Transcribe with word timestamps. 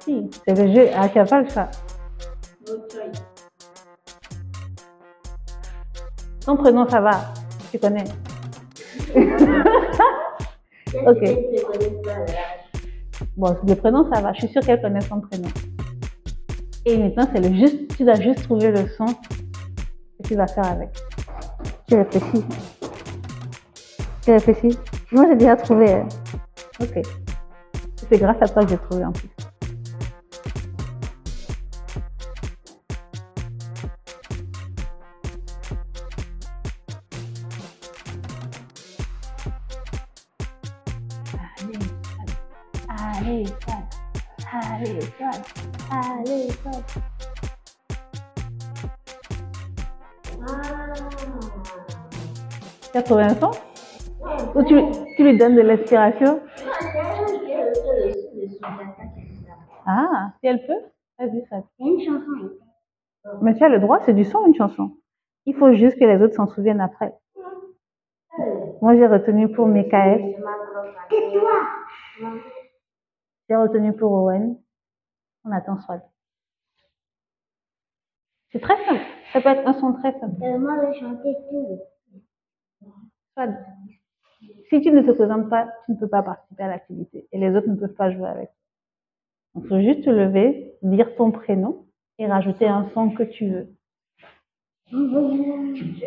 Si, 0.00 0.30
c'est 0.46 0.54
le 0.54 0.74
jeu. 0.74 0.88
Choix. 1.48 1.68
No 2.66 2.74
choice. 2.90 3.22
Ton 6.44 6.56
prénom, 6.56 6.88
ça 6.88 7.00
va. 7.00 7.32
Tu 7.70 7.78
connais. 7.78 8.04
Ok. 11.06 11.22
Bon, 13.36 13.54
le 13.66 13.74
prénom, 13.74 14.10
ça 14.12 14.22
va. 14.22 14.32
Je 14.32 14.38
suis 14.38 14.48
sûre 14.48 14.62
qu'elle 14.62 14.80
connaît 14.80 15.02
son 15.02 15.20
prénom. 15.20 15.48
Et 16.86 16.96
maintenant, 16.96 17.28
c'est 17.32 17.46
le 17.46 17.54
juste. 17.54 17.94
Tu 17.96 18.04
dois 18.04 18.14
juste 18.14 18.44
trouver 18.44 18.70
le 18.70 18.88
son 18.88 19.04
que 19.06 20.26
tu 20.26 20.34
vas 20.34 20.46
faire 20.46 20.66
avec. 20.66 20.88
Tu 21.86 21.94
réfléchis. 21.94 22.44
Tu 24.28 24.32
réfléchis. 24.32 24.78
Moi, 25.10 25.24
j'ai 25.30 25.36
déjà 25.36 25.56
trouvé. 25.56 25.90
hein. 25.90 26.06
Ok. 26.80 27.00
C'est 28.10 28.18
grâce 28.18 28.36
à 28.42 28.46
toi 28.46 28.62
que 28.62 28.68
j'ai 28.68 28.76
trouvé 28.76 29.06
en 29.06 29.12
plus. 29.12 29.30
Allez. 42.86 43.46
Allez. 44.52 44.98
Allez, 45.90 46.50
Fad. 46.62 46.82
Tu 52.92 52.98
as 52.98 53.02
trouvé 53.02 53.22
un 53.22 53.34
son 53.40 53.46
Ou 53.46 53.47
tu, 53.47 53.47
donnes 55.38 55.56
de 55.56 55.60
l'inspiration 55.62 56.40
Ah, 59.86 60.32
si 60.40 60.46
elle 60.46 60.66
peut, 60.66 60.82
vas-y, 61.18 61.44
Fad. 61.46 61.64
Il 61.78 61.86
y 61.86 61.90
a 61.90 61.92
une 61.94 62.00
chanson. 62.00 62.50
Mais 63.42 63.54
tu 63.54 63.64
as 63.64 63.68
le 63.68 63.78
droit, 63.78 64.00
c'est 64.04 64.14
du 64.14 64.24
son, 64.24 64.46
une 64.46 64.54
chanson. 64.54 64.96
Il 65.46 65.54
faut 65.54 65.72
juste 65.72 65.98
que 65.98 66.04
les 66.04 66.22
autres 66.22 66.34
s'en 66.34 66.46
souviennent 66.46 66.80
après. 66.80 67.14
Moi, 68.82 68.96
j'ai 68.96 69.06
retenu 69.06 69.50
pour 69.50 69.66
Michael, 69.66 70.36
j'ai 73.48 73.56
retenu 73.56 73.92
pour 73.96 74.12
Owen. 74.12 74.58
On 75.44 75.52
attend 75.52 75.78
Swad. 75.80 76.02
C'est 78.50 78.60
très 78.60 78.76
simple. 78.84 79.02
Ça 79.32 79.40
peut 79.40 79.48
être 79.48 79.66
un 79.66 79.72
son 79.74 79.94
très 79.94 80.12
simple. 80.18 80.42
Euh, 80.42 80.58
moi, 80.58 80.76
je 80.80 80.86
vais 80.86 81.00
chanter 81.00 81.36
tout. 81.50 81.80
Swad. 83.34 83.56
Si 84.68 84.82
tu 84.82 84.90
ne 84.92 85.00
te 85.00 85.10
présentes 85.12 85.48
pas, 85.48 85.68
tu 85.86 85.92
ne 85.92 85.96
peux 85.96 86.08
pas 86.08 86.22
participer 86.22 86.62
à 86.62 86.68
l'activité. 86.68 87.26
Et 87.32 87.38
les 87.38 87.56
autres 87.56 87.68
ne 87.68 87.76
peuvent 87.76 87.94
pas 87.94 88.10
jouer 88.10 88.28
avec. 88.28 88.50
Il 89.54 89.66
faut 89.66 89.80
juste 89.80 90.04
te 90.04 90.10
lever, 90.10 90.74
dire 90.82 91.16
ton 91.16 91.30
prénom 91.30 91.86
et 92.18 92.26
rajouter 92.26 92.68
un 92.68 92.88
son 92.92 93.10
que 93.10 93.22
tu 93.22 93.48
veux. 93.48 93.68
Je 94.90 94.96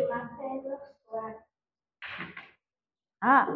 m'appelle 0.08 0.78
Swat. 1.06 1.36
Ah, 3.20 3.48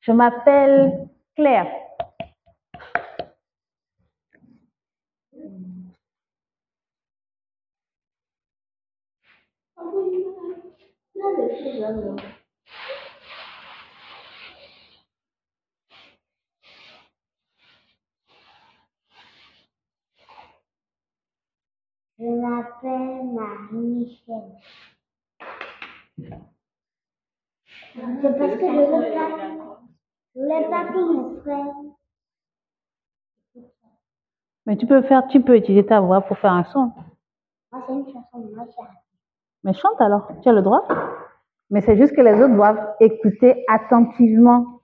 je 0.00 0.12
m'appelle 0.12 1.08
Claire. 1.36 1.70
Là, 11.16 11.30
le 11.38 11.48
petit 11.48 11.78
jeune, 11.78 12.16
là. 12.16 12.22
Je 22.18 22.24
m'appelle 22.26 23.26
Marie-Michel. 23.34 24.44
C'est 27.96 28.38
parce 28.38 28.54
que 28.54 28.60
je 28.60 28.90
voulais 28.90 29.12
pas, 29.12 29.28
je 30.34 30.40
voulais 30.40 30.68
pas 30.70 30.84
que 30.86 31.12
mon 31.12 31.40
frère. 31.40 31.74
Mais 34.66 34.76
tu 34.76 34.86
peux 34.86 35.02
faire, 35.02 35.26
tu 35.26 35.42
peux 35.42 35.56
utiliser 35.56 35.84
ta 35.84 36.00
voix 36.00 36.20
pour 36.20 36.38
faire 36.38 36.52
un 36.52 36.64
son. 36.64 36.92
Moi, 37.72 37.82
c'est 37.86 37.92
une 37.92 38.06
chanson 38.06 38.38
de 38.38 38.54
moi, 38.54 38.64
c'est 38.68 38.82
Mais 39.64 39.74
chante 39.74 40.00
alors, 40.00 40.28
tu 40.40 40.48
as 40.48 40.52
le 40.52 40.62
droit. 40.62 40.86
Mais 41.70 41.80
c'est 41.80 41.96
juste 41.96 42.14
que 42.14 42.20
les 42.20 42.40
autres 42.40 42.54
doivent 42.54 42.94
écouter 43.00 43.64
attentivement. 43.68 44.80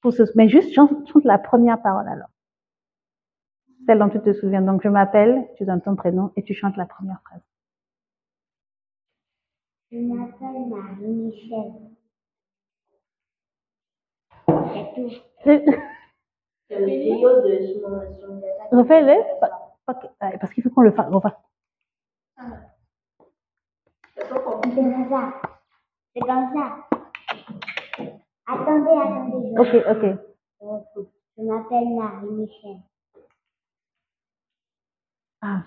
Pour. 0.00 0.12
Mais 0.36 0.48
juste 0.48 0.72
chante, 0.72 0.90
chante 1.08 1.24
la 1.24 1.38
première 1.38 1.80
parole 1.82 2.08
alors. 2.08 2.31
Celle 3.86 3.98
dont 3.98 4.08
tu 4.08 4.20
te 4.20 4.32
souviens. 4.32 4.62
Donc 4.62 4.82
je 4.82 4.88
m'appelle, 4.88 5.46
tu 5.56 5.64
donnes 5.64 5.80
ton 5.82 5.96
prénom 5.96 6.30
et 6.36 6.42
tu 6.42 6.54
chantes 6.54 6.76
la 6.76 6.86
première 6.86 7.20
phrase. 7.24 7.40
Je 9.90 9.98
m'appelle 9.98 10.66
Marie-Michel. 10.68 11.72
C'est 14.74 14.94
tout. 14.94 15.10
C'est 16.68 16.78
le 16.78 16.86
trio 16.86 17.42
de 17.42 17.52
son, 17.74 18.20
son. 18.20 18.76
Refais-le. 18.78 19.40
Pa- 19.40 19.72
pa- 19.86 20.00
ah, 20.20 20.30
Parce 20.40 20.52
qu'il 20.54 20.62
faut 20.62 20.70
qu'on 20.70 20.82
le 20.82 20.92
fasse. 20.92 21.08
refasse. 21.12 21.32
C'est 24.16 24.28
comme 24.28 25.08
ça. 25.10 25.32
C'est 26.14 26.20
comme 26.20 26.48
ça. 26.54 26.88
Attendez, 28.46 28.90
attendez. 28.90 29.52
je- 29.54 29.60
Ok, 29.60 29.96
ok. 29.96 30.04
Je 31.36 31.42
m'appelle 31.42 31.88
Marie-Michel. 31.94 32.76
Ah, 35.42 35.64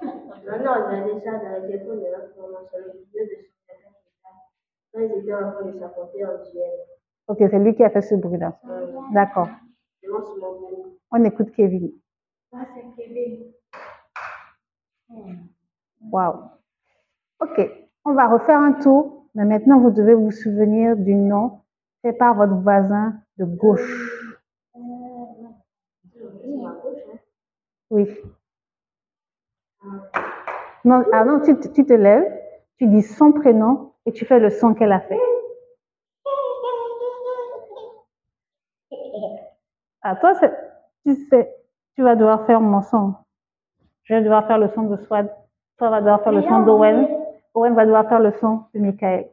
Non, 0.00 0.58
non, 0.64 0.72
regardez 0.86 1.20
ça 1.24 1.32
dans 1.32 1.60
le 1.62 1.66
téléphone 1.68 1.98
de 2.00 2.04
formation, 2.34 2.78
le 2.78 2.92
vidéo 3.00 3.24
de 3.24 3.36
son 3.42 3.58
gâteau. 3.66 3.98
Quand 4.92 5.00
ils 5.00 5.22
étaient 5.22 5.34
en 5.34 5.52
train 5.52 5.64
de 5.66 5.78
s'affronter 5.78 6.24
en 6.24 6.28
duel. 6.50 6.78
ok, 7.26 7.38
c'est 7.38 7.58
lui 7.58 7.74
qui 7.74 7.82
a 7.84 7.90
fait 7.90 8.00
ce 8.02 8.14
bruit-là. 8.14 8.58
D'accord. 9.12 9.48
Mon 10.08 10.18
groupe. 10.20 10.98
On 11.10 11.24
écoute 11.24 11.50
Kevin. 11.52 11.90
Ah, 12.52 12.64
c'est 12.74 12.84
Kevin. 12.96 13.52
Waouh. 16.12 16.44
Ok, 17.40 17.60
on 18.04 18.14
va 18.14 18.28
refaire 18.28 18.60
un 18.60 18.72
tour, 18.72 19.26
mais 19.34 19.44
maintenant 19.44 19.80
vous 19.80 19.90
devez 19.90 20.14
vous 20.14 20.30
souvenir 20.30 20.96
du 20.96 21.14
nom 21.14 21.60
fait 22.02 22.12
par 22.12 22.34
votre 22.36 22.54
voisin 22.54 23.20
de 23.36 23.44
gauche. 23.44 24.14
C'est 24.72 24.80
ma 26.56 26.72
gauche, 26.72 27.02
hein. 27.12 27.18
Oui. 27.90 28.06
Non, 30.84 31.04
ah 31.12 31.24
non, 31.24 31.40
tu, 31.40 31.58
tu 31.72 31.84
te 31.84 31.92
lèves, 31.92 32.30
tu 32.78 32.86
dis 32.86 33.02
son 33.02 33.32
prénom 33.32 33.92
et 34.06 34.12
tu 34.12 34.24
fais 34.24 34.38
le 34.38 34.50
son 34.50 34.74
qu'elle 34.74 34.92
a 34.92 35.00
fait. 35.00 35.18
À 40.02 40.16
toi, 40.16 40.34
c'est- 40.34 40.54
tu 41.04 41.14
sais, 41.28 41.54
tu 41.94 42.02
vas 42.02 42.14
devoir 42.16 42.46
faire 42.46 42.60
mon 42.60 42.82
son. 42.82 43.14
Je 44.04 44.14
vais 44.14 44.22
devoir 44.22 44.46
faire 44.46 44.58
le 44.58 44.68
son 44.68 44.82
de 44.82 44.96
Swad. 44.96 45.28
Toi 45.78 45.90
va 45.90 46.00
devoir 46.00 46.22
faire 46.22 46.32
le 46.32 46.42
son 46.42 46.60
d'Owen. 46.64 47.06
Owen 47.54 47.74
va 47.74 47.84
devoir 47.84 48.08
faire 48.08 48.20
le 48.20 48.32
son 48.40 48.64
de 48.74 48.80
Michael. 48.80 49.28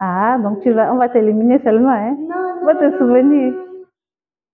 Ah, 0.00 0.38
donc 0.42 0.60
tu 0.60 0.72
vas, 0.72 0.92
on 0.92 0.96
va 0.96 1.08
t'éliminer 1.08 1.58
seulement, 1.60 1.90
hein? 1.90 2.16
Non, 2.18 2.58
On 2.62 2.66
va 2.66 2.74
te 2.74 2.98
souvenir 2.98 3.54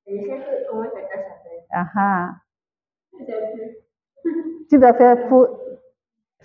sais 0.07 0.19
que 0.19 0.71
comment 0.71 0.85
ta 0.85 0.91
tasse 0.91 1.27
s'appelle. 1.29 1.60
Ah 1.73 1.87
ah. 1.97 2.31
Tu 4.71 4.79
dois 4.79 4.95
faire 4.95 5.29
pour. 5.29 5.49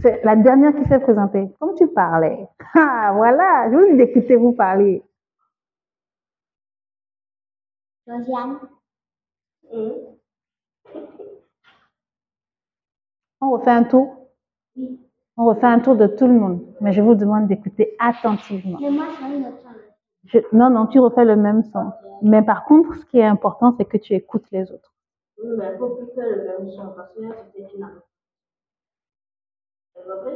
C'est 0.02 0.24
la 0.24 0.36
dernière 0.36 0.76
qui 0.76 0.84
s'est 0.86 1.00
présentée. 1.00 1.48
Comme 1.60 1.76
tu 1.76 1.88
parlais. 1.88 2.48
Ah, 2.78 3.14
voilà. 3.16 3.70
Je 3.72 3.76
vous 3.78 3.86
dis 3.92 3.96
d'écouter 3.98 4.36
vous 4.36 4.52
parler. 4.54 5.02
Josiane. 8.08 8.60
On 13.42 13.52
refait 13.52 13.72
un 13.72 13.84
tour? 13.84 14.28
Oui. 14.76 15.00
On 15.38 15.46
refait 15.46 15.66
un 15.68 15.80
tour 15.80 15.96
de 15.96 16.08
tout 16.08 16.28
le 16.28 16.34
monde. 16.34 16.66
Mais 16.82 16.92
je 16.94 17.02
vous 17.02 17.16
demande 17.16 17.48
d'écouter 17.48 17.96
attentivement. 18.00 18.78
Mais 18.82 18.92
moi. 18.92 19.06
Je- 20.26 20.40
Non, 20.52 20.70
non, 20.70 20.88
tu 20.88 21.00
refais 21.00 21.26
le 21.26 21.36
même 21.36 21.64
son. 21.64 21.92
Mais 22.22 22.42
par 22.42 22.66
contre, 22.66 22.96
ce 22.96 23.06
qui 23.06 23.20
est 23.20 23.26
important, 23.26 23.74
c'est 23.78 23.86
que 23.86 23.98
tu 23.98 24.14
écoutes 24.14 24.50
les 24.52 24.72
autres. 24.72 24.95
Oui, 25.38 25.50
mais 25.58 25.66
il 25.68 25.72
ne 25.74 25.78
faut 25.78 25.96
plus 25.96 26.08
faire 26.16 26.26
le 26.30 26.44
même 26.44 26.70
son 26.70 26.94
parce 26.96 27.14
que 27.14 27.22
là, 27.22 27.30
c'était 27.36 27.68
une 27.76 27.84
arme. 27.84 28.02
Va 29.96 30.32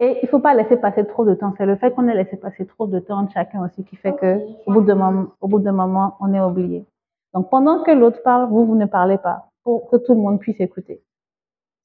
Et 0.00 0.18
il 0.22 0.24
ne 0.24 0.28
faut 0.28 0.38
pas 0.38 0.54
laisser 0.54 0.76
passer 0.76 1.06
trop 1.06 1.24
de 1.24 1.34
temps. 1.34 1.52
C'est 1.56 1.66
le 1.66 1.76
fait 1.76 1.92
qu'on 1.92 2.06
ait 2.08 2.14
laissé 2.14 2.36
passer 2.36 2.66
trop 2.66 2.86
de 2.86 2.98
temps 3.00 3.18
entre 3.18 3.32
chacun 3.32 3.64
aussi 3.64 3.84
qui 3.84 3.96
fait 3.96 4.14
que, 4.14 4.38
au 4.66 4.72
bout 4.72 4.82
d'un 4.82 4.94
moment, 4.94 5.28
au 5.40 5.48
bout 5.48 5.58
moment, 5.58 6.16
on 6.20 6.32
est 6.32 6.40
oublié. 6.40 6.86
Donc, 7.34 7.50
pendant 7.50 7.82
que 7.82 7.90
l'autre 7.90 8.22
parle, 8.22 8.48
vous, 8.48 8.64
vous 8.64 8.76
ne 8.76 8.86
parlez 8.86 9.18
pas 9.18 9.50
pour 9.64 9.90
que 9.90 9.96
tout 9.96 10.14
le 10.14 10.20
monde 10.20 10.40
puisse 10.40 10.60
écouter. 10.60 11.02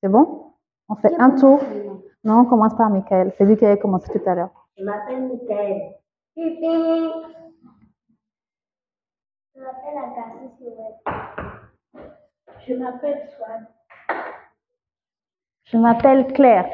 C'est 0.02 0.10
bon? 0.10 0.54
On 0.90 0.96
fait 0.96 1.14
un 1.18 1.32
tour. 1.32 1.62
Non, 2.24 2.42
on 2.42 2.46
commence 2.46 2.76
par 2.76 2.90
Michael. 2.90 3.34
C'est 3.38 3.46
lui 3.46 3.58
qui 3.58 3.66
avait 3.66 3.80
commencé 3.80 4.12
tout 4.12 4.30
à 4.30 4.36
l'heure. 4.36 4.68
Je 4.78 4.84
m'appelle 4.84 5.28
Michael. 5.28 5.96
Je 9.56 9.60
m'appelle 9.62 9.98
Agassi 9.98 10.50
Silhouette. 10.58 11.04
Je 12.68 12.74
m'appelle 12.74 13.30
Swan. 13.30 13.68
Je 15.66 15.78
m'appelle 15.78 16.28
Claire. 16.34 16.68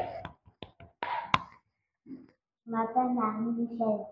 Je 2.06 2.70
m'appelle 2.70 3.10
Marie-Michel. 3.14 4.06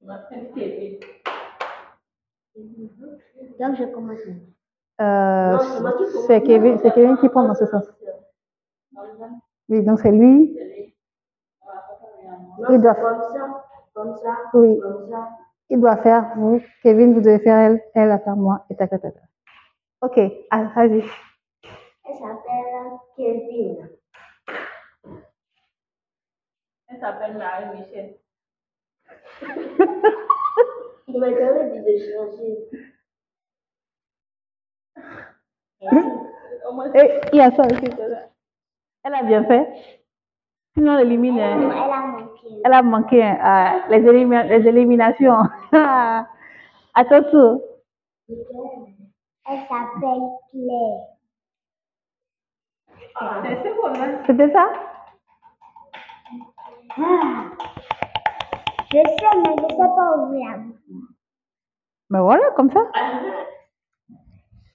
Je 0.00 0.06
m'appelle 0.06 0.52
Kevin. 0.54 1.00
Donc, 3.58 3.76
je 3.76 3.84
commence. 3.92 4.18
Euh, 5.00 5.58
c'est 6.26 6.42
Kevin, 6.42 6.78
c'est 6.78 6.92
Kevin 6.92 7.16
qui 7.18 7.28
prend 7.28 7.44
dans 7.46 7.54
ce 7.54 7.66
sens. 7.66 7.84
Oui, 9.68 9.84
donc 9.84 10.00
c'est 10.00 10.10
lui. 10.10 10.56
Il 12.60 12.66
c'est 12.66 12.78
doit- 12.80 12.94
comme 12.94 13.22
ça, 13.32 13.64
comme 13.94 14.16
ça, 14.16 14.36
Oui. 14.54 14.80
comme 14.80 15.08
ça. 15.10 15.28
Il 15.70 15.80
doit 15.80 15.96
faire 15.98 16.32
vous. 16.36 16.62
Kevin, 16.82 17.14
vous 17.14 17.20
devez 17.20 17.38
faire 17.40 17.58
elle. 17.58 17.82
Elle 17.94 18.08
va 18.08 18.18
faire 18.18 18.36
moi. 18.36 18.64
Et 18.70 18.76
tac, 18.76 18.90
tac, 18.90 19.02
tac. 19.02 19.14
Ok, 20.00 20.18
ah, 20.50 20.64
vas-y. 20.74 21.02
Elle 22.04 22.14
s'appelle 22.14 22.98
Kevin. 23.16 23.88
Elle 26.88 27.00
s'appelle 27.00 27.36
Marie-Michel. 27.36 28.16
Il 31.08 31.18
m'a 31.18 31.30
jamais 31.30 31.70
dit 31.70 31.80
de 31.80 31.98
changer. 32.12 32.68
Et 36.94 37.20
il 37.32 37.38
y 37.38 37.40
a 37.40 37.50
ça 37.50 37.62
aussi. 37.62 37.90
Elle 39.04 39.14
a 39.14 39.22
bien 39.22 39.44
fait. 39.44 39.97
Sinon, 40.78 40.96
elle 40.98 41.12
a 41.12 42.06
manqué. 42.06 42.48
Elle 42.64 42.72
a 42.72 42.82
manqué 42.82 43.20
euh, 43.24 43.78
les, 43.90 44.00
élimi- 44.08 44.46
les 44.48 44.68
éliminations. 44.68 45.38
à 45.72 46.24
ton 47.08 47.22
tour. 47.30 47.60
Elle 48.28 49.60
s'appelle 49.68 50.22
Claire. 50.52 51.00
hein. 53.20 54.22
C'était 54.26 54.52
ça? 54.52 54.68
Ah. 56.96 57.44
Je 58.90 58.96
sais, 58.96 59.36
mais 59.36 59.54
je 59.58 59.62
ne 59.64 59.68
sais 59.70 59.76
pas 59.76 60.16
ouvrir 60.18 60.50
la 60.50 60.56
bouche. 60.58 60.76
Ben 62.10 62.20
voilà, 62.22 62.50
comme 62.56 62.70
ça. 62.70 62.80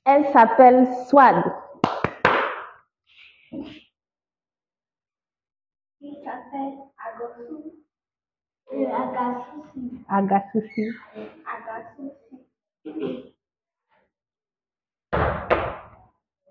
Elle 0.06 0.26
s'appelle 0.34 0.86
Swad. 1.08 1.44
Il 6.06 6.16
s'appelle. 6.22 6.74
Agassi. 10.10 10.92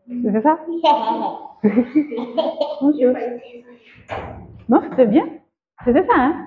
C'est 0.08 0.42
ça? 0.42 0.58
Bonjour. 2.80 3.14
Non, 4.70 4.80
c'était 4.88 5.06
bien. 5.06 5.26
C'était 5.84 6.06
ça, 6.06 6.14
hein? 6.16 6.46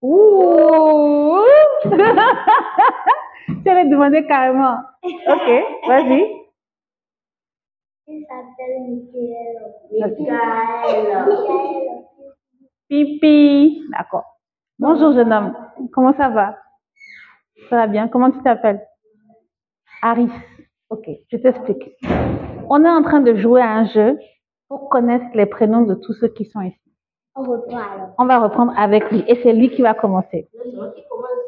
Ouh 0.00 1.40
Tu 3.64 3.68
allais 3.68 3.88
demander 3.88 4.24
carrément. 4.26 4.78
Ok, 5.02 5.64
vas-y. 5.88 6.43
Il 8.06 8.24
s'appelle 8.26 8.82
Michael. 8.82 10.18
Michael. 10.18 11.36
Pipi. 12.88 13.82
D'accord. 13.92 14.24
Bonjour, 14.78 15.14
jeune 15.14 15.32
homme. 15.32 15.54
Comment 15.92 16.12
ça 16.14 16.28
va? 16.28 16.56
Ça 17.70 17.76
va 17.76 17.86
bien. 17.86 18.08
Comment 18.08 18.30
tu 18.30 18.42
t'appelles? 18.42 18.86
Aris. 20.02 20.28
Ok, 20.90 21.08
je 21.30 21.36
t'explique. 21.38 21.96
On 22.68 22.84
est 22.84 22.90
en 22.90 23.02
train 23.02 23.20
de 23.20 23.34
jouer 23.36 23.62
à 23.62 23.72
un 23.72 23.86
jeu 23.86 24.18
pour 24.68 24.90
connaître 24.90 25.24
les 25.34 25.46
prénoms 25.46 25.82
de 25.82 25.94
tous 25.94 26.12
ceux 26.14 26.28
qui 26.28 26.44
sont 26.44 26.60
ici. 26.60 26.78
On 27.34 27.42
reprend 27.42 27.78
alors. 27.78 28.14
On 28.18 28.26
va 28.26 28.38
reprendre 28.38 28.72
avec 28.76 29.10
lui 29.10 29.24
et 29.26 29.40
c'est 29.42 29.54
lui 29.54 29.70
qui 29.70 29.80
va 29.80 29.94
commencer. 29.94 30.50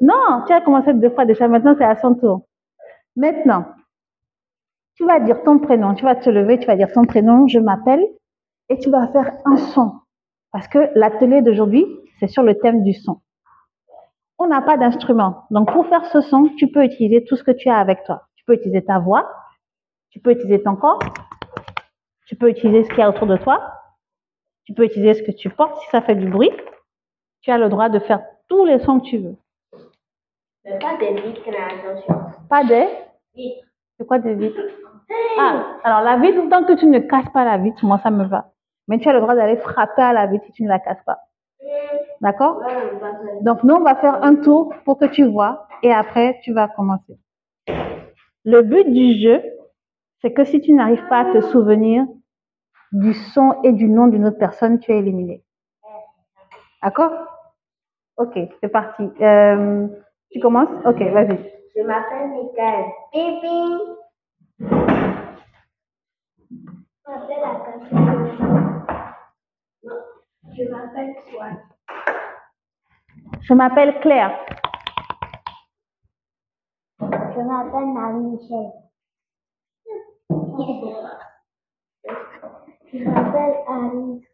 Non, 0.01 0.43
tu 0.47 0.55
as 0.55 0.63
commencé 0.63 0.95
deux 0.95 1.11
fois 1.11 1.27
déjà. 1.27 1.49
Maintenant, 1.49 1.75
c'est 1.79 1.85
à 1.85 1.97
son 1.97 2.15
tour. 2.15 2.47
Maintenant, 3.15 3.67
tu 4.97 5.05
vas 5.05 5.21
dire 5.21 5.43
ton 5.43 5.59
prénom. 5.59 5.95
Tu 5.95 6.05
vas 6.05 6.17
te 6.17 6.29
lever, 6.29 6.59
tu 6.59 6.67
vas 6.67 6.77
dire 6.77 6.91
ton 6.93 7.05
prénom, 7.05 7.47
je 7.47 7.59
m'appelle, 7.59 8.05
et 8.69 8.79
tu 8.79 8.91
vas 8.91 9.09
faire 9.09 9.33
un 9.45 9.57
son. 9.57 9.93
Parce 10.53 10.69
que 10.69 10.91
l'atelier 10.95 11.43
d'aujourd'hui, 11.43 11.87
c'est 12.19 12.29
sur 12.29 12.43
le 12.43 12.59
thème 12.59 12.83
du 12.83 12.95
son. 12.95 13.21
On 14.39 14.49
n'a 14.49 14.63
pas 14.63 14.77
d'instrument. 14.77 15.45
Donc, 15.51 15.73
pour 15.73 15.87
faire 15.87 16.05
ce 16.07 16.21
son, 16.21 16.49
tu 16.57 16.69
peux 16.69 16.85
utiliser 16.85 17.25
tout 17.25 17.37
ce 17.37 17.45
que 17.45 17.51
tu 17.51 17.69
as 17.69 17.79
avec 17.79 18.05
toi. 18.05 18.23
Tu 18.37 18.45
peux 18.45 18.55
utiliser 18.55 18.85
ta 18.85 18.99
voix, 18.99 19.31
tu 20.11 20.21
peux 20.21 20.31
utiliser 20.31 20.63
ton 20.63 20.77
corps, 20.77 20.99
tu 22.27 22.37
peux 22.37 22.49
utiliser 22.49 22.85
ce 22.85 22.89
qu'il 22.89 22.99
y 22.99 23.03
a 23.03 23.11
autour 23.11 23.27
de 23.27 23.37
toi, 23.37 23.61
tu 24.65 24.73
peux 24.73 24.85
utiliser 24.85 25.15
ce 25.15 25.23
que 25.23 25.31
tu 25.31 25.51
portes 25.51 25.79
si 25.81 25.91
ça 25.91 26.01
fait 26.01 26.15
du 26.15 26.29
bruit. 26.29 26.51
Tu 27.43 27.51
as 27.51 27.59
le 27.59 27.69
droit 27.69 27.89
de 27.89 27.99
faire 27.99 28.23
tous 28.49 28.65
les 28.65 28.79
sons 28.81 29.01
que 29.01 29.07
tu 29.07 29.19
veux. 29.19 29.37
Mais 30.65 30.79
pas 30.79 30.97
des 30.99 31.21
vitres, 31.21 31.51
là, 31.51 31.69
attention. 31.71 32.15
Pas 32.49 32.65
des 32.65 32.89
Vitres. 33.35 33.67
C'est 33.99 34.07
quoi 34.07 34.19
des 34.19 34.35
vitres? 34.35 34.61
Ah, 35.39 35.79
alors 35.85 36.01
la 36.01 36.17
vitre, 36.17 36.49
tant 36.49 36.65
que 36.65 36.73
tu 36.73 36.87
ne 36.87 36.99
casses 36.99 37.29
pas 37.33 37.45
la 37.45 37.59
vitre, 37.59 37.85
moi 37.85 37.99
ça 38.03 38.11
me 38.11 38.25
va. 38.25 38.53
Mais 38.89 38.99
tu 38.99 39.09
as 39.09 39.13
le 39.13 39.21
droit 39.21 39.35
d'aller 39.35 39.57
frapper 39.57 40.03
à 40.03 40.13
la 40.13 40.27
vitre 40.27 40.45
si 40.47 40.53
tu 40.53 40.63
ne 40.65 40.69
la 40.69 40.79
casses 40.79 41.03
pas. 41.05 41.19
D'accord? 42.21 42.63
Donc 43.43 43.63
nous, 43.65 43.75
on 43.75 43.81
va 43.81 43.95
faire 43.97 44.23
un 44.25 44.37
tour 44.37 44.73
pour 44.85 44.99
que 44.99 45.07
tu 45.07 45.25
vois 45.25 45.67
et 45.83 45.93
après 45.93 46.39
tu 46.43 46.53
vas 46.53 46.69
commencer. 46.69 47.19
Le 48.45 48.63
but 48.63 48.91
du 48.91 49.19
jeu, 49.21 49.43
c'est 50.23 50.33
que 50.33 50.45
si 50.45 50.61
tu 50.61 50.73
n'arrives 50.73 51.07
pas 51.09 51.21
à 51.21 51.25
te 51.33 51.41
souvenir 51.41 52.05
du 52.93 53.13
son 53.13 53.57
et 53.65 53.73
du 53.73 53.89
nom 53.89 54.07
d'une 54.07 54.27
autre 54.27 54.39
personne, 54.39 54.79
tu 54.79 54.93
es 54.93 54.99
éliminé. 54.99 55.43
D'accord? 56.83 57.13
Ok, 58.17 58.39
c'est 58.61 58.69
parti. 58.69 59.11
Euh, 59.21 59.89
tu 60.31 60.41
commences? 60.41 60.71
Ok, 60.87 61.03
vas-y. 61.13 61.39
Je 61.77 61.83
m'appelle 61.83 62.31
Michael. 62.31 62.85
Pipi. 63.13 64.96
Je 67.07 67.13
m'appelle 67.13 67.45
Agassi. 67.45 67.95
Non, 69.85 69.95
je 70.57 70.63
m'appelle 70.69 71.15
Swan. 71.31 71.57
Je 73.43 73.55
m'appelle 73.55 74.01
Claire. 74.01 74.33
Je 77.01 77.41
m'appelle 77.43 77.87
Marie-Michel. 77.93 78.73
Je 82.93 83.05
m'appelle 83.05 83.55
Alice. 83.69 84.25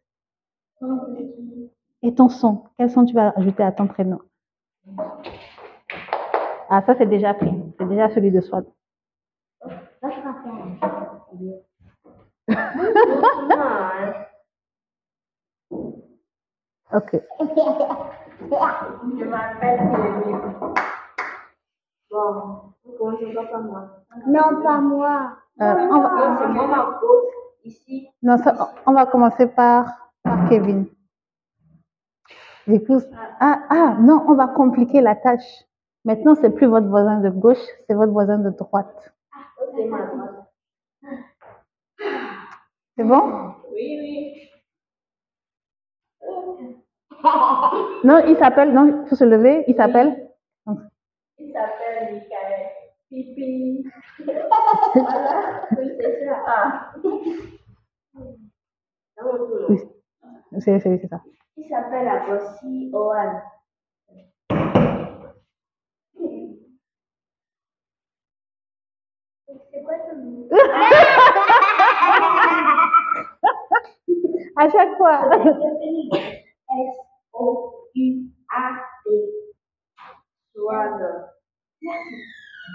Et 2.02 2.14
ton 2.14 2.28
son 2.30 2.64
Quel 2.78 2.90
son 2.90 3.04
tu 3.04 3.14
vas 3.14 3.34
ajouter 3.36 3.62
à 3.62 3.72
ton 3.72 3.86
prénom? 3.86 4.20
Ah, 6.70 6.80
ça 6.86 6.94
c'est 6.96 7.06
déjà 7.06 7.34
pris. 7.34 7.52
C'est 7.78 7.86
déjà 7.86 8.08
celui 8.08 8.30
de 8.30 8.40
soi. 8.40 8.62
Ok. 16.92 17.10
Je 17.40 19.24
m'appelle 19.24 19.78
Kevin. 19.78 20.38
Bon, 22.10 22.72
on 22.84 22.92
commence 22.98 23.34
pas 23.34 23.44
par 23.46 23.62
moi. 23.62 23.88
Non, 24.26 24.62
pas 24.62 24.78
moi. 24.80 25.36
Euh, 25.60 25.74
on, 25.90 26.00
va, 26.00 26.08
Non, 26.10 26.36
c'est 26.38 26.48
moi 26.48 26.66
ma 26.66 26.98
faute. 27.00 27.30
Ici, 27.64 28.08
non, 28.22 28.36
ça- 28.38 28.74
on 28.86 28.92
va 28.92 29.06
commencer 29.06 29.46
par, 29.46 29.86
par 30.22 30.48
Kevin. 30.48 30.86
Du 32.66 32.84
coup, 32.84 33.00
ah, 33.40 33.60
ah, 33.70 33.96
non, 34.00 34.24
on 34.28 34.34
va 34.34 34.48
compliquer 34.48 35.00
la 35.00 35.14
tâche. 35.16 35.64
Maintenant, 36.04 36.34
c'est 36.34 36.50
plus 36.50 36.66
votre 36.66 36.88
voisin 36.88 37.20
de 37.20 37.30
gauche, 37.30 37.64
c'est 37.86 37.94
votre 37.94 38.12
voisin 38.12 38.38
de 38.38 38.50
droite. 38.50 39.12
c'est 39.74 39.84
ma 39.86 40.02
droite. 40.06 40.46
C'est 42.96 43.04
bon? 43.04 43.54
Oui, 43.72 43.98
oui. 44.00 44.38
Non, 48.04 48.18
il 48.26 48.36
s'appelle, 48.36 48.72
non, 48.72 49.02
il 49.04 49.08
faut 49.08 49.14
se 49.14 49.24
lever, 49.24 49.64
il 49.68 49.76
s'appelle. 49.76 50.28
Il 51.38 51.52
s'appelle 51.52 52.14
Michael. 52.14 52.68
Pipi. 53.08 53.84
voilà, 54.24 55.68
c'est 55.76 56.24
ça. 56.24 56.42
Ah. 56.46 56.92
C'est. 56.96 57.08
Oui, 59.68 59.78
c'est 60.60 60.80
c'est- 60.80 60.98
c'est 60.98 61.08
ça. 61.08 61.20
Il 61.56 61.68
s'appelle 61.68 62.08
Agossi 62.08 62.90
Oan. 62.92 63.42
À 74.56 74.68
chaque 74.68 74.96
fois. 74.98 75.30
S-O-U-A-D. 77.32 79.06
Swag. 80.54 81.00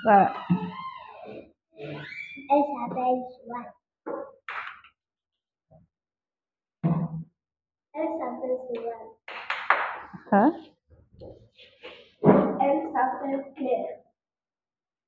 Voilà. 0.03 0.33
Elle 2.49 2.63
s'appelle 2.73 3.21
Swan. 3.31 3.65
Elle 7.93 8.13
s'appelle 8.19 8.57
Swan. 8.67 9.03
Hein? 10.31 10.51
Elle 12.59 12.81
s'appelle 12.91 13.41
Claire. 13.55 13.95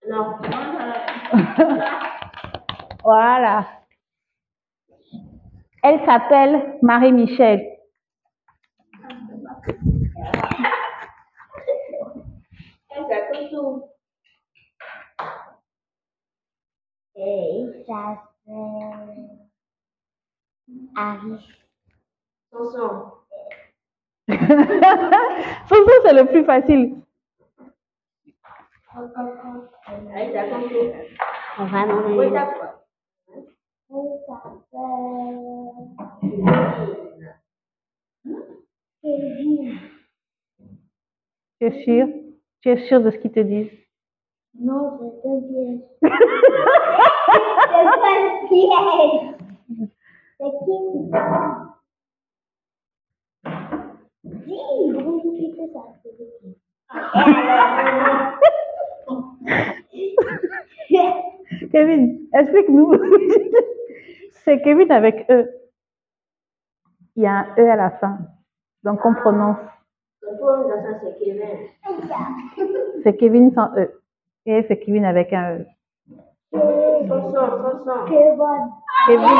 Non. 0.07 0.25
Voilà. 3.03 3.55
Elle 5.81 6.05
s'appelle 6.05 6.77
Marie-Michel. 6.81 7.77
Elle 12.89 13.05
s'appelle 13.07 13.50
tout. 13.50 13.83
Et 17.15 17.50
il 17.51 17.86
s'appelle 17.86 19.29
Harry. 20.98 21.39
Sanson. 22.51 23.12
Soso, 25.69 25.91
c'est 26.03 26.13
le 26.13 26.25
plus 26.27 26.43
facile. 26.45 26.95
On 28.95 29.05
va 31.65 31.86
Oui, 32.07 32.31
d'accord. 32.31 32.79
Elle 33.27 33.45
s'appelle 33.45 33.48
Kevin. 33.48 33.48
Tu 33.91 33.98
es 41.62 41.84
sûr? 41.84 42.08
Tu 42.62 42.69
es 42.69 42.77
sûr 42.88 43.01
de 43.01 43.10
ce 43.10 43.17
qu'ils 43.17 43.31
te 43.31 43.39
disent? 43.39 43.72
Non, 44.60 45.00
c'est 45.00 45.27
un 45.27 45.41
piège. 45.41 45.79
c'est 46.03 46.10
pas 47.98 48.13
un 48.13 48.46
piège. 48.48 49.15
C'est 50.38 50.53
qui? 50.65 50.77
Dis, 54.46 54.62
bonjour, 54.93 55.34
qui 55.34 55.46
fait 55.55 55.69
ça 55.74 55.81
Kevin, 61.72 62.01
explique-nous. 62.34 62.93
c'est 64.50 64.62
Kevin 64.63 64.91
avec 64.91 65.29
E. 65.29 65.48
Il 67.15 67.22
y 67.22 67.27
a 67.27 67.34
un 67.34 67.46
E 67.56 67.70
à 67.70 67.75
la 67.75 67.91
fin. 67.91 68.18
Donc 68.84 69.06
on 69.06 69.13
prononce. 69.13 69.60
C'est 73.03 73.15
Kevin. 73.18 73.53
Sans 73.53 73.70
E. 73.77 74.01
Et 74.46 74.63
c'est 74.68 74.79
Kevin 74.79 75.06
avec 75.06 75.32
un 75.34 75.60
E. 75.60 75.65
Sanson, 76.51 77.32
Sanson. 77.32 78.06
Kevin. 78.08 78.72
Kevin. 79.08 79.27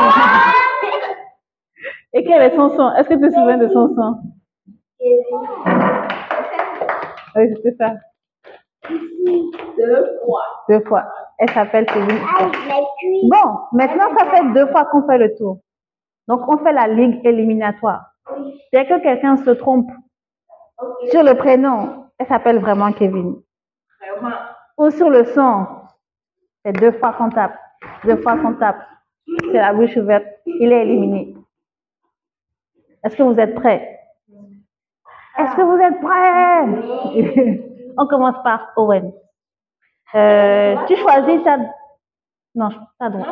Et 2.12 2.24
quel 2.24 2.42
est 2.42 2.54
son 2.54 2.68
son? 2.70 2.92
Est-ce 2.94 3.08
que 3.08 3.14
tu 3.14 3.20
te 3.20 3.30
souviens 3.34 3.58
de 3.58 3.68
son 3.68 3.88
son? 3.94 4.14
Kevin. 4.98 5.48
Oui, 7.36 7.54
c'est 7.64 7.76
ça. 7.76 7.94
Deux 8.88 10.18
fois. 10.24 10.44
Deux 10.68 10.80
fois. 10.84 11.04
Elle 11.40 11.50
s'appelle 11.50 11.86
Kevin. 11.86 12.18
Ah, 12.38 12.50
Bon, 13.24 13.58
maintenant, 13.72 14.14
ça 14.18 14.26
fait 14.30 14.52
deux 14.52 14.66
fois 14.66 14.84
qu'on 14.86 15.06
fait 15.06 15.16
le 15.18 15.34
tour. 15.36 15.58
Donc, 16.28 16.46
on 16.48 16.58
fait 16.58 16.72
la 16.72 16.86
ligue 16.86 17.18
éliminatoire. 17.24 18.12
Dès 18.72 18.86
que 18.86 19.00
quelqu'un 19.02 19.36
se 19.38 19.50
trompe 19.50 19.90
sur 21.10 21.22
le 21.22 21.34
prénom, 21.34 22.04
elle 22.18 22.26
s'appelle 22.26 22.58
vraiment 22.58 22.92
Kevin. 22.92 23.36
Ou 24.78 24.90
sur 24.90 25.08
le 25.08 25.24
son, 25.24 25.66
c'est 26.64 26.72
deux 26.72 26.92
fois 26.92 27.14
qu'on 27.14 27.30
tape. 27.30 27.56
Deux 28.04 28.16
fois 28.16 28.36
qu'on 28.36 28.54
tape. 28.54 28.80
C'est 29.50 29.52
la 29.58 29.72
bouche 29.72 29.96
ouverte. 29.96 30.26
Il 30.44 30.70
est 30.72 30.82
éliminé. 30.82 31.34
Est-ce 33.02 33.16
que 33.16 33.22
vous 33.22 33.38
êtes 33.40 33.54
prêts? 33.54 33.98
Est-ce 35.38 35.56
que 35.56 35.62
vous 35.62 35.78
êtes 35.78 36.00
prêts? 36.00 37.60
On 37.98 38.06
commence 38.06 38.36
par 38.44 38.72
Owen. 38.76 39.10
Euh, 40.14 40.76
tu 40.86 40.96
choisis 40.96 41.42
ta... 41.44 41.58
Non, 42.54 42.70
pas 42.98 43.10
droit. 43.10 43.26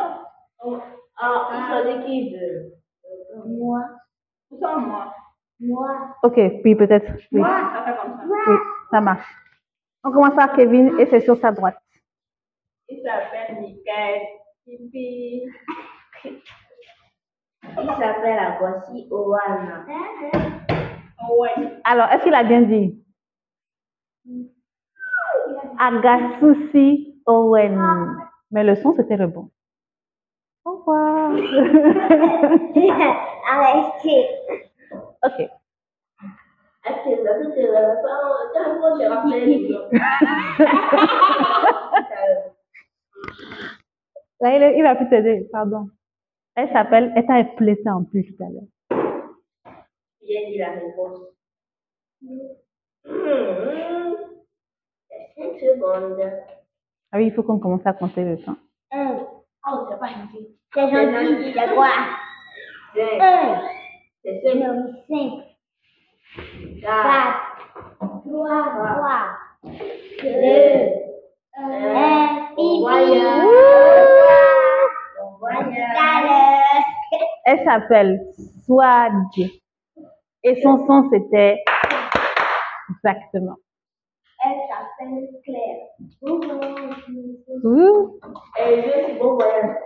Ah, 1.21 1.49
il 1.53 1.65
choisit 1.67 2.05
qui 2.05 2.31
de. 2.31 2.73
moi, 3.45 3.81
Tout 4.49 4.57
ça, 4.61 4.77
moi. 4.77 5.13
moi, 5.59 6.15
Ok, 6.23 6.35
puis 6.61 6.75
peut-être. 6.75 7.11
Oui. 7.31 7.41
Ça 7.41 7.83
fait 7.85 7.97
comme 8.01 8.17
ça. 8.17 8.23
Oui, 8.47 8.57
ça 8.91 9.01
marche. 9.01 9.27
On 10.05 10.11
commence 10.11 10.35
par 10.35 10.55
Kevin 10.55 10.97
et 10.99 11.05
c'est 11.07 11.19
sur 11.19 11.37
sa 11.37 11.51
droite. 11.51 11.77
Il 12.87 13.01
s'appelle 13.03 13.57
Michael. 13.59 14.21
Pipi. 14.65 15.43
Il 17.77 17.87
s'appelle 17.99 18.39
Agosi 18.39 19.07
Owana. 19.11 19.85
Ouais. 21.29 21.79
Alors, 21.83 22.07
est-ce 22.11 22.23
qu'il 22.23 22.33
a 22.33 22.43
bien 22.43 22.61
dit? 22.61 23.03
Agasusi 25.79 27.15
Owen. 27.25 27.79
Mais 28.51 28.63
le 28.63 28.75
son, 28.75 28.93
c'était 28.95 29.17
le 29.17 29.25
bon. 29.27 29.49
Au 30.65 30.77
revoir. 30.77 31.31
arrêtez. 33.49 34.25
ok. 35.23 35.39
Est-ce 36.85 37.03
que 37.03 37.11
ça 37.23 37.33
peut 37.35 37.51
te 37.51 37.61
pas 37.71 37.89
T'as 38.53 38.65
un 38.65 38.75
peu 38.75 38.89
de 38.97 39.03
rappeler. 39.09 39.47
Là, 44.41 44.55
il, 44.55 44.61
il 44.79 44.85
a 44.85 44.95
pu 44.95 45.09
t'aider, 45.09 45.49
pardon. 45.51 45.89
Elle 46.55 46.71
s'appelle, 46.71 47.11
elle 47.15 47.25
t'a 47.25 47.35
appelé 47.35 47.75
ça 47.83 47.95
en 47.95 48.03
plus 48.03 48.25
tout 48.25 48.43
à 48.43 48.49
l'heure. 48.49 48.67
J'ai 50.21 50.45
dit 50.47 50.57
la 50.57 50.71
réponse. 50.71 51.19
Hmm. 52.21 52.39
Cinq 55.37 55.59
secondes. 55.59 56.31
Ah 57.11 57.17
oui, 57.17 57.27
il 57.27 57.33
faut 57.33 57.43
qu'on 57.43 57.59
commence 57.59 57.85
à 57.85 57.93
compter 57.93 58.23
le 58.23 58.37
temps. 58.37 58.57
Un. 58.91 59.17
Oh, 59.67 59.87
c'est 59.89 59.99
pas 59.99 60.07
gentil. 60.07 60.57
C'est 60.73 60.89
gentil, 60.89 61.53
c'est 61.53 61.73
quoi? 61.75 61.87
Un. 62.95 63.61
C'est 64.23 64.41
cinq. 64.43 65.31
Quatre. 66.81 67.39
Trois. 67.99 68.63
Trois. 68.95 69.25
Deux. 70.23 70.89
Un. 71.57 72.35
Elle 77.45 77.63
s'appelle 77.63 78.19
Swag. 78.65 79.13
Et 80.43 80.61
son 80.61 80.85
son, 80.85 81.09
c'était 81.11 81.63
exactement. 82.89 83.55
Elle 85.01 85.07
s'appelle 85.07 85.29
Claire. 85.45 85.79
Bonjour. 87.63 88.19
Et 88.59 88.81
je 88.81 89.05
suis 89.05 89.17
bon 89.17 89.35
voyage. 89.35 89.77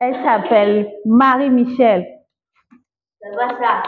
Elle 0.00 0.14
s'appelle 0.22 0.92
Marie-Michel. 1.04 2.06
Ça. 3.20 3.28
Pas 3.36 3.48
ça? 3.58 3.82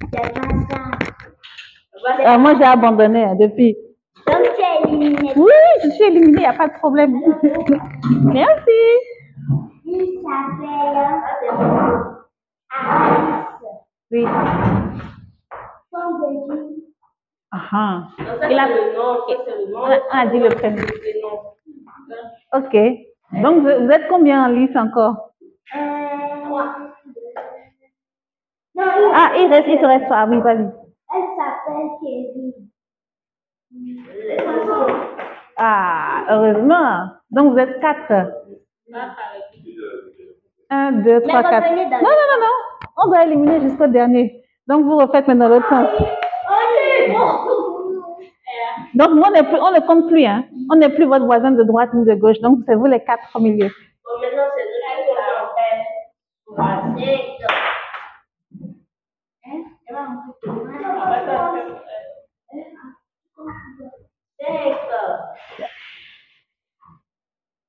C'est 0.00 0.32
pas 0.32 0.48
ça? 0.70 2.34
Euh, 2.34 2.38
moi, 2.38 2.54
j'ai 2.56 2.64
abandonné 2.64 3.24
hein, 3.24 3.34
depuis. 3.34 3.76
Donc 4.26 4.42
tu 4.56 4.62
es 4.62 4.88
éliminé. 4.88 5.32
Oui, 5.36 5.52
je 5.84 5.90
suis 5.90 6.04
éliminée, 6.04 6.32
il 6.32 6.40
n'y 6.40 6.46
a 6.46 6.52
pas 6.54 6.68
de 6.68 6.74
problème. 6.74 7.12
Merci. 8.24 8.80
Il 9.84 10.22
s'appelle 10.22 10.96
Ça, 11.42 11.56
bon. 11.56 11.66
Alice. 12.70 13.44
Oui. 14.10 14.24
Ah 17.50 17.68
ah. 17.72 18.02
Non, 18.18 18.24
ça, 18.40 18.50
Il 18.50 18.58
a- 18.58 18.68
le 18.68 18.94
nom. 18.94 19.14
Ça, 19.28 19.34
c'est 19.46 19.56
le 19.66 19.72
nom. 19.72 19.78
On 19.80 19.84
a- 19.90 20.00
on 20.12 20.18
a 20.18 20.26
dit 20.26 20.38
le 20.40 20.48
prénom. 20.50 20.82
Ok. 22.52 23.42
Donc, 23.42 23.62
vous 23.62 23.90
êtes 23.90 24.08
combien 24.08 24.44
en 24.44 24.48
lice 24.48 24.76
encore? 24.76 25.32
Euh, 25.74 25.78
trois. 26.44 26.74
Non, 28.74 28.84
il- 28.84 29.12
Ah, 29.14 29.32
il 29.38 29.46
reste, 29.52 29.68
il 29.68 29.78
te 29.80 29.86
reste 29.86 30.04
trois. 30.06 30.26
Oui, 30.26 30.40
vas-y. 30.40 30.68
Elle 31.14 31.24
s'appelle 31.36 31.88
Kevin. 32.02 32.52
Ah, 35.56 36.24
heureusement. 36.30 37.08
Donc, 37.30 37.52
vous 37.52 37.58
êtes 37.58 37.80
quatre. 37.80 38.32
Un, 40.70 40.92
deux, 40.92 41.20
trois, 41.22 41.42
quatre. 41.42 41.70
Non, 41.70 41.80
non, 41.80 42.26
non, 42.30 42.40
non. 42.40 42.54
On 43.04 43.06
doit 43.08 43.24
éliminer 43.24 43.60
jusqu'au 43.60 43.86
dernier. 43.86 44.44
Donc, 44.68 44.84
vous 44.84 44.96
refaites 44.98 45.26
maintenant 45.26 45.48
l'autre 45.48 45.68
sens. 45.68 45.88
Donc, 48.94 49.10
on, 49.10 49.32
est 49.34 49.42
plus- 49.44 49.60
on 49.60 49.70
ne 49.72 49.80
compte 49.86 50.08
plus. 50.08 50.24
Hein. 50.26 50.44
On 50.70 50.76
n'est 50.76 50.90
plus 50.90 51.06
votre 51.06 51.24
voisin 51.24 51.52
de 51.52 51.62
droite 51.62 51.90
ni 51.94 52.04
de 52.04 52.14
gauche. 52.14 52.38
Donc, 52.40 52.58
c'est 52.66 52.74
vous 52.74 52.86
les 52.86 53.02
quatre 53.02 53.28
au 53.34 53.40
milieu. 53.40 53.70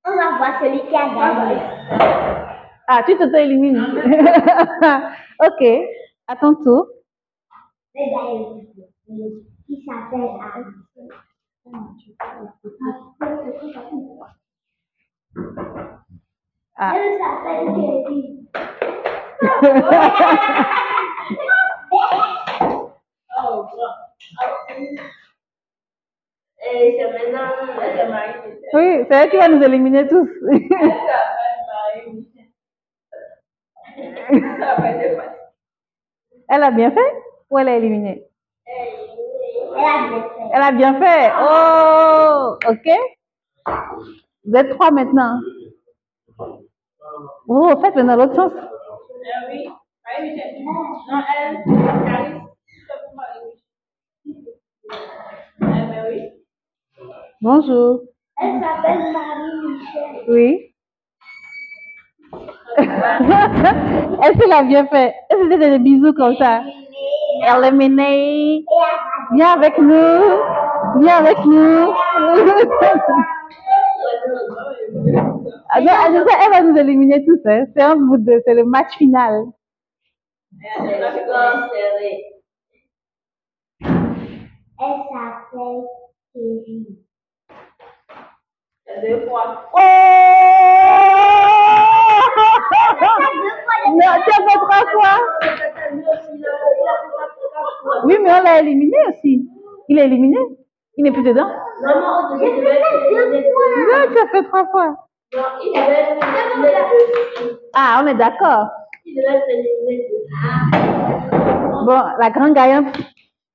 On 0.05 0.15
va 0.15 0.37
voir 0.37 0.59
celui 0.61 0.79
qui 0.87 0.95
a 0.95 1.07
gagné. 1.09 1.61
Ah, 2.87 3.03
tu 3.05 3.15
t'auto-élimines. 3.17 3.77
ok, 5.45 5.61
à 6.29 6.35
ton 6.35 6.53
tour. 6.55 6.87
S'appelle. 7.95 8.09
Ah. 16.77 16.93
Oui, 28.71 29.03
c'est 29.09 29.15
elle 29.15 29.29
qui 29.31 29.37
va 29.37 29.47
nous 29.47 29.63
éliminer 29.63 30.07
tous. 30.07 30.29
elle 36.49 36.58
a 36.69 36.71
bien 36.71 36.91
fait 36.91 37.13
ou 37.49 37.57
elle 37.57 37.67
a 37.69 37.77
éliminé? 37.77 38.23
Elle 39.75 39.81
a 39.81 39.91
bien 40.07 40.21
fait. 40.21 40.49
Elle 40.53 40.61
a 40.61 40.71
bien 40.71 40.99
fait. 40.99 41.31
Oh, 41.41 42.57
ok. 42.69 42.87
Vous 44.45 44.55
êtes 44.55 44.69
trois 44.69 44.91
maintenant. 44.91 45.39
Oh, 47.47 47.73
faites 47.81 47.95
dans 47.95 48.15
l'autre 48.15 48.35
sens. 48.35 48.53
Oui. 49.49 49.67
Non, 51.09 51.23
elle. 51.37 51.57
Bonjour. 57.41 58.01
Elle 58.41 58.61
s'appelle 58.61 59.11
Marie-Michel. 59.11 60.25
Oui. 60.27 60.68
Elle 64.23 64.39
se 64.39 64.49
l'a 64.49 64.63
bien 64.63 64.85
fait? 64.87 65.13
Elle 65.29 65.39
faisait 65.39 65.69
des 65.71 65.79
bisous 65.79 66.13
comme 66.13 66.35
ça? 66.35 66.61
Eliminate. 67.47 68.65
Viens 69.33 69.53
avec 69.53 69.77
nous. 69.77 71.01
Viens 71.01 71.17
avec 71.17 71.37
nous. 71.45 71.93
Ah 75.71 75.81
non, 75.81 75.91
elle, 76.07 76.15
elle 76.15 76.51
va 76.51 76.61
nous 76.63 76.75
éliminer 76.77 77.23
tous. 77.25 77.39
Hein. 77.45 77.65
C'est 77.75 77.83
un 77.83 77.95
bout 77.95 78.17
de, 78.17 78.41
c'est 78.45 78.55
le 78.55 78.63
match 78.63 78.97
final. 78.97 79.43
Elle 80.79 80.99
s'appelle 80.99 81.69
Kevin. 81.71 82.19
Deux 89.01 89.27
fois. 89.27 89.69
Oh 89.73 89.79
Non, 93.87 94.13
tu 94.23 94.31
as 94.31 94.43
fait 94.49 94.59
trois 94.59 94.85
fois. 94.91 95.17
Oui, 98.05 98.17
mais 98.21 98.31
on 98.31 98.43
l'a 98.43 98.59
éliminé 98.59 98.97
aussi. 99.09 99.47
Il 99.87 99.99
est 99.99 100.05
éliminé. 100.05 100.37
Il 100.97 101.03
n'est 101.03 101.11
plus 101.11 101.23
dedans. 101.23 101.47
Non, 101.81 101.93
tu 104.11 104.19
as 104.19 104.27
fait 104.27 104.43
trois 104.43 104.65
fois. 104.67 104.95
Non. 105.33 105.43
Ah, 107.73 108.01
on 108.03 108.07
est 108.07 108.15
d'accord. 108.15 108.67
Bon, 111.85 112.01
la 112.19 112.29
grande 112.31 112.53
gagnante. 112.53 112.95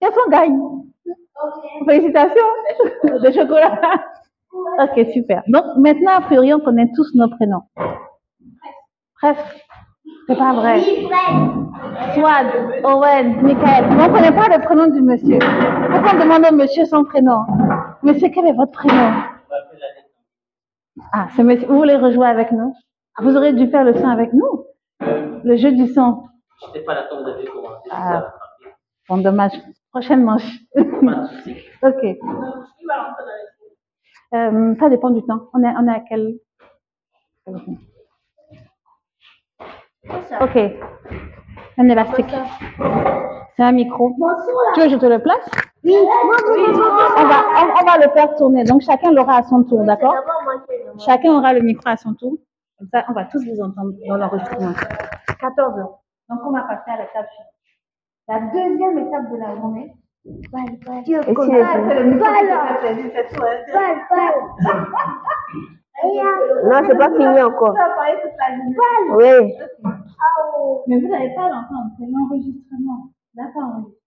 Qu'est-ce 0.01 0.15
qu'on 0.15 0.31
gagne 0.31 0.59
Félicitations. 1.87 2.51
De 3.05 3.31
chocolat. 3.31 3.81
Ok, 4.81 5.07
super. 5.13 5.43
Donc, 5.49 5.65
maintenant, 5.77 6.13
a 6.17 6.21
priori, 6.23 6.55
on 6.55 6.61
connaît 6.61 6.91
tous 6.95 7.11
nos 7.15 7.29
prénoms. 7.29 7.63
Presque. 9.25 9.57
C'est 10.27 10.37
pas 10.37 10.53
vrai. 10.53 10.83
Swad, 12.13 12.47
Owen, 12.85 13.41
Michael. 13.41 13.85
On 13.89 14.09
ne 14.09 14.13
connaît 14.13 14.37
pas 14.37 14.55
le 14.55 14.63
prénom 14.63 14.87
du 14.89 15.01
monsieur. 15.01 15.39
Pourquoi 15.39 16.11
on 16.15 16.21
demande 16.21 16.45
au 16.51 16.55
monsieur 16.55 16.85
son 16.85 17.05
prénom 17.05 17.41
Monsieur, 18.03 18.29
quel 18.29 18.47
est 18.49 18.53
votre 18.53 18.73
prénom? 18.73 19.13
Ah, 21.15 21.29
c'est 21.35 21.43
monsieur. 21.43 21.67
Vous 21.69 21.79
voulez 21.79 21.97
rejouer 21.97 22.27
avec 22.27 22.53
nous? 22.53 22.75
Ah, 23.17 23.23
Vous 23.23 23.35
aurez 23.35 23.55
dû 23.55 23.67
faire 23.71 23.85
le 23.85 23.95
son 23.95 24.09
avec 24.09 24.31
nous. 24.35 24.67
Le 25.01 25.57
jeu 25.57 25.73
du 25.73 25.87
son. 25.87 26.25
Je 26.61 26.67
n'étais 26.67 26.81
pas 26.85 26.95
là 26.95 27.07
quand 27.09 27.23
vous 27.23 27.29
avez 27.29 27.47
commencé. 27.47 27.89
Ah. 27.91 28.31
Bon, 29.09 29.17
dommage. 29.17 29.53
Prochaine 29.91 30.23
manche. 30.23 30.47
De 30.77 30.83
ok. 31.83 32.03
Il 32.03 32.87
va 32.87 33.05
rentrer 33.05 33.25
dans 33.25 34.51
les 34.53 34.71
Euh, 34.71 34.75
ça 34.79 34.91
dépend 34.91 35.09
du 35.09 35.23
temps. 35.23 35.49
On 35.55 35.63
est, 35.63 35.75
on 35.79 35.89
est 35.89 35.97
à 35.97 36.01
quel 36.07 36.35
Ok. 40.41 40.57
Un 41.79 41.89
élastique. 41.89 42.35
C'est 43.57 43.63
un 43.63 43.73
micro. 43.73 44.15
Tu 44.75 44.81
veux 44.81 44.87
que 44.87 44.93
je 44.93 44.97
te 44.97 45.07
le 45.07 45.19
place? 45.21 45.49
Oui. 45.85 45.95
on 45.97 47.27
va, 47.27 47.45
on, 47.57 47.67
on 47.81 47.85
va 47.85 47.99
le 48.07 48.11
faire 48.13 48.35
tourner. 48.37 48.65
Donc 48.65 48.83
chacun 48.83 49.13
l'aura 49.13 49.37
à 49.39 49.43
son 49.43 49.63
tour, 49.65 49.85
d'accord? 49.85 50.15
Chacun 50.99 51.33
aura 51.39 51.53
le 51.53 51.61
micro 51.61 51.89
à 51.89 51.97
son 51.97 52.15
tour. 52.15 52.33
Comme 52.79 52.89
ça, 52.93 53.05
on 53.09 53.13
va 53.13 53.25
tous 53.27 53.45
vous 53.45 53.61
entendre 53.63 53.93
dans 54.09 54.17
l'enregistrement. 54.17 54.73
14 55.41 55.79
heures. 55.79 55.99
Donc 56.29 56.41
on 56.47 56.53
va 56.53 56.63
passer 56.63 56.91
à 56.91 56.97
l'étape 56.97 57.29
suivante. 57.31 57.53
La 58.29 58.41
deuxième 58.41 58.99
étape 58.99 59.31
de 59.31 59.37
la 59.37 59.55
journée. 59.57 59.95
Balle, 60.25 60.79
balle. 60.87 61.05
Tout, 66.01 66.69
Non, 66.69 66.81
c'est 66.87 66.99
pas 66.99 67.11
fini 67.13 67.43
encore. 67.43 67.75
Oui. 69.17 69.55
Mais 70.87 71.01
vous 71.01 71.09
n'allez 71.09 71.35
pas 71.35 71.49
l'entendre, 71.49 71.91
c'est 71.99 72.07
l'enregistrement. 72.07 73.11
Là, 73.35 73.45
ça 73.53 73.61
enregistre. 73.61 74.01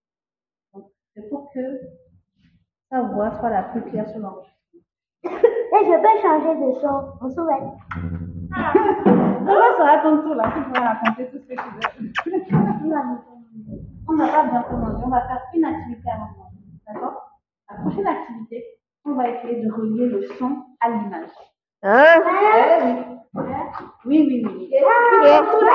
Donc, 0.73 0.85
c'est 1.15 1.29
pour 1.29 1.51
que 1.53 1.59
sa 2.89 3.01
voix 3.01 3.31
soit 3.39 3.49
la 3.49 3.63
plus 3.63 3.81
claire 3.83 4.07
sur 4.09 4.19
l'enregistrement. 4.19 4.57
Et 5.23 5.85
je 5.85 5.91
peux 6.01 6.21
changer 6.21 6.55
de 6.55 6.79
son. 6.79 6.97
On 7.21 7.29
se 7.29 7.41
met. 7.41 7.61
Non, 9.41 9.53
là, 9.53 9.75
ça 9.77 9.83
va 9.83 10.21
tour, 10.21 10.35
là. 10.35 10.51
Tu 10.53 10.61
pourras 10.63 10.93
raconter 10.93 11.29
tout 11.29 11.37
ce 11.39 11.47
que 11.47 11.53
tu 11.53 11.69
veux. 11.69 11.79
On 14.09 14.13
n'a 14.13 14.27
pas 14.27 14.43
bien 14.43 14.61
commencé. 14.63 15.03
On 15.05 15.09
va 15.09 15.21
faire 15.21 15.41
une 15.53 15.65
activité 15.65 16.09
manger. 16.17 16.47
D'accord? 16.87 17.31
La 17.69 17.77
prochaine 17.77 18.07
activité, 18.07 18.63
on 19.05 19.13
va 19.13 19.29
essayer 19.29 19.61
de 19.61 19.71
relier 19.71 20.07
le 20.07 20.21
son 20.37 20.63
à 20.79 20.89
l'image. 20.89 21.29
Hein? 21.83 22.21
Oui, 24.05 24.25
oui, 24.27 24.43
oui. 24.45 24.71
Ah, 24.83 25.41
Tout 25.43 25.65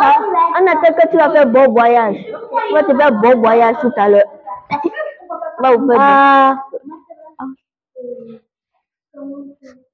Ah, 0.00 0.16
on 0.60 0.66
attend 0.66 0.92
que 0.94 1.08
tu 1.08 1.16
vas 1.16 1.30
faire 1.30 1.46
bon 1.46 1.72
voyage. 1.72 2.16
Tu 2.68 2.74
vas 2.74 2.82
te 2.84 2.96
faire 2.96 3.12
bon 3.12 3.40
voyage 3.40 3.76
tout 3.80 3.92
à 3.96 4.08
l'heure. 4.08 4.22
On 5.58 5.62
va 5.62 5.76
vous 5.76 5.88
faire 5.90 5.98
Ah, 6.00 6.56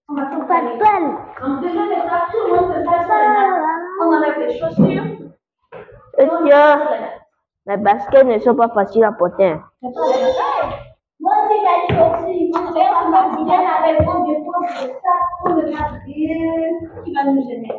On 0.09 0.15
va 0.15 0.27
faire 0.31 0.47
pas 0.47 0.61
de 0.61 0.79
balle. 0.79 1.17
Donc, 1.43 1.61
deuxième 1.63 1.93
étape, 1.93 2.31
tout 2.31 2.47
le 2.47 2.61
monde 2.61 2.75
se 2.75 2.81
passe. 2.85 3.11
On 4.01 4.15
enlève 4.15 4.39
les 4.39 4.59
chaussures. 4.59 5.05
tiens, 6.47 6.81
les 7.67 7.77
baskets 7.77 8.25
ne 8.25 8.39
sont 8.39 8.55
pas 8.55 8.69
faciles 8.69 9.05
à 9.05 9.13
porter. 9.13 9.53
hein. 9.53 9.63
Moi 11.21 11.33
aussi, 11.45 11.59
j'ai 12.27 12.38
On 12.55 13.11
va 13.11 13.29
dire 13.37 13.47
la 13.47 13.77
raison 13.87 14.25
du 14.25 14.35
point 14.45 14.61
de 14.61 14.89
ça 14.89 15.15
pour 15.41 15.49
le 15.55 15.63
matériel. 15.71 16.75
qui 17.05 17.11
va 17.15 17.25
nous 17.25 17.43
gêner. 17.49 17.73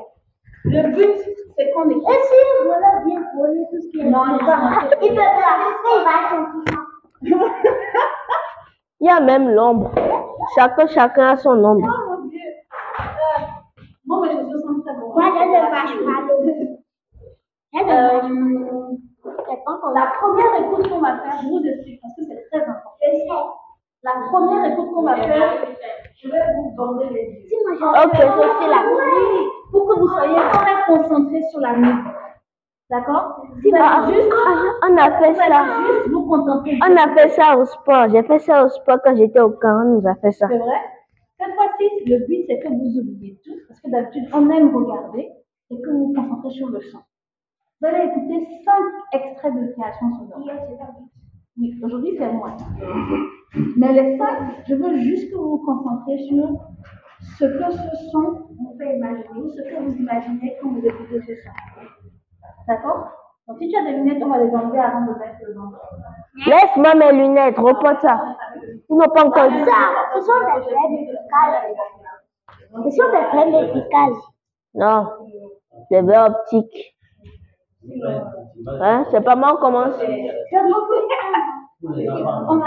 Le 0.65 0.82
but, 0.93 1.17
c'est 1.58 1.71
qu'on 1.71 1.89
Et 1.89 1.93
écoute. 1.93 2.13
si 2.23 2.65
voilà 2.65 2.89
bien 3.05 3.19
voler 3.38 3.63
tout 3.71 3.82
ce 3.82 3.88
qui 3.89 3.99
est 4.01 4.03
Non, 4.10 4.25
non, 4.25 4.34
non. 4.38 4.79
Il 5.01 5.10
peut 5.10 5.15
traverser, 5.15 5.91
il 5.95 6.03
va 6.03 6.15
chanter. 6.29 6.71
Il 9.01 9.08
y 9.08 9.10
a 9.10 9.19
même 9.21 9.49
l'ombre. 9.49 9.91
Chacun, 10.55 10.88
chacun 10.88 11.29
a 11.29 11.38
son 11.38 11.63
ombre. 11.63 11.88
Oh 11.89 12.10
mon 12.21 12.27
Dieu. 12.27 12.39
Euh, 12.99 13.43
Moi, 14.05 14.21
mes 14.21 14.34
chaussures 14.34 14.60
sont 14.60 14.82
très 14.82 14.93
bonnes. 14.93 15.13
Moi, 15.13 15.23
j'ai 15.36 15.45
le 15.45 15.51
marshmallow. 15.71 16.39
Euh, 17.75 18.21
la 19.93 20.05
première 20.19 20.53
écoute 20.60 20.89
qu'on 20.89 20.99
va 20.99 21.17
faire, 21.19 21.38
je 21.41 21.47
vous 21.47 21.62
explique 21.65 22.01
parce 22.01 22.13
que 22.15 22.23
c'est 22.23 22.41
très 22.49 22.62
important. 22.62 22.89
Je. 24.01 24.07
La 24.07 24.27
première 24.29 24.71
écoute 24.71 24.91
qu'on 24.93 25.03
va 25.03 25.15
faire, 25.15 25.53
je 26.15 26.29
vais 26.29 26.39
vous 26.55 26.71
bander 26.75 27.09
les 27.09 27.43
j'ai 27.49 27.55
Ok. 27.55 28.13
aussi 28.13 28.67
la 28.69 28.81
Oui, 28.91 29.47
pour 29.71 29.88
que 29.88 29.99
vous 29.99 30.07
soyez 30.07 30.35
très 30.53 30.83
concentrés 30.88 31.41
sur 31.51 31.59
la 31.59 31.73
musique. 31.73 32.05
D'accord? 32.89 33.43
Si 33.62 33.71
Ah, 33.75 34.05
juste, 34.07 34.31
ah, 34.33 34.88
on 34.89 34.97
a 34.97 35.12
fait 35.19 35.35
ça. 35.35 35.65
juste 35.88 36.09
vous 36.12 36.25
contenter. 36.27 36.79
On 36.81 36.95
a 36.95 37.13
fait 37.15 37.29
ça 37.29 37.57
au 37.57 37.65
sport. 37.65 38.09
J'ai 38.09 38.23
fait 38.23 38.39
ça 38.39 38.65
au 38.65 38.69
sport 38.69 38.97
quand 39.03 39.15
j'étais 39.15 39.39
au 39.39 39.51
camp. 39.51 39.81
On 39.85 39.99
nous 40.01 40.07
a 40.07 40.15
fait 40.15 40.31
ça. 40.31 40.47
C'est 40.49 40.57
vrai? 40.57 40.79
Cette 41.38 41.53
fois-ci, 41.55 41.88
le 42.05 42.25
but, 42.25 42.45
c'est 42.47 42.59
que 42.59 42.67
vous 42.67 42.99
oubliez 42.99 43.39
tout, 43.45 43.53
parce 43.67 43.79
que 43.79 43.89
d'habitude, 43.91 44.27
on 44.33 44.49
aime 44.49 44.75
regarder 44.75 45.29
et 45.69 45.81
que 45.81 45.89
vous 45.89 46.07
vous 46.07 46.13
concentrez 46.13 46.49
sur 46.51 46.67
le 46.69 46.81
son. 46.81 46.97
Vous 47.81 47.88
allez 47.88 48.07
écouter 48.09 48.47
cinq 48.65 48.83
extraits 49.21 49.53
de 49.55 49.71
création 49.73 50.07
sonore. 50.17 50.49
Oui, 51.57 51.79
aujourd'hui, 51.83 52.15
c'est 52.17 52.31
moi. 52.31 52.55
Mais 53.77 53.93
les 53.93 54.17
cinq, 54.17 54.38
je 54.67 54.75
veux 54.75 54.97
juste 54.99 55.31
que 55.31 55.35
vous 55.35 55.57
vous 55.57 55.65
concentrez 55.65 56.17
sur 56.19 56.47
ce 57.38 57.45
que 57.45 57.71
ce 57.71 58.12
son 58.12 58.47
vous 58.57 58.75
fait 58.77 58.95
imaginer, 58.95 59.41
ou 59.41 59.49
ce 59.49 59.62
que 59.62 59.81
vous 59.81 59.95
imaginez 59.95 60.55
quand 60.62 60.69
vous 60.69 60.85
écoutez 60.85 61.21
ce 61.21 61.35
son. 61.43 61.51
D'accord? 62.67 63.09
Donc, 63.47 63.57
si 63.59 63.67
tu 63.67 63.75
as 63.77 63.83
des 63.83 63.97
lunettes, 63.97 64.21
on 64.23 64.29
va 64.29 64.43
les 64.43 64.55
enlever 64.55 64.79
avant 64.79 65.01
de 65.01 65.17
mettre 65.17 65.39
le 65.47 65.55
nom. 65.55 65.71
Laisse-moi 66.45 66.93
mes 66.95 67.12
lunettes, 67.12 67.57
reporte 67.57 68.01
ça. 68.01 68.21
Ils 68.89 68.95
n'ont 68.95 69.09
pas 69.09 69.25
encore 69.25 69.49
dit 69.51 69.65
ça. 69.65 69.71
Ce 70.15 70.21
sont 70.21 70.39
des 70.39 70.62
vraies 70.62 70.89
médicales. 70.91 71.75
Ce 72.71 72.89
sont 72.91 73.12
des 73.12 73.25
vraies 73.38 73.51
médicales. 73.51 74.13
Non, 74.75 75.07
des 75.89 76.01
verres 76.03 76.27
optiques. 76.27 76.95
Hein, 78.82 79.06
c'est 79.12 79.23
pas 79.23 79.36
moi, 79.36 79.54
on 79.56 79.62
commence. 79.62 79.95
On. 82.43 82.60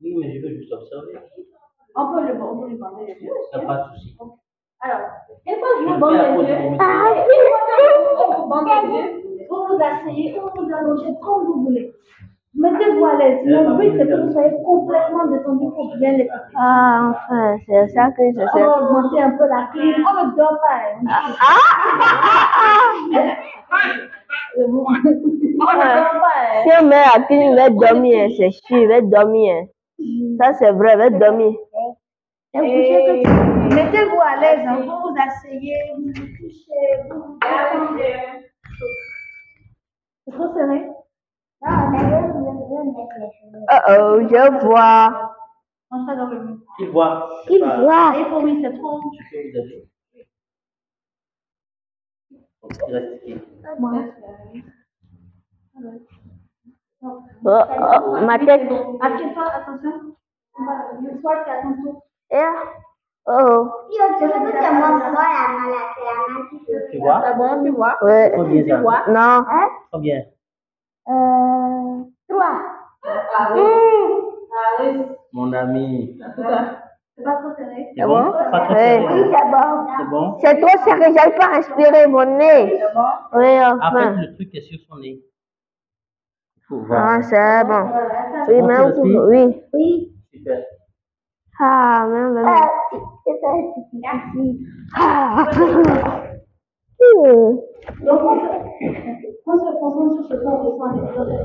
Oui, 0.00 0.16
mais 0.20 0.34
je 0.34 0.42
veux 0.42 0.54
juste 0.54 0.72
observer. 0.72 1.18
On 1.96 2.12
peut 2.12 2.26
le 2.26 2.42
on 2.42 2.58
peut 2.60 3.66
pas 3.66 3.76
de 3.76 3.94
souci. 3.94 4.16
Alors, 4.80 5.00
vous 5.46 6.40
les 6.40 6.48
yeux, 6.48 6.76
ah, 6.78 7.14
vous 9.48 9.66
vous 9.66 9.78
asseyez 9.80 10.38
ou 10.38 10.42
vous 10.54 10.74
allongez 10.74 11.14
comme 11.22 11.46
vous 11.46 11.62
voulez. 11.64 11.94
Mettez-vous 12.56 13.04
à 13.04 13.16
l'aise. 13.16 13.40
Mon 13.46 13.76
but, 13.76 13.92
c'est 13.98 14.06
que 14.06 14.14
vous 14.26 14.32
soyez 14.32 14.52
complètement 14.64 15.26
détendu 15.26 15.66
pour 15.74 15.92
bien 15.98 16.12
écouter. 16.12 16.54
Ah, 16.56 17.10
enfin, 17.10 17.56
c'est 17.66 17.88
ça 17.88 18.10
que 18.12 18.22
je 18.32 18.40
On 18.40 18.46
sais. 18.56 18.62
va 18.62 18.78
augmenter 18.80 19.22
un 19.22 19.30
peu 19.32 19.46
la 19.48 19.68
clim. 19.72 20.06
On 20.06 20.26
ne 20.26 20.36
dort 20.36 20.60
pas. 20.62 20.78
hein. 20.94 20.96
C'est 24.56 24.68
bon. 24.70 24.84
On 24.86 24.92
ne 24.92 24.96
dort 25.02 26.20
pas. 26.20 26.38
hein. 26.38 26.62
Si 26.62 26.68
on 26.80 26.86
met 26.86 26.94
à 27.14 27.20
clim, 27.26 27.54
va 27.56 27.70
dormir, 27.70 28.28
c'est 28.36 28.50
sûr, 28.52 28.88
va 28.88 29.00
dormir. 29.00 29.64
Ça, 30.40 30.52
c'est 30.54 30.70
vrai, 30.72 30.96
va 30.96 31.10
dormir. 31.10 31.52
Et 32.54 33.22
Mettez-vous 33.74 34.20
à 34.24 34.36
l'aise. 34.40 34.64
hein. 34.66 34.76
Vous 34.76 34.84
vous 34.86 35.16
asseyez, 35.18 35.76
vous 35.96 36.04
vous 36.04 36.12
couchez, 36.12 36.84
vous 37.10 37.38
vous. 40.26 41.03
Oh 43.66 43.80
oh, 43.88 44.20
je 44.28 44.66
vois. 44.66 45.32
On 45.90 46.04
sera 46.04 46.16
dans 46.16 46.26
le 46.28 46.40
mur. 46.40 46.56
Il 46.80 46.90
voit. 46.90 47.28
Il 47.48 47.60
Pas- 47.60 47.80
voit. 47.80 48.18
Et 48.18 48.24
pour 48.26 48.40
lui, 48.42 48.62
c'est 48.62 48.76
trop. 48.76 49.00
Oh, 57.02 57.22
oh, 57.44 58.20
ma 58.24 58.38
tête. 58.38 58.62
Assieds-toi, 59.00 59.44
attention. 59.52 60.16
Eh, 62.30 62.36
Oh, 63.26 63.86
Yo, 63.88 64.04
tu 66.90 66.98
vois? 66.98 67.22
Tu 67.62 67.70
vois? 67.70 67.96
ouais. 68.02 68.32
Combien 68.36 68.68
ça 68.68 68.76
Non. 69.08 69.44
Combien? 69.90 70.20
Euh, 71.08 72.04
trois. 72.28 72.60
Mon 75.32 75.52
ami. 75.52 76.18
C'est 77.16 77.22
pas 77.22 77.36
trop 77.36 77.50
serré. 77.56 77.88
C'est 77.96 78.04
bon 78.06 78.32
Pas 78.50 78.60
trop 78.60 78.74
serré. 78.74 79.06
Oui, 79.06 79.30
c'est 79.32 79.50
bon. 79.50 79.86
C'est 79.98 80.10
bon 80.10 80.38
C'est 80.40 80.60
trop 80.60 80.78
serré, 80.84 81.14
j'arrive 81.14 81.36
pas 81.38 81.46
à 81.46 81.56
respirer 81.56 82.06
mon 82.08 82.24
nez. 82.38 82.72
Oui, 83.34 83.60
En 83.60 83.78
fait, 83.78 83.78
enfin. 83.82 84.10
le 84.12 84.34
truc 84.34 84.54
est 84.54 84.62
sur 84.62 84.78
son 84.88 84.96
nez. 84.98 85.20
Il 86.56 86.62
faut 86.68 86.80
voir. 86.80 87.08
Ah, 87.18 87.22
c'est 87.22 87.64
bon. 87.64 87.90
Oui, 88.48 88.60
Bon, 88.60 88.66
respires 88.66 89.24
oui. 89.28 89.62
Oui. 89.74 90.12
Super. 90.32 90.62
Ah, 91.60 92.06
même, 92.08 92.32
même. 92.34 92.46
Euh, 92.48 92.98
c'est 93.24 93.40
ça, 93.40 93.48
c'est. 93.92 94.00
Ah. 94.96 96.24
Donc, 98.04 98.20
on 98.22 98.34
se, 98.40 98.48
on 99.46 99.56
se 99.58 99.78
concentre 99.78 100.14
sur 100.14 100.24
ce 100.24 100.34
qu'on 100.42 100.56
ressent 100.56 100.84
avec. 100.84 101.36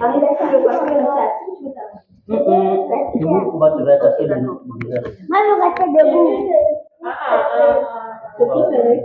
Allez, 0.00 0.20
laisse 0.20 0.52
le 0.52 0.64
passer 0.64 0.78
comme 0.78 1.04
ça. 1.06 1.24
Si 1.44 1.50
tu 1.58 1.64
veux 1.64 1.72
t'arrêter. 1.74 2.08
Mm-mm. 2.28 3.20
Nous, 3.20 3.28
on 3.28 3.58
va 3.58 3.70
te 3.70 3.84
faire 3.84 3.96
attaquer 3.96 4.26
le 4.26 4.34
visage. 4.34 5.06
Moi, 5.28 5.38
je 5.46 5.52
reste 5.62 5.82
debout. 5.96 6.30
C'est 8.38 8.46
trop 8.46 8.64
serré. 8.70 8.96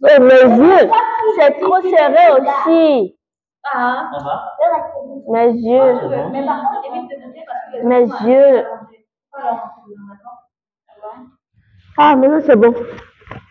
Oh, 0.00 0.22
mes 0.22 0.44
yeux. 0.64 0.90
C'est 1.38 1.54
trop 1.60 1.80
serré 1.82 2.24
aussi. 2.40 3.16
Ah. 3.74 4.10
Mes 5.28 5.50
yeux. 5.52 5.98
C'est 6.00 6.08
bon 6.08 6.28
Mais 6.30 6.46
par 6.46 6.58
contre, 6.62 6.86
évite 6.94 7.10
de 7.10 7.16
bouger 7.26 7.44
parce 7.46 7.62
que 7.72 7.76
les 7.78 7.84
Mes 7.84 8.04
yeux. 8.04 8.64
Fait 9.34 9.42
maintenant. 10.08 10.36
Ah, 11.98 12.16
maintenant 12.16 12.40
c'est 12.46 12.56
bon. 12.56 12.72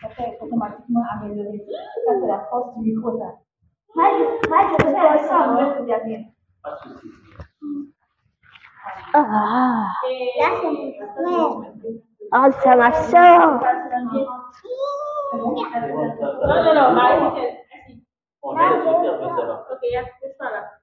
Ça 0.00 0.08
fait 0.10 0.38
automatiquement 0.40 1.02
améliorer. 1.14 1.64
Ça, 2.06 2.12
c'est 2.20 2.26
la 2.26 2.40
force 2.50 2.76
du 2.76 2.92
micro, 2.92 3.18
ça. 3.18 3.34
Moi, 3.94 4.06
je, 4.18 4.24
reste 4.50 4.82
fais 4.82 5.28
ça, 5.28 5.82
dernier. 5.84 6.26
Pas 6.62 6.70
de 6.72 6.92
souci. 6.92 7.08
Ah, 9.14 9.86
Là, 10.38 10.48
c'est 10.60 10.70
mon 11.20 11.64
ah 12.30 12.48
ma 12.76 12.92
soeur. 12.92 13.60
Non, 15.32 16.62
non, 16.64 16.74
non, 16.74 16.94
faire, 19.18 19.36
ça 19.36 19.44
va. 19.46 19.66
Ok, 19.72 19.78
il 19.82 19.92
y 19.92 19.96
a 19.96 20.04
c'est 20.20 20.36
ça 20.38 20.50
là. 20.50 20.77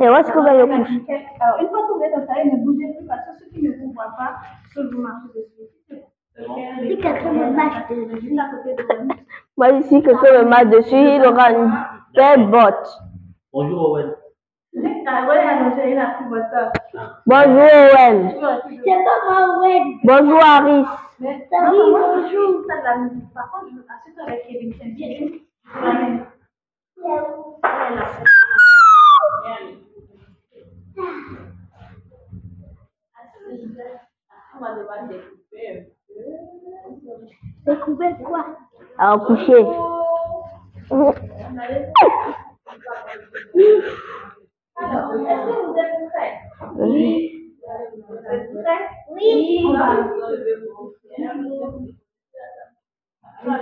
Et 0.00 0.08
où 0.08 0.14
est-ce 0.14 0.30
que 0.30 0.38
vous 0.38 0.46
allez 0.46 0.62
coucher 0.62 1.26
Alors, 1.40 1.60
une 1.60 1.68
fois 1.68 1.80
que 1.86 1.92
vous 1.92 2.02
êtes 2.02 2.14
installé, 2.14 2.50
ne 2.50 2.56
bougez 2.64 2.94
plus 2.96 3.06
parce 3.06 3.20
que 3.26 3.32
ceux 3.38 3.50
qui 3.50 3.62
ne 3.62 3.72
vous 3.72 3.92
voient 3.92 4.14
pas, 4.16 4.36
ceux 4.74 4.90
vous 4.90 5.02
marchez 5.02 5.28
dessus. 5.34 5.68
Si 6.80 6.96
quelqu'un 6.98 7.32
me 7.32 7.50
marche 7.50 7.88
dessus, 7.88 8.20
Juste 8.20 8.38
à 8.38 8.48
côté 8.50 8.74
de 8.74 8.82
vous. 8.82 9.08
Moi, 9.56 9.70
ici, 9.70 10.02
quelqu'un 10.02 10.44
me 10.44 10.48
met 10.48 10.64
dessus, 10.66 10.94
il 10.94 11.26
aura 11.26 11.52
une 11.52 11.72
belle 12.14 12.46
botte. 12.48 12.88
Bonjour, 13.52 13.90
Owen. 13.90 14.14
Ah 15.06 15.26
Bonjour, 17.26 17.70
Owen. 17.96 18.18
Bonjour, 20.04 20.40
Harris. 20.44 20.84
Va, 21.20 21.70
bonjour. 21.70 22.64
Ça 22.68 22.96
musique. 22.98 23.34
Par 23.34 23.50
contre, 23.50 23.66
je 23.70 23.74
me 23.74 23.82
assieds 23.88 24.22
avec 24.24 24.46
Kevin. 24.46 25.40
Découvert 37.66 38.18
quoi 38.18 38.46
Alors, 38.98 39.26
coucher. 39.26 39.54
Alors, 39.54 41.14
est-ce 45.14 45.44
que 45.44 45.66
vous 45.66 45.76
êtes 45.76 45.96
prêts? 46.10 46.34
Oui. 46.76 47.54
Vous 48.08 48.16
êtes 48.16 48.62
prêts? 48.62 48.84
Oui. 49.12 49.66
Moi, 53.44 53.56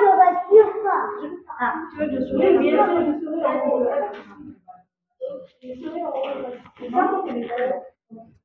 je 0.00 0.08
respire 0.24 0.70
pas. 0.82 1.02
Ah, 1.60 1.74
tu 1.90 1.98
veux 1.98 2.06
que 2.06 2.12
je 2.12 2.24
souris? 2.26 2.58
Bien 2.58 2.86
sûr, 2.86 3.00
je 3.00 3.12
souris. 3.24 3.42
Je 5.62 5.74
souris, 5.80 6.02
on 6.04 6.08
va. 6.08 6.14
Je 6.78 7.32
des 7.32 7.48
choses. 7.48 7.82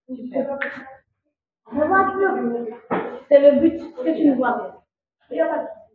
Super. 0.07 0.59
Je 1.71 1.79
vois 1.79 2.03
plus. 2.11 2.73
C'est 3.29 3.39
le 3.51 3.59
but 3.59 3.77
que 3.95 4.11
tu 4.15 4.23
ne 4.29 4.35
vois 4.35 4.53
pas. 4.53 4.83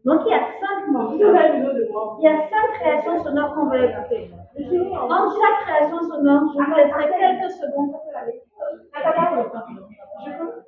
Donc 0.05 0.21
il 0.27 0.31
y 0.31 0.35
a 0.35 0.41
cinq 0.61 0.87
mots. 0.88 1.12
Il 1.12 2.25
y 2.25 2.29
a 2.29 2.49
cinq 2.49 2.69
créations 2.79 3.23
sonores 3.23 3.55
qu'on 3.55 3.67
va 3.67 3.79
écouter. 3.85 4.31
Dans 4.57 5.31
chaque 5.31 5.61
création 5.67 6.01
sonore, 6.09 6.43
je 6.55 6.64
vous 6.64 6.75
laisserai 6.75 7.05
quelques 7.11 7.51
secondes. 7.51 7.95
Je 10.25 10.31
peux? 10.38 10.68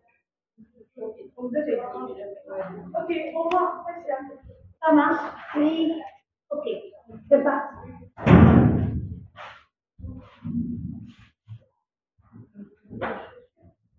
Ok, 1.43 3.11
au 3.35 3.43
revoir. 3.45 3.87
Ça 4.81 4.93
marche? 4.93 5.33
Oui. 5.57 5.93
Ok, 6.51 6.69
c'est 7.29 7.43
parti. 7.43 7.91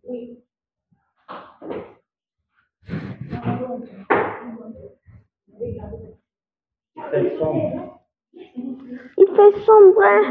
Oui. 0.03 0.43
fait 7.11 7.37
sombre. 7.37 7.99
Il 8.33 9.27
fait 9.35 9.59
sombre. 9.65 10.03
hein. 10.03 10.23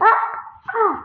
Ah, 0.00 0.18
ah. 0.74 1.04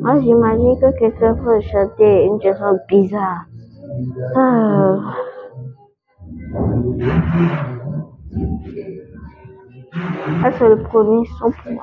Moi 0.00 0.20
j'imagine 0.20 0.78
que 0.80 0.98
quelqu'un 0.98 1.34
peut 1.34 1.60
chanter 1.60 2.24
une 2.24 2.40
chanson 2.42 2.78
bizarre. 2.88 3.46
Ah. 4.34 4.98
Ça 10.42 10.52
c'est 10.58 10.68
le 10.68 10.82
premier 10.82 11.24
son 11.38 11.50
pour 11.50 11.82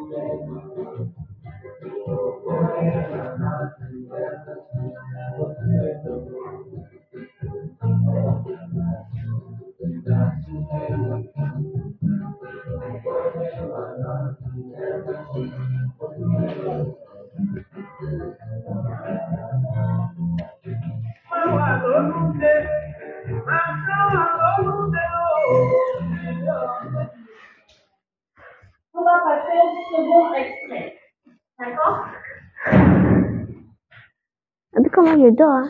sombre. 35.35 35.69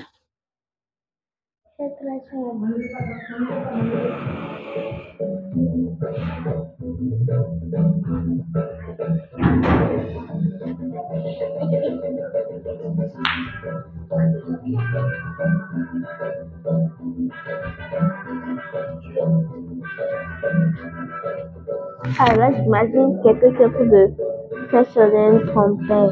Ah 22.20 22.34
j'imagine 22.52 23.22
quelqu'un 23.24 23.52
qui 23.52 23.64
train 25.48 25.70
de 25.70 25.88
faire. 25.88 26.12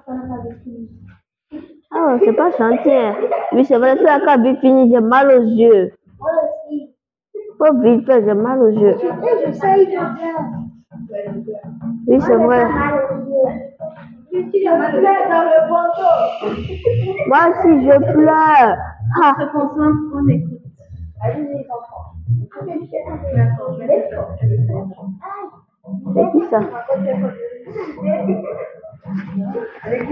pas 0.06 0.14
de 0.44 0.54
fini. 0.62 0.88
ah 1.90 2.18
c'est 2.22 2.32
pas 2.34 2.52
chanter. 2.52 3.12
Oui, 3.52 3.64
c'est 3.64 3.78
vrai, 3.78 3.96
c'est 3.96 4.04
la 4.04 4.36
vite 4.36 4.60
fini, 4.60 4.90
j'ai 4.92 5.00
mal 5.00 5.30
aux 5.30 5.42
yeux. 5.42 5.92
Moi 6.18 6.30
aussi. 6.44 6.94
Pas 7.58 7.72
vite 7.72 8.06
fait, 8.06 8.24
j'ai 8.24 8.34
mal 8.34 8.60
aux 8.62 8.68
yeux. 8.68 8.96
J'essaye 9.44 9.86
de 9.86 9.92
faire. 9.92 10.44
Oui, 12.06 12.20
c'est 12.20 12.36
vrai. 12.36 12.66
Moi 17.26 17.48
aussi, 17.48 17.70
je 17.84 18.12
pleure. 18.12 18.76
Ah, 19.22 19.34
on 20.14 20.28
écoute. 20.28 20.60
Allez 21.20 21.42
les 21.42 21.66
enfants. 21.70 22.14
c'est 26.14 26.30
qui 26.32 26.42
ça 26.50 26.60
Aïe 29.84 30.04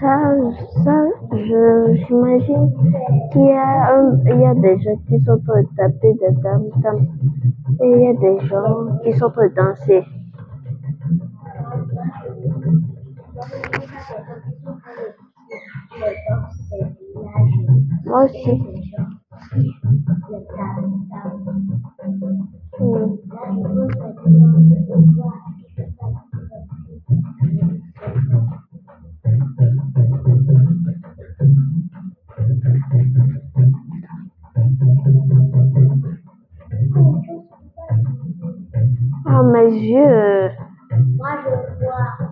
ça, 0.00 0.34
je, 0.36 0.69
j'imagine 2.06 2.72
qu'il 3.32 3.42
y 3.46 3.52
a, 3.52 3.94
un- 3.94 4.18
il 4.26 4.40
y 4.40 4.44
a 4.46 4.54
des 4.54 4.78
gens 4.80 4.96
qui 5.08 5.18
sont 5.24 5.32
en 5.32 5.38
train 5.40 5.62
de 5.62 5.68
taper 5.76 6.14
des 6.14 6.40
tam 6.42 6.62
tam 6.82 6.98
et 7.80 7.90
il 7.90 8.00
y 8.02 8.06
a 8.08 8.14
des 8.14 8.46
gens 8.46 8.98
qui 9.04 9.12
sont 9.12 9.26
en 9.26 9.30
train 9.30 9.48
de 9.48 9.54
danser. 9.54 10.04
Moi 18.04 18.24
aussi. 18.24 18.50
Ah, 39.26 39.42
mes 39.42 39.70
yeux. 39.72 40.50
Moi, 41.16 41.30
je 41.44 41.50
vois. 41.84 42.30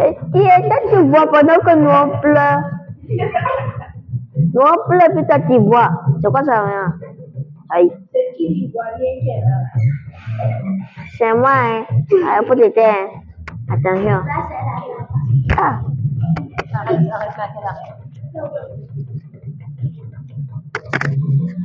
Et 0.00 0.14
qui 0.32 0.38
est 0.38 0.62
ce 0.62 0.68
que 0.68 0.78
tu 0.90 1.08
vois 1.08 1.26
pendant 1.32 1.58
que 1.64 1.74
nous 1.76 1.88
on 1.90 2.20
pleure? 2.20 2.60
Nous 4.36 4.60
on 4.60 4.88
pleure, 4.88 5.10
puis 5.14 5.24
toi 5.26 5.38
tu 5.48 5.58
vois. 5.58 5.90
C'est 6.20 6.30
quoi 6.30 6.42
ça 6.44 6.62
rien? 6.64 6.88
Aïe. 7.70 7.90
C'est 8.12 8.36
qui 8.36 8.48
l'ivoirien 8.48 9.14
qui 9.20 9.28
est 9.28 9.40
là 9.40 9.56
C'est 11.18 11.34
moi, 11.34 11.50
hein. 11.54 11.84
Allez, 11.88 12.46
pour 12.46 12.56
t'aider, 12.56 12.80
hein. 12.80 13.08
Attention. 13.70 14.20
Ah. 15.58 15.80
Arrête, 16.74 17.10
arrête, 17.12 17.36
là, 17.36 17.46
qu'elle 17.52 17.66
arrête. 17.66 17.98
Ah, 18.34 18.42
vas-y, 18.52 19.04
fatigué. 19.04 19.26
Ah, 19.86 19.94
ils 19.94 19.96
sont 19.96 20.06
en 20.94 20.98
train 20.98 21.12
de 21.12 21.20
tomber. 21.20 21.57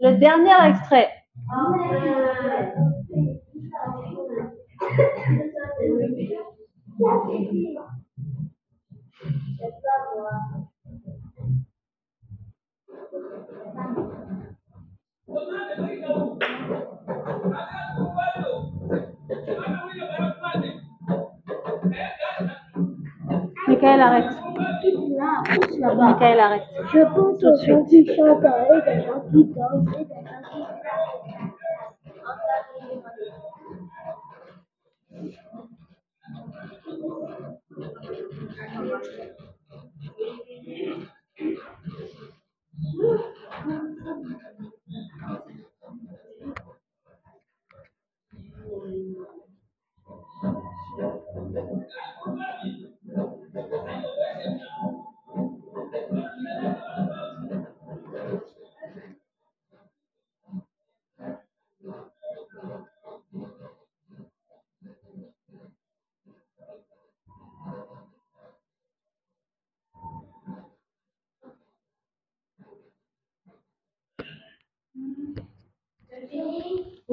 Le 0.00 0.16
dernier 0.18 0.70
extrait. 0.70 1.08
Michael, 1.50 2.37
Je 26.92 27.00
pense 27.14 27.44
aux 27.44 27.56
qui 27.84 28.06
chantent 28.06 28.44
et 28.44 28.82
des 28.90 29.02
gens 29.06 29.22
qui 29.30 29.44
dansent 29.54 30.07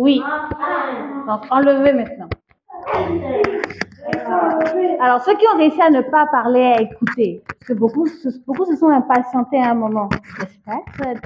Oui. 0.05 0.21
Donc, 1.27 1.41
enlevez 1.49 1.93
maintenant. 1.93 2.29
Alors, 4.99 5.21
ceux 5.21 5.35
qui 5.35 5.45
ont 5.51 5.57
réussi 5.57 5.81
à 5.81 5.89
ne 5.89 6.01
pas 6.01 6.27
parler, 6.27 6.61
à 6.77 6.81
écouter, 6.81 7.41
parce 7.47 7.67
que 7.69 7.73
beaucoup, 7.73 8.05
se- 8.05 8.39
beaucoup 8.45 8.65
se 8.65 8.75
sont 8.75 8.89
impatientés 8.89 9.57
à 9.59 9.71
un 9.71 9.73
moment, 9.73 10.07
n'est-ce 10.39 10.59
pas, 10.63 10.79
Fred? 10.93 11.19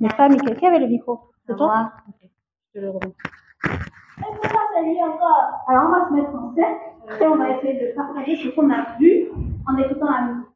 N'est-ce 0.00 0.16
pas, 0.16 0.28
Michael? 0.30 0.56
Qui 0.56 0.66
avait 0.66 0.78
le 0.78 0.86
micro? 0.86 1.20
C'est 1.46 1.56
toi? 1.56 1.92
Ok, 2.08 2.14
je 2.22 2.80
te 2.80 2.84
le 2.84 2.90
remets. 2.90 3.14
Alors, 5.68 5.84
on 5.84 5.90
va 5.92 6.08
se 6.08 6.12
mettre 6.14 6.34
en 6.34 6.54
cercle 6.54 7.22
et 7.22 7.26
on 7.26 7.36
va 7.36 7.50
essayer 7.50 7.74
de 7.74 7.94
partager 7.94 8.36
ce 8.36 8.48
qu'on 8.54 8.70
a 8.70 8.96
vu 8.98 9.28
en 9.68 9.76
écoutant 9.76 10.06
la 10.10 10.22
musique. 10.22 10.48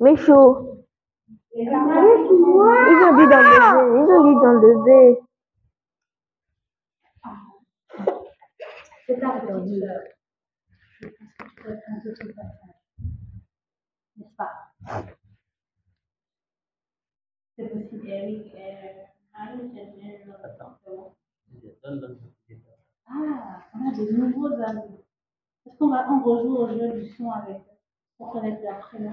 Michou. 0.00 0.56
Et 1.54 1.62
Ils 1.62 1.68
ont 1.68 3.16
dit 3.16 3.26
d'enlever. 3.28 3.60
Ils 3.94 4.12
ont 4.12 4.24
dit 4.24 4.34
d'enlever. 4.34 5.20
C'est 9.12 9.20
ta 9.20 9.40
petite 9.40 9.80
sœur. 9.80 10.00
Je 11.02 11.08
pense 11.08 11.28
que 11.38 11.44
tu 11.44 11.62
peux 11.62 11.72
être 11.72 11.82
un 11.88 12.00
peu 12.00 12.12
plus 12.14 12.32
patient. 12.32 12.74
N'est-ce 14.16 14.36
pas? 14.36 14.52
C'est 17.58 17.68
possible. 17.68 18.02
Oui, 18.04 18.52
euh, 18.56 19.02
ah 19.34 19.48
oui, 19.54 19.70
c'est 19.74 20.00
bien, 20.00 20.12
je 20.18 20.30
c'est. 22.48 22.58
Ah, 23.06 23.62
on 23.74 23.88
a 23.88 23.92
de 23.94 24.12
nouveaux 24.12 24.54
amis. 24.62 25.04
Est-ce 25.66 25.76
qu'on 25.76 25.88
va 25.90 26.10
en 26.10 26.22
rejoue 26.22 26.56
au 26.56 26.68
jeu 26.68 26.92
du 26.92 27.06
son 27.10 27.30
avec 27.30 27.56
eux? 27.58 27.76
Pour 28.16 28.32
connaître 28.32 28.62
leur 28.62 28.78
prénom 28.78 29.12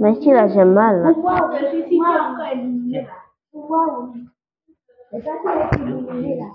Mais 0.00 0.14
si 0.20 0.30
là, 0.32 0.48
j'ai 0.48 0.64
mal. 0.64 1.00
là. 1.00 1.10
Waouh, 1.12 1.56
je 1.60 1.66
suis 1.82 1.88
si 1.90 2.00
encore 2.00 2.46
éliminé 2.46 3.02
là? 3.02 3.12
Waouh. 3.52 4.14
C'est 5.12 5.20
ça 5.22 5.30
qui 5.38 5.48
est 5.48 5.82
éliminé 5.82 6.40
là. 6.40 6.46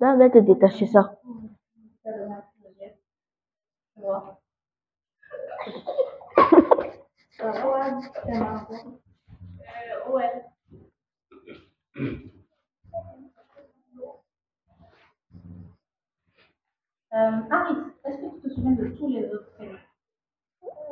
Là, 0.00 0.16
va 0.16 0.30
te 0.30 0.38
détacher 0.38 0.86
ça. 0.86 1.18
Euh, 17.16 17.40
Aris, 17.50 17.76
est-ce 18.04 18.16
que 18.18 18.34
tu 18.34 18.40
te 18.42 18.48
souviens 18.54 18.72
de 18.72 18.88
tous 18.88 19.08
les 19.08 19.24
autres 19.32 19.50
prénoms 19.54 19.78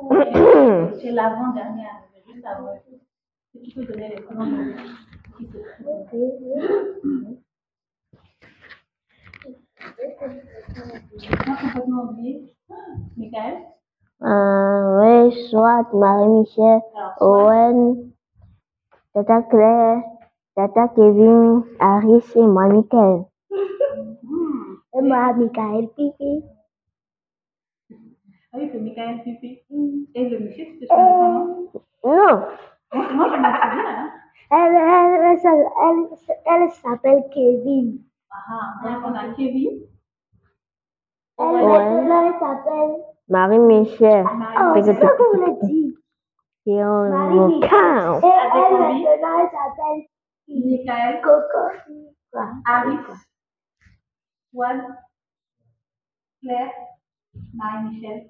C'est 1.01 1.11
l'avant-dernière, 1.11 2.03
juste 2.27 2.45
avant. 2.45 2.73
Que 3.53 3.59
tu 3.59 3.71
peux 3.73 3.85
donner 3.85 4.09
les 4.09 4.15
de 4.15 4.21
qui 5.37 5.45
se 5.45 5.57
trouvent 5.77 6.07
Moi, 11.47 11.55
complètement 11.61 12.03
oublié. 12.03 12.55
Michael? 13.17 13.55
Euh, 14.21 14.99
oui, 14.99 15.31
soit 15.49 15.93
Marie-Michel, 15.93 16.81
Owen, 17.19 18.11
Tata 19.13 19.41
Claire, 19.43 20.01
Tata 20.55 20.87
Kevin, 20.89 21.63
Harris 21.79 22.23
et 22.35 22.41
moi, 22.41 22.67
Michael. 22.67 23.25
Et 24.97 25.01
moi, 25.01 25.33
Michael 25.33 25.89
Pipi. 25.95 26.43
Ah 28.55 28.57
oui, 28.57 28.69
c'est 28.71 28.79
Michael 28.79 29.21
Pipi. 29.23 29.61
Et 30.15 30.29
le 30.29 30.39
monsieur, 30.39 30.65
tu 30.65 30.79
te 30.79 30.85
souviens 30.85 31.05
de 31.05 31.11
son 31.11 31.29
nom 31.29 31.71
Non, 32.05 32.47
Moi, 32.93 33.13
moi, 33.13 33.27
je 33.27 33.37
me 33.37 33.43
souviens. 33.43 33.85
Hein. 33.85 34.11
Elle, 34.51 34.75
elle, 34.75 35.25
elle, 35.25 35.39
s'appelle- 35.39 35.71
elle, 35.81 36.61
elle 36.61 36.71
s'appelle 36.71 37.23
Kevin. 37.33 37.99
Ah, 38.31 38.35
ah, 38.47 38.87
donc 38.93 39.03
on 39.07 39.13
a 39.13 39.33
Kevin. 39.35 39.81
Elle, 41.37 41.45
Ouais. 41.45 41.61
maintenant, 41.67 42.27
elle 42.27 42.39
s'appelle. 42.39 43.03
Marie-Michel. 43.27 44.25
Oh, 44.25 44.71
c'est 44.75 44.93
ça 44.93 45.09
vous 45.17 45.39
l'avez 45.41 45.57
dit. 45.67 45.95
Et 46.67 46.83
on. 46.83 47.57
Et 47.57 47.67
count. 47.67 48.21
elle, 48.21 48.77
maintenant, 48.77 49.39
elle 49.41 49.49
s'appelle 49.51 50.07
Michael. 50.47 51.21
Coco. 51.21 51.99
Quoi? 52.31 52.47
Harris. 52.65 52.99
Swan. 54.53 54.95
Claire. 56.41 56.71
Marie-Michel. 57.53 58.29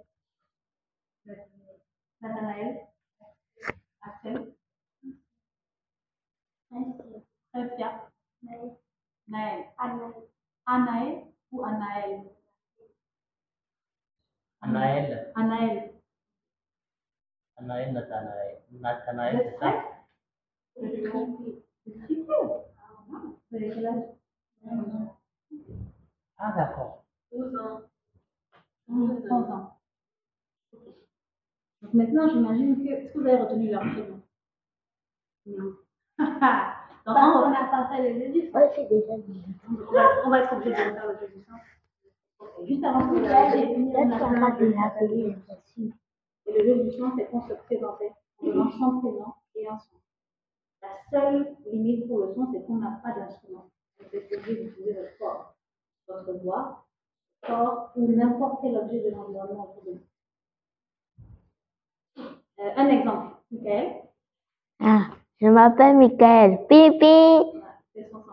Nathanaël. 2.21 2.87
Axel. 4.01 4.53
Trincia. 7.51 8.11
Naël. 9.27 9.65
Anaël 10.67 11.23
ou 11.51 11.63
Anaël? 11.65 12.23
Anaël. 14.61 15.31
Anaël. 15.35 15.93
Anaël, 17.57 17.93
Nathanaël. 17.93 18.61
Nathanaël, 18.71 19.41
c'est 19.45 19.59
ça? 19.59 19.67
Âge? 19.67 21.05
Ah, 26.37 26.51
d'accord. 26.55 27.05
12 27.31 27.55
ans. 27.59 27.81
11 28.89 29.31
ans. 29.31 29.74
Donc 31.85 31.93
maintenant, 31.93 32.27
j'imagine 32.27 32.83
que. 32.83 32.89
Est-ce 32.89 33.13
que 33.13 33.19
vous 33.19 33.27
avez 33.27 33.41
retenu 33.43 33.69
leur 33.69 33.81
prénom? 33.81 34.21
Non. 35.45 35.73
Donc, 37.05 37.15
on, 37.15 37.45
on 37.45 37.49
n'a 37.51 37.65
pas 37.65 37.87
fait 37.91 38.11
le 38.11 38.19
jeu 38.19 38.31
du 38.31 38.49
Ouais, 38.51 38.71
c'est 38.75 38.89
déjà 38.89 39.17
dit. 39.17 39.43
on 39.69 40.29
va, 40.31 40.39
être 40.39 40.53
obligé 40.53 40.71
de 40.71 40.89
refaire 40.89 41.07
le 41.07 41.17
jeu 41.19 41.35
du 41.35 41.43
sang. 41.43 41.53
Ok, 42.39 42.65
Juste 42.65 42.83
avant 42.83 43.01
que 43.01 43.19
vous 43.19 43.25
j'ai 43.25 43.75
fini, 43.75 43.93
on 43.95 44.09
a 44.09 44.15
a 44.15 44.91
fait. 44.91 45.05
Et 46.47 46.51
le 46.57 46.65
jeu 46.65 46.83
du 46.83 46.91
sang, 46.97 47.11
c'est 47.15 47.25
qu'on 47.29 47.41
se 47.41 47.53
présentait 47.53 48.11
en 48.39 48.45
donnant 48.47 48.71
son 48.71 48.99
prénom 49.01 49.33
et 49.55 49.67
un 49.67 49.77
son. 49.77 49.97
La 50.81 50.89
seule 51.11 51.55
limite 51.71 52.07
pour 52.07 52.21
le 52.21 52.33
son, 52.33 52.51
c'est 52.51 52.65
qu'on 52.65 52.77
n'a 52.77 52.99
pas 53.03 53.11
d'instrument. 53.11 53.69
Vous 53.99 54.17
êtes 54.17 54.33
obligé 54.35 54.63
d'utiliser 54.63 54.93
votre 54.93 55.17
corps, 55.19 55.55
votre 56.07 56.39
voix, 56.39 56.85
corps 57.45 57.91
ou 57.95 58.11
n'importe 58.11 58.61
quel 58.63 58.75
objet 58.77 59.01
de 59.01 59.11
l'environnement 59.15 59.69
autour 59.69 59.83
de 59.93 59.99
vous. 59.99 60.14
Euh, 62.65 62.71
un 62.77 62.87
exemple, 62.87 63.35
Michael, 63.51 64.01
Ah, 64.81 65.01
je 65.39 65.47
m'appelle 65.47 65.97
Michael. 65.97 66.57
Pipi. 66.67 67.61
c'est 67.93 68.09
son 68.11 68.23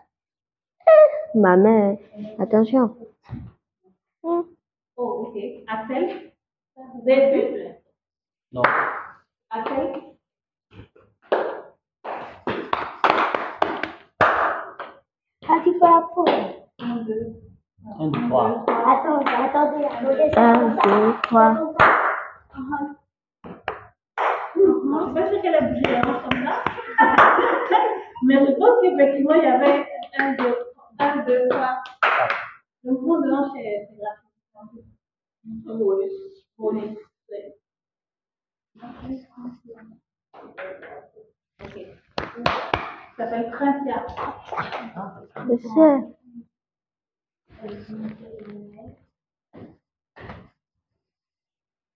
Ma 1.34 1.56
mère. 1.56 1.98
Attention. 2.38 2.96
Oh, 4.22 4.46
ok. 4.96 5.36
Axel? 5.66 6.32
Vous 6.76 7.10
avez 7.10 7.50
vu? 7.52 7.64
Non. 8.52 8.62
Axel? 9.50 10.02
Ah. 15.80 16.04
Un, 16.80 16.96
deux. 17.04 17.47
Un, 17.86 18.08
deux, 18.08 18.28
trois. 18.28 18.64
Attends, 18.68 19.20
attendez, 19.20 19.84
attendez. 19.84 20.30
Un, 20.36 20.68
deux, 20.84 21.14
trois. 21.22 21.50
Non, 24.56 25.00
je 25.00 25.04
suis 25.04 25.14
pas 25.14 25.30
sûre 25.30 25.42
qu'elle 25.42 25.54
a 25.54 25.60
bougé 25.62 25.82
la 25.82 26.02
manche 26.02 26.22
comme 26.22 26.44
ça. 26.44 26.64
Mais 28.24 28.34
je 28.46 28.52
pense 28.52 28.80
qu'effectivement, 28.82 29.34
il 29.34 29.42
y 29.42 29.46
avait 29.46 29.86
un, 30.18 30.32
deux, 30.32 30.56
un, 30.98 31.16
deux, 31.24 31.48
trois. 31.48 31.82
Le 32.84 32.92
mouvement 32.92 33.20
de 33.20 33.30
hanche, 33.30 33.50
c'est 33.54 33.88
c'est 33.88 33.96
gratuit. 33.96 34.84
Oui. 36.58 36.96
Oui. 37.30 37.38
Oui. 39.08 39.26
Ok. 41.64 41.76
Ça 43.16 43.24
s'appelle 43.24 43.50
sais. 45.58 46.17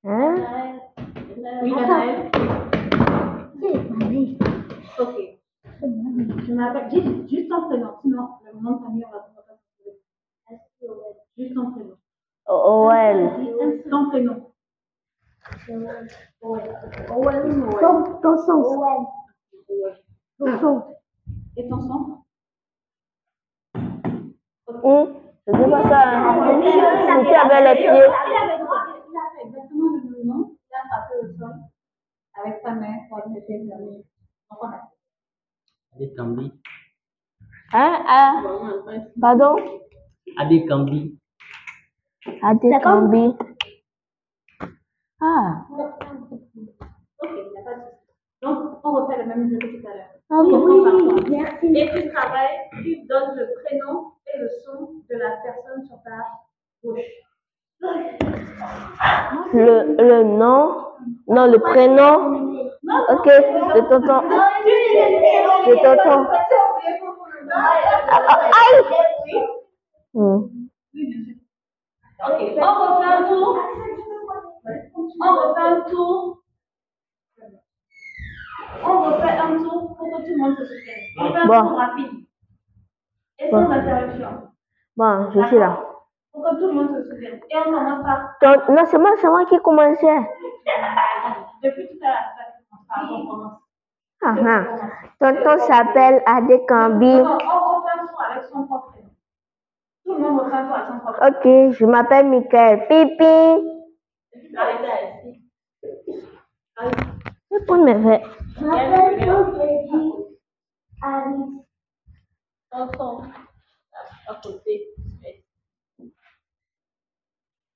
Hein? 0.04 0.34
Oui, 1.62 1.72
Anaël. 1.78 2.30
Ok. 4.98 5.16
Je 5.80 6.52
m'appelle 6.52 6.90
juste, 6.90 7.28
juste 7.28 7.48
ton 7.48 7.68
prénom. 7.68 7.92
Sinon, 8.02 8.28
le 8.44 8.60
nom 8.60 8.72
de 8.72 8.84
famille, 8.84 9.04
on 9.06 9.10
va 9.12 9.20
pas 9.20 9.30
trouver. 9.76 10.00
Juste 11.38 11.54
ton 11.54 11.70
prénom. 11.70 11.96
Owel. 12.48 13.30
Ton 13.88 14.08
prénom. 14.10 14.52
Ton, 17.80 18.02
ton 18.20 18.36
son. 18.36 18.62
Ton 20.38 20.58
son. 20.58 20.82
Et 21.56 21.68
ton 21.68 21.80
son 21.80 22.22
Je 25.46 25.52
sais 25.52 25.70
pas 25.70 25.82
ça. 25.88 26.00
hein. 26.06 26.60
C'était 26.62 27.34
avec 27.34 27.60
les 27.64 27.74
pieds. 27.82 27.88
Il 27.88 29.18
avait 29.18 29.48
exactement 29.48 29.88
le 29.92 30.00
même 30.10 30.26
nom. 30.26 30.56
Il 30.70 30.74
a 30.74 30.88
frappé 30.88 31.14
au 31.20 31.26
sol 31.38 31.54
avec 32.34 32.60
sa 32.64 32.70
main 32.74 32.94
pour 33.08 33.18
le 33.18 33.40
faire 33.40 33.42
fermer. 33.68 34.04
Donc, 34.50 34.60
on 34.60 34.66
a 34.66 34.90
Adi 35.94 36.14
Kambi. 36.14 36.52
Hein? 37.74 38.04
Ah, 38.06 38.42
pardon? 39.20 39.56
Adi 40.38 40.66
Kambi. 40.66 41.18
Adekambi. 42.42 43.34
Ah, 45.20 45.66
Ok, 45.70 47.30
il 47.30 47.50
n'y 47.52 47.58
a 47.58 47.62
pas 47.62 47.74
de 47.74 47.80
souci. 47.82 47.96
Donc, 48.42 48.58
on 48.84 48.92
refait 48.92 49.18
le 49.22 49.26
même 49.28 49.48
jeu 49.50 49.58
que 49.58 49.80
tout 49.80 49.86
à 49.88 49.94
l'heure. 49.94 50.12
ok. 50.30 50.50
Oui, 50.64 50.82
par 50.82 50.92
toi. 50.98 51.30
Merci. 51.30 51.66
Et 51.76 51.90
tu 51.92 52.12
travailles, 52.12 52.58
tu 52.82 53.06
donnes 53.06 53.36
le 53.36 53.44
prénom 53.64 54.12
et 54.34 54.38
le 54.38 54.48
son 54.64 55.02
de 55.08 55.16
la 55.16 55.30
personne 55.42 55.84
sur 55.84 55.96
ta 56.02 56.10
gauche. 56.82 57.00
Le, 59.52 59.96
le 59.98 60.22
nom, 60.24 60.86
non, 61.28 61.46
le 61.46 61.58
prénom. 61.58 62.60
Ok, 63.10 63.26
de 63.26 63.80
tonton. 63.88 64.20
De 65.66 65.74
tonton. 65.82 66.26
Ah, 67.54 68.20
ah, 68.28 68.50
aïe! 68.60 69.42
Hum. 70.14 70.50
Ok, 72.24 72.40
on 72.56 72.72
refait 72.74 73.12
un 73.12 73.22
tour. 73.28 73.58
On 75.20 75.36
refait 75.36 75.60
un 75.60 75.80
tour. 75.82 76.42
On 78.84 79.02
refait 79.02 79.38
un 79.38 79.56
tour 79.58 79.96
pour 79.96 80.06
que 80.06 80.16
tout 80.22 80.30
le 80.30 80.36
monde 80.38 80.56
se 80.56 80.64
soutienne. 80.64 81.04
On 81.20 81.32
fait 81.32 81.38
un 81.38 81.46
tour 81.46 81.76
rapide. 81.76 82.26
Et 83.44 83.50
sans 83.50 83.62
Bon. 83.62 83.70
interruption. 83.70 84.28
Bon, 84.96 85.30
je 85.32 85.42
suis 85.46 85.58
là. 85.58 85.80
Pour 86.32 86.42
que 86.44 86.50
tout 86.60 86.66
le 86.68 86.72
monde 86.72 86.88
se 86.94 87.10
souvienne. 87.10 87.40
Et 87.50 87.56
on 87.58 87.64
commence 87.72 88.02
par. 88.04 88.18
Ton- 88.40 88.72
non, 88.74 88.82
c'est 88.86 88.98
moi, 88.98 89.10
c'est 89.18 89.28
moi 89.28 89.44
qui 89.46 89.58
commençais. 89.58 90.06
Depuis 91.62 91.88
tout 91.88 92.04
à 92.04 92.08
l'heure, 92.08 92.28
ça 92.36 92.42
commence 92.70 92.86
par. 92.88 93.10
On 93.12 93.26
commence. 93.26 93.58
Ah, 94.24 94.34
ah. 94.46 94.62
Tonton 95.18 95.58
s'appelle 95.64 96.22
Adekambi. 96.26 97.06
Non, 97.06 97.22
on 97.24 97.26
refait 97.26 98.00
un 98.00 98.06
tour 98.06 98.22
avec 98.30 98.44
son 98.44 98.66
propre 98.66 98.90
prénom. 98.92 99.08
Tout 100.04 100.14
le 100.14 100.18
monde 100.20 100.40
refait 100.40 100.54
un 100.56 100.64
tour 100.64 100.74
avec 100.76 100.86
son 100.88 100.98
propre 101.00 101.18
prénom. 101.40 101.68
Ok, 101.68 101.72
je 101.74 101.86
m'appelle 101.86 102.28
Michael. 102.28 102.86
Pipi. 102.86 103.68
Arrêtez 104.56 105.28
ici. 105.28 106.28
Je 107.50 107.64
prends 107.66 107.82
mes 107.82 107.94
verres. 107.94 108.28
Je 108.58 108.64
m'appelle 108.64 109.26
comme 109.26 109.54
je 109.54 109.62
dis 109.90 110.12
Alice. 111.02 111.58
Tonton, 112.72 113.30
à 114.26 114.34
côté. 114.42 114.94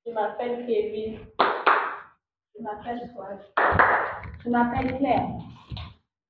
Je 0.06 0.10
m'appelle 0.10 0.66
Kevin. 0.66 1.18
Je 2.56 2.62
m'appelle 2.62 3.10
Soage. 3.12 3.44
Je 4.42 4.48
m'appelle 4.48 4.96
Claire. 4.96 5.28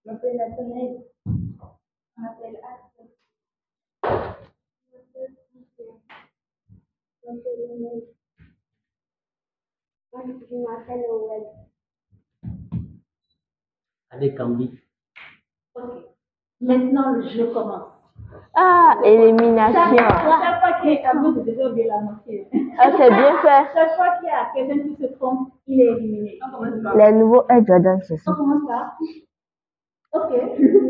Je 0.05 0.11
m'appelle 0.11 0.41
Antoinette. 0.43 1.07
Je 1.27 2.21
m'appelle 2.21 2.57
Axel. 2.57 3.07
Je 4.03 4.97
m'appelle 4.97 5.37
Cynthia. 5.53 5.93
Je 7.23 7.29
m'appelle 7.29 8.03
Je 10.51 10.57
m'appelle 10.57 11.05
Owen. 11.09 11.45
Adi 14.11 14.35
Kambi. 14.35 14.81
Ok. 15.77 16.05
Maintenant, 16.61 17.13
le 17.13 17.29
jeu 17.29 17.53
commence. 17.53 17.96
Ah, 18.55 18.95
élimination. 19.05 19.97
Chaque 19.97 20.61
fois 20.61 20.73
qu'il 20.83 21.03
tableau, 21.03 21.33
déjà 21.43 21.63
la. 21.69 21.97
Ah, 22.79 22.91
c'est 22.97 23.11
bien 23.11 23.37
fait. 23.43 23.65
Chaque 23.75 23.97
fois 23.97 24.09
qu'il 24.19 24.29
y 24.29 24.31
a 24.31 24.49
quelqu'un 24.55 24.89
qui 24.89 24.97
se 25.03 25.07
trompe, 25.15 25.49
il 25.67 25.81
est 25.81 25.93
éliminé. 25.93 26.39
On 26.47 26.57
commence 26.57 26.83
par. 26.83 26.97
Les 26.97 27.13
nouveaux 27.13 27.45
Air 27.49 27.67
Jordan, 27.67 28.01
c'est 28.03 28.17
ça. 28.17 28.33
On 28.33 28.35
commence 28.35 28.67
par. 28.67 28.97
Ok. 30.13 30.31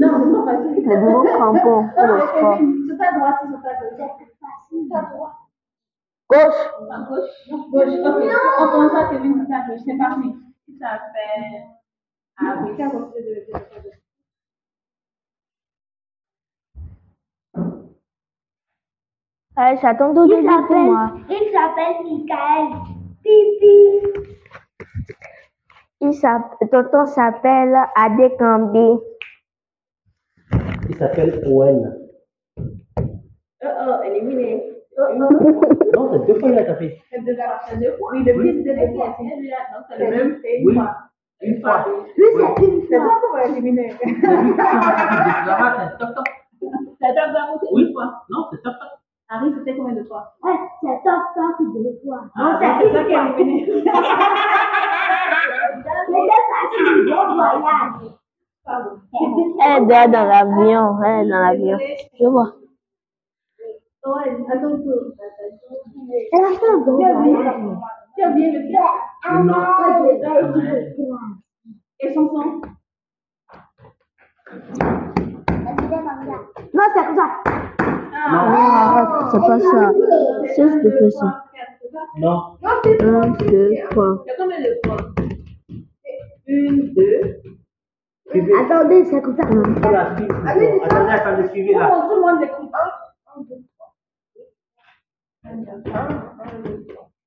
Non, 0.00 0.20
c'est 0.22 0.32
pas 0.32 0.52
facile. 0.52 0.88
Les 0.88 0.96
nouveaux 0.98 1.24
crampons 1.24 1.88
pour 1.94 2.06
le 2.06 2.12
Non, 2.18 2.26
sport. 2.26 2.58
C'est 2.88 2.98
pas 2.98 3.12
droite, 3.18 3.36
c'est 3.42 3.62
pas 3.62 3.74
gauche. 3.80 4.28
C'est 4.70 4.88
pas 4.88 5.02
droite. 5.12 5.32
Gauche. 6.30 6.90
À 6.90 6.98
gauche. 7.08 7.70
Gauche, 7.70 7.98
ok. 8.04 8.36
On 8.60 8.68
commence 8.68 8.92
par 8.92 9.10
Kevin, 9.10 9.44
c'est 9.48 9.54
à 9.54 9.66
gauche. 9.66 9.80
C'est 9.84 9.98
parti. 9.98 10.34
Il 10.68 10.78
s'appelle. 10.78 11.62
Ah 12.38 12.58
oui, 12.62 12.70
c'est 12.76 12.84
bon, 12.84 13.10
c'est 13.14 13.22
de- 13.22 13.28
de- 13.46 13.52
de- 13.52 13.88
de- 13.88 13.96
Allez, 19.58 19.78
c'est 19.80 19.86
de 19.94 20.40
dire 20.42 20.66
pour 20.66 20.76
moi. 20.76 21.12
Il 21.30 21.50
s'appelle 21.52 21.96
Michael. 22.04 22.66
Pipi. 23.22 23.74
Il 26.02 26.12
s'appelle, 26.12 26.68
tonton 26.70 27.06
s'appelle 27.06 27.74
Adekambi. 27.96 28.98
Il 30.90 30.94
s'appelle 30.96 31.42
Owen. 31.46 31.96
Oh 32.58 32.62
oh, 33.64 34.02
éliminé. 34.04 34.62
Oh 34.98 35.02
oh. 35.10 35.60
Non, 35.94 36.10
c'est 36.12 36.26
deux 36.26 36.38
fois 36.38 36.48
qu'il 36.50 36.58
a 36.58 36.64
tapé. 36.64 37.00
C'est 37.10 37.24
deux 37.24 37.34
fois. 37.36 37.60
C'est 37.68 37.78
deux 37.78 37.92
fois. 37.96 38.10
Oui, 38.12 38.24
le 38.24 38.32
fils 38.42 38.62
de 38.64 38.72
deux 38.72 38.94
fois. 38.94 39.16
C'est 39.18 39.24
celui-là. 39.24 39.56
Donc, 39.74 39.84
c'est 39.88 39.98
le 40.04 40.10
même. 40.10 40.38
C'est 40.42 40.56
une 40.58 40.66
Oui. 40.68 40.74
fois. 40.74 40.96
Une 41.40 41.60
fois. 41.62 41.84
Lui, 42.16 42.24
c'est 42.36 42.64
une 42.66 42.82
C'est 42.88 42.96
fois. 42.96 43.04
toi 43.06 43.14
qu'on 43.22 43.32
va 43.36 43.44
éliminer. 43.46 43.90
Ça 43.90 43.98
c'est. 43.98 44.08
C'est 47.00 47.12
c'est 47.60 47.72
Oui. 47.72 47.82
une 47.86 47.92
fois. 47.94 48.06
Non, 48.30 48.42
c'est. 48.52 48.60
Harry, 49.28 49.52
c'était 49.58 49.76
combien 49.76 49.94
de 49.94 50.04
fois? 50.04 50.34
Ouais, 50.42 50.52
c'est 50.80 51.02
top, 51.02 51.22
top, 51.34 51.56
deux 51.74 51.98
fois. 52.04 52.20
Ah, 52.36 52.42
Non, 52.42 52.50
c'est. 52.60 52.66
C'était 56.06 56.42
facile. 56.52 57.08
Bon 57.08 57.22
voyage. 57.34 58.06
Pardon. 58.64 58.92
Elle 59.64 59.82
est 59.82 59.86
déjà 59.86 60.06
dans 60.08 60.26
l'avion. 60.26 60.84
Elle 61.04 61.26
est 61.26 61.30
dans 61.30 61.40
l'avion. 61.40 61.78
Je 62.20 62.26
vois. 62.28 62.50
Elle 64.04 64.12
a 66.44 66.46
fait 66.50 66.70
un 66.70 66.78
bon 66.78 66.92
voyage. 66.96 67.16
tu 68.16 68.22
as 68.22 68.24
oublié 68.30 68.48
le. 68.52 68.58
Ah. 69.24 69.28
Et 72.00 72.08
son 72.14 72.24
sang? 72.28 72.50
Non, 76.74 76.84
c'est 76.94 77.06
comme 77.06 77.16
ça. 77.16 77.28
Ah, 78.28 78.28
Ah, 78.28 78.95
c'est 79.30 79.38
pas 79.40 79.60
ça. 79.60 79.92
C'est 80.54 80.68
ce 80.68 80.76
que 80.82 80.90
fait 80.98 81.10
ça. 81.10 81.44
Non. 82.18 82.56
Un, 82.62 83.28
deux, 83.30 83.74
trois. 83.90 84.24
Il 84.24 84.28
y 84.28 84.30
a 84.30 84.34
combien 84.38 84.60
de 84.60 84.70
Une, 86.46 86.94
deux. 86.94 87.42
Attendez, 88.60 89.04
ça. 89.04 89.20
Faut 89.22 89.90
la 89.90 90.16
suivre. 90.16 90.34
plutôt. 90.34 90.84
Attendez, 90.84 91.10
attendez, 91.12 91.48
suivez 91.48 91.74
là. 91.74 91.86
Tout 92.08 92.14
le 92.16 92.20
monde 92.20 92.42
écoute. 92.42 92.72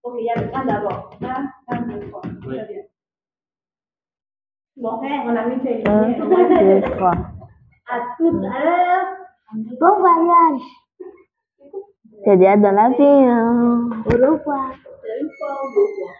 Ok, 0.03 0.15
il 0.19 0.25
y 0.25 0.29
a 0.29 0.41
le 0.41 0.55
un 0.55 0.65
d'abord. 0.65 1.09
Un, 1.21 1.49
un, 1.75 1.81
deux, 1.87 1.99
trois. 2.09 2.21
Oui. 2.47 2.57
Très 2.57 2.65
bien. 2.67 2.81
Bon, 4.77 4.99
on 5.01 5.35
a 5.35 5.45
mis 5.45 5.59
tes 5.61 5.83
Un, 5.87 6.03
éliminé. 6.09 6.81
deux, 6.81 6.91
trois. 6.95 7.11
À 7.11 7.99
tout 8.17 8.27
à 8.27 8.63
l'heure. 8.63 9.07
Bon 9.79 9.99
voyage. 9.99 10.61
C'est 12.25 12.37
déjà 12.37 12.57
dans 12.57 12.71
l'avion. 12.71 13.89
Au 14.05 14.09
revoir. 14.09 14.71
C'est 15.01 15.21
une 15.21 15.29
fois 15.37 15.53
ou 15.63 15.67
deux 15.75 15.89
fois 15.95 16.13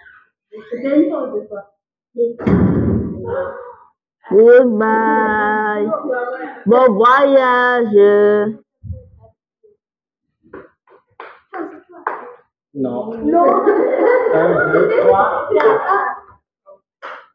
C'était 0.72 0.96
une 0.96 1.10
fois 1.10 1.24
ou 1.24 1.32
deux 1.34 1.48
fois 1.48 1.64
Goodbye. 4.32 5.90
Bon 6.66 6.94
voyage. 6.94 7.96
Non. 12.74 13.14
Non. 13.18 13.46
Un, 14.34 14.72
deux, 14.72 14.90
trois, 15.02 15.50
quatre. 15.52 16.06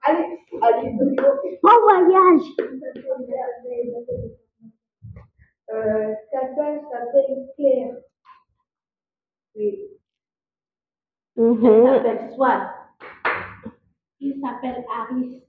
Allez, 0.07 0.27
allez. 0.63 0.97
Bon 1.63 1.77
voyage. 1.83 2.47
Euh, 5.73 6.15
quelqu'un 6.31 6.81
s'appelle 6.91 7.47
Claire. 7.57 7.95
Oui. 9.57 9.91
Il 11.37 11.43
Mhm. 11.43 11.87
s'appelle 11.87 12.31
Swan. 12.35 12.61
Il 14.21 14.41
s'appelle 14.41 14.85
Harris. 14.91 15.43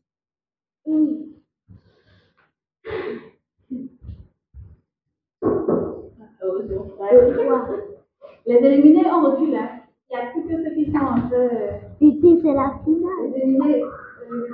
Les 8.46 8.56
éliminés, 8.56 9.06
on 9.12 9.22
recule. 9.32 9.56
Hein. 9.56 9.70
Il 10.10 10.16
n'y 10.18 10.22
a 10.22 10.28
plus 10.32 10.44
que 10.44 10.64
ceux 10.64 10.76
qui 10.76 10.92
sont 10.92 10.98
un 11.06 11.22
peu. 11.30 11.36
euh, 11.36 11.72
Ici, 12.00 12.40
c'est 12.44 12.54
la 12.54 12.80
finale. 12.84 13.32
Les 13.34 13.40
éliminés, 13.42 13.84
euh, 13.84 14.48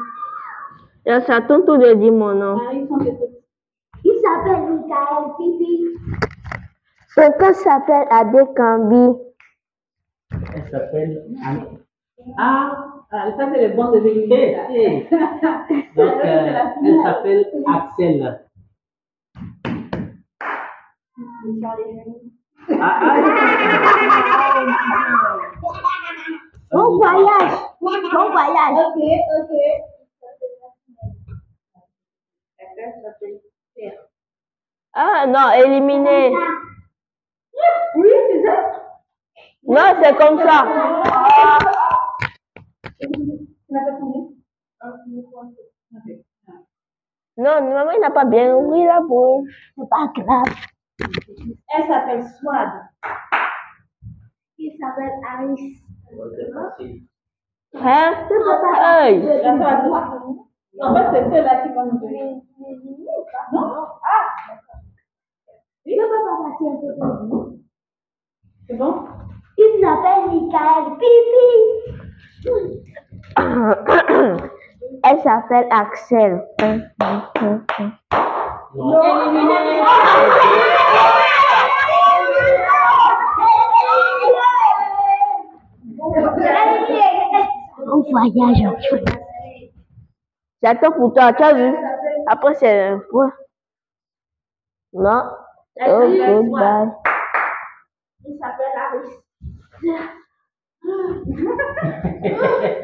Et 1.05 1.19
C'est 1.21 1.33
à 1.33 1.41
ton 1.41 1.61
tour 1.65 1.77
de 1.77 1.93
dire 1.95 2.13
mon 2.13 2.33
nom. 2.33 2.57
Harris 2.59 2.87
sont 2.87 2.97
des 2.97 3.11
petits. 3.11 3.43
Il 4.03 4.13
s'appelle 4.21 4.63
Michael 4.63 5.33
Pipi. 5.37 5.87
Tonton 7.15 7.53
s'appelle 7.53 8.07
Adekambi. 8.09 8.95
Elle 8.95 9.30
s'appelle 10.71 11.23
Anne. 11.45 11.77
Ah, 12.37 12.71
ah, 13.11 13.31
ça 13.37 13.49
c'est 13.53 13.67
le 13.67 13.75
bon 13.75 13.91
des 13.91 14.07
éliminés. 14.07 14.55
là. 14.55 14.67
Eh, 14.71 15.07
eh. 15.09 15.15
Donc, 15.95 16.25
euh, 16.25 16.59
elle 16.85 17.01
s'appelle 17.03 17.45
Axel. 17.67 18.39
Ah, 22.79 22.99
ah, 23.01 23.17
Bon 26.71 26.97
voyage. 26.97 27.51
Bon 27.81 28.29
voyage. 28.31 28.77
Ok, 28.77 28.97
ok. 29.39 29.51
Ah 34.93 35.25
non, 35.27 35.51
éliminé. 35.51 36.33
Oui, 37.95 38.09
c'est 38.29 38.43
ça. 38.45 38.70
Non, 39.63 39.95
c'est 40.01 40.17
comme 40.17 40.39
ça. 40.39 40.65
Ah. 40.65 41.59
Non, 47.37 47.61
maman, 47.73 47.91
il 47.91 48.01
n'a 48.01 48.11
pas 48.11 48.25
bien 48.25 48.55
ouvert 48.55 48.95
la 48.95 49.01
bouche. 49.01 49.73
C'est 49.77 49.89
pas 49.89 50.11
grave. 50.15 50.53
Elle 50.99 51.87
s'appelle 51.87 52.23
Swad. 52.23 52.69
Il 54.57 54.77
s'appelle 54.79 55.11
Alice. 55.27 55.81
Hein? 57.73 58.27
Hey! 58.83 59.21
En 60.81 60.95
fait, 60.95 61.07
c'est 61.11 61.29
celle-là 61.29 61.63
qui 61.63 61.73
va 61.73 61.85
nous 61.85 61.99
donner. 61.99 62.41
Non 63.53 63.87
Ah 64.03 64.27
Il 65.85 65.97
ne 65.97 66.03
peut 66.03 66.23
pas 66.25 66.35
passer 66.43 66.65
un 66.67 66.75
peu 66.75 66.89
plus 66.99 67.51
vite. 67.51 67.65
C'est 68.67 68.75
bon 68.75 68.93
Il 69.63 69.79
s'appelle 69.79 70.25
Michael 70.27 70.97
Pipi. 70.97 71.49
Elle 75.03 75.19
s'appelle 75.21 75.67
Axel. 75.69 76.43
Non. 76.59 77.21
Bon 87.85 88.01
voyage. 88.09 88.63
J'attends 90.63 90.91
pour 90.91 91.13
toi, 91.13 91.33
tu 91.33 91.43
as 91.43 91.53
vu? 91.53 91.75
Après, 92.27 92.53
c'est 92.55 92.87
un 92.87 92.99
point. 93.11 93.31
Non. 94.93 95.23
Oh, 95.87 95.99
goodbye. 95.99 96.91
Il 98.25 98.37
s'appelle 98.39 98.70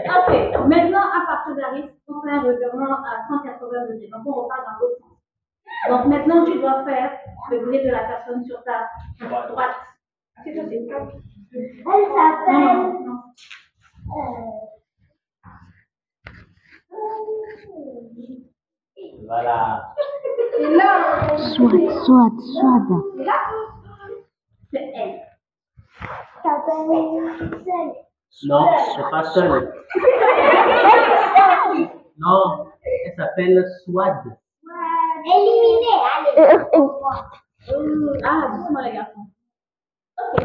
Ok, 0.09 0.29
maintenant 0.67 1.01
à 1.01 1.25
partir 1.25 1.55
d'Harris, 1.55 1.89
on 2.07 2.21
fait 2.21 2.31
un 2.31 2.41
revirement 2.41 2.93
à 3.03 3.27
180 3.27 3.87
degrés. 3.89 4.09
Donc 4.11 4.25
on 4.25 4.33
repart 4.43 4.61
dans 4.65 4.79
l'autre 4.79 4.99
sens. 4.99 5.17
Donc 5.89 6.05
maintenant 6.07 6.45
tu 6.45 6.59
dois 6.59 6.83
faire 6.85 7.11
le 7.51 7.59
bruit 7.65 7.83
de 7.83 7.89
la 7.89 8.03
personne 8.05 8.43
sur 8.43 8.63
ta 8.63 8.89
droite. 9.47 9.75
C'est 10.43 10.55
ça, 10.55 10.61
c'est. 10.67 10.75
Elle 10.75 11.75
s'appelle. 11.85 12.77
Non, 13.05 13.05
non. 13.05 13.19
Voilà. 19.25 19.93
Et 20.59 20.75
là, 20.75 21.37
Soit, 21.37 21.69
soit, 22.05 22.31
soit. 22.39 23.03
là, 23.17 23.39
seul. 26.65 27.93
Non, 28.47 28.67
c'est 28.95 29.09
pas 29.09 29.23
seul. 29.23 29.73
Non, 32.19 32.67
elle 33.05 33.13
s'appelle 33.15 33.65
Swad. 33.83 34.17
Éliminé, 35.25 35.93
allez. 36.15 36.35
Euh, 36.39 36.79
euh, 36.79 38.17
Ah, 38.23 38.47
doucement 38.55 38.81
les 38.81 38.93
garçons. 38.93 39.27
Ok. 40.17 40.43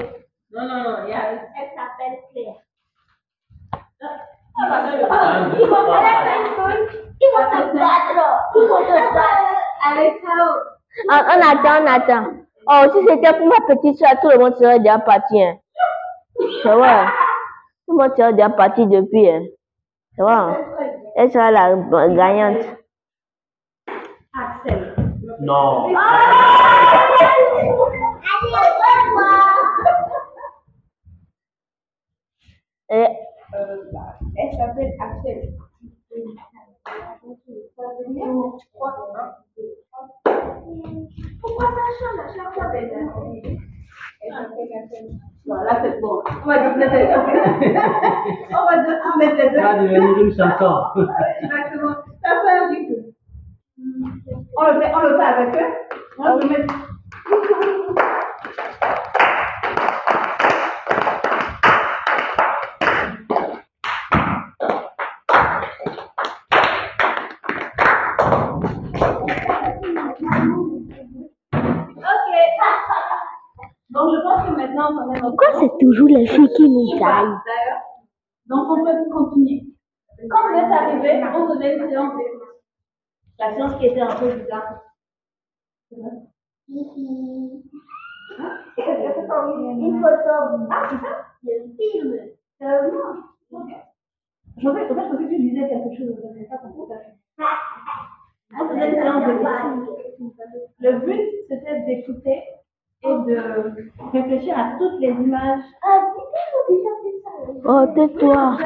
Non, 0.52 0.62
non, 0.66 0.82
non, 0.82 0.96
il 1.04 1.10
y 1.10 1.12
a. 1.14 1.32
Elle 1.32 1.70
s'appelle 1.76 2.18
Claire. 2.32 2.60
Ah, 3.72 4.68
bah, 4.68 4.82
non, 4.82 5.10
Un, 5.10 5.48
deux, 5.50 5.60
Ils 5.60 5.68
vont 5.68 5.86
même 5.92 6.46
chose. 6.56 6.88
Ils 7.20 7.30
vont 7.32 7.46
te 7.50 7.78
battre. 7.78 8.24
Ils 8.56 8.68
vont 8.68 8.84
te 8.84 9.14
battre. 9.14 9.56
Avec 9.90 10.14
ça. 10.22 10.34
On, 11.08 11.14
on 11.14 11.40
attend, 11.50 11.82
on 11.82 11.86
attend. 11.86 12.26
Oh, 12.66 12.82
si 12.92 13.06
c'était 13.06 13.32
pour 13.38 13.46
ma 13.46 13.60
petite 13.74 13.98
soeur, 13.98 14.20
tout 14.20 14.28
le 14.30 14.38
monde 14.38 14.56
serait 14.56 14.78
déjà 14.78 14.98
parti. 14.98 15.42
Hein. 15.42 15.56
C'est 16.62 16.74
vrai. 16.74 17.06
Tout 17.86 17.98
le 17.98 18.08
monde 18.08 18.32
déjà 18.36 18.50
parti 18.50 18.86
depuis. 18.86 19.28
Hein. 19.28 19.42
C'est 20.16 20.22
vrai. 20.22 20.32
hein. 20.34 20.56
Elle 21.16 21.30
sera 21.30 21.50
la 21.50 21.74
gagnante. 22.08 22.64
Axel. 24.34 24.94
Non. 25.40 25.52
Au 25.54 25.84
revoir. 25.84 27.22
Et, 32.90 33.06
Elle 34.36 34.56
s'appelle 34.56 34.92
Axel. 35.00 35.52
Pourquoi 41.40 41.66
ça 41.66 41.86
change 41.98 42.20
à 42.20 42.34
chaque 42.34 42.54
fois 42.54 42.66
Elle 44.24 44.32
s'appelle 44.32 44.68
Axel. 44.84 45.08
Bon, 45.44 45.54
là, 45.54 45.80
c'est 45.82 46.00
bon. 46.00 46.22
On 46.44 46.46
va 46.46 46.58
dire 46.58 46.76
mettre 46.76 46.94
les 46.94 47.06
deux. 47.06 47.12
On 48.50 48.64
va 48.66 48.82
dire 48.82 49.00
les 49.18 49.50
deux. 49.50 49.56
Ça 49.56 49.62
va 49.62 49.74
devenir 49.82 50.18
une 50.18 50.30
chanson. 50.30 50.74
Exactement. 51.42 51.94
Ça 52.22 52.30
fait 52.40 52.58
un. 52.58 53.12
On 54.56 54.64
le 54.66 54.80
fait, 54.80 54.92
on 54.94 55.00
le 55.00 55.16
fait 55.16 55.24
avec 55.24 55.56
eux. 55.56 55.70
On 56.18 56.36
le 56.36 56.48
met. 56.48 56.66
Ok. 71.02 72.28
Donc, 73.90 74.08
je 74.14 74.20
pense 74.22 74.42
que 74.46 74.50
maintenant, 74.50 74.56
on 74.56 74.60
va 74.60 74.61
pourquoi 75.20 75.48
c'est 75.60 75.70
toujours 75.80 76.08
les 76.08 76.26
filles 76.26 76.52
qui 76.56 76.68
nous 76.68 76.98
gagnent 76.98 77.38
donc 78.52 78.66
on 78.68 78.84
peut 78.84 79.10
continuer. 79.10 79.62
Quand 80.28 80.48
vous 80.48 80.58
êtes 80.58 80.72
arrivé, 80.72 81.22
on 81.34 81.54
faisait 81.54 81.76
une 81.76 81.88
séance 81.88 82.16
d'écoute. 82.16 82.42
La 83.38 83.54
séance 83.54 83.76
qui 83.78 83.86
était 83.86 84.00
un 84.00 84.14
peu 84.14 84.26
bizarre. 84.34 84.82
Une 85.90 86.12
photo. 90.02 90.34
Ah, 90.70 90.88
c'est 90.90 91.00
ça? 91.00 91.12
Le 91.44 91.52
film. 91.76 92.10
Sérieusement 92.58 93.10
Ok. 93.52 93.70
Je 94.58 94.68
en 94.68 94.74
fait, 94.74 94.88
je 94.88 94.92
pensais 94.92 95.16
que 95.16 95.28
tu 95.28 95.38
disais 95.38 95.68
quelque 95.68 95.96
chose 95.96 96.08
de 96.08 96.46
ça 96.48 96.58
pour 96.58 96.88
ça. 96.88 96.94
On 98.60 98.68
faisait 98.68 98.88
une 98.88 98.94
séance. 99.02 99.24
Le 100.78 100.98
but, 100.98 101.30
c'était 101.48 101.80
d'écouter 101.86 102.42
et 103.04 103.08
de 103.08 103.36
réfléchir 104.12 104.56
à 104.58 104.76
toutes 104.78 105.00
les 105.00 105.08
images 105.10 105.64
Ah, 105.82 106.12
c'est 106.14 106.74
déjà 106.74 106.90
fait 107.02 107.16
ça. 107.22 107.30
Oh, 107.64 107.86
tais-toi. 107.94 108.58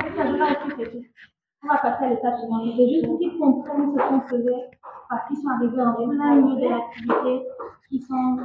On 1.63 1.69
va 1.69 1.79
passer 1.79 2.05
à 2.05 2.09
l'étape 2.11 2.39
suivante. 2.39 2.63
C'est 2.77 2.89
juste 2.89 3.07
pour 3.07 3.19
qu'ils 3.19 3.39
comprennent 3.39 3.93
ce 3.93 4.09
qu'on 4.09 4.21
faisait 4.29 4.71
parce 5.09 5.27
qu'ils 5.29 5.37
sont 5.39 5.49
arrivés 5.49 5.83
en 5.83 5.95
plein 5.95 6.35
milieu 6.37 6.61
de 6.61 6.69
l'activité, 6.69 7.47
qu'ils 7.89 8.03
sont, 8.03 8.39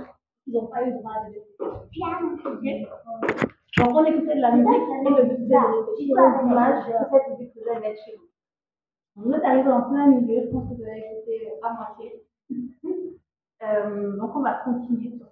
ils 0.47 0.53
n'ont 0.53 0.67
pas 0.67 0.83
eu 0.83 0.91
le 0.91 0.97
droit 0.99 1.13
de 1.27 1.33
l'écouter. 1.33 1.65
Ok 2.45 2.63
Donc 3.77 3.95
on 3.95 4.05
écoutait 4.05 4.35
de 4.35 4.41
la 4.41 4.51
musique 4.53 4.89
et 5.05 5.09
le 5.09 5.23
but 5.23 5.37
c'était 5.37 5.55
de 5.55 5.87
réfléchir 5.87 6.15
aux 6.17 6.47
images 6.47 6.85
que 6.85 6.91
cette 7.11 7.39
musique 7.39 7.53
faisait 7.53 7.79
mettre 7.79 8.01
chez 8.05 8.15
nous. 8.15 9.23
Vous 9.23 9.33
êtes 9.33 9.43
arrivés 9.43 9.71
en 9.71 9.81
plein 9.89 10.07
milieu, 10.07 10.41
je 10.45 10.51
pense 10.51 10.69
que 10.69 10.75
vous 10.75 10.83
avez 10.83 10.99
écouté 10.99 11.51
à 11.61 11.73
moitié. 11.73 12.23
Euh, 13.63 14.17
donc 14.17 14.35
on 14.35 14.41
va 14.41 14.53
continuer 14.65 15.11
sur. 15.17 15.30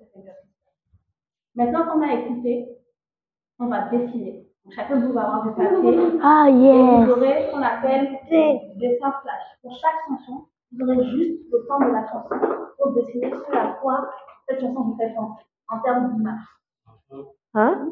Maintenant 1.60 1.86
qu'on 1.92 2.02
a 2.02 2.14
écouté, 2.14 2.70
on 3.60 3.68
va 3.68 3.90
dessiner. 3.90 4.46
Donc, 4.64 4.74
chacun 4.74 4.96
de 4.98 5.06
vous 5.08 5.14
va 5.14 5.22
avoir 5.26 5.44
du 5.44 5.52
papier. 5.54 6.20
Ah, 6.24 6.46
Et 6.48 6.54
vous 6.54 6.64
yes. 6.64 7.10
aurez 7.10 7.46
ce 7.48 7.52
qu'on 7.52 7.62
appelle 7.62 8.18
des 8.30 8.60
dessins 8.78 9.12
flash. 9.22 9.44
Pour 9.62 9.76
chaque 9.76 10.00
chanson, 10.08 10.46
vous 10.72 10.86
aurez 10.88 11.04
juste 11.10 11.42
le 11.52 11.68
temps 11.68 11.80
de 11.80 11.92
la 11.92 12.06
chanson 12.08 12.36
pour 12.78 12.94
dessiner 12.94 13.30
ce 13.32 13.58
à 13.58 13.74
quoi 13.82 14.10
cette 14.48 14.62
chanson 14.62 14.82
vous 14.84 14.96
fait 14.98 15.14
penser 15.16 15.44
en 15.70 15.80
termes 15.82 16.14
d'image. 16.16 16.40
Hein? 17.56 17.88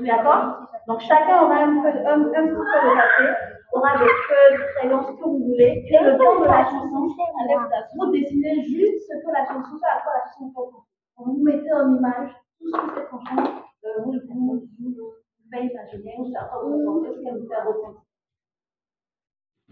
D'accord? 0.00 0.68
Donc 0.88 1.00
chacun 1.00 1.42
aura 1.44 1.56
un, 1.64 1.80
peu, 1.82 1.88
un, 1.88 2.20
un 2.20 2.46
petit 2.46 2.50
peu 2.50 2.64
de 2.64 2.94
papier, 2.98 3.30
aura 3.72 3.92
des 3.98 4.08
feuilles, 4.26 4.58
des 4.58 4.64
crayons, 4.76 5.02
ce 5.02 5.12
que 5.12 5.24
vous 5.24 5.38
voulez. 5.38 5.84
Et 5.88 5.98
le 6.04 6.18
temps 6.18 6.40
de 6.40 6.44
la 6.46 6.64
chanson, 6.64 7.08
avec 7.40 7.70
la- 7.70 7.86
vous 7.96 8.10
dessinez 8.10 8.62
juste 8.64 9.06
ce 9.08 9.14
que 9.24 9.32
la 9.32 9.44
chanson, 9.46 9.76
ce 9.78 9.84
à 9.86 10.02
quoi 10.02 10.12
la 10.14 10.24
chanson 10.32 10.48
fait 10.50 10.70
penser. 10.72 10.93
Vous 11.16 11.42
mettez 11.42 11.72
en 11.72 11.96
image 11.96 12.30
tout 12.58 12.68
ce 12.68 12.76
que 12.76 12.94
cette 12.94 13.10
chanson 13.10 13.36
euh, 13.84 14.02
vous, 14.04 14.12
vous, 14.28 14.66
vous 14.80 15.12
fait 15.52 15.66
imaginer, 15.66 16.14
vous 16.18 16.24
ce 16.26 17.22
qu'elle 17.22 17.38
vous 17.38 17.48
fait 17.48 17.62
ressentir. 17.62 18.02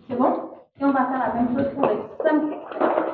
C'est 0.09 0.17
bon? 0.17 0.51
Et 0.79 0.85
on 0.85 0.93
va 0.93 1.07
faire 1.07 1.19
la 1.19 1.35
même 1.35 1.57
chose 1.57 1.75
pour 1.75 1.87
les 1.87 1.99
cinq 2.23 2.53
extraits. 2.53 3.13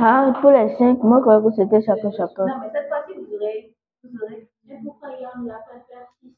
Ah, 0.00 0.32
pour 0.40 0.50
les 0.50 0.76
cinq, 0.76 1.02
moi, 1.02 1.18
je 1.18 1.22
croyais 1.22 1.42
que 1.42 1.50
c'était 1.54 1.82
chacun, 1.82 2.10
chacun. 2.10 2.46
Non, 2.46 2.58
mais 2.60 2.70
cette 2.72 2.88
fois-ci, 2.88 3.12
vous 3.18 3.34
aurez. 3.34 3.74
Vous 4.02 4.22
aurez. 4.22 4.48
Mais 4.64 4.80
pourquoi 4.84 5.10
hier, 5.10 5.30
on 5.38 5.42
l'a 5.44 5.58
fait 5.68 5.84
six 6.20 6.34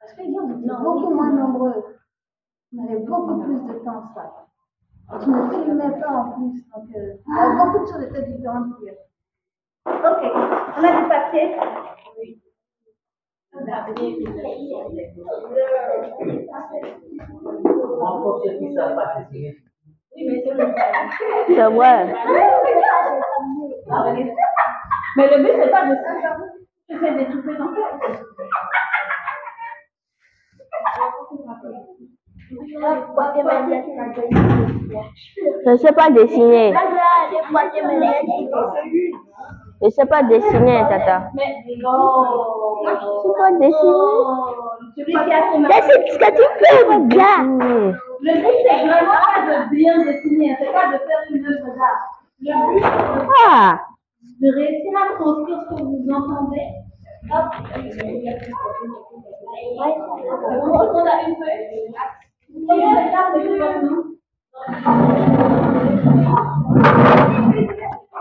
Parce 0.00 0.12
que 0.14 0.22
hier, 0.22 0.42
vous 0.42 0.58
étiez 0.58 0.70
beaucoup 0.82 1.14
moins 1.14 1.32
nombreux. 1.32 1.84
On 2.76 2.84
avait 2.84 2.98
beaucoup 3.00 3.40
plus 3.42 3.60
de 3.60 3.74
temps, 3.84 4.04
ça. 4.14 4.46
Tu 5.22 5.28
ne 5.30 5.50
filmais 5.50 6.00
pas 6.00 6.10
en 6.10 6.30
plus, 6.32 6.64
donc 6.70 6.88
euh, 6.96 7.14
beaucoup 7.26 7.84
de 7.84 7.90
choses 7.92 8.02
étaient 8.04 8.32
différentes 8.32 8.72
hier. 8.80 8.94
Ok, 9.86 10.22
on 10.76 10.84
a 10.84 11.02
du 11.02 11.08
papier. 11.08 11.56
Oui. 12.18 12.40
C'est 21.48 21.68
vrai. 21.70 22.14
Mais 25.16 25.28
le 25.30 25.42
but, 25.42 25.52
c'est 25.62 25.70
pas 25.70 25.86
de 25.86 25.94
ça. 25.94 26.10
C'est 26.88 27.16
d'étouffer 27.16 27.56
dans 27.56 27.70
Je 35.64 35.70
ne 35.70 35.76
sais 35.76 35.92
pas 35.92 36.10
dessiner. 36.10 36.74
Je 39.84 39.88
ne 39.88 39.92
sais 39.92 40.06
pas 40.06 40.22
dessiner, 40.22 40.80
tata. 40.88 41.28
Mais 41.34 41.42
non. 41.76 42.24
Je 42.86 42.90
ne 42.90 42.96
sais 43.20 43.34
pas 43.36 43.50
dessiner. 43.52 44.24
C'est 44.96 45.04
ce 45.82 46.16
que 46.16 46.28
tu 46.32 46.44
fais, 46.58 46.78
regarde. 46.88 47.60
Le 48.22 48.32
but, 48.32 48.58
c'est 48.64 48.80
vraiment 48.86 49.20
pas 49.20 49.40
de 49.44 49.68
bien 49.74 49.94
dessiner, 50.02 50.56
c'est 50.58 50.72
pas 50.72 50.86
de 50.86 50.96
faire 50.96 51.22
une 51.28 51.44
œuvre 51.44 51.68
d'art. 51.76 52.02
Le 52.40 52.52
but, 52.72 52.82
c'est 52.82 53.28
Ah, 53.46 53.78
de 54.40 54.48
réussir 54.54 54.92
à 54.96 54.98
transcrire 55.20 55.60
ce 55.68 55.74
que 55.74 55.82
vous 55.82 56.08
entendez. 56.10 56.66
Hop. 57.30 57.46
A 57.70 57.78
une 57.78 57.92
feuille. 57.92 58.24
Combien 62.66 62.90
de 62.92 63.10
cartes 63.10 63.34
de 63.34 63.40
votre 63.58 63.80
nom 63.82 64.02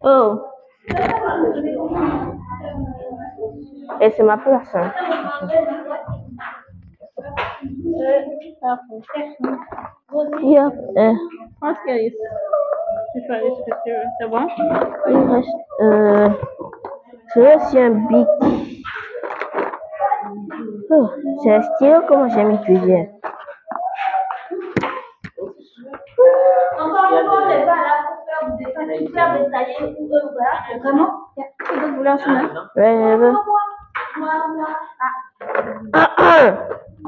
Oh, 0.00 0.38
esse 4.00 4.20
é 4.20 4.24
uma 4.24 4.36
plaça. 4.36 4.94
Okay. 5.44 6.17
Yep. 10.42 10.72
Euh, 10.96 11.12
Je 11.12 11.60
pense 11.60 11.78
qu'il 11.84 11.96
y 11.96 12.06
a 12.06 12.10
Tu 13.12 13.26
choisis 13.26 13.52
ce 13.58 13.62
que 13.64 13.74
tu 13.84 13.90
veux. 13.90 14.08
C'est 14.18 14.28
bon? 14.28 14.46
il 15.08 15.16
reste. 15.30 15.58
Euh, 15.80 16.28
je 17.34 17.40
veux 17.40 17.54
aussi 17.56 17.78
un 17.78 17.90
bic. 17.90 18.28
Oh, 20.90 21.08
c'est 21.42 21.54
un 21.54 21.62
stylo, 21.62 22.00
comment? 22.08 22.28
J'aime 22.28 22.52
utiliser. 22.52 23.10
Encore 26.78 27.06
une 27.12 27.26
fois, 27.26 27.38
on 27.42 27.48
n'est 27.48 27.64
pas 27.66 27.76
là 27.76 27.94
pour 28.06 28.16
faire 28.24 28.42
du 28.56 28.64
dessin 28.64 29.06
super 29.06 29.38
détaillé 29.38 29.76
ou 29.98 30.08
voilà. 30.08 30.78
Vraiment, 30.82 31.10
il 31.36 31.40
y 31.40 31.44
a 31.44 31.92
couleurs 31.96 32.18
sur 32.18 32.30
là. 32.32 32.40
Ouais, 32.76 32.94
je 32.94 33.16
veux. 33.16 33.34
Ah. 35.92 36.54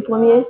trois 0.00 0.18
dessiner. 0.18 0.46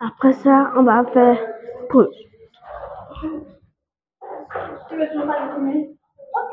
Après 0.00 0.32
ça, 0.32 0.72
on 0.76 0.82
va 0.82 1.04
faire 1.12 1.38
pause. 1.90 2.14
Tu 4.88 4.96
veux 4.96 5.06
toujours 5.08 5.26
pas 5.26 5.46
dessiner 5.46 5.94
Ok. 6.34 6.52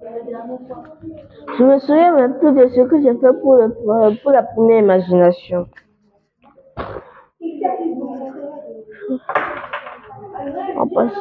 Je 0.00 1.64
me 1.64 1.78
souviens 1.80 2.14
même 2.14 2.38
plus 2.38 2.52
de 2.52 2.68
ce 2.68 2.80
que 2.82 3.02
j'ai 3.02 3.18
fait 3.18 3.40
pour, 3.40 3.56
le, 3.56 4.22
pour 4.22 4.30
la 4.30 4.42
première 4.44 4.78
imagination. 4.78 5.66
On 10.76 10.88
passe. 10.88 11.12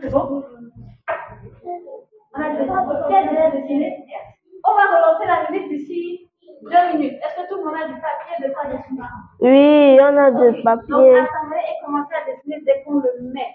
C'est 0.00 0.10
bon 0.10 0.44
On 2.34 2.40
a 2.40 2.54
déjà 2.54 3.50
dessiné. 3.50 4.06
On 4.64 4.74
va 4.74 4.84
relancer 4.96 5.26
la 5.26 5.50
musique 5.50 5.68
d'ici 5.68 6.28
deux 6.62 6.92
minutes. 6.98 7.18
Est-ce 7.22 7.42
que 7.42 7.48
tout 7.48 7.58
le 7.58 7.64
monde 7.64 7.74
a 7.82 7.86
du 7.88 7.94
papier 7.94 8.48
de 8.48 8.52
quoi 8.52 8.64
dessiner 8.66 9.08
Oui, 9.40 9.98
on 10.00 10.16
a 10.16 10.30
du 10.30 10.36
Donc 10.56 10.64
papier. 10.64 11.18
attendez 11.18 11.62
et 11.64 11.84
commencez 11.84 12.14
à 12.14 12.24
dessiner 12.30 12.60
dès 12.66 12.82
qu'on 12.84 13.00
le 13.00 13.10
met. 13.32 13.54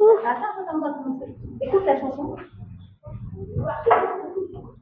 Attends, 0.00 0.62
attends, 0.62 0.74
on 0.74 0.78
va 0.78 0.92
commencer. 0.94 1.34
Écoute 1.60 1.84
la 1.84 2.00
chanson. 2.00 2.36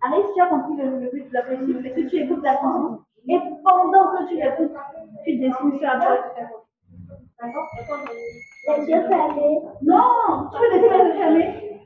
Alice, 0.02 0.26
tu 0.34 0.40
as 0.42 0.46
compris 0.46 0.76
le, 0.76 1.00
le 1.00 1.10
but 1.10 1.28
de 1.28 1.32
la 1.34 1.42
poésie, 1.42 1.76
c'est 1.82 1.90
que 1.92 2.08
tu 2.08 2.16
écoutes 2.16 2.42
la 2.44 2.54
chanson. 2.56 3.00
Et 3.28 3.40
pendant 3.64 4.12
que 4.12 4.28
tu 4.28 4.34
l'écoutes, 4.36 4.72
tu 5.24 5.36
dessines 5.38 5.78
sur 5.78 5.80
la 5.88 5.98
toile. 5.98 6.32
D'accord? 7.40 7.66
Les 8.68 8.86
yeux 8.88 9.08
fermés. 9.08 9.58
Non, 9.82 10.48
tu 10.52 10.58
peux 10.60 10.70
dessiner 10.74 10.98
les 10.98 11.08
yeux 11.08 11.14
fermés. 11.18 11.80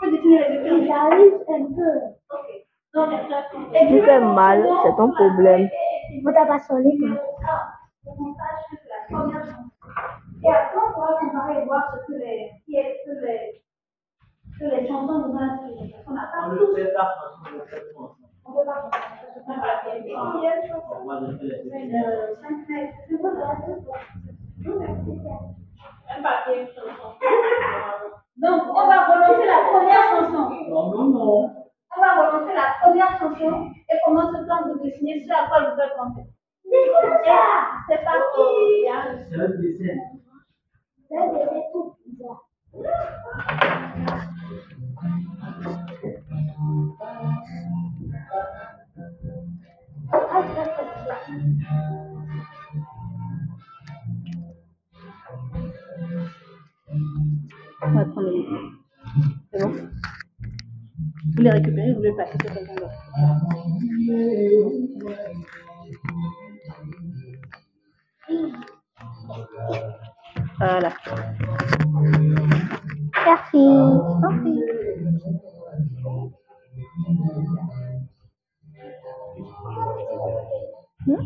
Tu 0.00 0.04
peux 0.04 0.10
dessiner 0.16 0.38
les 0.48 0.54
yeux 0.54 0.62
fermés. 0.64 0.86
J'arrive 0.86 1.34
un 1.48 1.64
peu. 1.74 1.92
Ok. 2.32 2.65
Tu 2.96 4.00
fais 4.02 4.20
mal, 4.20 4.66
c'est 4.82 4.96
ton 4.96 5.10
problème. 5.10 5.68
Vous 6.24 6.32
t'as 6.32 6.46
pas 6.46 6.58
sonné. 6.60 6.96
Ah, 7.46 7.72
on. 8.06 9.28
Et 10.42 10.50
après, 10.50 10.78
on 10.78 10.92
pourra 10.94 11.18
comparer 11.20 11.60
et 11.60 11.64
voir 11.66 11.92
ce 11.92 12.06
que 12.06 12.18
les, 12.18 12.50
qui 12.64 12.76
est 12.76 13.02
ce 13.04 13.10
que 13.10 13.26
les, 13.26 13.62
que 14.58 14.64
les 14.76 14.88
chansons 14.88 15.18
nous 15.18 15.34
ont 15.34 15.38
inspiré. 15.38 15.90
Parce 15.92 16.04
qu'on 16.04 16.14
n'a 16.14 16.30
pas 16.32 16.46
On 16.46 16.56
tous, 16.56 16.74
pas 16.94 17.14
on 18.44 18.52
peut 18.52 18.64
pas 18.64 18.80
comparer. 18.80 19.02
parce 19.10 19.20
que 19.20 19.28
c'est 19.34 19.44
pas 19.44 19.56
la 19.66 19.92
même. 19.92 20.02
Et 20.04 20.08
il 20.08 20.42
y 20.42 20.46
a 20.46 20.56
une 20.56 20.68
chanson, 20.68 21.04
Moi, 21.04 21.20
je 21.20 21.36
fais 21.36 21.44
les 21.44 21.94
euh. 21.94 22.34
C'est 22.40 23.18
quoi, 23.18 23.30
une 26.54 26.66
chanson. 26.68 27.08
Donc, 28.36 28.62
on 28.68 28.86
va 28.86 29.06
relancer 29.06 29.46
la 29.46 29.60
première 29.68 30.04
chanson. 30.10 30.44
Non, 30.68 30.90
non, 30.90 31.04
non. 31.04 31.65
On 31.96 32.00
va 32.00 32.28
relancer 32.30 32.54
la 32.54 32.74
première 32.82 33.18
chanson 33.18 33.70
et 33.88 33.96
pendant 34.04 34.28
ce 34.30 34.46
temps, 34.46 34.68
vous 34.68 34.78
dessinez 34.84 35.24
ce 35.26 35.32
à 35.32 35.48
quoi 35.48 35.60
vous 35.70 35.76
faites 35.76 35.96
penser. 35.96 36.28
C'est 37.88 38.04
parti. 38.04 38.88
hein. 38.90 39.18
C'est 39.30 39.36
le 39.36 39.48
dessin. 39.58 39.94
C'est 41.08 41.72
tout 41.72 41.94
bizarre. 42.06 42.42
Ah, 50.12 50.42
ça, 50.54 50.64
c'est 50.76 51.32
bizarre. 51.32 52.16
On 57.82 57.90
va 57.92 58.04
prendre 58.06 58.30
le 58.30 58.44
C'est 59.52 59.62
bon? 59.62 59.74
Vous 61.36 61.42
les 61.42 61.50
récupérez, 61.50 61.92
vous 61.92 62.02
les 62.02 62.12
passez 62.12 62.38
sur 62.40 62.54
quelqu'un 62.54 62.74
d'autre. 62.74 62.92
Voilà. 70.58 70.92
Merci. 73.26 73.58
Merci. 74.22 74.60
Donc, 81.06 81.20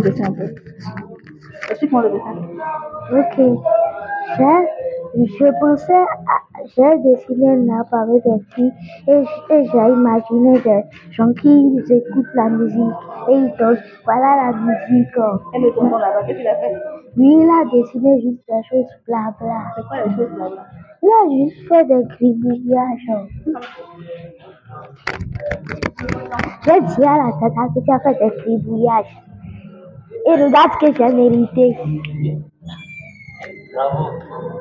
explique-moi 0.00 0.02
ton 0.02 0.08
dessin 0.10 0.24
un 0.24 0.32
peu. 0.32 0.54
Explique-moi 1.70 2.02
le 2.02 2.10
dessin. 2.10 2.34
Ok. 3.12 3.58
J'ai, 4.38 5.24
je 5.26 5.60
pensais, 5.60 5.92
à- 5.92 6.62
j'ai 6.76 6.98
dessiné 7.02 7.48
un 7.48 7.98
avec 7.98 8.22
des 8.22 8.44
filles 8.54 8.72
et, 9.08 9.24
j- 9.24 9.54
et 9.54 9.64
j'ai 9.64 9.92
imaginé 9.92 10.58
des 10.60 10.82
gens 11.10 11.32
qui 11.32 11.76
écoutent 11.90 12.34
la 12.34 12.48
musique 12.50 12.94
et 13.28 13.32
ils 13.32 13.52
dansent. 13.58 13.78
Voilà 14.04 14.52
la 14.52 14.58
musique. 14.58 15.08
Et 15.54 15.58
le 15.60 15.70
tonton 15.74 15.96
là-bas, 15.98 16.22
qu'est-ce 16.26 16.38
qu'il 16.38 16.46
a 16.48 16.54
fait? 16.56 16.74
Lui, 17.16 17.32
il 17.32 17.48
a 17.50 17.64
dessiné 17.72 18.20
juste 18.20 18.42
des 18.46 18.62
choses 18.68 18.86
blabla. 19.06 19.62
C'est 19.74 19.86
quoi 19.88 19.96
les 20.04 20.14
choses 20.14 20.38
là-bas 20.38 20.66
Il 21.02 21.08
a 21.08 21.46
juste 21.46 21.68
fait 21.68 21.84
des 21.86 22.04
gribouillages. 22.04 23.10
J'ai 26.66 26.80
dit 26.80 27.04
à 27.04 27.16
la 27.16 27.32
tata 27.40 27.62
que 27.74 27.80
tu 27.84 27.90
as 27.90 27.98
fait 28.00 28.14
des 28.14 28.36
gribouillages. 28.42 29.16
Et 30.26 30.42
regarde 30.44 30.72
ce 30.80 30.86
que 30.86 30.92
j'ai 30.96 31.12
mérité. 31.12 31.76
Bravo. 33.74 34.04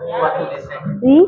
Pour 0.07 0.31
ton 0.37 0.55
dessin. 0.55 0.79
Oui. 1.03 1.23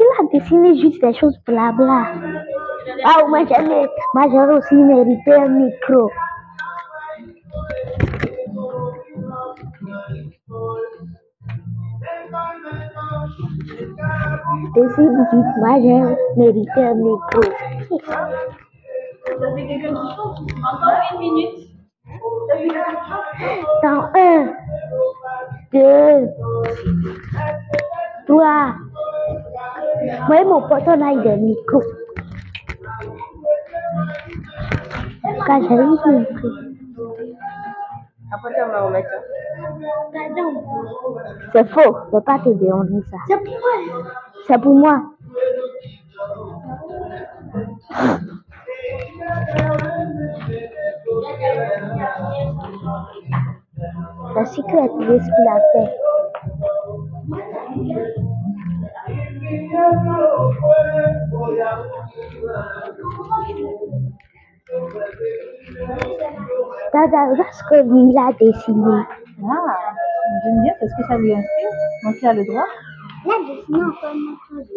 Il 0.00 0.06
a 0.20 0.24
dessiné 0.32 0.78
juste 0.80 1.00
des 1.02 1.14
choses 1.14 1.38
blabla. 1.46 2.12
Ah, 3.04 3.24
moi 3.28 3.44
j'ai 3.48 3.62
mé- 3.62 3.88
moi, 4.14 4.24
j'ai 4.30 4.54
aussi 4.54 4.74
mérité 4.74 5.34
un 5.34 5.48
micro. 5.48 6.08
Dessine 14.74 15.26
vite, 15.32 15.56
moi 15.58 15.74
j'ai 15.80 16.40
mérité 16.40 16.80
un 16.82 16.94
micro. 16.94 17.40
Ça 19.40 19.54
fait 19.54 19.66
quelqu'un 19.66 19.94
qui 19.94 20.16
chante. 20.16 20.38
Encore 20.40 20.98
une 21.12 21.18
minute. 21.18 21.56
Dans 23.82 24.10
un, 24.14 24.54
deux, 25.72 26.28
trois. 28.26 28.74
Moi 30.28 30.40
et 30.40 30.44
mon 30.44 30.68
pote, 30.68 30.82
on 30.86 31.00
a 31.00 31.12
eu 31.12 31.22
des 31.22 31.36
micros. 31.36 31.82
Quand 35.46 35.60
le 35.60 35.84
micro. 35.86 36.48
Après, 38.32 38.54
tu 38.54 38.60
vas 38.60 38.80
remettre 38.82 39.10
ça. 39.10 39.18
C'est 41.52 41.68
faux, 41.70 41.96
c'est 42.12 42.24
pas 42.24 42.38
t'aider, 42.38 42.72
on 42.72 42.84
dit 42.84 43.04
ça. 43.10 43.16
C'est 43.28 43.38
pour 43.42 43.54
moi. 43.54 43.76
C'est 44.46 44.60
pour 44.60 44.74
moi. 44.74 45.02
La 54.34 54.44
secret, 54.44 54.88
c'est 54.98 55.18
ce 55.18 55.30
qu'il 55.30 55.48
a 55.48 55.60
fait. 55.72 55.90
Dada, 66.92 67.20
regarde 67.30 67.52
ce 67.52 67.62
que 67.64 67.76
lui, 67.82 68.02
il 68.10 68.18
a 68.18 68.32
dessiné? 68.32 69.02
Ah, 69.44 69.94
j'aime 70.44 70.62
bien, 70.62 70.74
c'est 70.80 70.88
ce 70.88 70.94
que 70.96 71.04
ça 71.06 71.16
lui 71.18 71.32
inspire. 71.32 71.70
Donc 72.04 72.14
il 72.20 72.26
a 72.26 72.32
le 72.32 72.44
droit. 72.44 72.68
A 73.26 73.38
dessiné 73.46 73.82
encore 73.82 74.14
une 74.14 74.36
chose. 74.48 74.70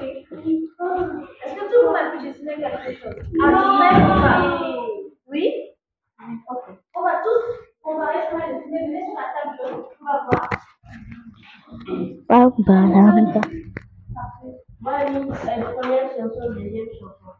Est-ce 0.00 1.54
que 1.54 1.60
tout 1.60 1.80
le 1.80 1.86
monde 1.86 1.96
a 1.96 2.10
pu 2.10 2.18
dessiner 2.22 2.54
quelque 2.54 2.92
chose 2.94 3.16
Alors 3.44 3.78
même 3.78 4.04
ou 4.04 4.14
pas 4.22 4.38
Oui 5.28 5.44
Ok. 6.48 6.64
On 6.94 7.02
va 7.02 7.14
tous, 7.22 7.44
on 7.84 7.98
va 7.98 8.06
rester 8.06 8.36
à 8.36 8.52
dessiner. 8.52 8.86
Venez 8.86 9.04
sur 9.06 9.16
la 9.16 9.26
table 9.34 9.56
jaune. 9.58 9.84
On 10.00 10.04
va 10.04 10.14
voir. 10.30 10.48
Bam. 12.28 12.92
Moi, 14.80 14.92
la 14.98 15.10
première 15.72 16.08
chanson, 16.10 16.44
deuxième 16.54 16.90
chanson. 16.98 17.30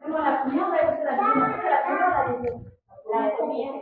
Mais 0.00 0.08
moi, 0.10 0.20
la 0.24 0.32
première, 0.38 0.66
on 0.66 0.70
va 0.70 0.76
écouter 0.82 1.04
la 1.04 1.14
deuxième. 1.16 1.52
La 1.70 1.78
première, 1.86 2.10
deuxième. 2.28 2.62
La 3.12 3.28
première. 3.30 3.76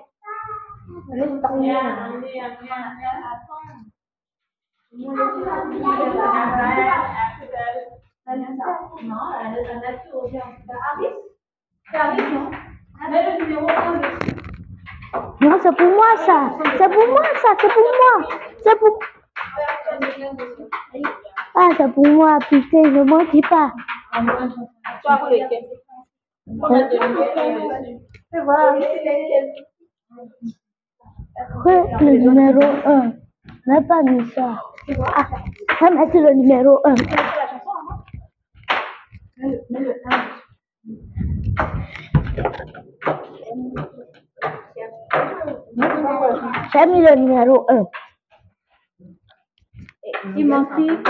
La 1.11 1.39
première, 1.49 1.87
attends. 3.33 3.65
Moi, 4.93 5.15
je 5.17 5.23
suis 5.37 5.45
la 5.45 5.57
première. 5.61 7.01
Non, 8.27 8.37
la. 9.07 9.97
Harris 10.93 11.15
C'est 11.91 11.97
Harris, 11.97 12.33
non 12.33 12.51
Mets 13.11 13.39
le 13.39 13.45
numéro 13.45 13.67
1 13.69 13.99
dessus. 13.99 14.37
Non, 15.41 15.59
c'est 15.63 15.77
pour 15.77 15.91
moi 15.91 16.17
ça. 16.19 16.51
C'est 16.77 16.93
pour 16.93 17.07
moi 17.09 17.23
ça. 17.43 17.49
C'est 17.61 17.73
pour 17.73 17.83
moi. 17.99 18.29
C'est 18.63 18.79
pour. 18.79 18.99
Ah, 21.55 21.69
c'est 21.77 21.93
pour 21.93 22.07
moi. 22.07 22.39
Putain, 22.49 22.83
ne 22.83 23.03
mentis 23.03 23.41
pas. 23.41 23.73
Toi, 25.03 25.17
pour 25.17 25.29
lequel 25.29 25.65
On 26.47 26.75
a 26.75 26.83
deux 26.83 26.99
numéros 26.99 27.73
dessus. 27.81 27.99
C'est 28.31 28.41
voilà. 28.41 28.79
Ouais, 31.65 31.83
le 32.01 32.19
numéro 32.19 32.61
1. 32.87 33.13
N'a 33.67 33.83
pas 33.83 34.03
mis 34.03 34.27
ça. 34.31 34.63
Ah, 35.17 35.27
ça 35.79 35.89
le 35.89 36.35
numéro 36.35 36.81
1. 36.85 36.95
J'ai 39.41 39.49
mis 46.87 47.01
le 47.01 47.15
numéro 47.17 47.67
1. 47.71 47.87
Il 50.37 50.47
manquait. 50.47 51.03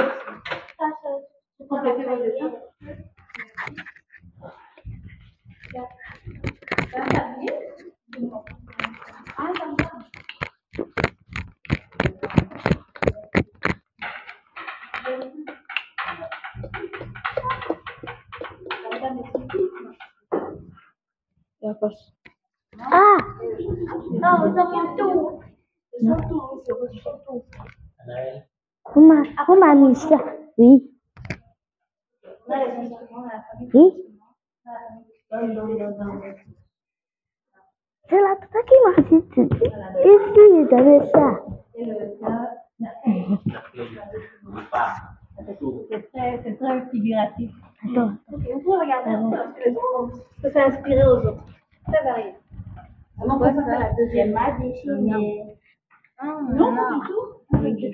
Complétez 1.69 2.05
votre 2.05 2.23
dessin. 2.23 2.51
poche. 2.51 2.71
Ah, 9.37 9.53
Non, 15.09 15.19
vous 15.19 15.60
avez 24.59 24.97
tout. 24.99 25.41
Le 26.01 26.07
surtout, 26.07 26.43
oui, 26.53 26.61
c'est 26.65 26.73
le 26.81 26.99
surtout. 27.01 27.43
Anaël, 27.99 28.47
vous 28.95 29.07
m'a- 29.07 29.45
vous 29.47 29.57
m'avez 29.59 29.81
mis 29.81 29.95
ça. 29.97 30.19
Oui, 30.59 30.91
Là, 32.49 32.57
les 32.67 32.87
instruments, 32.93 33.25
la 33.25 33.43
famille. 33.43 33.71
oui. 33.75 33.87
Non, 35.33 35.47
non, 35.49 35.67
non, 35.67 35.91
non. 36.05 36.21
C'est 38.09 38.21
la 38.21 38.35
tata 38.37 38.63
qui 38.63 38.75
m'a 38.85 39.03
dit. 39.03 39.29
tu- 39.31 39.49
Ici, 40.05 40.69
j'avais 40.71 41.01
ça. 41.13 41.27
C'est 45.47 46.13
très, 46.13 46.41
c'est 46.43 46.57
très 46.59 46.91
figuratif. 46.91 47.51
Attends. 47.85 48.13
Ok, 48.33 48.41
vous 48.53 48.61
pouvez 48.61 48.79
regarder 48.79 49.11
un 49.11 49.31
peu 49.31 49.37
parce 49.37 49.53
que 49.55 49.69
les 49.69 49.75
autres 49.77 50.17
ça 50.43 50.51
s'est 50.51 50.63
inspiré 50.63 51.03
aux 51.05 51.19
autres. 51.27 51.45
Très 51.87 52.05
varié. 52.05 52.35
Comment 53.19 53.37
on 53.37 53.41
ça 53.41 53.79
la 53.79 53.93
deuxième. 53.93 54.33
Non, 54.33 54.39
pas 56.77 56.89
du 56.95 57.01
tout. 57.07 57.57
Avec 57.57 57.75
des 57.77 57.91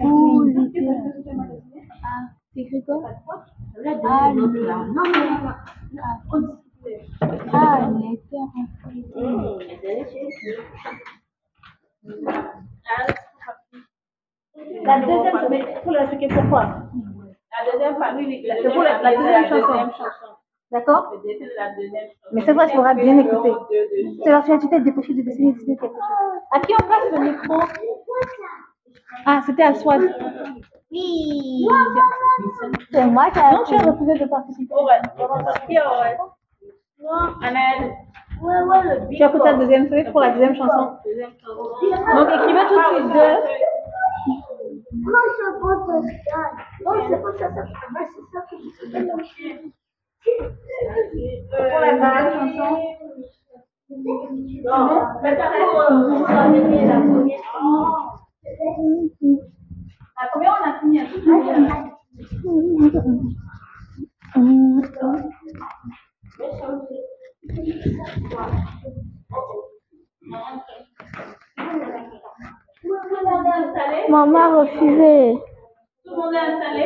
C'est 2.55 2.61
écrit 2.61 2.84
quoi? 2.84 3.03
La 3.82 3.94
deuxième 3.94 4.44
autre 4.44 4.59
là. 4.66 4.76
Non, 4.76 5.05
non, 5.05 5.24
non, 6.34 6.40
non. 6.40 6.57
Ah, 7.53 7.90
les 7.90 8.20
La 14.84 15.01
deuxième, 15.01 15.49
mais 15.51 15.62
pour 15.82 15.92
la 15.92 16.11
c'est 16.11 16.28
pourquoi 16.28 16.62
La 17.64 17.72
deuxième 17.72 17.96
famille, 17.96 18.26
oui, 18.26 18.48
C'est 18.62 18.68
pour 18.72 18.82
la- 18.82 19.02
la 19.02 19.16
deuxième 19.16 19.48
chanson. 19.48 19.90
D'accord 20.72 21.11
la 21.12 21.16
deuxième 21.76 22.09
chanson. 22.09 22.30
Mais 22.32 22.40
cette 22.42 22.54
fois, 22.54 22.64
il 22.66 22.70
faudra 22.74 22.94
bien 22.94 23.18
écouter. 23.18 23.52
C'est 24.24 24.30
lorsque 24.30 24.59
tu 24.61 24.68
t'es 24.68 24.80
dépêché 24.80 25.14
de 25.14 25.22
dessiner, 25.22 25.52
dessiner 25.52 25.76
quelque 25.76 25.92
chose. 25.94 26.40
À 26.52 26.61
qui 26.61 26.74
on 26.74 26.88
passe 26.88 27.12
le 27.12 27.18
micro? 27.20 27.61
Ah, 29.24 29.40
c'était 29.46 29.62
à 29.62 29.74
Swaz. 29.74 30.02
Oui. 30.90 31.66
C'est 32.90 33.07
moi 33.07 33.30
qui 33.32 33.38
ai 33.38 33.42
Non, 33.52 33.64
tu 33.64 33.74
as 33.74 33.78
refusé 33.90 34.14
de 34.18 34.24
participer. 34.26 34.74
Ouais. 34.74 35.00
Qui 35.68 35.78
aurait 35.78 36.16
Anaël. 37.42 37.92
Ouais, 38.42 38.61
ouais, 38.62 38.82
le 38.84 39.16
Tu 39.16 39.22
as 39.22 39.30
fait 39.30 39.38
ta 39.38 39.54
deuxième 39.54 39.88
feuille 39.88 40.11
pour 40.11 40.20
la 40.20 40.30
deuxième 40.30 40.54
chanson. 40.57 40.96
Deuxième 41.04 41.30
chanson. 41.42 42.16
Donc, 42.16 42.28
écrivez 42.34 42.61
tout 42.68 42.78
de 42.78 42.96
suite 42.96 43.12
deux. 43.12 43.36
Moi, 45.07 45.22
je 45.38 45.46
pense 45.61 45.86
ça. 46.28 46.40
Oh, 46.84 46.94
c'est 47.09 47.22
pas 47.22 47.32
ça, 47.38 47.46
ça. 47.54 47.62
Ah, 47.96 48.04
c'est 48.12 48.26
ça 48.32 48.40
que 48.50 48.57
je 48.59 48.68
fais. 48.82 49.54
Pour 51.48 51.78
la 51.80 51.90
deuxième 51.92 52.57
chanson. 52.59 52.72
Non, 53.88 54.82
mais 55.22 55.32
t'as 55.36 55.50
pour 55.70 55.86
vous 56.09 56.24
amener 56.26 56.86
la 56.86 56.98
première. 57.00 57.44
À 60.16 60.28
combien 60.32 60.50
on 60.50 60.64
a 60.68 60.80
fini 60.80 61.00
à 61.00 61.04
tout 61.07 61.20
le 61.20 61.26
Maman 74.09 74.38
a 74.38 74.61
refusé. 74.61 75.38
Tout 76.04 76.11
le 76.11 76.16
monde 76.16 76.34
est 76.34 76.38
installé 76.38 76.84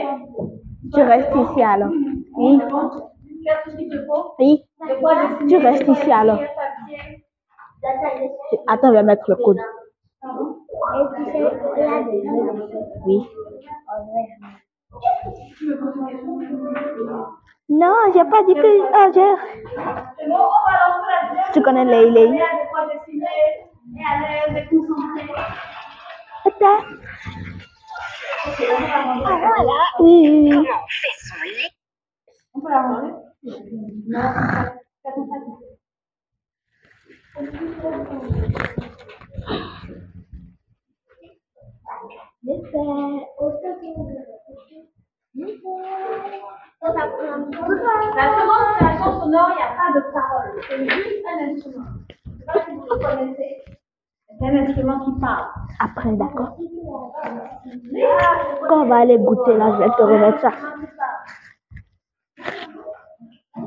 Tu 0.95 1.03
restes 1.03 1.35
ici 1.37 1.63
alors. 1.63 1.91
Oui. 2.37 2.61
Oui. 4.39 4.65
Tu 5.49 5.57
restes 5.57 5.89
ici 5.89 6.13
alors. 6.13 6.41
Attends, 8.67 8.89
je 8.89 8.93
vais 8.95 9.03
mettre 9.03 9.25
le 9.29 9.37
code. 9.37 9.59
Oui. 13.07 13.27
Non, 17.69 17.95
j'ai 18.13 18.25
pas 18.25 18.43
dit 18.43 18.55
que. 18.55 18.81
Oh. 20.29 20.45
Tu 21.53 21.63
connais 21.63 21.85
les 21.85 22.07
Il 22.07 22.13
y 22.13 22.15
les. 22.15 22.27
a 22.27 22.29
de 22.29 22.33
quoi 22.71 22.87
dessiner. 22.87 23.71
Et 26.47 26.65
à 26.65 26.79
l'aise, 28.59 28.71
et 28.71 28.83
concentré. 28.83 29.27
Attends. 29.27 30.01
Oui, 30.01 30.29
oui, 30.29 30.53
oui. 30.53 30.67
On 32.55 32.61
peut 32.61 32.71
la 32.71 32.83
Non, 34.09 34.23
ça. 34.23 34.75
La 48.17 48.27
seconde 48.35 48.77
création 48.77 49.21
sonore, 49.21 49.51
il 49.51 49.57
n'y 49.57 49.63
a 49.63 49.71
pas 49.77 49.91
de 49.95 50.01
parole. 50.13 50.53
C'est 50.69 50.83
juste 50.91 51.25
un 51.27 51.39
instrument 51.55 51.91
même 54.41 54.57
instrument 54.57 55.01
qui 55.05 55.21
parle. 55.21 55.47
Après, 55.79 56.13
d'accord. 56.13 56.57
Quand 58.69 58.83
on 58.83 58.87
va 58.87 58.97
aller 58.97 59.19
goûter 59.19 59.57
là, 59.57 59.73
je 59.73 59.79
vais 59.79 59.91
te 59.91 60.03
remettre 60.03 60.41
ça. 60.41 60.53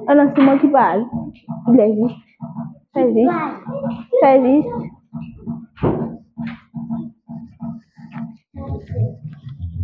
Un 0.08 0.20
instrument 0.20 0.58
qui 0.58 0.68
parle. 0.68 1.06
Il 1.68 1.80
existe. 1.80 2.16
Ça 2.94 3.02
existe. 3.02 3.32
Ça 4.22 4.36
existe. 4.36 4.70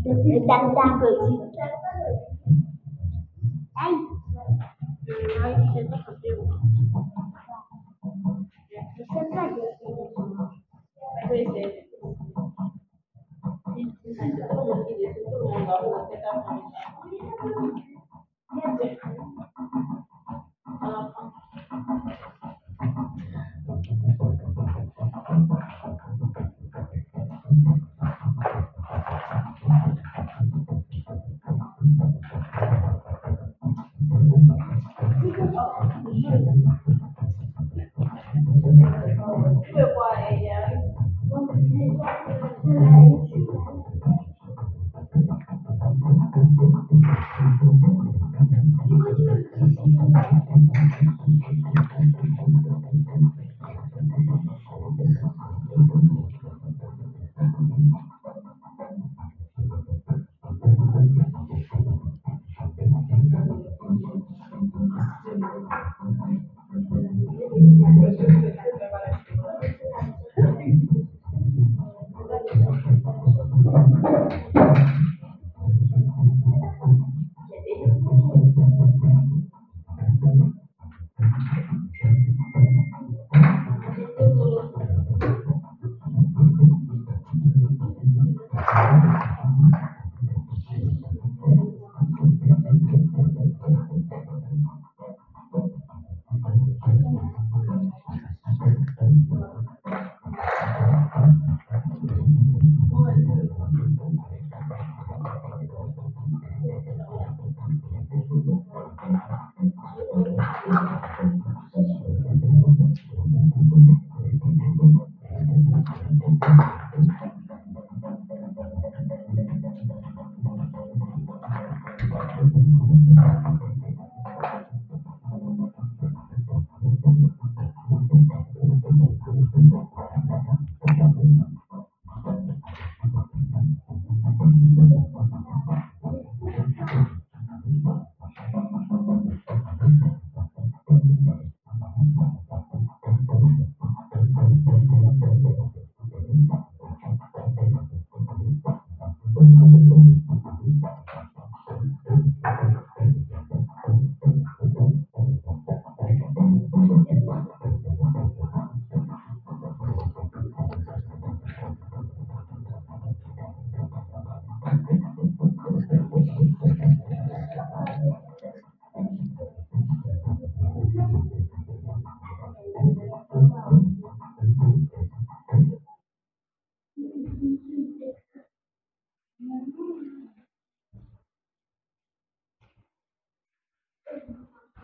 Le 0.05 0.15
petit. 0.15 0.39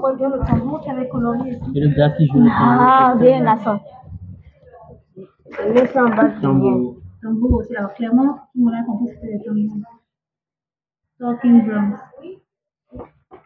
voit 0.00 0.14
bien 0.14 0.28
le 0.30 0.38
tambour 0.46 0.80
qui 0.80 0.90
avait 0.90 1.08
et 1.74 1.80
le 1.80 1.88
gars 1.96 2.10
qui 2.10 2.26
joue 2.26 2.40
le 2.40 2.48
Ah, 2.52 3.14
bien, 3.18 3.40
c'est 6.28 6.34
bien. 6.34 6.40
tambour. 6.40 6.96
Tambour 7.22 7.52
aussi. 7.54 7.74
Alors 7.76 7.94
clairement, 7.94 8.34
tout 8.34 8.40
le 8.56 8.64
monde 8.64 8.74
a 8.74 8.82
compris 8.84 9.06
que 9.06 9.12
c'était 9.14 9.32
les 9.32 9.40
tambours. 9.44 9.76
Talking 11.18 11.66
drums. 11.66 12.00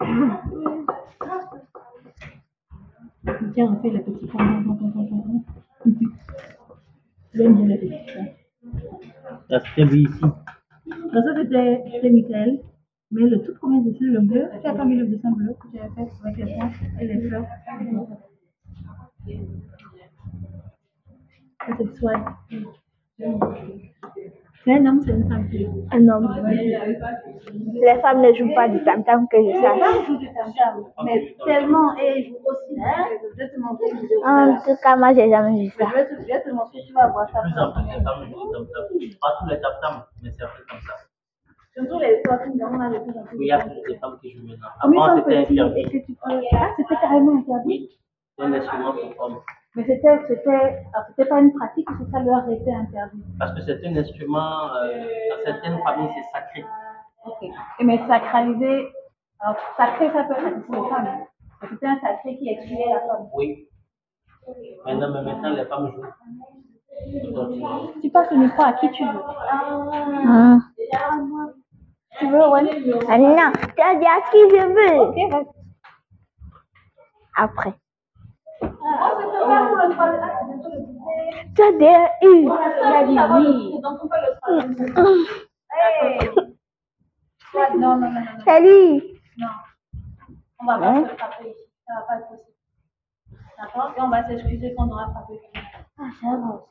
Tiens, 3.55 3.77
on 3.77 3.81
fait 3.83 3.91
les 3.91 4.01
petits 4.01 4.27
points. 4.27 4.63
J'aime 7.35 7.55
bien 7.55 7.67
les 7.67 7.79
petits 7.79 8.13
points. 8.13 8.27
Ça 9.49 9.61
c'était 9.61 9.85
lui 9.85 10.03
ici. 10.03 10.21
Donc 10.21 10.35
ça, 11.13 11.21
c'était 11.37 11.85
c'était 11.93 12.11
Michael. 12.11 12.59
Mais 13.13 13.23
le 13.23 13.43
tout 13.43 13.55
premier 13.57 13.81
dessin, 13.83 14.05
le 14.07 14.21
bleu, 14.21 14.49
tu 14.61 14.67
as 14.69 14.75
pas 14.75 14.85
mis 14.85 14.97
le 14.97 15.07
dessin 15.07 15.31
bleu 15.33 15.53
que 15.61 15.67
j'avais 15.75 15.89
fait 15.95 16.09
avec 16.25 16.37
les 16.37 16.55
points 16.55 16.71
et 17.01 17.07
les 17.07 17.29
fleurs. 17.29 17.47
C'est 21.67 21.97
Swag. 21.97 22.23
C'est 24.63 24.75
un 24.75 24.87
homme, 24.87 25.01
c'est 25.05 25.13
une 25.13 25.29
femme. 25.29 25.49
Un 25.93 26.09
homme. 26.09 26.29
Les 27.51 28.01
femmes 28.01 28.21
ne 28.21 28.33
jouent 28.35 28.55
pas 28.55 28.69
du 28.69 28.83
tam-tam 28.85 29.27
que 29.29 29.39
je 29.39 29.53
sache. 29.61 29.79
femme 29.81 30.05
joue 30.07 30.17
du 30.19 30.27
tam-tam, 30.27 30.85
mais 31.05 31.35
tellement, 31.45 31.97
et 31.97 32.05
elle 32.07 32.25
joue 32.27 32.37
aussi. 32.45 32.77
Je 32.77 33.37
vais 33.39 33.49
te 33.51 33.59
montrer 33.59 33.87
En 34.25 34.57
tout 34.63 34.77
cas, 34.83 34.97
moi, 34.97 35.15
j'ai 35.15 35.29
jamais 35.31 35.65
vu 35.65 35.71
Je 35.71 35.79
ça. 35.85 35.91
je 35.97 36.27
vais 36.27 36.43
te 36.43 36.51
montrer, 36.51 36.81
tu 36.87 36.93
vas 36.93 37.09
voir 37.09 37.29
ça. 37.31 37.41
Plus 37.41 37.59
en 37.59 37.73
plus 37.73 37.83
les 37.99 38.05
femmes 38.05 38.25
jouent 38.31 38.53
tam 38.53 38.67
tam. 38.67 38.85
Pas 39.21 39.33
tous 39.41 39.49
les 39.49 39.61
tam 39.61 39.73
tam, 39.83 40.03
mais 40.23 40.31
c'est 40.31 40.45
un 40.45 40.47
peu 40.49 40.63
comme 40.69 40.81
ça. 40.81 40.95
Surtout 41.75 41.99
les 42.01 42.23
on 42.29 42.81
a 42.81 42.91
de 42.91 42.99
plus 42.99 43.19
en 43.19 43.25
plus. 43.25 43.39
Oui, 43.39 43.45
il 43.45 43.49
y 43.49 43.53
a 43.53 43.59
plus 43.61 43.71
de 43.95 43.99
femmes 43.99 44.19
qui 44.21 44.33
jouent 44.33 44.47
maintenant. 44.47 44.69
Avant 44.81 45.17
c'était 45.17 45.37
interdit. 45.39 46.17
Ah, 46.53 46.71
c'était 46.77 46.95
carrément 47.01 47.39
interdit. 47.39 47.65
Oui, 47.67 47.91
c'est 48.37 48.45
un 48.45 48.53
instrument 48.53 48.93
pour 48.93 49.25
hommes. 49.25 49.39
Mais 49.77 49.85
c'était, 49.87 50.19
c'était, 50.27 50.83
c'était 51.09 51.29
pas 51.29 51.41
une 51.41 51.53
pratique, 51.53 51.87
c'est 51.97 52.11
ça 52.11 52.19
leur 52.19 52.49
était 52.51 52.73
interdit. 52.73 53.23
Parce 53.39 53.55
que 53.55 53.61
c'est 53.63 53.87
un 53.87 53.97
instrument, 53.97 54.75
euh, 54.75 55.05
dans 55.31 55.45
certaines 55.45 55.79
familles, 55.85 56.11
c'est 56.17 56.39
sacré. 56.39 56.65
Ok. 57.25 57.49
Et 57.79 57.85
mais 57.85 57.99
sacralisé, 58.09 58.89
alors 59.39 59.57
sacré, 59.77 60.11
ça 60.11 60.25
peut 60.25 60.35
être 60.45 60.67
pour 60.67 60.75
les 60.75 60.91
femmes. 60.91 61.09
Mais 61.63 61.69
C'était 61.69 61.87
un 61.87 62.01
sacré 62.01 62.37
qui 62.39 62.49
excluait 62.49 62.89
la 62.93 63.01
femme. 63.01 63.29
Oui. 63.35 63.69
Maintenant, 64.87 65.13
mais 65.13 65.23
maintenant, 65.23 65.51
les 65.51 65.65
femmes 65.67 65.93
jouent. 65.93 66.03
Tu 68.03 68.11
passes 68.11 68.31
le 68.33 68.39
micro 68.39 68.63
à 68.63 68.73
qui 68.73 68.91
tu 68.91 69.05
veux. 69.05 69.21
Ah. 69.53 70.59
Tu 72.19 72.27
veux, 72.29 72.49
ouais. 72.49 72.63
Ah 73.09 73.19
non, 73.19 73.53
tu 73.77 73.83
as 73.83 73.95
dit 73.95 74.07
à 74.07 74.21
qui 74.31 74.41
je 74.51 74.67
veux. 74.67 75.01
Ok, 75.01 75.17
vas-y. 75.31 75.47
Après. 77.37 77.75
Ah, 78.63 78.67
c'est 79.19 79.47
pas 79.47 79.67
pour 79.67 79.77
le 79.77 79.93
troisième. 79.95 80.23
C'est 80.41 80.47
bientôt 80.47 80.71
le 80.71 80.81
goûter. 80.81 81.53
Tu 81.55 81.63
as 81.63 81.73
déjà 81.73 82.05
eu. 82.23 82.25
Il 82.43 82.51
a 82.51 83.05
dit 83.07 83.19
oui. 83.35 83.81
Donc, 83.81 83.99
on 84.05 84.09
fait 84.09 84.23
le 84.27 84.31
troisième. 84.41 85.27
Hey. 85.73 86.31
Ouais, 87.55 87.71
Non, 87.79 87.97
non, 87.97 87.97
non, 87.97 88.11
non. 88.11 88.21
non. 88.21 88.45
Salut. 88.45 89.03
Non. 89.39 89.49
On 90.61 90.67
va 90.67 90.79
pas 90.79 90.95
se 91.09 91.15
frapper. 91.17 91.55
Ça 91.87 91.95
va 91.95 92.01
pas 92.03 92.17
être 92.19 92.29
possible. 92.29 92.53
D'accord 93.59 93.93
Et 93.97 94.01
on 94.01 94.09
va 94.09 94.27
s'excuser 94.29 94.75
qu'on 94.75 94.91
aura 94.91 95.11
frappé. 95.11 95.41
Ah, 95.99 96.11
ça 96.21 96.27
va. 96.37 96.67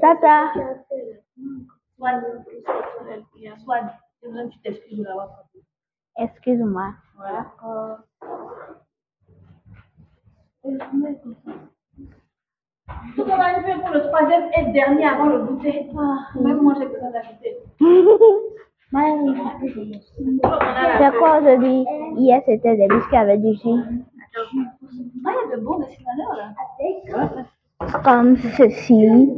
Tata. 0.00 0.52
Swan. 1.96 2.22
Swan. 3.64 3.90
J'ai 4.22 4.28
besoin 4.28 4.48
que 4.48 4.52
tu 4.52 4.58
t'excuses 4.60 4.98
de 4.98 5.04
l'avoir 5.04 5.28
frappé. 5.30 5.58
Excuse-moi. 6.18 6.94
Voilà. 7.16 7.46
Tout 13.14 13.22
on 13.22 13.36
va 13.36 13.62
faire 13.62 13.80
pour 13.80 13.90
le 13.90 14.00
troisième 14.08 14.50
et 14.56 14.72
dernier 14.72 15.06
avant 15.06 15.26
le 15.26 15.44
goûter. 15.44 15.90
Même 16.40 16.60
moi, 16.60 16.74
j'ai 16.78 16.86
besoin 16.86 17.10
d'ajouter. 17.10 17.58
C'est 20.98 21.18
quoi 21.18 21.38
aujourd'hui? 21.40 21.84
Hier, 22.16 22.40
c'était 22.46 22.76
des 22.76 22.86
biscuits 22.88 23.16
avec 23.16 23.40
du 23.42 23.52
jus. 23.54 23.82
Ah, 24.38 25.32
il 25.44 25.50
y 25.50 25.52
a 25.52 25.56
de 25.56 25.62
bons 25.62 25.78
dessinateurs 25.80 26.36
là. 26.36 26.54
Comme 28.04 28.36
ceci. 28.36 29.28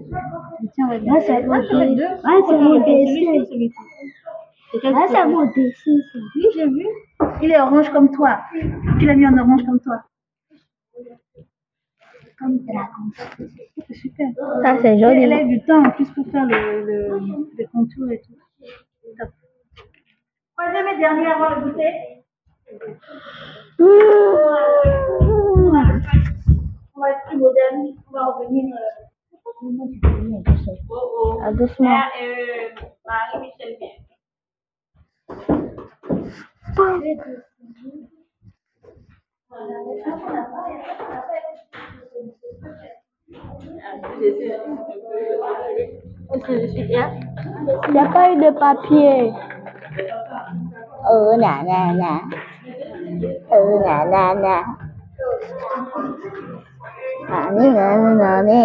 Tiens, 0.74 0.88
regarde. 0.88 1.06
Ah. 1.08 1.14
Ah, 1.18 1.20
c'est 1.28 1.42
mon 1.46 2.84
Celui-ci, 2.84 3.26
dessin. 3.26 3.44
celui-ci. 3.50 3.74
C'est 4.72 4.80
quel 4.80 4.94
Ah, 4.94 4.98
c'est 5.08 5.14
couleur 5.22 5.28
mon 5.28 5.44
dessin. 5.46 5.96
ça. 6.12 6.18
Oui, 6.36 6.44
j'ai 6.54 6.66
vu. 6.66 6.86
Il 7.42 7.50
est 7.52 7.60
orange 7.60 7.90
comme 7.90 8.10
toi. 8.10 8.40
Tu 8.98 9.06
l'as 9.06 9.14
mis 9.14 9.26
en 9.26 9.38
orange 9.38 9.64
comme 9.64 9.80
toi. 9.80 10.02
Comme 12.38 12.58
dragon. 12.58 13.10
C'est 13.88 13.94
super. 13.94 14.28
Ça, 14.62 14.76
c'est 14.80 14.96
Et 14.96 15.00
elle 15.00 15.32
a 15.32 15.38
joli. 15.38 15.44
eu 15.54 15.58
du 15.58 15.64
temps 15.64 15.82
en 15.84 15.90
plus 15.90 16.08
pour 16.10 16.26
faire 16.30 16.44
le, 16.46 16.84
le, 16.84 17.18
le 17.18 17.66
contour 17.72 18.10
et 18.12 18.20
tout. 18.20 18.34
Top. 19.18 19.30
Troisième 20.56 20.86
et 20.88 20.98
dernier 20.98 21.26
avant 21.26 21.54
le 21.56 21.60
goûter. 21.70 21.92
On 26.94 27.00
va 27.00 27.10
être 27.10 27.22
plus 27.28 27.38
moderne. 27.38 27.86
On 28.08 28.12
va 28.12 28.24
revenir. 28.26 28.74
Euh, 28.74 29.07
Euh, 29.60 29.66
Marie-Michel 33.06 33.76
vient. 46.84 47.10
Il 47.86 47.92
n'y 47.92 47.98
a 47.98 48.06
pas 48.06 48.30
eu 48.30 48.36
de 48.36 48.50
papier. 48.58 49.32
Oh, 51.10 51.36
na, 51.36 51.62
na, 51.64 51.92
na. 51.94 52.20
Oh, 53.50 53.80
na, 53.84 54.04
na, 54.04 54.34
na. 54.34 54.62
Ah, 57.26 57.50
ni, 57.50 57.66
na, 57.74 57.86
na, 57.98 58.10
na, 58.14 58.30
ni. 58.46 58.62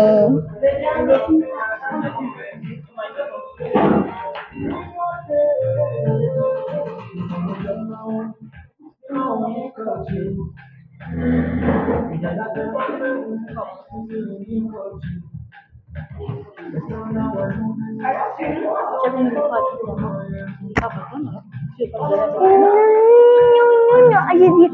J'ai 24.33 24.49
dit 24.49 24.69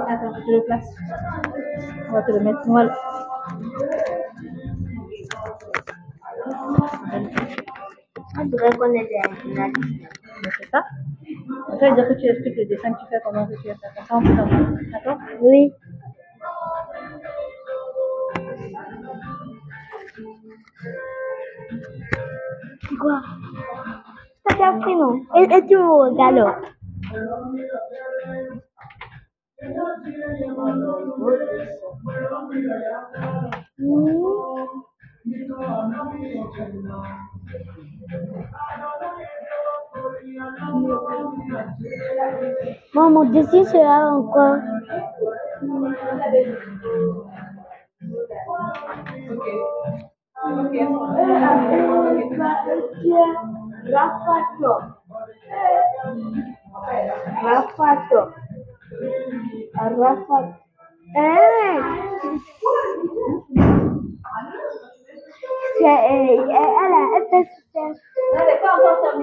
Attends, 0.09 0.33
je 0.45 0.51
le 0.51 0.61
place. 0.65 0.89
On 2.09 2.15
c'est 11.27 11.79
ça. 11.79 11.89
Veut 11.89 11.95
dire 11.95 12.07
que 12.07 12.13
tu 12.13 12.25
expliques 12.27 12.57
le 12.57 12.65
dessin 12.65 12.93
que 12.93 12.99
tu 12.99 13.05
fais 13.09 13.19
pendant 13.23 13.45
que 13.47 13.53
tu 13.53 13.67
ça. 13.67 13.75
Comme 14.09 14.25
ça, 14.25 14.43
on 14.43 14.49
peut. 14.49 14.75
D'accord? 14.91 15.17
Oui. 15.41 15.73
Quoi? 22.99 23.21
Ça 24.49 24.57
t'a 24.57 24.71
pris, 24.79 24.95
non 24.95 25.21
et, 25.35 25.43
et 25.43 25.65
tu 25.65 25.75
me 25.75 26.09
regardes. 26.09 26.55
Hmm. 33.77 33.77
Moi, 33.79 34.86
mon 43.09 43.25
dessin 43.31 43.63
sera 43.65 44.11
encore. 44.15 44.57
Arafat. 57.43 58.11
Arafat. 59.75 60.47
Eh, 61.15 61.79
c'est, 62.59 63.59
euh, 63.59 64.66
elle 65.79 66.37
n'est 68.45 68.61
pas 68.61 68.73
encore 68.75 69.19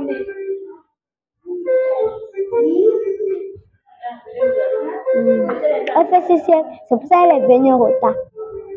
fait 6.07 6.21
CCF, 6.23 6.67
c'est 6.89 6.97
pour 6.97 7.07
ça 7.07 7.17
qu'elle 7.21 7.43
est 7.43 7.47
venue 7.47 7.73
en 7.73 7.79
retard. 7.79 8.15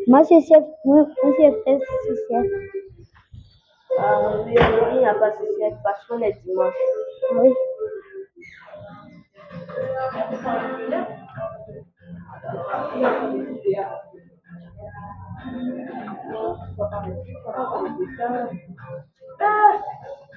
Moi, 0.07 0.21
oui, 0.29 0.39
moi, 0.85 1.05
j'ai 1.37 1.51
fait 1.63 1.79
CCF. 2.03 2.45
Ah 3.99 4.33
oui, 4.45 4.55
il 4.93 4.99
n'y 4.99 5.05
a 5.05 5.13
pas 5.15 5.31
parce 5.83 6.05
qu'on 6.07 6.21
est 6.21 6.37
dimanche. 6.45 6.73
Oui. 7.35 7.53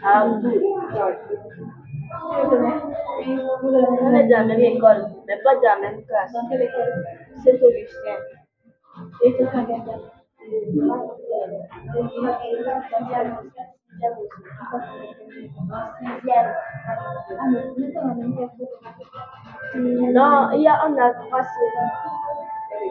Ah 0.02 0.26
oui. 0.26 0.58
On 3.62 4.14
est 4.14 4.24
de 4.24 4.30
la 4.30 4.44
même 4.44 4.60
école, 4.60 5.06
mais 5.26 5.38
pas 5.42 5.56
de 5.56 5.62
la 5.62 5.78
même 5.78 6.04
classe. 6.04 6.32
Dans 6.32 6.48
quelle 6.48 6.62
école? 6.62 7.04
C'est 7.42 7.62
Augustin. 7.62 8.18
Et 9.24 9.36
tu 9.36 9.44
Ah. 9.46 9.60
Non, 19.76 20.50
il 20.52 20.62
y 20.62 20.68
a, 20.68 20.86
on 20.86 20.96
a 20.96 21.12
trois 21.14 21.42
séries. 21.42 22.29
Comme 22.80 22.88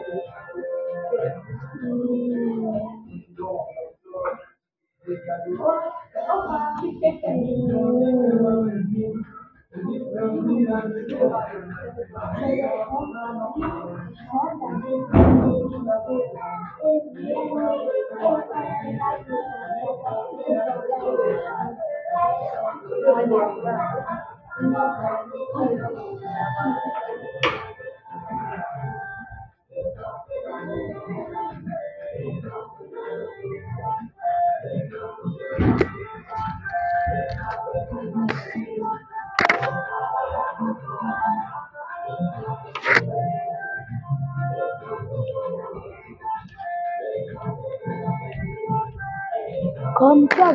ça, 5.26 5.34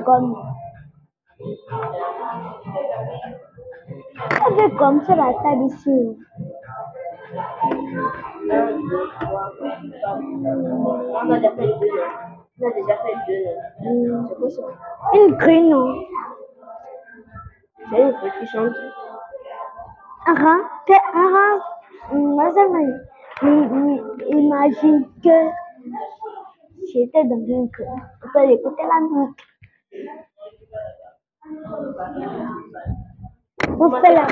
comme. 0.04 0.36
Elle 4.48 4.56
fait 4.56 4.76
comme 4.78 5.02
ça 5.04 5.16
la 5.16 5.34
table 5.44 5.66
ici. 5.66 6.18
On 12.58 12.68
a 12.68 12.72
déjà 12.74 12.96
fait 12.98 13.16
deux. 13.28 13.44
là. 13.44 13.52
On 13.80 13.86
a 13.86 13.94
déjà 13.94 13.96
fait 13.96 14.06
deux. 14.06 14.12
là. 14.12 14.24
C'est 14.30 14.36
quoi 14.38 14.50
ça? 14.50 14.62
Une 15.14 15.70
non? 15.70 15.96
C'est 17.90 18.02
une 18.02 18.14
fille 18.20 18.32
qui 18.40 18.46
chante. 18.48 18.74
Ara, 20.28 20.56
que 20.88 20.94
Ara, 20.94 21.48
moi, 22.14 22.52
ça 22.54 22.68
m'a. 22.68 22.82
i- 22.82 23.02
i- 23.44 24.38
Imagine 24.38 25.06
que 25.24 25.38
j'étais 26.92 27.24
dans 27.26 27.36
un 27.36 27.68
club. 27.68 27.88
On 28.24 28.28
peut 28.34 28.50
écouter 28.52 28.84
la 28.84 29.00
musique. 29.02 29.44
On 33.78 33.92
fait 34.02 34.14
la 34.14 34.26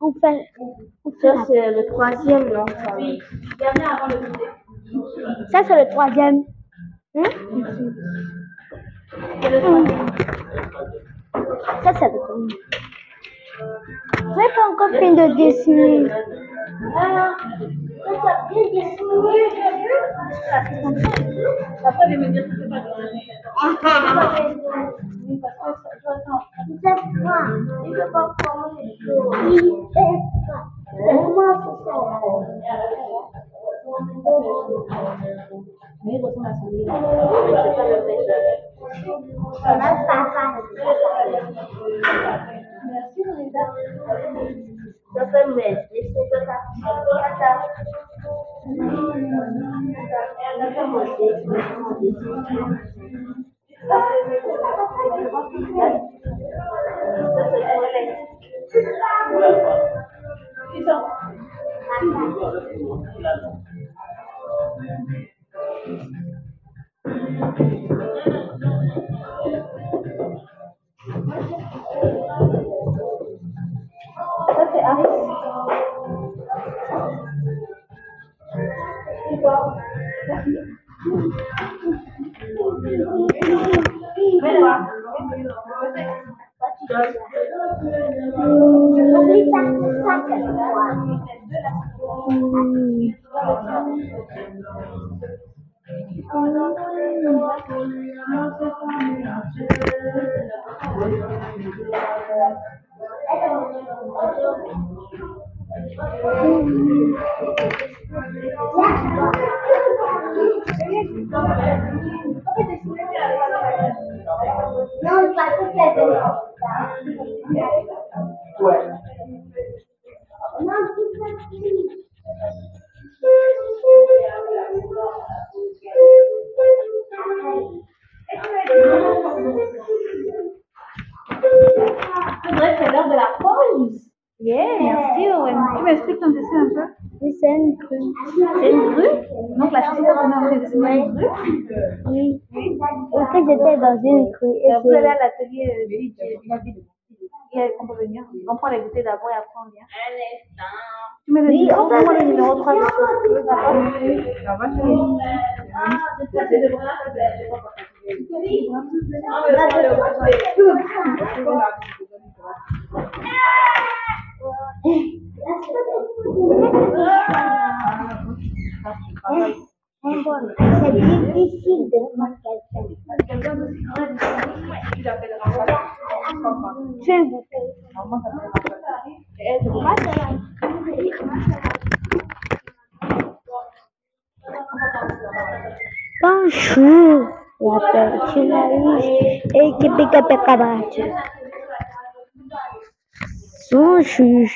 On 0.00 0.12
fait. 0.12 0.48
On 1.04 1.10
fait 1.10 1.26
Ça, 1.26 1.44
c'est 1.46 1.70
le 1.72 1.86
troisième, 1.86 2.48
non? 2.52 2.66
ça. 2.66 2.94
Oui, 2.96 3.18
dernier 3.58 3.84
avant 3.84 4.06
le 4.06 4.26
goûter. 4.26 4.44
Ça, 5.50 5.62
c'est 5.66 5.84
le 5.84 5.90
troisième. 5.90 6.44
Hein? 7.16 7.22
C'est 9.42 9.50
le 9.50 9.60
troisième. 9.60 10.06
Ça, 11.82 11.92
c'est 11.98 12.12
le 12.12 12.18
premier. 12.20 12.54
Vous 14.22 14.34
n'avez 14.34 14.54
pas 14.54 14.68
encore 14.72 14.90
fini 15.00 15.16
de 15.16 15.36
dessiner. 15.36 16.10
Ah, 16.96 17.36
Après, 21.84 22.08
de 22.10 22.16
me 22.16 22.28
dire 22.28 22.44
que 22.44 22.54
c'est 22.58 22.68
pas 22.68 22.80
Merci. 42.84 44.77
Ça 45.14 45.26
fait 45.26 45.46
mes. 45.48 45.76
Et 45.94 46.12
c'est 46.12 46.28
que 46.30 46.38
food. 81.18 81.57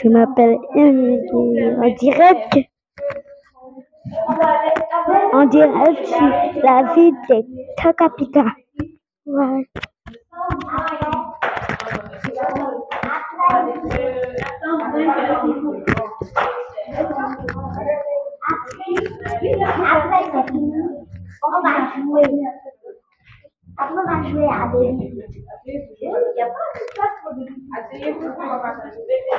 Je 0.02 0.08
m'appelle 0.08 0.58
en 0.74 1.94
direct. 1.94 2.58
En 5.32 5.46
direct 5.46 6.06
sur 6.06 6.28
la 6.64 6.92
ville 6.94 7.14
de 7.28 7.44
Takapita. 7.76 8.44
Ouais. 9.26 9.68
Après, 14.72 15.06
on 21.44 21.62
va 21.62 21.74
jouer. 21.94 22.26
Après, 23.78 23.94
on 23.94 24.06
va 24.10 24.16
jouer 24.28 24.46
à 24.46 24.68
des 24.72 25.11
informações 28.72 28.96
do 28.96 29.06
bebê. 29.06 29.32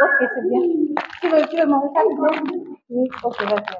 Ok, 0.00 0.28
c'est 0.34 0.48
bien. 0.48 0.60
Tu 1.20 1.28
veux, 1.28 1.46
tu 1.48 1.56
veux 1.56 1.66
manger 1.66 1.88
ça 1.94 2.02
Oui, 2.90 3.08
ok. 3.24 3.79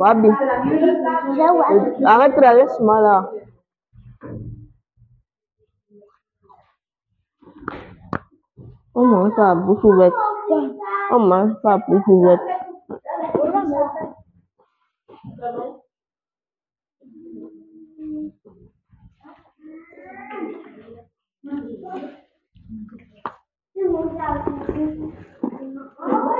Wabi. 0.00 0.28
Arrête 2.06 2.34
travesman 2.34 3.00
la. 3.04 3.16
Oman 8.96 9.28
sa 9.36 9.52
apou 9.52 9.76
sou 9.80 9.92
vet. 10.00 10.14
Oman 11.12 11.52
sa 11.60 11.76
apou 11.76 12.00
sou 12.08 12.24
vet. 12.24 12.40
Oman 13.44 13.68
sa 24.16 24.24
apou 24.32 24.56
sou 24.64 25.12
vet. 25.12 26.39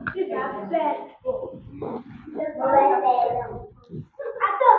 Obrigado, 0.02 0.70
velho. 0.70 1.12
Eu 2.36 2.70
é 2.70 3.02
velho. 3.02 3.70
Adão, 4.42 4.74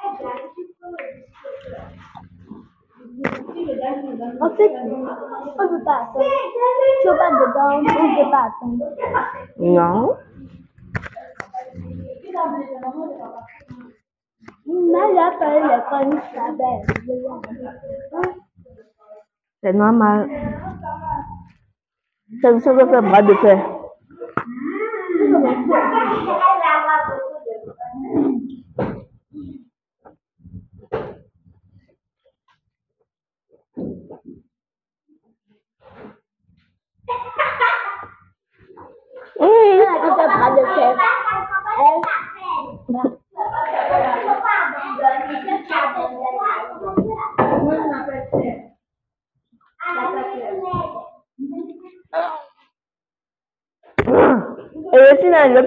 É 0.00 0.06
de 0.54 0.62
flores. 0.78 1.18
Chupa 7.02 7.26
dom. 7.52 7.72
Não. 9.58 10.02
Melhor 14.66 15.38
para 15.38 15.56
ele 15.56 15.82
quando 15.88 16.18
está. 16.18 16.44
nó 19.62 19.92
mà. 19.92 20.26
Từng 22.42 22.60
sự 22.60 22.74
việc 22.74 22.88
mà 23.02 23.20
được 23.20 23.36
rồi 23.42 23.58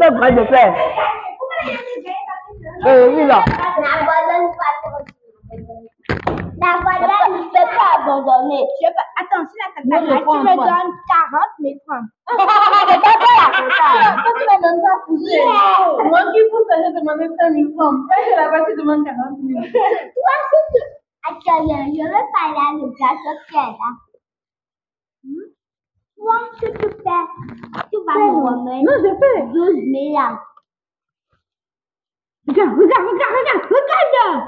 aussi 0.02 0.10
là, 0.10 0.10
je 0.10 0.10
veux 0.10 0.10
pas 0.10 0.12
bras 0.12 0.32
de 0.32 0.44
fer. 0.46 0.70
Et 2.86 3.00
aussi 3.04 3.26
là. 3.26 3.44
N'abandonne 3.78 4.50
pas 4.58 4.74
trop. 4.82 5.04
N'abandonne, 6.62 7.34
ne 7.38 7.46
peux 7.50 7.70
pas 7.74 7.92
abandonner. 7.98 8.64
Je 8.82 8.88
pas. 8.94 9.06
Attends, 9.18 9.46
si 9.50 9.56
la 9.58 9.68
je 9.78 9.90
tata, 9.90 9.98
tu 9.98 10.14
me 10.14 10.24
point. 10.26 10.42
donnes 10.44 10.94
40, 11.10 11.54
mais 11.60 11.76
30. 11.88 12.06
C'est 12.28 12.38
pas 12.38 13.16
toi 13.18 13.34
la 13.38 13.48
comptable. 13.52 14.22
Toi, 14.22 14.32
tu 14.38 14.44
m'as 14.46 14.62
même 14.62 14.82
pas 14.82 14.98
poussé. 15.06 15.38
Moi 16.10 16.22
qui 16.32 16.42
pousse, 16.50 16.70
j'ai 16.72 16.94
demandé 16.94 17.26
5 17.30 17.54
000 17.54 17.74
francs. 17.78 17.98
Quand 18.10 18.22
je 18.26 18.34
là-bas, 18.36 18.62
tu 18.66 18.74
demandes 18.78 19.06
40 19.06 19.42
000. 19.42 19.62
Toi, 19.62 20.34
si 20.50 20.60
tu... 20.72 20.80
Attends, 21.22 21.62
je 21.62 22.02
veux 22.02 22.26
parler 22.34 22.58
à 22.58 22.74
le 22.74 22.90
gâteau 22.98 23.34
qui 23.48 23.58
est 23.58 23.74
là. 23.78 23.90
Toi, 26.22 26.38
si 26.54 26.66
tu 26.66 26.88
fais, 27.02 27.26
tu 27.90 27.98
vas 28.06 28.14
me 28.14 28.30
remettre 28.46 28.86
Non, 28.86 28.96
je 29.02 29.12
fais. 29.18 29.38
12 29.48 29.56
000 29.74 30.14
là. 30.14 30.28
Regarde, 32.48 32.74
regarde, 32.78 33.06
regarde, 33.10 33.38
regarde, 33.42 33.66
regarde. 33.72 34.44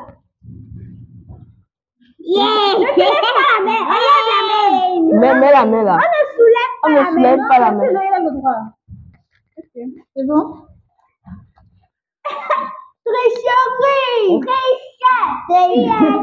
Yeah! 2.19 2.77
Ne 2.79 2.85
soulève 2.93 3.21
pas 3.25 3.35
la 3.49 3.57
main. 3.65 3.81
Regarde 3.89 4.27
la 4.29 4.39
main. 4.49 4.83
Mets, 5.19 5.35
mets 5.39 5.51
la 5.51 5.65
main 5.65 5.83
là. 5.83 5.97
On 5.97 6.07
ne 6.09 6.21
soulève 6.35 6.73
On 6.83 6.87
pas 6.87 6.93
la 6.93 7.01
main. 7.03 7.11
soulève 7.11 7.41
pas 7.49 7.59
la 7.59 7.71
main. 7.71 7.83
C'est 7.87 7.93
là, 7.93 8.01
il 8.05 8.13
a 8.13 8.19
le 8.19 8.31
droit. 8.37 8.61
Ok, 9.57 9.73
c'est 10.15 10.25
bon! 10.27 10.43
Tricheur! 13.03 13.63
Tricheur! 13.79 14.49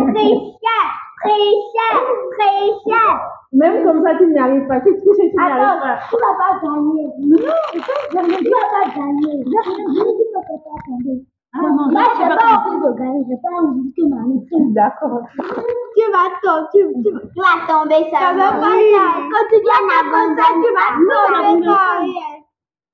Tricheur! 0.07 1.97
Tricheur! 2.39 3.15
Même 3.53 3.83
comme 3.85 4.03
ça, 4.05 4.15
tu 4.17 4.27
n'y 4.29 4.39
arrives 4.39 4.67
pas. 4.69 4.81
Tu 4.81 4.95
tu 4.95 5.09
n'y 5.11 5.39
arrives 5.39 5.63
Attends, 5.63 5.81
pas. 5.81 5.99
tu 6.09 6.17
vas 6.17 6.35
pas 6.39 6.53
gagner. 6.63 7.05
Non, 7.19 7.55
tu 7.73 7.79
vas 7.79 8.67
pas 8.71 8.85
gagner. 8.95 9.43
Je 9.43 9.51
dis 9.51 9.75
que 9.75 9.91
tu 9.91 10.25
ne 10.31 10.41
peux 10.41 10.61
pas 10.63 10.79
gagner. 10.87 11.27
Ah 11.53 11.59
non, 11.67 11.91
Moi, 11.91 11.99
ça, 11.99 12.11
j'ai 12.15 12.23
c'est 12.23 12.29
pas 12.31 12.37
pas 12.39 12.63
envie 12.63 12.79
de 12.79 12.91
gagner. 12.95 13.21
J'ai 13.27 13.41
pas 13.43 13.55
envie 13.59 13.91
que 13.91 14.03
ma 14.07 14.23
tombe. 14.23 14.71
D'accord. 14.73 15.21
Tu 15.35 16.05
vas 16.15 16.31
tomber. 16.39 16.69
Tu, 16.71 16.79
tu, 17.03 17.11
tu 17.11 17.41
vas 17.43 17.59
tomber 17.67 18.03
ça. 18.13 18.19
Ça 18.23 18.33
veut 18.39 18.55
pas 18.63 18.77
ça. 18.95 19.07
Quand 19.19 19.47
tu 19.51 19.59
gagnes 19.67 19.95
à 19.99 20.03
comme 20.07 20.33
ça, 20.39 20.47
tu 20.55 20.71
vas 20.71 20.91
tomber 20.95 21.67
par 21.67 21.75
l'arrière. 21.75 22.39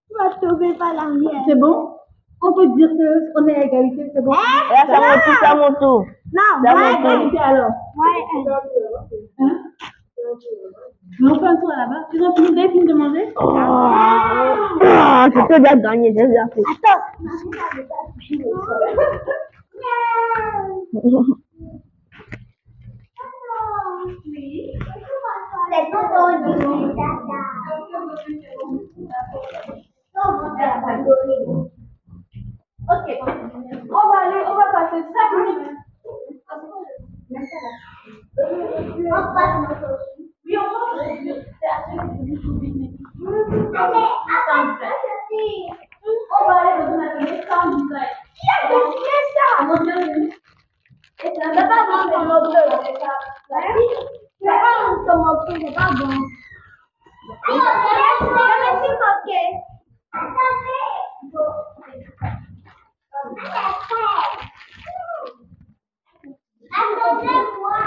Tu 0.08 0.12
vas 0.16 0.30
tomber 0.40 0.72
par 0.78 0.92
l'arrière. 0.94 1.42
C'est 1.46 1.58
bon? 1.60 1.92
On 2.42 2.52
peut 2.52 2.66
dire 2.76 2.88
qu'on 2.88 3.46
est 3.48 3.56
à 3.56 3.64
égalité, 3.64 4.10
c'est 4.14 4.22
bon 4.24 4.32
Et 4.32 4.72
là, 4.72 4.84
c'est 4.86 4.92
à 4.92 5.00
mon 5.00 5.16
tour, 5.20 5.34
c'est 5.40 5.46
à 5.46 5.54
mon 5.54 5.72
tour. 5.74 6.04
Non, 6.32 6.50
C'est 6.62 6.68
à 6.68 6.74
moi. 6.76 6.90
Égalité 7.00 7.38
alors. 7.38 7.70
Ouais, 7.96 8.20
Hein? 9.40 9.56
Mais 11.20 11.30
on 11.30 11.38
fait 11.40 11.46
un 11.46 11.56
tour 11.56 11.68
là-bas. 11.68 12.08
Tu 12.10 12.24
as 12.24 12.32
fini, 12.34 12.48
vous 12.48 12.58
avez 12.58 12.70
fini 12.70 12.84
de 12.86 12.94
manger 12.94 13.32
Ah, 13.38 15.28
j'ai 15.32 15.42
déjà 15.58 15.76
gagné, 15.76 16.14
j'ai 16.16 16.26
déjà 16.26 16.46
ton 16.48 16.62
Ok. 32.88 33.06
On 33.90 34.08
va 34.08 34.18
aller, 34.26 34.42
on 34.46 34.54
va 34.54 34.66
passer 34.72 35.02
5 35.02 35.30
minutes. 35.44 35.76
Oui, 40.46 40.56
on 40.56 40.62
va. 40.62 40.76
On 46.38 46.46
va 46.46 46.54
aller 46.60 46.74
dans 46.78 46.92
un 46.92 47.00
atelier 47.02 47.42
sans 47.48 47.66
design. 47.70 48.12
Qui 48.34 48.46
a 48.46 48.68
dessiné 48.68 49.16
ça? 49.34 49.46
On 49.60 49.64
a 49.70 49.76
bien 49.82 50.00
vu. 50.06 50.22
Et 51.24 51.30
ça 51.34 51.46
n'a 51.50 51.62
pas 51.66 51.82
bon 51.86 52.00
ton 52.10 52.22
autre. 52.30 52.50
C'est 52.84 52.96
ça. 53.00 53.12
C'est 54.38 54.46
pas 54.46 54.62
ton 55.06 55.18
autre, 55.24 55.46
c'est 55.48 55.74
pas 55.74 55.90
bon. 55.90 56.12
Ah, 57.28 57.60
je 58.16 58.26
vais 58.82 58.94
manquer. 59.02 59.46
Attendez-moi. 66.78 67.86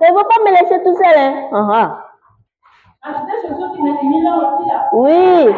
Mais 0.00 0.08
faut 0.08 0.24
pas 0.24 0.44
me 0.44 0.50
laisser 0.50 0.82
tout 0.84 0.94
seul, 0.96 1.16
hein. 1.16 1.48
Ah, 1.52 1.68
ah. 1.72 2.04
Ah, 3.02 3.24
là. 4.66 4.88
Oui. 4.92 5.54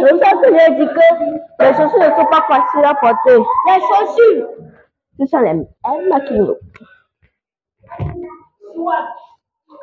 Pour 0.00 0.18
ça 0.18 0.30
que 0.36 0.48
j'ai 0.48 0.74
dit 0.74 0.86
que 0.86 1.00
les 1.60 1.74
chaussures 1.74 1.98
ne 1.98 2.14
sont 2.14 2.26
pas 2.26 2.44
faciles 2.48 2.84
à 2.84 2.94
porter. 2.94 3.38
Les 3.66 3.80
chaussures. 3.80 4.48
Ce 5.18 5.26
sont 5.26 5.38
les 5.40 5.50
El 5.50 6.08
Maquino. 6.08 6.54
Soit. 8.74 9.08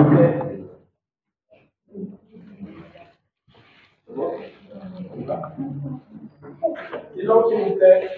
plaît. 0.09 0.36
Mais 7.79 8.16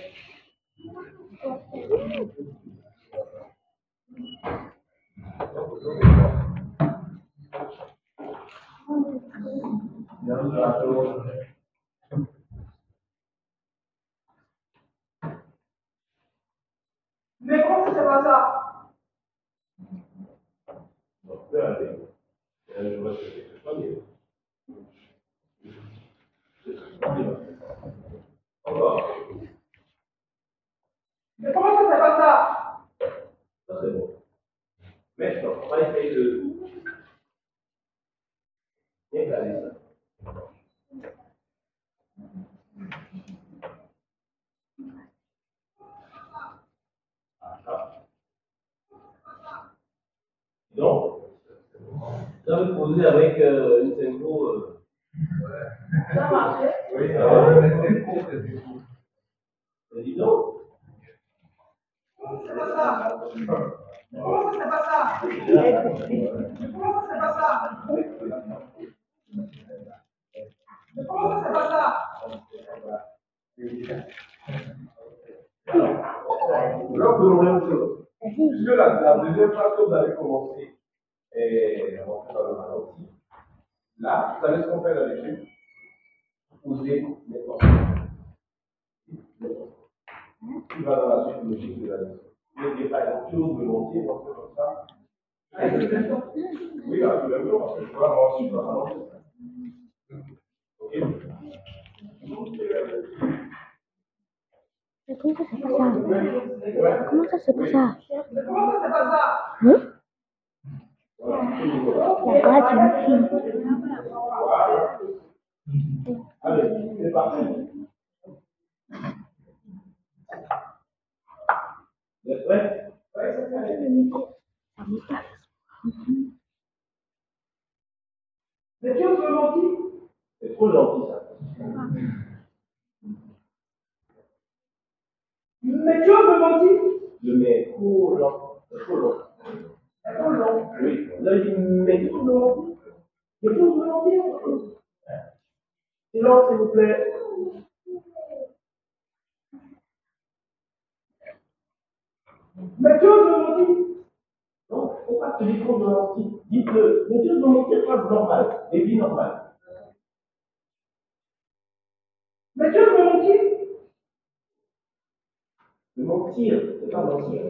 mentir, 166.29 166.61
c'est 166.79 166.91
pas 166.91 167.01
mentir. 167.01 167.41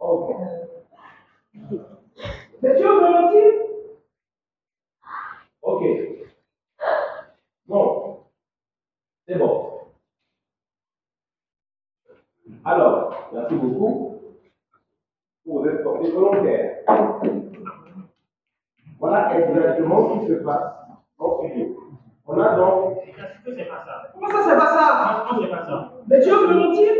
Ok. 0.00 0.36
Mais 2.62 2.76
tu 2.76 2.82
veux 2.82 3.00
mentir 3.00 3.52
Ok. 5.62 5.82
Bon. 7.66 8.18
C'est 9.26 9.36
bon. 9.38 9.80
Alors, 12.64 13.28
merci 13.32 13.54
beaucoup 13.54 14.14
pour 15.44 15.66
porté 15.82 16.10
volontaire. 16.10 16.84
Voilà 18.98 19.38
exactement 19.38 20.14
ce 20.14 20.20
qui 20.20 20.26
se 20.28 20.32
passe 20.42 20.74
en 21.18 21.38
studio. 21.38 21.76
On 22.26 22.40
a 22.40 22.56
donc, 22.56 22.98
c'est 23.04 23.68
pas 23.68 23.84
ça? 23.86 24.12
Comment 24.12 24.28
ça, 24.28 24.44
c'est 24.44 24.58
pas 24.58 24.66
ça? 24.66 25.26
C'est 25.40 25.48
pas 25.48 25.64
ça. 25.64 25.92
Mais 26.08 26.20
tu 26.20 26.30
veux 26.30 26.54
mentir 26.54 26.92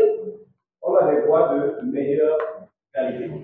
on 0.81 0.95
a 0.95 1.13
des 1.13 1.21
voix 1.21 1.53
de 1.55 1.81
meilleure 1.91 2.37
qualité. 2.93 3.41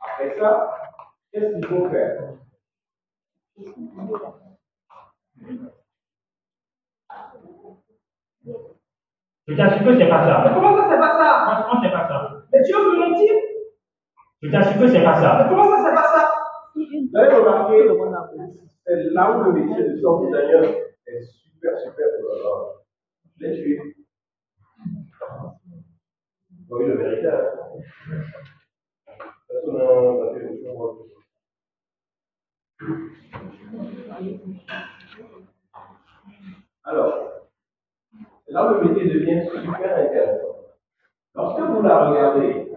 Après 0.00 0.38
ça, 0.38 0.78
qu'est-ce 1.32 1.54
qu'il 1.54 1.66
faut 1.66 1.88
faire? 1.90 2.22
Je 9.48 9.54
t'assure 9.54 9.84
que 9.86 9.98
c'est 9.98 10.08
pas 10.08 10.24
Mais 10.24 10.30
ça. 10.48 10.52
comment 10.54 10.76
ça, 10.76 10.88
c'est 10.90 10.98
pas 10.98 11.18
ça? 11.18 11.46
Franchement, 11.46 11.80
c'est 11.82 11.90
pas 11.92 12.08
ça. 12.08 12.42
Mais 12.52 12.62
tu 12.64 12.72
veux 12.72 12.98
mentir? 12.98 13.34
Je 14.42 14.50
t'assure 14.50 14.80
que 14.80 14.88
c'est 14.88 15.04
pas 15.04 15.14
Mais 15.16 15.22
ça. 15.22 15.46
comment 15.48 15.64
ça, 15.64 15.84
c'est 15.84 15.94
pas 15.94 16.02
ça? 16.02 16.32
Vous 16.74 17.18
avez 17.18 17.34
remarqué, 17.36 17.88
c'est 18.84 19.04
là 19.12 19.30
où 19.36 19.42
le 19.44 19.52
métier 19.52 19.82
de 19.84 19.96
sound 20.00 20.26
designer 20.26 20.62
est 21.06 21.22
super, 21.22 21.78
super. 21.78 22.06
euh, 22.06 22.82
Je 23.40 23.46
l'ai 23.46 23.62
tué. 23.62 23.96
Oui, 26.68 26.86
le 26.86 26.96
vérité. 26.96 27.28
Personne 29.48 29.76
n'a 29.76 30.24
battu 30.24 30.40
le 30.40 30.56
jour. 30.64 31.06
Alors, 36.84 37.48
là 38.48 38.72
le 38.72 38.88
métier 38.88 39.08
devient 39.08 39.48
super 39.48 39.98
intéressant. 39.98 40.56
Lorsque 41.34 41.60
vous 41.60 41.82
la 41.82 42.08
regardez, 42.08 42.72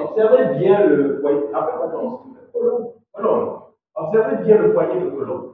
observez 0.00 0.58
bien 0.58 0.86
le 0.86 1.22
attends, 1.54 2.24
colonne. 2.52 2.92
Colonne. 3.12 3.58
Observez 3.94 4.44
bien 4.44 4.58
le 4.58 4.72
poignet 4.72 5.00
de 5.00 5.10
colonne. 5.10 5.52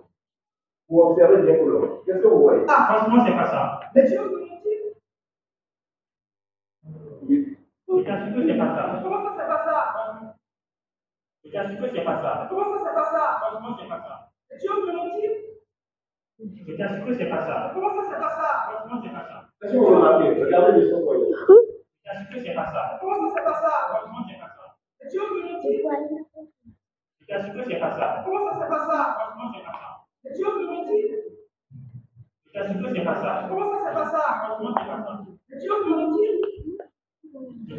Ou 0.89 1.03
observez 1.03 1.43
bien 1.43 1.59
colonne. 1.59 1.91
Qu'est-ce 2.07 2.19
que 2.23 2.29
vous 2.29 2.43
voyez? 2.43 2.65
Franchement, 2.67 3.25
c'est 3.27 3.35
pas 3.35 3.51
ça. 3.51 3.81
Mais 3.95 4.07
tu 4.07 4.17
t'assure 8.17 8.35
que 8.35 8.47
c'est 8.47 8.59
pas 8.59 8.75
ça. 8.75 9.01
Comment 9.03 9.25
ça, 9.25 9.33
c'est 9.37 9.47
pas 9.47 9.65
ça 9.65 10.37
Je 11.45 11.51
t'assure 11.51 11.81
que 11.81 11.89
c'est 11.93 12.05
pas 12.05 12.23
ça. 12.23 12.47
Comment 12.49 12.73
ça, 12.73 12.85
c'est 12.85 12.95
pas 12.95 13.11
ça 13.13 13.39
Franchement, 13.41 13.77
c'est 13.79 13.89
pas 13.89 14.01
ça. 14.01 14.31
Mais 14.51 14.59
tu 14.59 14.69
veux 14.69 14.93
mentir 14.93 15.31
Je 16.39 16.77
t'assure 16.77 17.07
que 17.07 17.15
c'est 17.15 17.29
pas 17.29 17.47
ça. 17.47 17.71
Comment 17.75 17.91
ça, 17.97 18.03
c'est 18.09 18.21
pas 18.21 18.31
ça 18.31 18.49
Franchement, 18.71 19.01
c'est 19.03 19.13
pas 19.13 19.25
ça. 19.29 19.49
Que 19.61 19.77
vous 19.77 19.87
Regardez. 19.87 20.83
Je 20.83 20.91
t'assure 22.05 22.31
que 22.31 22.41
c'est 22.41 22.55
pas 22.55 22.67
ça. 22.67 22.99
Comment 23.01 23.29
ça, 23.29 23.35
c'est 23.37 23.45
pas 23.45 23.61
ça 23.61 23.71
Franchement, 23.89 24.25
c'est 24.29 24.39
pas 24.39 24.49
ça. 24.49 24.77
Mais 25.01 25.11
tu 25.11 25.19
veux 25.19 25.43
mentir 25.43 25.71
Je 27.21 27.27
t'assure 27.27 27.55
que 27.55 27.65
c'est 27.65 27.81
pas 27.81 27.93
ça. 27.93 28.23
Comment 28.25 28.51
ça, 28.51 28.59
c'est 28.61 28.69
pas 28.69 28.87
ça 28.87 29.17
Franchement, 29.19 29.53
c'est 29.55 29.65
pas 29.65 29.73
ça. 29.73 29.89
Mais 30.25 30.33
tu 30.33 30.43
veux 30.45 30.67
mentir 30.67 31.05
Je 32.47 32.53
t'assure 32.53 32.83
que 32.83 32.95
c'est 32.95 33.05
pas 33.05 33.17
ça. 33.17 33.47
Comment 33.49 33.71
ça, 33.73 33.79
c'est 33.87 33.95
pas 33.95 34.07
ça 34.11 34.23
Franchement, 34.45 34.75
c'est 34.79 34.87
pas 34.87 35.01
ça. 35.05 35.13
Mais 35.49 35.59
tu 35.59 35.69
veux 35.69 35.85
mentir 35.85 36.31
Le 37.69 37.75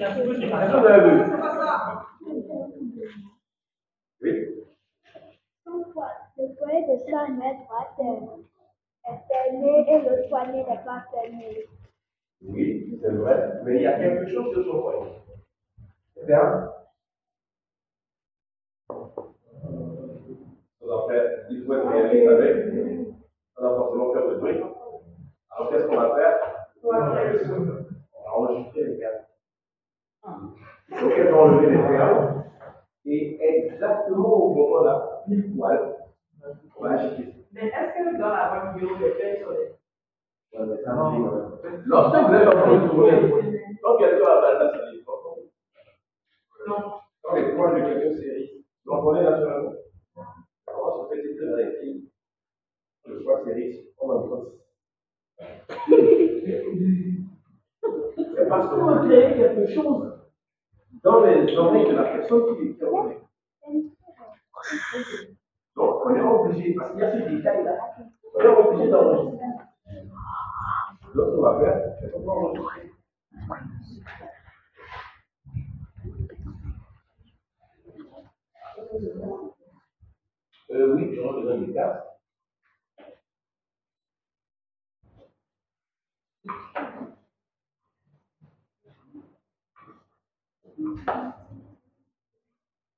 poignet 6.56 6.84
de 6.88 6.96
100 7.10 7.30
mètres 7.36 7.64
droite 7.66 8.00
est 9.06 9.20
fermé 9.28 9.72
et 9.88 10.00
le 10.02 10.14
poignet 10.30 10.64
n'est 10.66 10.84
pas 10.84 11.00
fermé. 11.10 11.48
Oui, 12.42 13.00
c'est 13.02 13.12
vrai. 13.12 13.38
Mais 13.64 13.76
il 13.78 13.82
y 13.84 13.88
a 13.88 13.98
quelque 13.98 14.28
chose 14.28 14.54
sur 14.54 14.66
son 14.66 14.82
poignet. 14.82 15.14
C'est 16.16 16.26
bien. 16.26 16.74
Ça 18.90 20.86
doit 20.86 21.08
faire, 21.08 21.26
il 21.50 21.66
faut 21.66 21.74
être 21.74 21.88
réaliste 21.88 22.28
avec. 22.30 22.56
Ça 23.56 23.62
doit 23.62 23.76
forcément 23.78 24.14
faire 24.14 24.28
de 24.28 24.36
bruit. 24.36 24.58
Alors 25.50 25.70
qu'est-ce 25.70 25.86
qu'on 25.88 25.96
va 25.96 26.16
faire? 26.16 26.36
On 26.84 26.90
va 26.92 26.98
enregistrer 28.36 28.84
les 28.84 28.98
perles. 28.98 29.27
Faut 30.94 31.10
qu'elles 31.10 31.34
enlever 31.34 31.72
les 31.72 31.78
perles. 31.78 32.44
Et 33.06 33.40
exactement 33.42 34.34
au 34.34 34.54
moment 34.54 34.84
là, 34.84 35.24
pile 35.26 35.56
poil, 35.56 35.96
on 36.78 36.84
va 36.84 36.92
agiter. 36.92 37.34
Mais 37.54 37.68
est-ce 37.68 37.94
que 37.94 38.18
dans 38.20 38.28
la 38.28 38.74
bonne 38.74 38.80
vidéo, 38.80 38.98
les 39.00 39.12
faits 39.12 39.40
sur 39.40 39.52
les. 39.52 39.78
Même. 40.54 40.78
Lorsque 41.86 42.28
vous 42.28 42.34
êtes 42.34 42.48
en 42.48 42.52
train 42.52 42.84
de 42.84 42.90
tourner, 42.90 43.76
quand 43.82 43.98
quelqu'un 43.98 44.26
a 44.26 44.42
balle, 44.42 44.72
ça 44.72 44.92
dit 44.92 45.04
Non. 46.68 46.76
Quand 47.24 47.36
les 47.36 47.54
points 47.54 47.74
de 47.74 47.80
quelqu'un 47.80 48.18
série, 48.18 48.66
vous 48.86 48.92
l'entendez 48.92 49.22
naturellement. 49.22 49.74
Alors, 50.68 51.10
ce 51.12 51.16
petit 51.16 51.36
peu 51.38 51.56
rectiligne, 51.56 52.04
le 53.06 53.24
poids 53.24 53.44
série, 53.46 53.90
on 54.00 54.10
en 54.10 54.22
crosse. 54.24 54.54
C'est 58.36 58.50
parce 58.50 58.70
qu'on 58.70 58.86
veut 58.86 59.08
créer 59.08 59.36
quelque 59.36 59.68
chose 59.74 60.17
dans 61.04 61.24
les 61.24 61.58
oreilles 61.58 61.88
de 61.88 61.96
la 61.96 62.04
personne 62.04 62.58
qui 62.58 62.70
interrogée. 62.70 63.20
Donc, 65.76 66.06
on 66.06 66.16
est 66.16 66.22
obligé, 66.22 66.74
parce 66.74 66.92
qu'il 66.92 67.00
y 67.00 67.04
a 67.04 67.12
ce 67.12 67.30
détail-là, 67.30 67.78
on 68.36 68.40
est 68.40 68.48
obligé 68.48 68.90
d'enregistrer. 68.90 69.46
Donc, 71.16 71.28
on 71.38 71.42
va 71.42 71.60
faire, 71.60 71.96
c'est 72.02 72.12
qu'on 72.12 72.20
va 72.20 72.34
enregistrer. 72.34 72.92
Euh, 80.70 80.96
oui, 80.96 81.16
j'aurais 81.16 81.42
besoin 81.42 81.58
des 81.60 81.74
casques. 81.74 82.08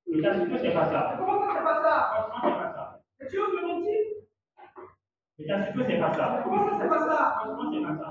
Mais 0.07 0.21
t'as 0.21 0.33
dit 0.39 0.49
que 0.49 0.57
c'est 0.57 0.73
pas 0.73 0.85
ça. 0.85 1.15
Comment 1.17 1.39
ça, 1.39 1.53
c'est 1.55 1.63
pas 1.63 1.81
ça 1.83 2.11
Franchement, 2.11 2.39
c'est 2.43 2.63
pas 2.63 2.73
ça. 2.73 3.01
Mais 3.19 3.27
tu 3.27 3.39
oses 3.39 3.53
me 3.53 3.67
mentir 3.67 3.99
Mais 5.37 5.45
t'as 5.45 5.59
dit 5.59 5.77
que 5.77 5.85
c'est 5.85 5.99
pas 5.99 6.13
ça. 6.13 6.41
Comment 6.43 6.67
ça, 6.67 6.77
c'est 6.81 6.89
pas 6.89 7.07
ça 7.07 7.35
Franchement, 7.39 7.71
c'est 7.71 7.81
pas 7.81 7.95
ça. 7.97 8.09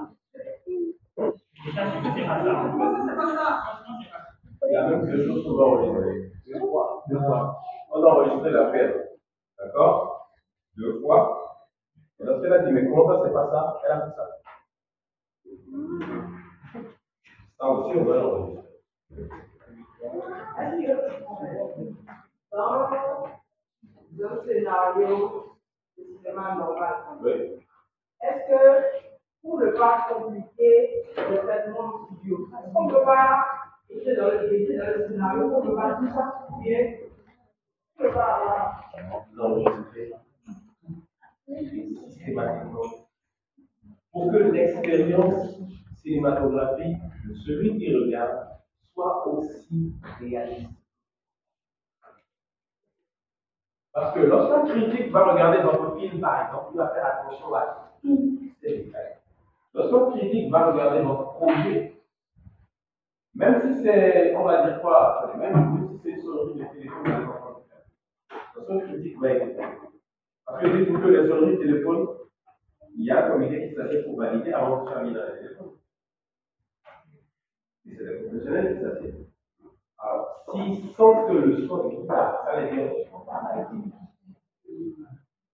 Mais 1.17 1.73
t'as 1.75 1.87
dit 1.91 2.03
que 2.03 2.09
c'est 2.15 2.27
pas 2.27 2.45
ça. 2.45 2.69
Comment 2.71 2.97
ça, 2.97 3.01
c'est 3.09 3.17
pas 3.17 3.27
ça 3.35 3.47
Franchement, 3.65 3.99
c'est 4.03 4.11
pas 4.11 4.19
ça. 4.19 4.29
Il 4.69 4.73
y 4.73 4.77
a 4.77 4.89
même 4.89 5.07
deux 5.07 5.27
choses 5.27 5.45
qu'on 5.45 5.53
doit 5.53 5.69
enregistrer. 5.69 6.33
Deux 6.47 6.61
fois. 6.61 7.05
Deux 7.09 7.19
fois. 7.19 7.61
On 7.91 8.01
doit 8.01 8.13
enregistrer 8.15 8.51
l'appel. 8.51 9.09
D'accord 9.59 10.33
Deux 10.77 11.01
fois. 11.01 11.65
Et 12.21 12.25
lorsqu'elle 12.25 12.53
a 12.53 12.59
dit, 12.61 12.73
mais 12.73 12.85
comment 12.87 13.09
ça, 13.09 13.23
c'est 13.25 13.33
pas 13.33 13.51
ça 13.51 13.81
Elle 13.85 13.93
a 13.93 14.01
fait 14.07 14.17
ça. 14.17 14.25
Ça 17.59 17.67
aussi, 17.71 17.99
on 17.99 18.05
doit 18.05 18.17
l'enregistrer. 18.17 18.63
Dans 22.53 22.89
un 24.25 24.45
scénario 24.45 25.57
de 25.97 26.03
cinéma 26.05 26.55
normal, 26.55 26.95
Oui. 27.21 27.61
est-ce 28.23 28.43
que 28.49 28.63
pour 29.43 29.59
ne 29.59 29.71
pas 29.73 30.07
compliquer 30.13 31.05
le 31.17 31.37
traitement 31.39 32.07
studio, 32.07 32.49
est-ce 32.49 32.73
qu'on 32.73 32.85
ne 32.85 32.93
peut 32.93 33.05
pas 33.05 33.45
écrire 33.91 34.17
dans 34.19 34.31
le, 34.31 34.39
dans 34.79 34.99
le 34.99 35.09
scénario, 35.09 35.43
on 35.55 35.65
ne 35.65 35.71
peut 35.71 35.77
pas 35.77 35.95
tout 35.95 36.09
ça 36.11 36.47
studier, 36.49 37.11
on 37.99 38.03
ne 38.05 38.09
peut 38.09 38.15
pas 38.15 38.35
avoir 38.37 38.91
L'enregistrer. 39.35 40.13
Systématiquement. 41.47 42.83
Pour 44.13 44.33
que 44.33 44.37
l'expérience 44.37 45.59
cinématographique 46.03 46.99
de 47.27 47.35
celui 47.35 47.79
qui 47.79 47.95
regarde 47.95 48.58
soit 48.99 49.29
aussi 49.29 49.93
réaliste. 50.19 50.71
Parce 53.93 54.13
que 54.15 54.21
lorsqu'un 54.21 54.65
critique 54.67 55.13
va 55.13 55.33
regarder 55.33 55.63
votre 55.63 55.97
film, 55.97 56.21
par 56.21 56.47
exemple, 56.47 56.71
il 56.73 56.79
va 56.79 56.89
faire 56.89 57.07
attention 57.07 57.55
à 57.55 57.93
tous 58.03 58.41
ces 58.61 58.77
détails. 58.77 59.19
Lorsqu'un 59.73 60.19
critique 60.19 60.51
va 60.51 60.73
regarder 60.73 61.03
votre 61.03 61.35
projet, 61.35 61.95
même 63.37 63.61
si 63.61 63.83
c'est, 63.83 64.35
on 64.35 64.43
va 64.43 64.67
dire 64.67 64.81
quoi, 64.81 65.33
même 65.39 65.89
si 65.93 65.99
c'est 66.03 66.11
une 66.11 66.21
sonnerie 66.21 66.59
de 66.59 66.65
téléphone, 66.65 67.29
lorsqu'un 68.57 68.81
critique 68.81 69.21
va 69.21 69.33
écouter. 69.33 69.63
Parce 70.45 70.61
que 70.61 70.77
dites-vous 70.77 70.99
que 70.99 71.07
les 71.07 71.29
sonneries 71.29 71.57
de 71.57 71.63
téléphone, 71.63 72.09
il 72.97 73.05
y 73.05 73.11
a 73.13 73.27
un 73.27 73.31
comité 73.31 73.69
qui 73.69 73.75
s'assied 73.77 74.03
pour 74.03 74.19
valider 74.19 74.53
avant 74.53 74.83
de 74.83 74.91
faire 74.91 75.03
dans 75.03 75.05
les 75.05 75.78
c'est 77.97 78.05
les 78.05 78.19
professionnels 78.21 78.77
qui 78.77 78.85
s'assiedent. 78.85 79.27
Alors, 79.99 80.45
s'ils 80.53 80.91
sentent 80.95 81.29
que 81.29 81.33
le 81.33 81.67
son 81.67 81.91
est 81.91 82.07
pas, 82.07 82.43
ça 82.45 82.61
les 82.61 82.71
dérange. 82.77 83.09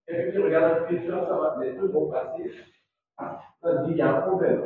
Et 0.07 0.31
puis, 0.31 0.43
regarde 0.43 0.83
un 0.83 0.87
film, 0.87 1.03
ça 1.09 1.25
va, 1.25 1.57
les 1.61 1.73
deux 1.73 1.89
vont 1.89 2.11
passer. 2.11 2.51
Ça 3.19 3.39
se 3.63 3.85
dit, 3.87 3.93
il 3.93 3.97
y 3.97 4.03
a 4.03 4.17
un 4.17 4.21
problème. 4.23 4.65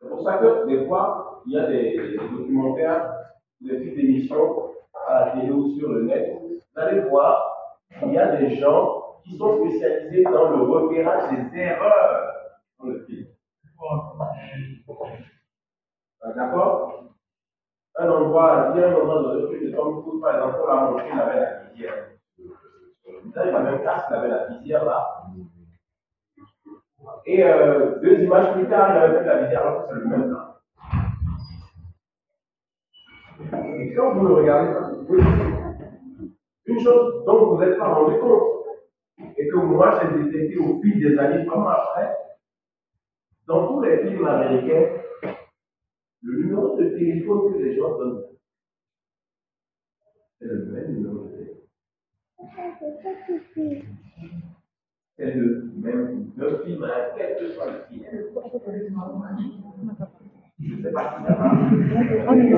C'est 0.00 0.08
pour 0.08 0.22
ça 0.22 0.38
que, 0.38 0.66
des 0.66 0.86
fois, 0.86 1.42
il 1.46 1.52
y 1.52 1.58
a 1.58 1.66
des, 1.66 1.98
des 1.98 2.16
documentaires, 2.16 3.14
des 3.60 3.76
petites 3.76 3.98
émissions 3.98 4.70
à 5.06 5.26
la 5.26 5.30
télé 5.32 5.52
ou 5.52 5.76
sur 5.78 5.92
le 5.92 6.04
net. 6.04 6.40
Vous 6.40 6.80
allez 6.80 7.00
voir, 7.08 7.78
il 8.02 8.12
y 8.12 8.18
a 8.18 8.36
des 8.36 8.56
gens 8.56 9.20
qui 9.24 9.36
sont 9.36 9.58
spécialisés 9.58 10.24
dans 10.24 10.50
le 10.50 10.62
repérage 10.62 11.30
des 11.30 11.58
erreurs 11.58 12.34
dans 12.78 12.86
le 12.86 13.04
film. 13.04 13.26
D'accord 16.24 17.04
un 17.96 18.10
endroit, 18.10 18.72
il 18.74 18.80
y 18.80 18.84
a 18.84 18.88
un 18.88 18.94
endroit 18.94 19.22
dans 19.22 19.34
le 19.34 19.48
film 19.48 19.70
de 19.70 19.76
Tom 19.76 20.02
Cruise, 20.02 20.20
par 20.20 20.34
exemple, 20.34 20.58
pour 20.58 20.68
la 20.68 20.80
montrer, 20.80 21.04
il 21.12 21.20
avait 21.20 21.40
la 21.40 21.62
visière. 21.62 21.94
Là, 23.34 23.46
il 23.46 23.52
va 23.52 23.60
même 23.60 23.82
casque, 23.82 24.06
il 24.10 24.16
avait 24.16 24.28
la 24.28 24.46
visière 24.46 24.84
là. 24.84 25.22
Et 27.26 27.44
euh, 27.44 28.00
deux 28.00 28.20
images 28.20 28.52
plus 28.54 28.68
tard, 28.68 28.90
il 28.90 28.96
avait 28.98 29.18
fait 29.18 29.24
la 29.24 29.42
visière 29.42 29.60
alors 29.60 29.86
que 29.86 29.94
c'est 29.94 30.00
le 30.00 30.06
même 30.06 30.32
là. 30.32 30.60
Et 33.78 33.94
quand 33.94 34.14
vous 34.14 34.26
le 34.26 34.34
regardez, 34.34 34.72
vous 34.72 35.04
pouvez 35.04 35.22
une 36.66 36.80
chose 36.80 37.24
dont 37.26 37.46
vous 37.46 37.60
n'êtes 37.60 37.78
pas 37.78 37.94
rendu 37.94 38.18
compte, 38.18 38.42
et 39.36 39.48
que 39.48 39.56
moi 39.56 40.00
j'ai 40.00 40.22
détecté 40.24 40.58
au 40.58 40.80
fil 40.80 40.98
des 40.98 41.18
années, 41.18 41.46
comme 41.46 41.66
après, 41.66 42.16
dans 43.46 43.68
tous 43.68 43.82
les 43.82 43.98
films 43.98 44.26
américains, 44.26 45.03
le 46.24 46.42
numéro 46.42 46.76
de 46.76 46.88
téléphone 46.88 47.52
que 47.52 47.58
les 47.58 47.76
gens 47.76 47.98
donnent, 47.98 48.24
c'est 50.40 50.46
le 50.46 50.64
même 50.66 50.92
numéro 50.94 51.24
de 51.24 51.28
téléphone. 51.28 51.54
C'est 55.16 55.34
le 55.34 55.70
même 55.76 56.32
le 56.36 56.64
film, 56.64 56.82
hein, 56.84 57.12
quel 57.16 57.36
que 57.38 57.48
soit 57.52 57.66
le. 57.66 57.84
Je 60.60 60.76
ne 60.76 60.82
sais 60.82 60.92
pas 60.92 61.18
si 61.18 61.24
ça 61.24 61.38
marche. 61.38 61.72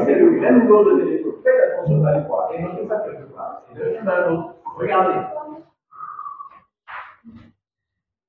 C'est 0.06 0.18
le 0.18 0.30
même 0.30 0.58
numéro 0.60 0.84
de 0.84 1.00
téléphone. 1.00 1.32
Faites 1.42 1.72
attention, 1.72 1.98
vous 1.98 2.06
allez 2.06 2.26
voir. 2.26 2.52
Et 2.52 2.62
notez 2.62 2.86
ça 2.88 3.00
quelque 3.00 3.32
part. 3.34 3.62
C'est 3.74 3.84
le 3.84 3.90
film 3.94 4.08
à 4.08 4.28
l'autre. 4.28 4.54
Regardez. 4.76 5.20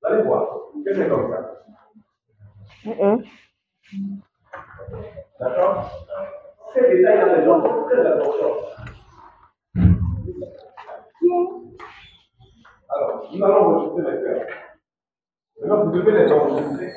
Allez 0.03 0.23
voir. 0.23 0.43
Que 0.85 0.93
c'est 0.93 1.09
comme 1.09 1.29
ça? 1.31 1.39
D'accord? 5.39 5.89
Ces 6.73 6.81
détails-là, 6.81 7.37
les 7.37 7.45
gens 7.45 7.61
très 7.85 8.05
attention. 8.05 8.51
Alors, 12.89 13.29
nous 13.33 13.43
allons 13.45 13.75
enregistrer 13.75 14.11
les 14.11 14.21
cœurs. 14.23 14.47
Maintenant, 15.61 15.85
vous 15.85 15.91
devez 15.91 16.11
les 16.11 16.31
enregistrer. 16.31 16.87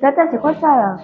Tata, 0.00 0.30
c'est 0.30 0.38
quoi 0.40 0.54
ça 0.54 0.68
là? 0.76 0.96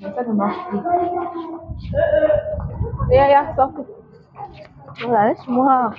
Ça 0.00 0.22
ne 0.24 0.32
marche 0.32 0.68
plus. 0.68 0.78
Et 3.10 3.16
ya, 3.16 3.54
sors. 4.96 5.08
Voilà, 5.08 5.28
laisse-moi. 5.28 5.90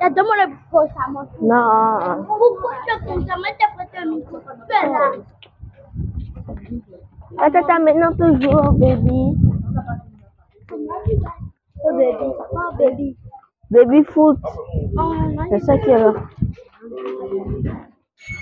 Donne-moi 0.00 0.36
le 0.44 0.50
micro, 0.50 0.86
ça 0.88 1.10
monte. 1.10 1.28
Non. 1.42 2.24
Pourquoi 2.26 2.72
tu 2.86 3.06
Moi, 3.06 3.50
t'as 3.58 3.74
prêté 3.76 3.98
un 3.98 4.06
micro. 4.06 4.38
Fais 4.40 4.88
là. 4.88 5.12
Tata, 7.36 7.60
tata, 7.60 7.78
maintenant 7.78 8.12
toujours, 8.12 8.72
baby. 8.72 9.36
Oh, 11.82 11.92
baby. 11.96 12.34
Oh, 12.52 12.72
baby. 12.78 13.16
Baby 13.70 14.04
foot. 14.04 14.38
Oh, 14.98 15.14
C'est 15.50 15.60
ça 15.60 15.78
qui 15.78 15.90
est 15.90 15.98
là. 15.98 16.12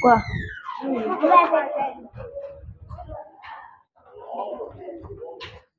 Quoi? 0.00 0.18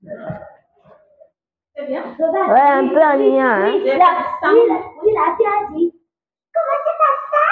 C'est 0.02 0.49
bien. 1.86 2.04
Ouais, 2.20 2.60
un 2.62 2.88
peu 2.88 3.02
ennuyant, 3.02 3.46
hein. 3.46 3.72
Oui, 3.74 3.84
là, 3.86 3.94
oui, 4.44 4.62
là, 4.68 4.76
oui, 5.04 5.14
là, 5.14 5.36
tu 5.38 5.46
as 5.46 5.74
dit. 5.76 5.90
Comment 6.54 6.78
c'est 6.86 6.98
pas 7.00 7.14
ça? 7.32 7.46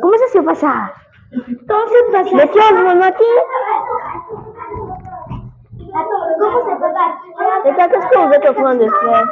Comment 0.00 0.18
ça, 0.18 0.26
c'est 0.32 0.42
pas 0.42 0.54
ça? 0.54 0.72
Comment 1.68 1.86
c'est 1.88 2.12
pas 2.12 2.24
ça? 2.24 2.30
Mais 2.34 2.48
tu 2.48 2.58
as 2.58 2.94
mentir 2.94 3.36
Comment 6.38 6.62
c'est 6.68 6.80
pas 6.80 6.92
ça? 6.92 7.06
Tata, 7.64 7.88
qu'est-ce 7.88 8.06
que 8.08 8.16
vous 8.26 8.32
êtes 8.32 8.48
en 8.48 8.54
train 8.54 8.74
de 8.74 8.86
faire? 8.88 9.24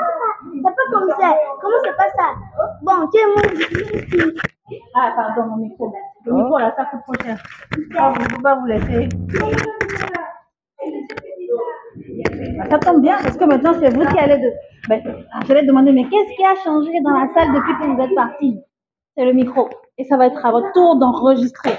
C'est 0.52 0.62
pas 0.62 0.72
comme 0.92 1.10
ça. 1.10 1.28
Comment 1.60 1.80
c'est 1.84 1.96
pas 1.96 2.10
ça? 2.16 2.28
Bon, 2.82 3.06
tu 3.12 3.18
es 3.18 3.26
mon 3.26 3.42
Ah, 4.94 5.12
pardon, 5.16 5.42
mon 5.50 5.56
micro. 5.56 5.92
Le 6.26 6.32
micro 6.32 6.58
là, 6.58 6.74
ça 6.76 6.84
coûte 6.86 7.00
trop 7.04 7.24
cher. 7.24 7.36
Ah, 7.98 8.12
vous 8.14 8.22
ne 8.22 8.26
pouvez 8.28 8.42
pas 8.42 8.54
vous 8.56 8.66
laisser. 8.66 9.08
Ah, 12.60 12.66
Ça 12.70 12.78
tombe 12.78 13.02
bien 13.02 13.16
parce 13.22 13.36
que 13.36 13.44
maintenant 13.44 13.72
c'est 13.78 13.90
vous 13.94 14.04
qui 14.06 14.18
allez 14.18 14.38
de. 14.38 14.50
Ben, 14.88 15.02
j'allais 15.46 15.64
demander, 15.66 15.92
mais 15.92 16.04
qu'est-ce 16.08 16.34
qui 16.36 16.44
a 16.44 16.54
changé 16.62 16.90
dans 17.02 17.10
la 17.12 17.28
salle 17.34 17.52
depuis 17.54 17.74
que 17.78 17.86
vous 17.94 18.02
êtes 18.02 18.14
parti? 18.14 18.58
C'est 19.16 19.24
le 19.24 19.32
micro. 19.32 19.68
Et 19.98 20.04
ça 20.04 20.16
va 20.16 20.26
être 20.26 20.44
à 20.44 20.50
votre 20.50 20.72
tour 20.72 20.96
d'enregistrer. 20.98 21.74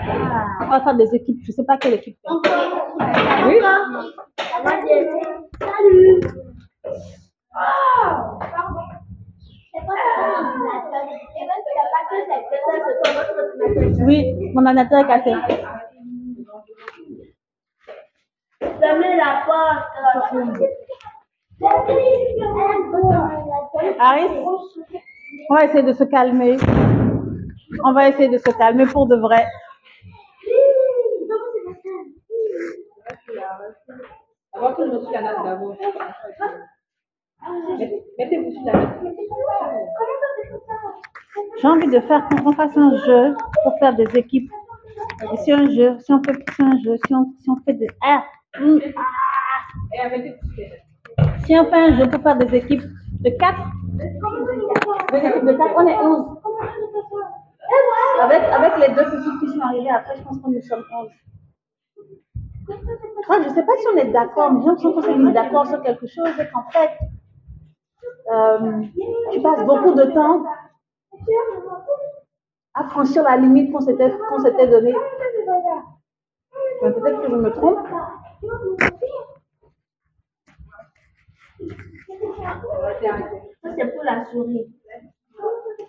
Ah, 0.00 0.46
on 0.62 0.66
va 0.68 0.80
faire 0.80 0.94
des 0.96 1.14
équipes. 1.14 1.38
Je 1.44 1.50
ne 1.52 1.54
sais 1.56 1.64
pas 1.64 1.76
quelle 1.76 1.94
équipe. 1.94 2.16
Oui. 3.46 3.58
Salut. 5.60 6.20
Ah, 7.54 8.38
pardon. 8.40 8.80
Oui, 14.06 14.52
mon 14.54 14.64
ordinateur 14.64 15.00
est 15.00 15.06
cassé. 15.06 15.34
Fermez 18.80 19.16
la 19.16 19.42
porte. 19.46 19.86
Aris, 23.98 24.28
on 25.48 25.54
va 25.54 25.64
essayer 25.64 25.82
de 25.82 25.92
se 25.92 26.04
calmer. 26.04 26.56
On 27.84 27.92
va 27.92 28.08
essayer 28.08 28.28
de 28.28 28.38
se 28.38 28.50
calmer 28.56 28.86
pour 28.86 29.06
de 29.06 29.16
vrai. 29.16 29.46
J'ai 41.60 41.68
envie 41.68 41.88
de 41.88 42.00
faire 42.00 42.28
qu'on 42.28 42.52
fasse 42.52 42.76
un 42.76 42.96
jeu 42.96 43.34
pour 43.62 43.78
faire 43.78 43.94
des 43.94 44.06
équipes. 44.16 44.50
Si 45.42 45.52
un 45.52 45.70
jeu, 45.70 45.96
si 46.00 46.12
on 46.12 46.22
fait 46.22 46.36
un 46.58 46.78
jeu, 46.82 46.96
si 47.06 47.14
on, 47.14 47.32
si 47.38 47.50
on 47.50 47.56
fait 47.64 47.74
des 47.74 47.88
ah, 48.02 48.24
hum, 48.58 48.78
natte. 48.78 48.92
si 51.44 51.58
on 51.58 51.64
fait 51.66 51.76
un 51.76 51.98
jeu 51.98 52.08
pour 52.08 52.22
faire 52.22 52.36
des 52.36 52.54
équipes 52.56 52.82
de 53.20 53.30
4, 53.30 53.58
des 55.12 55.18
équipes 55.18 55.44
de 55.44 55.52
4, 55.52 55.74
on 55.76 55.86
est 55.86 55.96
11. 55.96 56.26
Avec, 58.20 58.42
avec 58.42 58.72
les 58.78 58.94
deux 58.94 59.08
équipes 59.18 59.40
qui 59.40 59.48
sont 59.48 59.60
arrivées 59.60 59.90
après, 59.90 60.16
je 60.16 60.22
pense 60.22 60.38
qu'on 60.38 60.50
nous 60.50 60.62
sommes 60.62 60.84
11. 60.92 61.08
Moi, 63.28 63.42
je 63.42 63.48
ne 63.48 63.54
sais 63.54 63.62
pas 63.62 63.76
si 63.78 63.86
on 63.94 63.96
est 63.98 64.10
d'accord, 64.10 64.52
mais 64.52 64.60
j'ai 64.60 64.66
l'impression 64.66 64.92
qu'on 64.92 65.02
s'est 65.02 65.16
mis 65.16 65.32
d'accord 65.32 65.66
sur 65.66 65.82
quelque 65.82 66.06
chose 66.06 66.28
et 66.38 66.46
qu'en 66.52 66.68
fait, 66.70 66.90
euh, 68.32 68.82
tu 69.32 69.40
passes 69.42 69.64
beaucoup 69.64 69.94
de 69.94 70.04
temps 70.04 70.44
à 72.74 72.84
franchir 72.84 73.22
la 73.22 73.36
limite 73.36 73.72
qu'on 73.72 73.80
s'était 73.80 74.10
qu'on 74.28 74.38
s'était 74.38 74.68
donnée. 74.68 74.94
Mais 76.82 76.92
Peut-être 76.92 77.22
que 77.22 77.30
je 77.30 77.36
me 77.36 77.50
trompe. 77.52 77.78
Ça, 83.62 83.68
c'est 83.76 83.94
pour 83.94 84.04
la 84.04 84.24
souris. 84.26 84.66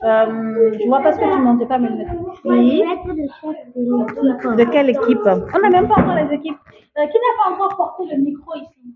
Euh, 0.04 0.72
je 0.80 0.88
vois 0.88 1.02
pas 1.02 1.14
ce 1.14 1.20
que 1.20 1.32
tu 1.32 1.38
montais 1.38 1.68
pas 1.68 1.78
mettre. 1.78 2.12
Oui. 2.46 2.84
De 3.06 4.64
quelle 4.72 4.90
équipe? 4.90 5.20
On 5.26 5.60
n'a 5.60 5.70
même 5.70 5.88
pas 5.88 6.02
encore 6.02 6.16
les 6.16 6.34
équipes. 6.36 6.58
Euh, 6.98 7.06
qui 7.08 7.18
n'a 7.18 7.44
pas 7.44 7.52
encore 7.54 7.78
porté 7.78 8.04
le 8.12 8.22
micro 8.22 8.56
ici? 8.56 8.91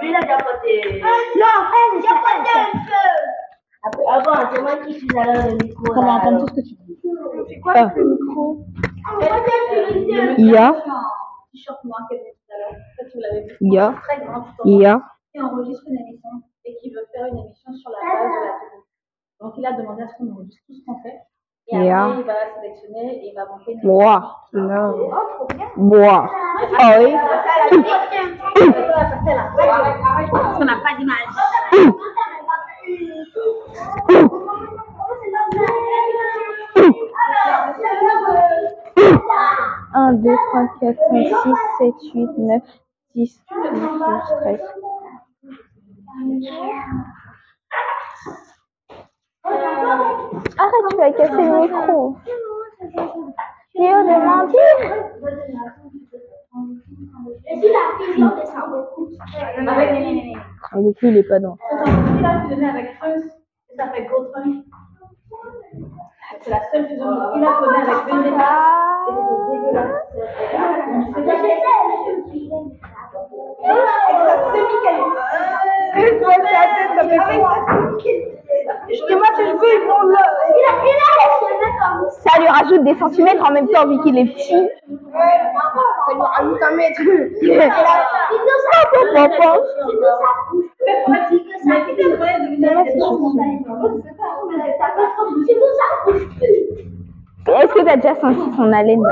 Lui, 0.00 0.10
il 0.10 0.16
a 0.16 0.20
déjà 0.20 0.36
porté. 0.38 1.00
Non, 1.00 1.56
elle, 1.72 2.02
j'ai 2.02 2.08
pas 2.08 2.36
Après, 3.82 4.04
avant, 4.10 4.50
c'est 4.52 4.60
moi 4.62 4.76
qui 4.84 4.92
suis 4.94 5.18
allé 5.18 5.32
dans 5.32 5.46
le 5.48 5.54
micro. 5.64 5.92
Entendre 5.92 6.26
alors. 6.26 6.40
tout 6.40 6.48
ce 6.48 6.54
que 6.54 6.68
tu 6.68 6.74
dis. 6.86 6.98
C'est 7.48 7.60
quoi 7.60 7.74
le 7.94 8.10
micro 8.10 8.64
Il 10.38 10.50
y 10.50 10.56
a, 10.56 10.68
Un 10.68 10.74
t-shirt 11.52 11.84
noir 11.84 12.00
qu'elle 12.08 12.18
tout 12.20 12.52
à 12.54 12.58
l'heure. 12.58 12.80
Ça, 12.98 13.04
tu 13.10 13.18
l'avais 13.18 13.42
vu. 13.46 13.56
il 13.60 13.72
y 13.72 13.78
a, 13.78 13.94
Très 14.02 14.24
grand, 14.24 14.44
il 14.64 14.80
y 14.80 14.86
a. 14.86 15.02
qui 15.34 15.40
enregistre 15.40 15.82
une 15.88 15.98
émission 15.98 16.30
et 16.64 16.76
qui 16.76 16.90
veut 16.90 17.06
faire 17.12 17.26
une 17.26 17.38
émission 17.38 17.72
sur 17.72 17.90
la 17.90 17.98
base 17.98 18.30
de 18.30 18.44
la 18.46 18.52
télé. 18.60 18.82
Donc 19.40 19.54
il 19.56 19.66
a 19.66 19.72
demandé 19.72 20.02
à 20.02 20.08
ce 20.08 20.14
qu'on 20.18 20.30
enregistre 20.32 20.62
tout 20.66 20.74
ce 20.74 20.84
qu'on 20.84 21.00
fait. 21.02 21.18
Et 21.72 21.90
après, 21.92 22.20
il 22.20 22.26
va 22.26 22.32
sélectionner 22.56 23.14
et 23.14 23.28
il 23.28 23.34
va 23.34 23.46
monter 23.46 23.76
Moi. 23.84 24.36
émission. 24.52 25.08
Oh, 25.12 25.16
trop 25.36 25.46
bien. 25.56 25.66
Moi. 25.76 26.30
Ah 26.78 26.98
oui. 26.98 27.14
Parce 30.32 30.58
qu'on 30.58 30.64
n'a 30.64 30.76
pas 30.76 30.94
d'image. 30.98 31.28
Un, 39.92 40.12
deux, 40.14 40.34
trois, 40.48 40.66
quatre, 40.80 40.98
cinq, 41.10 41.26
six, 41.42 41.54
sept, 41.78 41.94
huit, 42.14 42.38
neuf, 42.38 42.62
dix, 43.14 43.40
douze, 43.50 44.02
treize. 44.40 44.60
Arrête, 49.44 50.86
tu 50.90 50.96
vas 50.96 51.12
casser 51.12 51.32
le 51.32 51.60
micro. 51.62 52.16
Léo 53.74 54.02
de 54.02 54.16
mentir. 54.26 54.70
Ah, 60.72 60.78
du 60.78 60.94
coup, 60.94 61.06
il 61.06 61.16
est 61.16 61.22
pas 61.22 61.38
dans. 61.40 61.56
Il 62.18 62.26
a 62.26 62.42
fusionné 62.42 62.68
avec 62.68 62.86
et 62.86 63.76
ça 63.76 63.86
fait. 63.88 64.06
C'est 66.42 66.50
la 66.50 66.60
seule 66.70 66.86
fusion 66.86 67.32
qu'il 67.32 67.44
a 67.44 67.50
avec 67.56 68.06
et 69.08 69.12
c'était 69.12 69.46
dégueulasse. 69.50 70.00
Et 73.32 73.36
moi, 79.14 79.26
si 79.36 79.42
je 79.46 79.52
veux, 79.52 79.72
ils 79.72 79.86
vont 79.86 80.02
le. 80.02 80.16
Ça 82.10 82.40
lui 82.40 82.48
rajoute 82.48 82.82
des 82.84 82.94
centimètres 82.96 83.48
en 83.48 83.52
même 83.52 83.68
temps, 83.68 83.86
vu 83.86 84.00
qu'il 84.00 84.18
est 84.18 84.24
petit. 84.24 84.50
Ça 84.50 84.66
lui 86.12 86.20
rajoute 86.20 86.62
un 86.62 86.74
mètre. 86.74 87.00
Bons 97.46 97.60
Est-ce 97.60 97.72
que 97.74 97.80
tu 97.80 97.88
as 97.88 97.96
déjà 97.96 98.14
senti 98.16 98.56
son 98.56 98.72
haleine 98.72 99.02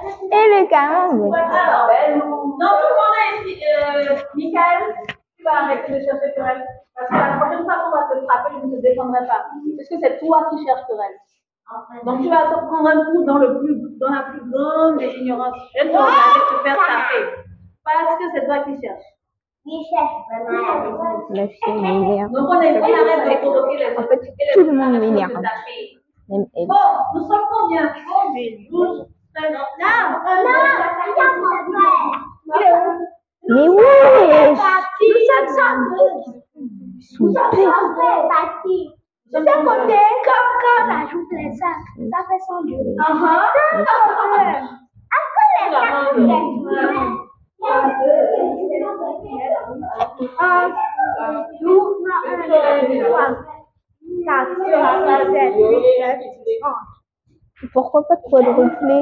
Et 0.00 0.46
le 0.48 0.68
canon 0.68 1.12
Non, 1.12 1.30
tout 1.30 2.88
le 2.88 2.96
monde 2.96 3.16
est 3.20 3.50
ici. 3.50 3.64
Euh, 3.64 4.16
Michael, 4.34 4.94
tu 5.36 5.44
vas 5.44 5.64
arrêter 5.64 5.92
de 5.92 6.00
chercher 6.00 6.32
querelle. 6.34 6.64
Parce 6.94 7.08
que 7.08 7.14
la 7.14 7.36
prochaine 7.38 7.64
fois 7.64 7.74
qu'on 7.84 7.90
va 7.96 8.08
te 8.08 8.26
frapper, 8.26 8.54
je 8.60 8.66
ne 8.66 8.76
te 8.76 8.82
défendrai 8.82 9.26
pas. 9.26 9.44
Parce 9.76 9.88
que 9.88 9.96
c'est 10.00 10.18
toi 10.18 10.48
qui 10.50 10.64
cherches 10.64 10.86
querelle. 10.88 11.16
Donc 12.04 12.22
tu 12.22 12.28
vas 12.28 12.50
te 12.50 12.66
prendre 12.66 12.88
un 12.88 13.04
coup 13.06 13.24
dans, 13.24 13.38
le 13.38 13.58
plus, 13.60 13.76
dans 13.98 14.10
la 14.10 14.22
plus 14.22 14.42
grande 14.50 14.98
des 14.98 15.12
ignorances. 15.16 15.54
Je 15.76 15.84
vais 15.84 15.92
te 15.92 15.96
faire 15.96 16.76
taper. 16.76 17.22
Parce 17.84 18.18
que 18.18 18.24
c'est 18.34 18.44
toi 18.46 18.58
qui 18.64 18.80
cherches. 18.80 19.10
La 21.30 21.46
fille 21.46 21.80
m'énerve. 21.80 22.30
Donc 22.32 22.48
on, 22.48 22.60
est, 22.60 22.80
on 22.80 22.84
arrête 22.84 23.24
de 23.28 23.36
provoquer 23.40 23.76
les 23.76 23.92
autres. 23.92 24.00
En 24.00 24.08
fait, 24.08 24.20
tout 24.54 24.64
le 24.64 24.72
monde 24.72 24.98
m'énerve. 24.98 25.32
Bon, 26.28 26.46
nous 27.14 27.26
sommes 27.26 27.46
combien 27.52 27.86
11, 27.86 27.94
12, 28.70 28.98
13, 28.98 29.19
Mais 33.48 33.68
ouais 33.68 34.54
Son 37.00 37.32
père. 37.32 37.50
Je 39.32 39.38
sais 39.38 39.58
compter 39.64 40.08
comme 40.26 40.50
quand 40.60 40.80
on 40.84 40.90
ajoute 41.04 41.30
les 41.32 41.52
sacs. 41.52 41.88
Ça 42.10 42.18
fait 42.28 42.42
102. 42.46 42.74
Après 45.18 45.48
les 45.56 45.70
quatre, 45.70 46.18
un, 50.40 50.68
deux, 51.60 53.04
trois, 53.04 53.28
quatre, 54.24 54.56
cinq, 54.64 55.32
sept, 55.32 55.54
huit, 55.56 56.00
neuf, 56.00 56.18
dix. 56.44 56.60
Pourquoi 57.72 58.06
pas 58.08 58.16
de 58.16 58.22
quadruplé 58.30 58.98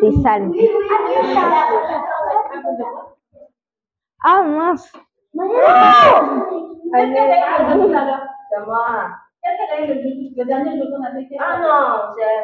T'es 0.00 0.12
sale. 0.22 0.50
Ah 4.22 4.42
mince 4.42 4.92
Qu'est-ce 6.92 7.12
qu'elle 7.12 7.30
a 7.32 7.34
eu 7.60 7.76
le 7.76 7.82
jeu 7.82 7.86
tout 7.88 7.96
à 7.96 8.04
l'heure 8.04 8.26
C'est 8.50 8.64
moi. 8.66 8.86
Qu'est-ce 9.42 9.56
qu'elle 9.58 9.72
a 9.72 9.84
eu 9.84 9.86
le 9.88 10.02
jeu 10.02 10.10
Le 10.36 10.44
dernier 10.44 10.72
jeu 10.76 10.86
qu'on 10.90 11.02
a 11.02 11.10
fait 11.12 11.36
Ah 11.38 11.58
non, 11.60 12.12
c'est. 12.16 12.38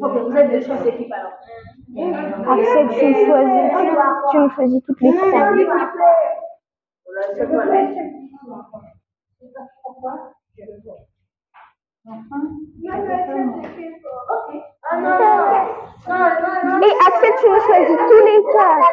Ok, 0.00 0.14
vous 0.30 0.36
êtes 0.36 0.50
deux 0.50 0.60
chefs 0.60 0.84
d'équipe 0.84 1.12
alors. 1.12 1.32
Axel, 2.52 2.88
tu 2.88 3.06
me 3.06 3.14
choisis. 3.26 3.64
Tu 4.30 4.36
me 4.38 4.48
choisis 4.48 4.80
toutes 4.84 5.00
les 5.00 5.12
trois. 5.16 5.52
Pourquoi 9.82 10.32
Et 10.44 10.62
Axel, 17.06 17.32
tu 17.40 17.48
me 17.48 17.58
choisis 17.60 17.98
tous 18.08 18.24
les 18.24 18.40
quatre. 18.52 18.88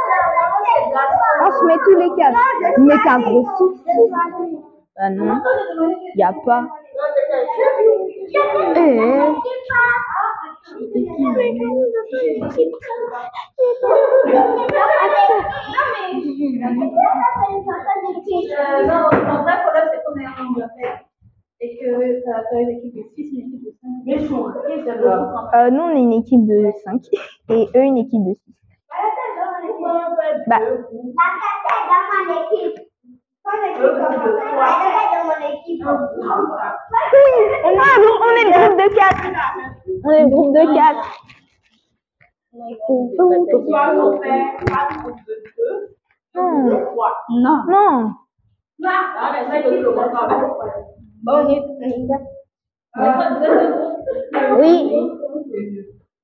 On 1.42 1.52
se 1.52 1.66
met 1.66 1.78
tous 1.84 1.98
les 1.98 2.12
quatre. 2.16 2.38
Mais 2.80 2.98
t'es 3.04 3.10
un 3.10 3.20
gros 3.20 3.46
six. 3.58 3.84
Ah 5.02 5.10
non, 5.12 5.42
y 6.16 6.24
a 6.24 6.34
pas. 6.46 6.64
Eh. 8.76 8.80
Et 8.80 9.00
que 21.80 21.86
deux, 21.86 22.22
t'as 22.26 22.44
t'as 22.50 22.62
une 22.62 22.70
équipe 22.70 22.96
de 22.96 23.04
6, 23.16 23.34
une 23.34 23.40
équipe 23.48 23.64
de 23.66 23.72
5. 23.82 23.90
Mais 24.06 24.20
sur 24.20 24.54
qui 24.66 24.82
c'est 24.84 24.96
là 24.96 25.50
Euh, 25.56 25.70
nous, 25.72 25.82
on 25.82 25.90
est 25.90 26.00
une 26.00 26.14
équipe 26.14 26.46
de 26.46 26.72
5 26.84 27.02
et 27.50 27.68
eux, 27.76 27.84
une 27.84 27.98
équipe 27.98 28.24
de 28.24 28.34
6. 28.34 28.56
Bah, 30.48 30.60
on, 37.64 37.78
a 37.78 37.86
un 37.86 38.00
on 38.22 38.34
est 38.36 38.46
le 38.46 38.52
groupe 38.54 38.78
de 38.80 38.88
4. 38.96 39.06
On 40.04 40.12
est 40.12 40.24
le 40.24 40.30
groupe 40.30 40.54
de 40.54 40.64
4. 40.76 41.20
Soit 42.52 43.94
on 43.96 44.22
fait 44.22 44.44
pas 44.66 44.84
de 44.90 44.96
groupe 45.02 45.22
de 45.28 45.34
deux, 45.58 45.78
Non. 46.36 47.58
Non. 47.68 48.12
Non. 48.80 49.00
Ah, 49.16 49.32
Oui. 54.58 54.76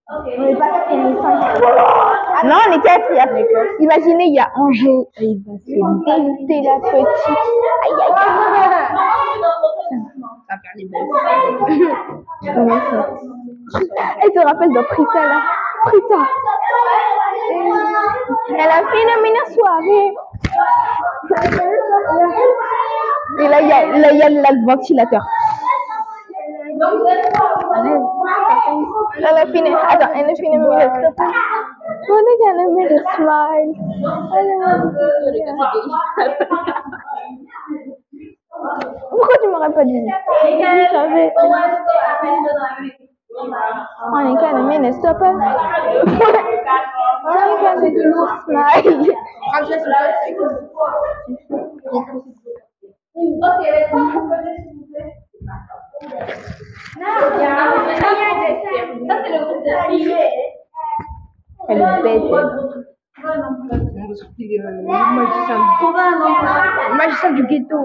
On 0.07 0.23
est 0.23 0.55
pas 0.55 0.67
quatre, 0.69 1.21
cinq. 1.21 1.39
Non, 2.45 2.55
on 2.67 2.71
est 2.73 2.81
quatre. 2.81 3.07
il 3.09 3.15
y 3.15 3.19
a- 3.19 3.27
Imaginez, 3.79 4.25
il 4.25 4.35
y 4.35 4.39
a 4.39 4.51
Angers. 4.55 5.03
Il 5.19 5.41
va 5.47 5.57
se 5.57 5.65
démonter 5.65 6.61
la 6.61 6.75
petite. 6.79 7.07
Aïe, 7.83 7.99
aïe, 8.05 8.13
aïe. 8.15 9.35
Ça. 12.45 13.07
Elle 14.21 14.31
se 14.33 14.39
rappelle 14.45 14.69
de 14.73 14.81
Prita 14.83 15.23
là. 15.25 15.41
Prita. 15.85 16.21
Elle 18.49 18.69
a 18.69 18.79
fait 18.89 19.01
une 19.01 19.21
mini 19.23 19.43
soirée. 19.53 20.13
Et 23.39 23.47
là, 23.47 23.57
il 23.61 23.67
y 23.67 23.71
a, 23.71 23.85
là, 23.97 24.11
il 24.11 24.17
y 24.19 24.21
a 24.21 24.29
a 29.37 30.35
fini 30.35 30.57
mes 30.57 30.67
stop. 30.67 31.15
On 32.09 32.19
est 32.19 32.39
gonna 32.41 32.65
make 32.75 32.91
a 32.91 32.99
smile. 33.15 33.71
Pourquoi 39.09 39.35
tu 39.41 39.47
m'aurais 39.49 39.73
pas 39.73 39.85
dit 39.85 40.01
Je 40.43 40.87
savais. 40.91 41.29
On 44.11 44.19
est 44.19 44.35
a 44.85 44.91
stop. 44.91 45.21
On 47.25 47.35
est 47.39 47.57
make 47.61 47.85
a 47.85 48.11
smile. 48.43 49.15
Ça, 59.07 59.15
c'est 59.23 59.31
le 59.31 59.45
groupe 59.45 59.63
de 59.65 59.71
filles. 59.89 60.15
Elle 61.67 61.81
est 61.81 62.01
bête. 62.03 62.23
Magicien 66.97 67.31
du 67.31 67.43
ghetto. 67.47 67.79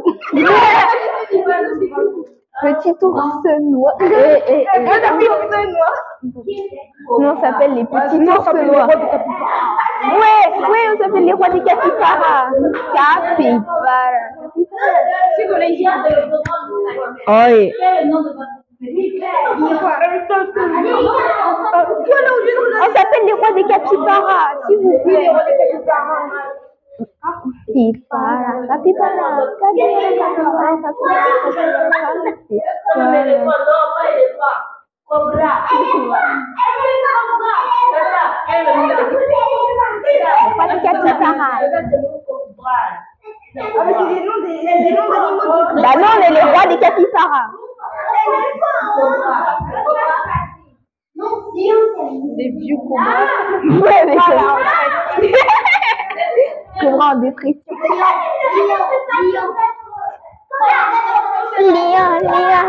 Petit 2.63 2.93
ours 3.03 3.45
noir. 3.61 3.95
Et, 4.01 4.05
et, 4.05 4.63
et. 4.63 4.81
Nous, 7.19 7.27
on 7.27 7.41
s'appelle 7.41 7.75
les 7.75 7.85
petits 7.85 8.17
ours 8.17 8.53
noirs. 8.55 8.89
Ouais, 8.89 10.43
ouais, 10.69 10.85
on 10.93 10.99
s'appelle 10.99 11.25
les 11.25 11.33
rois 11.33 11.49
des 11.49 11.63
capybaras. 11.63 12.51
Capybaras. 12.95 14.40
C'est 15.37 15.47
collégial. 15.47 16.01
Oui. 16.07 17.73
Quel 17.79 17.97
est 17.97 18.05
le 18.05 18.11
nom 18.11 18.23
de 18.23 18.29
votre 18.29 18.61
On 22.81 22.89
s'appelle 22.95 23.27
les 23.27 23.33
rois 23.35 23.53
des 23.53 23.65
capybaras, 23.65 24.55
s'il 24.67 24.79
vous 24.79 24.99
plaît. 25.05 25.31
Capybara, 27.23 28.53
capybara, 28.69 29.27
capybara, 29.61 30.71
capybara. 30.83 31.31
Pas 43.55 43.65
de 43.65 43.93
capybara. 43.93 45.73
Bah 45.75 45.95
non, 45.99 46.07
on 46.17 46.23
est 46.23 46.31
les 46.31 46.43
rois 46.43 46.67
des 46.67 46.79
capybaras. 46.79 47.51
Des 52.37 52.49
vieux 52.59 52.77
cobras. 52.89 53.27
Ouais, 53.83 54.07
des 54.07 54.17
cobras. 54.17 54.59
Cobras 56.81 57.15
en 57.15 57.17
dépression. 57.17 57.75
Lion, 61.61 62.09
lion. 62.23 62.67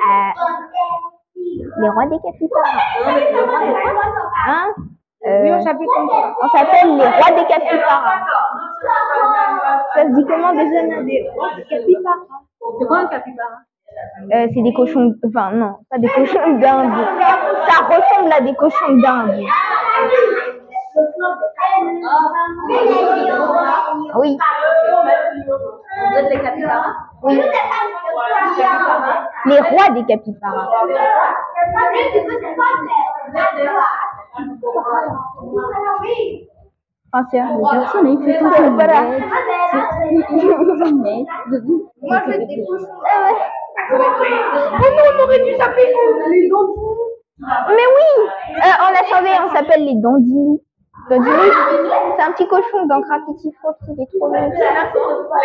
Euh, 0.00 0.32
les 1.80 1.88
rois 1.88 2.06
des 2.06 2.18
capybaras. 2.18 2.82
Hein? 4.48 4.68
Euh, 5.26 5.58
on 5.58 5.62
s'appelle 5.62 6.96
les 6.96 7.06
rois 7.06 7.30
des 7.36 7.46
capybaras. 7.46 8.20
Ça 9.94 10.02
se 10.02 10.08
dit 10.14 10.24
comment 10.26 10.52
déjà 10.52 10.82
des 11.02 11.30
rois 11.34 11.50
des 11.56 11.64
capybaras 11.64 12.16
C'est 12.78 12.86
quoi 12.86 12.98
un 12.98 13.06
capybara? 13.06 13.58
Euh, 14.32 14.46
C'est 14.54 14.62
des 14.62 14.72
cochons, 14.74 15.12
enfin 15.26 15.50
non, 15.52 15.78
pas 15.90 15.98
des 15.98 16.08
cochons 16.08 16.58
d'Inde. 16.58 16.92
Ça 17.66 17.84
ressemble 17.86 18.32
à 18.32 18.40
des 18.40 18.54
cochons 18.54 18.96
d'Inde. 19.02 19.44
Oui. 24.16 24.36
Vous 26.10 26.16
êtes 26.16 26.30
les 26.30 26.40
capybaras? 26.40 26.94
Oui. 26.94 27.07
Les 29.46 29.60
rois 29.60 29.90
des 29.90 30.04
capybaras. 30.04 30.68
Enfin, 37.10 37.26
c'est 37.30 37.40
un 37.40 37.58
garçon, 37.58 38.02
mais 38.02 38.12
il 38.12 38.22
fait 38.24 38.38
tout 38.38 38.52
son 38.52 38.70
Voilà. 38.74 39.02
Moi, 42.02 42.20
je 42.26 42.32
des 42.36 42.64
cochons. 42.66 42.86
Oh 43.90 43.96
non, 43.96 45.04
on 45.14 45.22
aurait 45.24 45.42
dû 45.44 45.54
s'appeler 45.56 45.86
les 46.30 46.48
dandinous. 46.48 46.96
Mais 47.40 47.86
oui, 47.96 48.10
euh, 48.56 48.74
on 48.82 48.92
a 48.92 49.04
changé, 49.06 49.30
on 49.42 49.48
s'appelle 49.54 49.84
les 49.84 49.94
dandinous. 49.96 50.60
Dandinous, 51.08 51.52
c'est 52.16 52.22
un 52.22 52.32
petit 52.32 52.46
cochon 52.46 52.84
dans 52.86 53.00
Graffiti 53.00 53.52
Foot, 53.60 53.76
il 53.88 54.02
est 54.02 54.06
trop 54.18 54.28
mignon. 54.28 54.50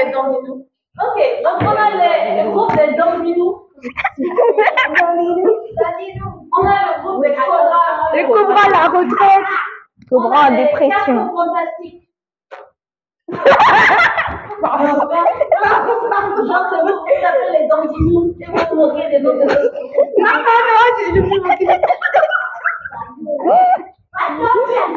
Les 0.04 0.12
dandinous. 0.12 0.66
Ok, 0.96 1.18
donc 1.44 1.58
on 1.62 1.76
a 1.76 1.90
le 1.90 2.52
groupe 2.52 2.76
des 2.76 2.94
dandinous. 2.94 3.68
On 6.56 6.68
a 6.68 6.80
le 6.86 7.02
groupe 7.02 7.24
des 7.24 7.34
cobras. 7.34 8.14
Les 8.14 8.24
cobras, 8.26 8.70
la 8.70 8.84
retraite. 8.90 9.48
Cobras 10.08 10.50
en 10.50 10.56
dépression. 10.56 11.18
Quatre 11.18 11.34
fantastiques. 11.34 12.10
Genre, 16.44 16.66
c'est 16.70 16.82
vous 16.82 17.00
qui 17.06 17.16
s'appelle 17.22 17.52
les 17.60 17.66
dandinous 17.68 18.26
et 18.40 18.46
vous 18.46 18.64
vous 18.70 18.76
moquez 18.76 19.06
des 19.10 19.20
l'autre. 19.20 19.46
Non, 20.20 20.36
non, 20.46 20.60
non, 20.70 20.86
je 21.16 21.20
me 21.22 21.28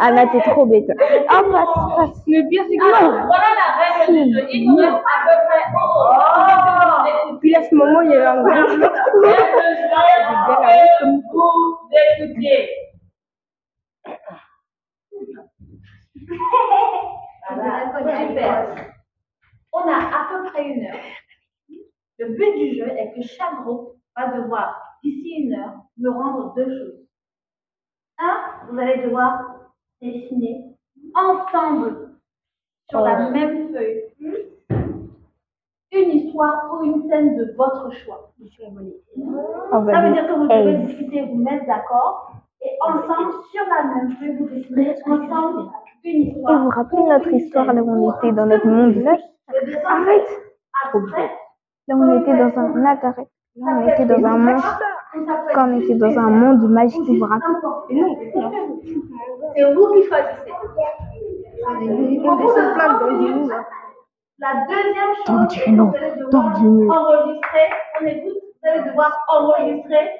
Anna, 0.01 0.27
t'es 0.27 0.41
trop 0.43 0.67
bête. 0.67 0.85
Ah, 1.29 1.43
passe, 1.51 1.69
passe. 1.97 2.23
Le 2.27 2.49
pire, 2.49 2.65
c'est 2.69 2.79
Alors, 2.79 3.27
voilà 3.27 3.51
la 3.57 4.05
règle 4.05 4.25
du 4.25 4.35
jeu. 4.35 4.47
Il 4.51 4.69
nous 4.69 4.77
reste 4.77 4.93
à 4.93 5.17
peu 5.25 5.37
près. 5.47 5.65
Oh, 5.75 5.89
oh, 7.33 7.39
Puis 7.41 7.55
à 7.55 7.63
ce 7.63 7.75
moment, 7.75 8.03
il 8.03 8.11
y 8.11 8.17
a 8.17 8.33
un 8.33 8.43
gros. 8.43 8.53
vous 11.43 11.91
écoutez. 12.25 12.69
Super. 18.29 18.75
On 19.73 19.89
a 19.89 19.95
à 19.95 20.27
peu 20.29 20.51
près 20.51 20.65
une 20.65 20.85
heure. 20.85 21.01
Le 22.19 22.29
but 22.29 22.55
du 22.59 22.77
jeu 22.79 22.89
est 22.89 23.13
que 23.15 23.23
chaque 23.23 23.63
groupe 23.63 23.97
va 24.17 24.29
devoir, 24.29 24.81
d'ici 25.03 25.37
une 25.39 25.55
heure, 25.55 25.75
me 25.99 26.11
rendre 26.11 26.55
deux 26.55 26.67
choses. 26.67 27.06
Un, 28.19 28.71
vous 28.71 28.79
allez 28.79 29.03
devoir 29.03 29.45
dessiner 30.01 30.65
ensemble 31.15 32.11
sur 32.89 33.01
la 33.01 33.31
même 33.31 33.73
feuille 33.73 34.05
une 35.93 36.11
histoire 36.11 36.71
ou 36.73 36.85
une 36.85 37.09
scène 37.09 37.37
de 37.37 37.55
votre 37.57 37.91
choix. 37.93 38.33
On 39.73 39.81
va 39.81 39.93
Ça 39.93 40.01
veut 40.03 40.13
dire 40.13 40.27
que 40.27 40.33
vous 40.33 40.47
devez 40.47 40.73
hey. 40.73 40.87
discuter, 40.87 41.23
vous 41.27 41.37
mettre 41.37 41.67
d'accord 41.67 42.33
et 42.63 42.71
ensemble 42.81 43.33
sur 43.53 43.63
la 43.69 43.85
même 43.85 44.17
feuille, 44.17 44.37
vous 44.37 44.49
dessinez 44.49 44.95
ensemble 45.07 45.71
une 46.05 46.11
Et 46.11 46.29
histoire. 46.29 46.59
vous 46.59 46.65
vous 46.65 46.71
rappelez 46.71 47.03
notre 47.05 47.33
histoire 47.33 47.73
là 47.73 47.83
où 47.83 48.07
on 48.07 48.17
était 48.17 48.33
dans 48.33 48.47
notre 48.47 48.67
monde 48.67 48.95
dessin 48.95 49.17
Arrête 49.89 50.29
Là 51.89 51.95
où 51.95 52.03
on 52.03 52.21
était 52.21 52.37
dans 52.37 52.59
un... 52.59 52.77
Là. 52.79 52.99
Là, 53.03 53.15
on 53.57 53.89
était 53.89 54.05
dans 54.07 54.25
un 54.27 54.39
monde... 54.39 54.61
on 55.15 55.81
était 55.81 55.95
dans 55.95 56.19
un 56.19 56.29
monde 56.29 56.69
magique, 56.71 57.03
rappelez 57.25 58.03
C'est 59.55 59.75
vous 59.75 59.93
qui 59.93 60.03
choisissez. 60.09 60.53
On. 62.25 63.49
La 64.39 64.67
deuxième 64.69 65.15
chose, 65.27 65.49
vous 65.67 65.97
allez 65.97 66.21
devoir 66.21 66.47
enregistrer, 66.91 67.67
on 68.01 68.07
écoute, 68.07 68.35
vous 68.35 68.69
allez 68.69 68.83
devoir 68.91 69.25
enregistrer 69.29 70.11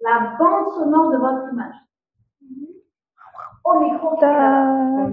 la 0.00 0.36
bande 0.38 0.68
sonore 0.74 1.10
de 1.10 1.18
votre 1.18 1.52
image. 1.52 1.74
Au 3.62 3.78
micro. 3.80 4.16
Ta, 4.16 4.26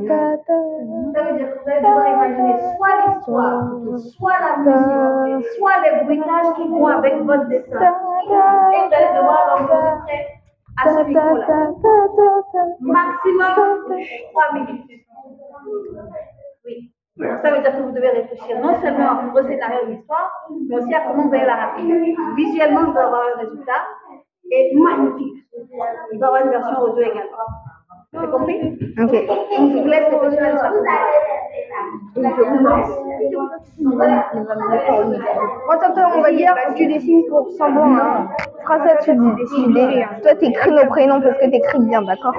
ta. 0.07 0.38
Ça 0.48 1.24
veut 1.24 1.38
dire 1.38 1.49
que 1.52 1.60
vous 1.60 1.69
allez 1.69 1.82
devoir 1.82 2.07
imaginer 2.07 2.56
soit 2.76 2.95
l'histoire, 3.06 3.61
soit 3.98 4.40
la 4.40 4.57
musique, 4.57 5.48
soit 5.57 5.78
les 5.84 6.06
bruitages 6.06 6.53
qui 6.56 6.68
vont 6.68 6.88
avec 6.88 7.15
votre 7.24 7.45
dessin. 7.48 7.80
Et 7.80 8.28
vous 8.28 8.94
allez 8.94 9.11
devoir 9.18 9.40
l'enregistrer 9.48 10.19
à 10.78 10.90
ce 10.90 11.03
micro-là. 11.03 11.48
Maximum 12.80 13.53
3 14.32 14.53
minutes. 14.53 14.91
Oui. 16.65 16.91
Donc, 17.18 17.40
ça 17.41 17.49
veut 17.52 17.61
dire 17.61 17.72
que 17.76 17.82
vous 17.82 17.91
devez 17.91 18.10
réfléchir 18.10 18.60
non 18.61 18.80
seulement 18.80 19.34
au 19.34 19.41
scénario 19.41 19.88
de 19.88 19.91
l'histoire, 19.91 20.32
mais 20.69 20.78
aussi 20.78 20.94
à 20.94 21.02
comment 21.02 21.28
vous 21.28 21.34
allez 21.34 21.45
la 21.45 21.56
raconter. 21.56 22.15
Visuellement, 22.36 22.84
vous 22.84 22.91
allez 22.91 23.07
avoir 23.07 23.22
un 23.36 23.40
résultat 23.41 23.82
et 24.52 24.72
magnifique. 24.76 25.44
Il 26.11 26.19
va 26.19 26.26
y 26.26 26.30
avoir 26.30 26.44
une 26.45 26.52
version 26.52 26.80
audio 26.80 27.02
également. 27.02 27.48
C'est 28.13 28.31
compris 28.31 28.55
Ok. 28.99 29.11
Donc, 29.27 29.71
je 29.73 29.77
vous 29.79 29.88
laisse 29.88 30.07
réfléchir 30.09 30.45
à 30.45 30.51
l'histoire. 30.51 30.73
Moi, 35.67 35.77
t'entends, 35.77 36.11
on 36.15 36.21
va 36.21 36.31
dire 36.31 36.53
que 36.55 36.73
tu 36.75 36.88
dessines 36.88 37.23
pour 37.29 37.49
semblant. 37.57 37.97
Hein. 37.97 38.29
Français, 38.63 38.97
tu 39.01 39.11
dessines. 39.13 39.73
Toi, 40.23 40.35
t'écris 40.35 40.71
nos 40.71 40.85
prénoms 40.85 41.19
parce 41.21 41.38
que 41.38 41.49
t'écris 41.49 41.79
bien, 41.79 42.01
d'accord 42.01 42.34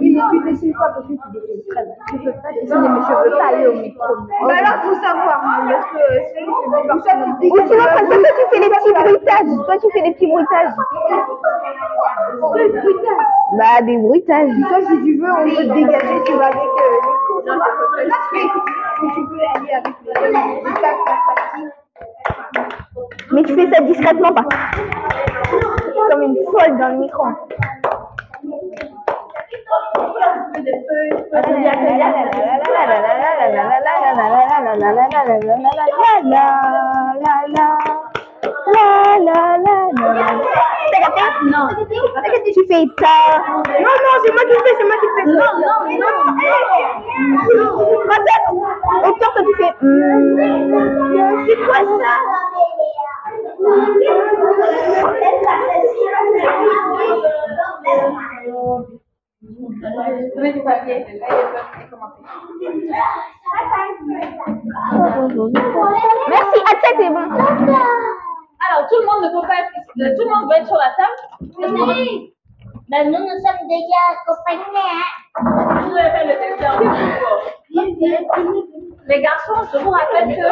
Oui, 0.00 0.16
mais 0.16 0.22
tu 0.30 0.50
dessines 0.50 0.72
pas 0.72 0.90
parce 0.94 1.06
que 1.06 1.12
tu 1.12 1.18
dessines 1.32 1.62
très 1.70 1.84
bien. 1.84 1.94
Tu 2.08 2.18
peux 2.18 2.32
pas 2.32 2.52
dessiner 2.60 2.88
mes 2.88 3.02
cheveux 3.02 3.38
taillés 3.38 3.66
au 3.68 3.74
micro. 3.74 4.04
Bah 4.46 4.54
alors, 4.58 4.82
faut 4.82 4.94
savoir. 4.94 5.40
Parce 5.68 5.86
que 5.86 6.02
sinon, 6.36 6.52
c'est 6.64 6.70
pas 6.70 6.82
personne. 6.82 7.22
Ou 7.40 7.56
sinon, 7.56 7.84
parce 7.84 8.02
que 8.02 8.06
toi, 8.08 8.30
tu 8.36 8.44
fais 8.50 8.60
les 8.60 8.70
petits 8.70 8.92
bruitages. 8.92 9.66
Toi, 9.66 9.76
tu 9.78 9.88
fais 9.92 10.02
les 10.02 10.12
petits 10.14 10.26
bruitages. 10.26 10.74
Bah, 13.58 13.82
des 13.82 13.98
bruitages. 13.98 14.50
Toi, 14.68 14.78
si 14.88 15.11
tu 15.12 15.18
veux, 15.18 15.30
on 15.30 15.44
peut 15.44 15.56
te 15.56 15.62
dégager, 15.74 16.24
tu 16.24 16.32
vas 16.32 16.46
avec 16.46 16.56
euh, 16.56 16.64
les 16.94 17.00
cours. 17.26 17.42
Ou 19.02 19.10
tu 19.14 19.20
peux 19.26 19.40
aller 19.54 19.72
avec 19.72 19.94
les 20.04 20.12
Mais 23.32 23.42
tu 23.42 23.54
fais 23.54 23.70
ça 23.70 23.80
discrètement, 23.82 24.32
pas 24.32 24.44
comme 26.10 26.22
une 26.22 26.36
folle 26.50 26.78
dans 26.78 26.88
le 26.88 26.96
micro. 26.98 27.24
Non, 41.52 41.68
tu 41.68 41.84
fais 42.66 42.86
ça. 42.98 43.14
Non, 43.46 43.94
non, 44.02 44.14
c'est 44.24 44.32
moi 44.32 44.42
qui 44.42 44.52
fais, 44.52 44.74
c'est 44.78 44.84
moi 44.84 44.96
qui 45.00 45.08
fais 45.16 45.24
ça. 45.24 45.30
Non, 45.32 45.50
non, 45.62 45.78
non. 45.98 46.14
Au 49.04 49.12
cœur, 49.14 49.32
tu 49.36 49.42
fais. 49.58 49.72
hmm, 49.80 50.36
c'est 51.46 51.58
quoi 51.66 51.80
ça? 51.98 52.14
Merci, 66.28 66.58
à 66.66 66.74
tête, 66.80 66.98
c'est 66.98 67.10
bon. 67.10 67.26
Alors, 68.68 68.88
tout 68.88 68.98
le 69.00 69.06
monde 69.06 69.22
ne 69.24 69.30
peut 69.40 69.46
pas 69.46 69.58
être 69.60 69.72
ici. 69.76 69.90
Tout 70.16 70.24
le 70.24 70.30
monde 70.34 70.48
va 70.48 70.58
être 70.58 70.66
sur 70.66 70.76
la 70.76 70.94
table. 70.94 71.18
Ben, 72.90 73.06
nous, 73.10 73.18
nous 73.18 73.38
sommes 73.40 73.66
déjà 73.68 74.00
accompagnés. 74.12 74.62
Hein? 74.76 75.10
Vous 75.82 75.96
faire 75.96 76.26
le. 76.26 76.34
Les 79.08 79.20
garçons, 79.20 79.66
je 79.72 79.78
vous 79.78 79.90
rappelle 79.90 80.28
que 80.28 80.42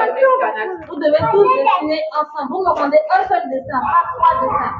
vous 0.88 0.96
devez 0.96 1.22
tous 1.30 1.44
dessiner 1.54 2.02
ensemble. 2.18 2.48
Vous 2.50 2.62
me 2.64 2.70
rendez 2.80 2.98
un 3.14 3.22
seul 3.28 3.42
dessin, 3.50 3.80
pas 3.80 4.02
trois 4.16 4.34
dessins. 4.42 4.74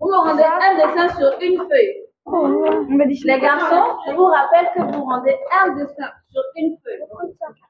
Vous 0.00 0.08
me 0.08 0.16
rendez 0.16 0.44
un 0.44 0.74
dessin 0.76 1.08
sur 1.16 1.30
une 1.40 1.58
feuille. 1.68 2.04
Les 3.24 3.40
garçons, 3.40 3.96
je 4.06 4.12
vous 4.12 4.26
rappelle 4.26 4.68
que 4.74 4.82
vous 4.92 5.04
rendez 5.04 5.36
un 5.64 5.68
dessin 5.74 6.10
sur 6.30 6.42
une 6.56 6.76
feuille. 6.84 7.00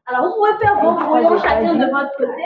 Alors, 0.07 0.27
vous 0.27 0.35
pouvez 0.37 0.57
faire 0.59 0.75
vos 0.81 0.93
brouillons 0.93 1.39
chacun 1.39 1.75
de 1.75 1.87
votre 1.87 2.16
côté. 2.16 2.45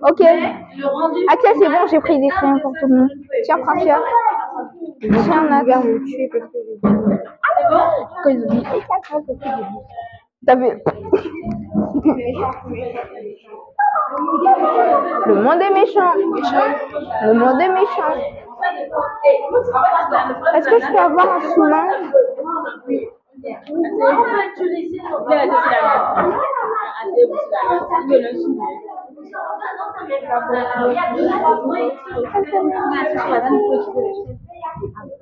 Ok. 0.00 0.20
Ah 0.20 1.36
tiens, 1.40 1.52
c'est 1.58 1.68
bon, 1.68 1.86
j'ai 1.90 2.00
pris 2.00 2.18
des 2.18 2.28
crayons 2.28 2.58
pour 2.60 2.72
tout 2.80 2.86
le 2.88 2.96
monde. 2.96 3.10
Tiens, 3.44 3.58
Francia. 3.58 4.00
Tiens, 5.00 5.44
Naga. 5.48 5.82
C'est 5.82 6.30
bon 7.70 7.80
Quand 8.22 8.30
ils 8.30 8.44
ont 8.44 8.54
dit, 8.54 8.64
T'as 10.44 10.56
vu 10.56 10.66
Le 15.26 15.34
monde 15.34 15.62
est 15.62 15.70
méchant. 15.70 16.14
Le 17.24 17.32
monde 17.34 17.60
est 17.60 17.68
méchant. 17.68 18.14
Est-ce 20.54 20.68
que 20.68 20.80
je 20.80 20.92
peux 20.92 20.98
avoir 20.98 21.36
un 21.36 21.40
sous-main 21.40 21.88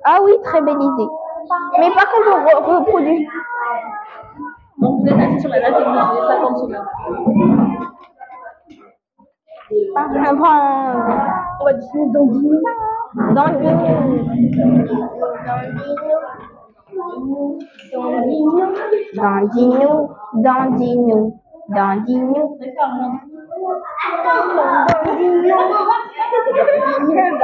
Ah 0.05 0.17
oui, 0.23 0.33
très 0.43 0.61
belle 0.61 0.75
idée. 0.81 1.07
Mais 1.79 1.89
par 1.91 2.05
contre, 2.11 2.27
on 2.31 2.39
re- 2.45 2.77
reproduit. 2.79 3.27
Donc 4.79 5.01
vous 5.01 5.07
êtes 5.07 5.19
assis 5.19 5.39
sur 5.41 5.49
la 5.49 5.61
table 5.61 5.77
et 5.79 5.83
vous 5.83 5.89
utilisez 5.91 6.27
ça 6.27 6.35
comme. 6.41 6.55
On. 6.55 6.67
Dandino. 17.91 18.73
Dandino. 19.13 19.91
Dandino. 20.35 21.39
Dandino. 21.73 22.41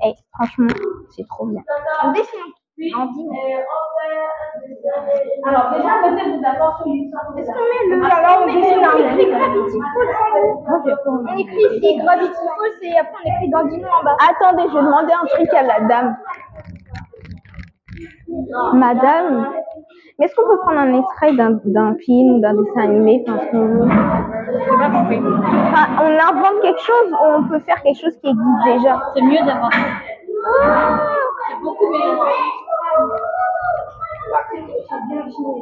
Eh, 0.05 0.15
franchement, 0.33 0.69
c'est 1.11 1.27
trop 1.27 1.47
bien. 1.47 1.63
Euh, 2.81 2.95
Alors, 5.45 5.71
déjà, 5.73 6.01
mettez-vous 6.03 6.41
d'accord 6.41 6.77
sur 6.79 6.87
l'histoire. 6.93 7.35
Est-ce 7.37 7.51
qu'on 7.51 7.59
met 7.59 7.97
le. 7.97 8.05
Alors, 8.05 8.43
on 8.43 8.47
dessine 8.47 8.85
un 8.85 8.97
écrit 8.99 9.27
Gravity 9.31 9.79
On 11.07 11.37
écrit 11.37 11.65
ici 11.77 11.97
Gravity 11.99 12.31
Falls 12.33 12.83
et 12.83 12.99
après 12.99 13.19
on 13.25 13.29
écrit 13.29 13.51
Dandino 13.51 13.89
en 13.89 14.05
bas. 14.05 14.17
Attendez, 14.31 14.69
je 14.69 14.75
vais 14.75 14.85
demander 14.85 15.13
un 15.13 15.27
truc 15.27 15.53
à 15.55 15.63
la 15.63 15.81
dame. 15.81 16.17
Madame, 18.75 19.49
mais 20.19 20.27
est-ce 20.27 20.35
qu'on 20.35 20.49
peut 20.49 20.59
prendre 20.59 20.79
un 20.79 20.95
extrait 20.95 21.33
d'un 21.35 21.95
film 21.95 22.35
ou 22.35 22.41
d'un 22.41 22.55
dessin 22.55 22.83
animé 22.83 23.25
enfin, 23.29 23.47
On 26.01 26.19
invente 26.19 26.61
quelque 26.63 26.81
chose 26.81 27.13
ou 27.13 27.25
on 27.39 27.45
peut 27.49 27.61
faire 27.61 27.83
quelque 27.83 28.01
chose 28.01 28.17
qui 28.21 28.29
existe 28.29 28.65
déjà? 28.65 29.13
C'est 29.15 29.23
mieux 29.23 29.39
d'inventer. 29.45 29.79
C'est 31.49 31.61
beaucoup 31.63 31.89
mieux. 31.89 32.19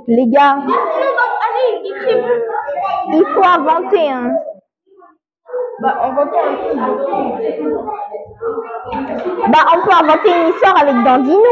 Les 0.08 0.26
gars, 0.28 0.58
il 3.08 3.24
faut 3.34 3.44
inventer. 3.44 4.10
Hein. 4.10 4.32
Bah, 5.80 5.94
on 6.02 6.12
va 6.12 6.26
faire 6.26 6.48
un 6.48 6.56
film. 6.56 6.80
Bah, 9.48 9.64
on 9.74 9.80
peut 9.82 9.92
inventer 9.92 10.30
une 10.30 10.48
histoire 10.48 10.76
avec 10.80 10.96
Dandino. 11.04 11.42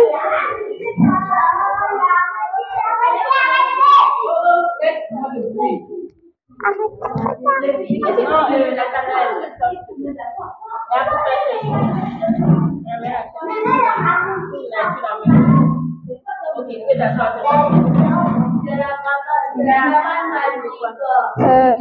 Euh, 21.38 21.74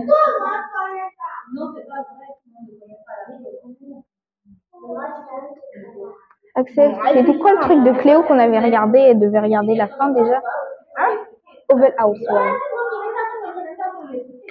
Axel, 6.55 6.95
c'était 7.13 7.37
quoi 7.39 7.53
le 7.53 7.59
truc 7.59 7.83
de 7.83 7.91
Cléo 7.99 8.23
qu'on 8.23 8.37
avait 8.37 8.59
regardé 8.59 8.99
et 8.99 9.15
devait 9.15 9.39
regarder 9.39 9.75
la 9.75 9.87
fin 9.87 10.09
déjà 10.09 10.41
Oval 11.69 11.93
House, 11.97 12.19
ouais. 12.19 12.51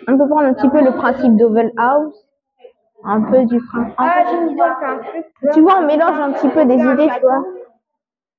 On 0.09 0.19
peut 0.19 0.29
prendre 0.29 0.47
un 0.47 0.55
petit 0.55 0.69
peu 0.69 0.83
le 0.83 0.93
principe 0.93 1.37
d'Oval 1.37 1.71
House, 1.77 2.27
un 3.05 3.23
peu 3.23 3.45
du 3.45 3.61
principe. 3.61 3.95
Ah, 3.99 4.25
j'ai 4.29 4.37
une 4.37 4.51
idée, 4.51 4.63
on 4.63 4.81
fait 4.81 4.87
un 4.87 4.99
truc. 4.99 5.27
Tu 5.53 5.61
vois, 5.61 5.79
on 5.79 5.87
mélange 5.87 6.19
un 6.19 6.33
petit 6.33 6.49
peu 6.49 6.65
des 6.65 6.75
idées, 6.75 7.09
tu 7.15 7.21
vois, 7.21 7.45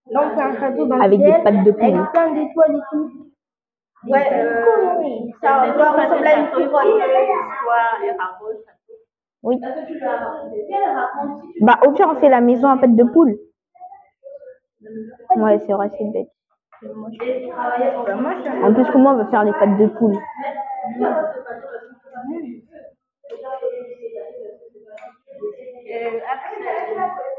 On 0.07 0.35
fait 0.35 0.41
un 0.41 0.59
château 0.59 0.85
dans 0.85 0.97
le 0.97 1.01
avec 1.01 1.19
des 1.21 1.31
pattes 1.43 1.63
de 1.63 1.71
Avec 1.71 1.77
poule. 1.77 2.11
plein 2.11 2.31
d'étoiles 2.33 2.75
et 2.75 2.81
tout. 2.91 3.11
Ouais, 4.05 4.27
euh, 4.33 5.31
ça 5.41 5.71
doit 5.71 5.91
ressembler 5.91 6.27
à 6.27 6.39
une 6.39 6.49
couronne. 6.49 7.01
Oui. 9.43 9.59
Bah, 11.61 11.79
au 11.85 11.91
pire, 11.91 12.07
on 12.09 12.19
fait 12.19 12.29
la 12.29 12.41
maison 12.41 12.69
à 12.69 12.77
pattes 12.77 12.95
de 12.95 13.03
poule. 13.03 13.37
Ouais, 15.37 15.59
c'est 15.59 15.73
vrai, 15.73 15.89
c'est 15.97 16.03
bête. 16.11 16.27
En 18.63 18.73
plus, 18.73 18.91
comment 18.91 19.11
on 19.11 19.17
va 19.17 19.25
faire 19.27 19.43
les 19.45 19.53
pattes 19.53 19.77
de 19.77 19.87
poule 19.87 20.17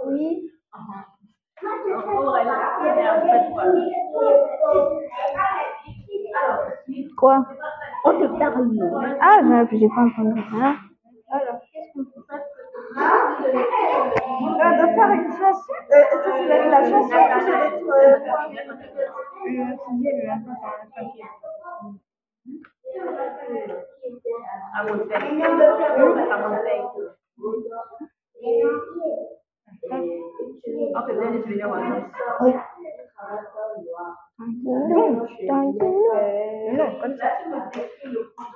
Oui. 0.07 0.51
Quoi 7.17 7.45
On 8.05 8.13
te 8.13 8.27
parle. 8.39 8.69
Ah, 9.21 9.39
j'ai 9.71 9.79
j'ai 9.79 9.89
pas 9.89 10.03
entendu. 10.03 10.41
Hein 10.55 10.77
Alors, 11.31 11.61
qu'est-ce 11.73 11.91
qu'on 11.93 12.05
peut 12.05 12.25
faire 12.29 12.45
On 14.41 14.53
doit 14.55 14.89
faire 14.95 15.11
une 15.13 15.31
chanson. 15.33 15.73
Euh, 15.91 15.97
Est-ce 15.97 16.17
que 16.17 16.31
c'est 16.37 16.49
la, 16.49 16.57
la 16.69 16.81
chanson 16.85 17.17
ou 17.17 17.41
c'est 17.41 17.51
d'être. 17.51 17.89
Euh, 17.91 18.17
c'est 19.43 19.59
un. 20.29 20.39
Non, 36.75 36.91
comme 37.01 37.15
ça. 37.17 37.29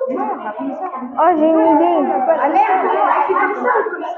Non, 0.08 0.28
pas 0.42 0.52
comme 0.58 0.74
ça. 0.74 0.86
Oh, 1.18 1.30
j'ai 1.36 1.48
une 1.48 1.60
idée. 1.60 1.98
Allez, 2.40 2.64
c'est 3.26 3.34
comme 3.34 3.54
ça 3.54 3.70
ou 3.78 3.82
comme 3.92 4.04
ça 4.04 4.14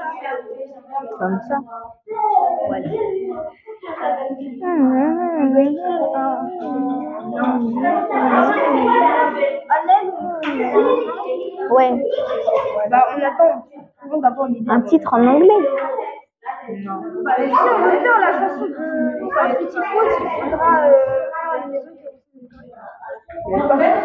Comme 1.19 1.39
ça. 1.41 1.57
Ouais, 11.71 11.91
Bah, 12.89 13.05
on 13.09 13.21
attend. 13.21 13.53
On 14.11 14.71
un 14.71 14.81
titre 14.81 15.13
en 15.13 15.25
anglais. 15.27 15.61
Non. 16.69 17.01
Bah, 17.23 17.33
si 17.37 17.43
on 17.43 17.83
veut 17.83 17.99
faire 17.99 18.19
la 18.19 18.31
chanson 18.39 18.65
de 18.65 18.73
Petit 19.57 19.77
Rose, 19.77 20.17
il 20.19 20.29
faudra 20.49 20.87
euh, 20.87 20.91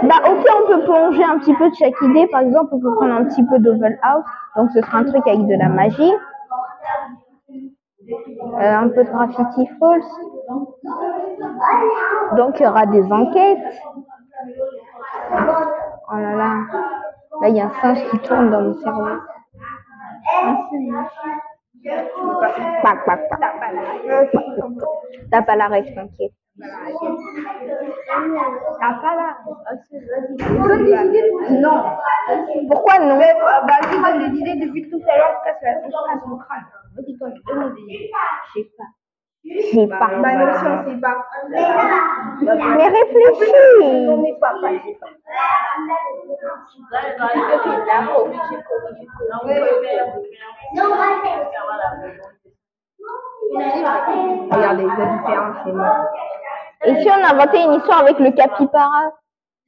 Bah, 0.02 0.20
ok, 0.28 0.44
on 0.54 0.66
peut 0.66 0.82
plonger 0.84 1.24
un 1.24 1.38
petit 1.38 1.54
peu 1.54 1.70
de 1.70 1.74
chaque 1.74 2.00
idée. 2.02 2.26
Par 2.28 2.40
exemple, 2.40 2.74
on 2.74 2.80
peut 2.80 2.94
prendre 2.94 3.14
un 3.14 3.24
petit 3.24 3.44
peu 3.44 3.58
d'Oval 3.58 3.98
House. 4.02 4.24
Donc, 4.56 4.70
ce 4.72 4.80
sera 4.80 4.98
un 4.98 5.04
truc 5.04 5.26
avec 5.26 5.46
de 5.46 5.54
la 5.54 5.68
magie. 5.68 6.12
Euh, 8.08 8.76
un 8.76 8.88
peu 8.88 9.04
de 9.04 9.10
Graffiti 9.10 9.66
Falls. 9.78 10.02
Donc, 12.36 12.60
il 12.60 12.62
y 12.62 12.66
aura 12.66 12.86
des 12.86 13.04
enquêtes. 13.12 13.82
Oh 15.32 16.16
là 16.16 16.34
là. 16.36 16.54
Là, 17.42 17.48
il 17.48 17.56
y 17.56 17.60
a 17.60 17.66
un 17.66 17.72
singe 17.80 18.04
qui 18.10 18.18
tourne 18.20 18.50
dans 18.50 18.62
mon 18.62 18.74
cerveau. 18.74 19.06
Pac, 20.42 20.58
pas 25.42 25.56
la 25.56 25.68
règle, 25.68 25.94
t'inquiète. 25.94 26.32
T'as 28.80 28.94
pas 28.94 29.14
là. 29.14 29.36
Donne 30.66 30.84
des 30.84 30.92
idées 30.92 31.30
toi 31.30 31.42
aussi. 31.42 31.58
Non. 31.60 31.82
Pourquoi 32.68 32.98
non? 32.98 33.16
Mais, 33.18 33.34
bah, 33.66 33.78
donne 33.90 34.30
des 34.32 34.38
idées 34.38 34.66
depuis 34.66 34.88
tout 34.88 35.02
à 35.08 35.16
l'heure. 35.18 35.42
La 35.44 35.52
casse 35.52 35.82
mon 36.26 36.38
crâne. 36.38 36.64
Vas-y, 36.96 37.14
idées. 37.78 38.10
Je 38.54 38.60
sais 38.60 38.68
pas. 38.76 38.84
Je 39.48 39.60
sais 39.72 39.86
pas. 39.86 40.10
Bah, 40.20 40.34
non, 40.34 40.52
si 40.58 40.64
on 40.66 40.84
sait 40.84 41.00
pas. 41.00 41.26
Mais 41.50 42.88
réfléchis. 42.88 43.82
On 43.82 44.16
n'est 44.22 44.38
pas, 44.40 44.54
pas, 44.60 44.70
c'est 44.84 44.98
pas. 44.98 45.06
Regardez, 54.50 54.84
la 54.84 55.06
différence, 55.06 55.56
c'est 55.64 55.72
moi. 55.72 56.10
Et 56.84 56.94
si 57.00 57.08
on 57.08 57.24
inventait 57.24 57.64
une 57.64 57.74
histoire 57.74 58.00
avec 58.00 58.18
le 58.18 58.30
capybara 58.32 59.12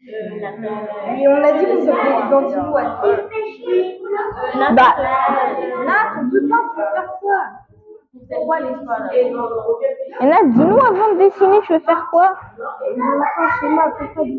Mais 0.01 1.29
on 1.29 1.45
a 1.45 1.53
dit 1.53 1.65
qu'on 1.67 1.87
s'appelait 1.87 2.31
d'Antipois. 2.31 2.83
Bah, 4.75 4.95
Nat, 5.87 6.15
on 6.21 6.31
peut 6.31 6.49
pas, 6.49 6.63
tu 6.75 6.81
veux 6.81 7.68
faire 8.27 8.39
quoi 8.47 8.59
Pourquoi 8.59 8.61
les 8.61 8.75
il 10.21 10.27
y 10.27 10.29
en 10.29 10.33
a, 10.33 10.43
dis-nous 10.45 10.79
avant 10.79 11.15
de 11.15 11.19
dessiner, 11.19 11.61
tu 11.63 11.73
veux 11.73 11.79
faire 11.81 12.09
quoi? 12.11 12.35
Je 12.57 12.63
veux 12.63 13.21
un 13.39 13.49
schéma 13.61 13.93
faire. 13.99 14.09
Un. 14.11 14.39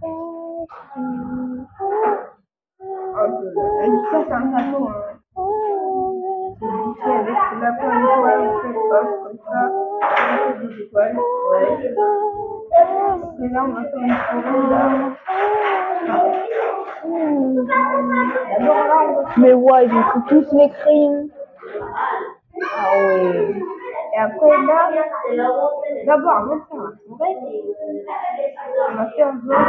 c'est. 0.00 0.16
Hein. 4.88 5.12
C'est 7.02 7.10
avec 7.10 7.36
le 7.52 7.66
On 9.02 9.08
on 9.08 10.70
va 13.48 13.62
on 14.34 14.56
va 14.68 14.82
Mais 19.36 19.52
ouais, 19.52 19.86
ils 19.86 19.92
ont 19.92 20.20
tous 20.28 20.56
les 20.56 20.70
crayons. 20.70 21.28
Ah. 22.76 22.94
Et 24.14 24.18
après, 24.18 24.50
là, 24.66 24.90
d'abord, 26.06 26.36
avant 26.36 26.56
de 26.56 26.60
faire 26.68 26.82
la 26.82 26.90
forêt, 27.08 27.34
on 28.88 28.94
va 28.94 29.06
faire 29.10 29.32
genre. 29.46 29.66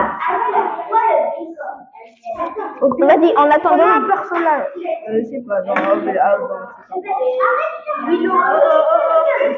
Vas-y, 2.99 3.31
en 3.37 3.45
on 3.45 3.49
attendant. 3.49 3.83
un 3.83 4.01
personnage. 4.07 4.67
Euh, 4.75 5.19
je 5.19 5.25
sais 5.29 5.41
pas, 5.47 5.61
dans 5.61 5.73
Marvel 5.75 6.17
House, 6.17 6.49
dans 6.49 8.07
Willow. 8.07 8.33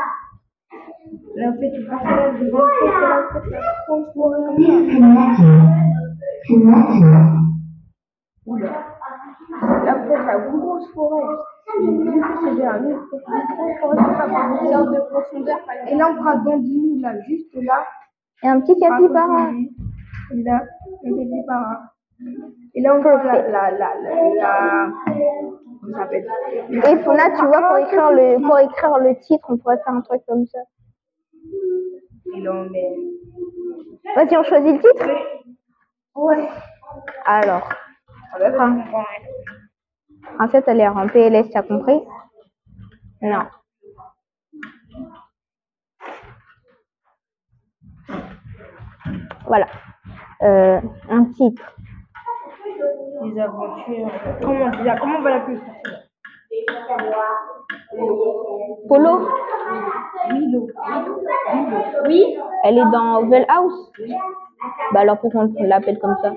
La 1.36 1.52
forêt. 4.14 4.40
Oula. 8.46 8.72
Fait, 10.08 10.26
la 10.26 10.38
grosse 10.40 10.88
forêt. 10.94 11.36
De 11.82 11.88
profondeur. 15.10 15.58
Et 15.88 15.96
là, 15.96 16.10
on 16.12 16.16
prend 16.16 16.38
Dandini, 16.44 17.02
là, 17.02 17.20
juste 17.22 17.54
là. 17.56 17.84
Et 18.44 18.48
un 18.48 18.60
petit 18.62 18.80
capybara. 18.80 19.50
Et 20.32 20.44
là, 20.44 20.64
un 21.06 21.10
capybara. 21.10 21.82
Et 22.76 22.82
là, 22.82 22.96
on 22.96 23.02
prend 23.02 23.18
la, 23.24 23.48
la, 23.50 23.72
la, 23.72 23.72
la, 23.72 23.90
la, 24.36 24.92
Comment 25.82 25.98
ça 25.98 26.04
s'appelle? 26.04 26.28
Et 26.70 26.96
pour 27.04 27.14
là, 27.14 27.30
tu 27.38 27.46
vois, 27.46 27.62
pour 27.68 27.78
écrire 27.78 28.12
le, 28.12 28.40
pour 28.46 28.58
écrire 28.60 28.98
le 29.00 29.16
titre, 29.20 29.46
on 29.50 29.58
pourrait 29.58 29.80
faire 29.84 29.94
un 29.94 30.02
truc 30.02 30.22
comme 30.28 30.46
ça. 30.46 30.60
Et 32.36 32.42
là, 32.42 32.52
on 32.54 32.70
met. 32.70 32.96
Vas-y, 34.16 34.38
on 34.38 34.44
choisit 34.44 34.74
le 34.74 34.80
titre 34.80 35.06
Ouais. 36.16 36.48
Alors, 37.26 37.68
On 38.36 38.40
comprendre. 40.24 40.38
Princesse, 40.38 40.64
elle 40.68 40.80
est 40.80 40.88
en 40.88 41.08
PLS, 41.08 41.50
t'as 41.52 41.64
compris? 41.64 42.00
Non. 43.22 43.44
Voilà. 49.46 49.68
Euh, 50.42 50.80
un 51.10 51.26
titre. 51.26 51.64
Les 53.24 53.40
aventures. 53.40 54.12
Comment 54.42 55.18
on 55.18 55.22
va 55.22 55.30
l'appeler 55.30 55.60
Polo 58.88 59.28
Milo. 60.32 60.68
Oui. 62.06 62.38
Elle 62.64 62.78
est 62.78 62.92
dans 62.92 63.20
Oval 63.22 63.46
House? 63.48 63.92
Bah 64.94 65.02
alors 65.02 65.20
pourquoi 65.20 65.46
on 65.58 65.64
l'appelle 65.64 66.00
comme 66.00 66.16
ça? 66.22 66.34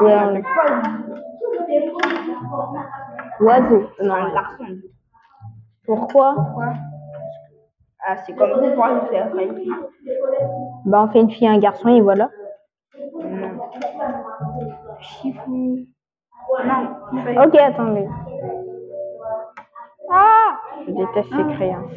On- 0.00 0.42
Oiseau. 3.40 3.82
Non, 4.02 4.32
garçon. 4.32 4.64
Pourquoi? 5.86 6.34
Ah, 8.06 8.16
c'est 8.18 8.34
comme 8.34 8.50
vous 8.52 8.74
pour 8.74 9.08
faire 9.10 9.34
une 9.36 9.56
fille. 9.56 9.72
Bah 10.86 11.02
on 11.04 11.08
fait 11.12 11.20
une 11.20 11.30
fille 11.30 11.46
et 11.46 11.50
un 11.50 11.58
garçon 11.58 11.88
et 11.88 12.00
voilà. 12.00 12.30
Non. 13.22 13.60
Chiffon. 15.00 15.76
Non. 16.64 17.44
Ok, 17.44 17.54
attendez. 17.56 18.08
Ah 20.10 20.56
Je 20.86 20.92
déteste 20.92 21.28
ces 21.34 21.54
crayons. 21.54 21.88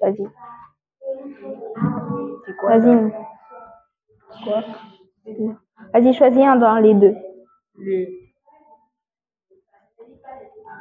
Vas-y. 0.00 0.26
Vas-y. 2.62 3.12
Quoi? 4.44 4.62
Vas-y, 5.92 6.14
choisis 6.14 6.44
un 6.44 6.56
dans 6.56 6.76
les 6.76 6.94
deux. 6.94 7.14
Le. 7.78 8.06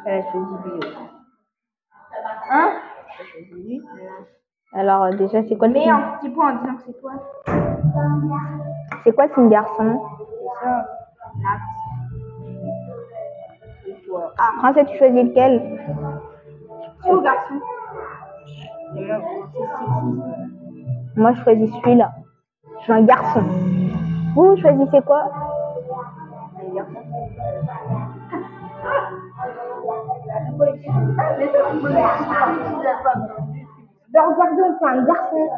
Elle 0.05 0.19
a 0.19 0.31
choisi 0.31 0.55
bio. 0.63 0.79
Hein? 2.51 2.69
Alors 4.73 5.09
déjà, 5.15 5.43
c'est 5.43 5.57
quoi 5.57 5.67
le 5.67 5.73
Mais 5.73 5.89
un 5.89 6.17
petit 6.17 6.29
point 6.29 6.53
en 6.53 6.61
disant 6.61 6.75
que 6.75 6.83
c'est 6.85 7.01
toi. 7.01 7.13
C'est 9.03 9.13
quoi 9.13 9.27
le 9.27 9.33
signe 9.33 9.49
garçon? 9.49 10.01
C'est 10.19 10.65
ça. 10.65 10.85
C'est. 14.05 14.11
Ah, 14.37 14.51
Princesse, 14.59 14.87
tu 14.91 14.97
choisis 14.97 15.23
lequel? 15.23 15.79
Oh, 17.07 17.21
garçon. 17.21 17.55
Et 18.97 19.07
moi, 21.15 21.31
c'est 21.31 21.37
je 21.39 21.43
choisis 21.43 21.71
celui-là. 21.83 22.11
Je 22.79 22.83
suis 22.83 22.93
un 22.93 23.03
garçon. 23.03 23.41
Vous, 24.35 24.55
vous 24.55 24.57
choisissez 24.57 25.01
quoi? 25.01 25.29
Un 26.61 26.75
garçon. 26.75 26.99
Ben 34.09 34.21
regardez, 34.21 34.61
on 34.63 34.79
fait 34.79 34.85
un 34.85 35.03
garçon. 35.03 35.49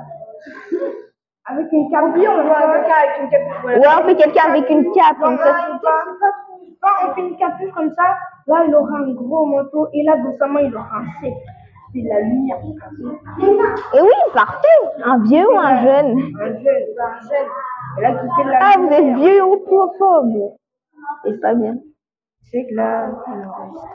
Avec 1.46 1.72
une 1.72 1.90
cape. 1.90 2.06
Oui, 2.16 2.28
on 2.28 2.44
voit 2.44 2.60
quelqu'un 2.60 2.94
avec 2.98 3.22
une 3.22 3.30
capuche. 3.30 3.62
voilà. 3.62 3.80
Ouais, 3.80 3.88
on 4.02 4.06
fait 4.08 4.16
quelqu'un 4.16 4.50
avec 4.50 4.70
une 4.70 4.92
cape, 4.92 5.18
comme 5.22 5.38
ça. 5.38 5.44
c'est 5.46 5.72
c'est 5.72 6.66
c'est 6.66 6.80
pas, 6.82 7.08
on 7.08 7.14
fait 7.14 7.22
une 7.22 7.38
capuche 7.38 7.72
comme 7.74 7.94
ça. 7.96 8.18
Là, 8.48 8.64
il 8.68 8.76
aura 8.76 8.98
un 9.00 9.14
gros 9.14 9.46
manteau. 9.46 9.88
Et 9.94 10.04
là, 10.04 10.18
doucement, 10.18 10.60
il 10.60 10.74
aura 10.74 11.00
un 11.00 11.22
C. 11.22 11.34
C'est 11.94 12.02
la 12.02 12.20
lumière. 12.22 12.60
Et 13.94 14.02
oui, 14.02 14.20
parfait. 14.34 14.80
Un 15.04 15.24
vieux 15.24 15.48
ou 15.50 15.58
un 15.58 15.82
jeune? 15.82 16.18
Un 16.40 16.54
jeune, 16.54 16.96
un 17.00 17.20
jeune. 17.22 17.50
Et 17.98 18.02
là, 18.02 18.12
qui 18.14 18.28
fait 18.36 18.44
de 18.44 18.50
la 18.50 18.60
Ah, 18.62 18.74
vous 18.78 18.90
êtes 18.90 19.16
vieux 19.18 19.44
ou 19.46 19.58
profophobe. 19.58 20.56
Et 21.26 21.32
c'est 21.32 21.42
pas 21.42 21.54
bien. 21.56 21.76
C'est 22.52 22.66
que 22.68 22.76
là, 22.76 23.10
il 23.28 23.46
enregistre. 23.46 23.88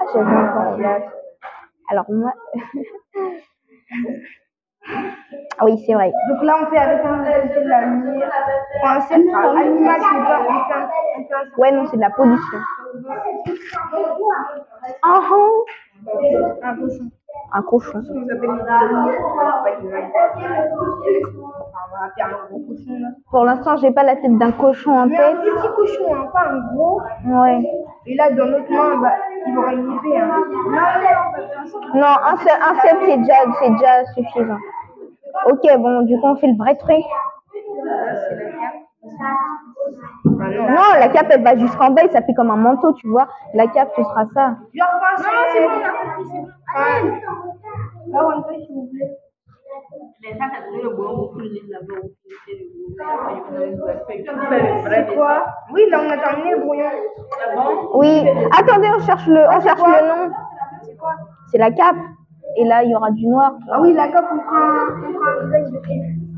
Ah, 0.00 0.04
j'avais 0.12 0.36
encore 0.36 0.78
là. 0.78 0.98
Alors 1.90 2.10
moi... 2.10 2.32
oui, 5.62 5.82
c'est 5.86 5.94
vrai. 5.94 6.12
Donc 6.28 6.42
là, 6.42 6.56
on 6.62 6.66
fait 6.70 6.78
avec 6.78 7.04
un 7.04 7.24
fait 7.24 7.60
de 7.60 7.68
la 7.68 7.84
lumière. 7.86 8.30
Enfin, 8.82 9.00
c'est 9.08 9.30
pas 9.30 9.50
animal, 9.58 9.96
c'est 10.00 10.24
pas, 10.24 10.38
un, 10.38 10.84
un 10.84 11.58
Ouais, 11.58 11.72
non, 11.72 11.86
c'est 11.86 11.96
de 11.96 12.02
la 12.02 12.10
pollution. 12.10 12.58
Ah, 15.02 15.20
ah. 15.22 15.48
Un 16.62 16.76
cochon. 16.76 17.10
Un 17.52 17.62
cochon. 17.62 18.00
Une 18.14 18.30
un. 18.68 19.08
Pour 23.30 23.44
l'instant, 23.44 23.76
j'ai 23.76 23.90
pas 23.90 24.02
la 24.02 24.16
tête 24.16 24.36
d'un 24.38 24.52
cochon 24.52 24.92
en 24.92 25.06
Mais 25.06 25.16
tête. 25.16 25.36
un 25.36 25.40
petit 25.40 25.68
cochon, 25.74 26.14
hein, 26.14 26.26
pas 26.32 26.48
un 26.50 26.74
gros. 26.74 27.00
Ouais. 27.26 27.62
Et 28.06 28.14
là, 28.14 28.30
dans 28.30 28.46
notre 28.46 28.70
main, 28.70 28.96
bah, 29.02 29.12
il 29.46 29.58
aura 29.58 29.72
une 29.72 29.92
épée. 29.92 30.18
Hein. 30.18 30.44
Non, 31.94 32.06
un 32.24 32.36
seul, 32.36 32.52
un 32.62 32.74
seul 32.80 32.96
c'est 33.04 33.16
déjà, 33.18 33.34
c'est 33.60 33.70
déjà 33.70 34.04
suffisant. 34.14 34.58
Ok, 35.46 35.78
bon, 35.78 36.02
du 36.02 36.18
coup, 36.20 36.26
on 36.26 36.36
fait 36.36 36.48
le 36.48 36.56
vrai 36.56 36.76
truc. 36.76 37.04
Non, 40.34 40.92
la 40.98 41.08
cape, 41.08 41.28
elle 41.30 41.42
va 41.42 41.56
jusqu'en 41.56 41.90
bas 41.90 42.04
et 42.04 42.10
ça 42.10 42.22
fait 42.22 42.34
comme 42.34 42.50
un 42.50 42.56
manteau, 42.56 42.92
tu 42.94 43.08
vois. 43.08 43.28
La 43.54 43.66
cape, 43.66 43.90
ce 43.96 44.02
sera 44.02 44.26
ça. 44.34 44.56
Non, 44.74 44.86
c'est 45.52 45.60
bon, 48.10 48.44
c'est 48.48 48.58
s'il 48.64 48.74
vous 48.74 48.88
plaît. 48.92 49.18
C'est 54.84 55.14
quoi? 55.14 55.44
Oui, 55.72 55.82
là, 55.90 56.00
on 56.04 56.10
a 56.10 56.16
terminé 56.18 56.50
le 56.52 56.60
brouillon. 56.60 56.90
Oui. 57.94 58.28
Attendez, 58.58 58.88
on 58.96 59.00
cherche 59.04 59.26
le, 59.26 59.40
on 59.40 59.60
cherche 59.60 59.80
le 59.80 60.08
nom. 60.08 60.30
C'est 60.82 60.96
quoi? 60.96 61.14
C'est 61.50 61.58
la 61.58 61.70
cape. 61.70 61.96
Et 62.56 62.64
là, 62.64 62.82
il 62.82 62.90
y 62.90 62.94
aura 62.96 63.10
du 63.10 63.26
noir. 63.26 63.52
Ah 63.70 63.80
oui, 63.80 63.92
la 63.92 64.08
cape, 64.08 64.24
on 64.32 64.40
fera 64.40 64.56
un, 64.58 65.08
on 65.08 65.12
fera 65.12 65.30
un 65.30 65.44
design 65.44 65.64
de. 65.70 65.78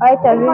Ouais, 0.03 0.17
t'as 0.23 0.35
vu. 0.35 0.47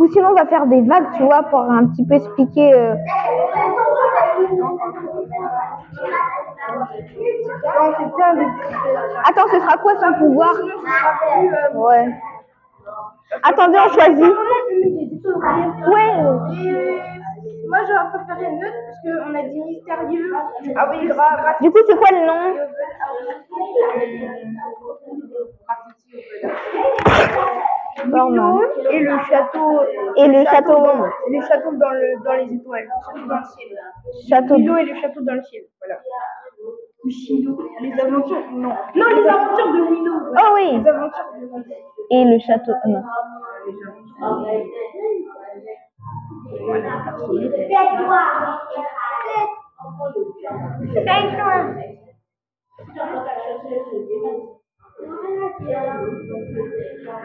Ou 0.00 0.06
sinon, 0.08 0.28
on 0.30 0.34
va 0.34 0.46
faire 0.46 0.66
des 0.66 0.82
vagues, 0.82 1.10
tu 1.16 1.22
vois, 1.24 1.42
pour 1.44 1.60
un 1.60 1.86
petit 1.86 2.06
peu 2.06 2.14
expliquer. 2.14 2.72
euh. 2.74 2.94
Attends, 9.24 9.48
ce 9.52 9.60
sera 9.60 9.76
quoi 9.78 9.92
son 10.00 10.14
pouvoir? 10.18 10.54
Euh, 10.54 11.78
Ouais. 11.78 12.06
Attendez, 13.42 13.78
on 13.78 13.92
choisit. 13.92 14.34
Ouais. 15.86 17.17
Moi, 17.68 17.78
j'aurais 17.86 18.24
préféré 18.24 18.50
neutre 18.52 18.76
parce 18.86 19.00
qu'on 19.02 19.34
a 19.34 19.42
dit 19.42 19.60
mystérieux. 19.60 20.32
Ah 20.74 20.90
oui, 20.90 21.06
grave. 21.06 21.54
Du 21.60 21.70
coup, 21.70 21.78
c'est 21.86 21.96
quoi 21.96 22.08
le 22.12 22.26
nom? 22.26 22.56
Et 28.90 29.00
le 29.00 29.18
château. 29.28 29.82
Et 30.16 30.28
le 30.28 30.44
château 30.44 30.74
dans, 30.74 31.04
les 31.28 31.40
châteaux 31.42 31.72
dans, 31.72 31.90
le, 31.90 32.24
dans 32.24 32.32
les 32.34 32.54
étoiles. 32.54 32.88
Château 33.04 33.26
dans 33.26 33.36
le 33.36 33.44
ciel. 33.44 33.68
Château. 34.28 34.54
Milo 34.56 34.76
et 34.78 34.84
le 34.84 34.94
château 34.94 35.20
dans 35.20 35.34
le 35.34 35.42
ciel. 35.42 35.64
Voilà. 35.80 36.00
Les 37.82 38.00
aventures. 38.00 38.50
Non. 38.52 38.74
Non, 38.94 39.08
les 39.14 39.28
aventures 39.28 39.72
de 39.72 39.80
ouais. 39.80 40.38
Oh 40.38 40.50
oui. 40.54 40.80
Les 40.80 40.88
aventures 40.88 41.32
de. 41.34 41.62
Et 42.10 42.24
le 42.24 42.38
château. 42.38 42.72
Non. 42.86 43.02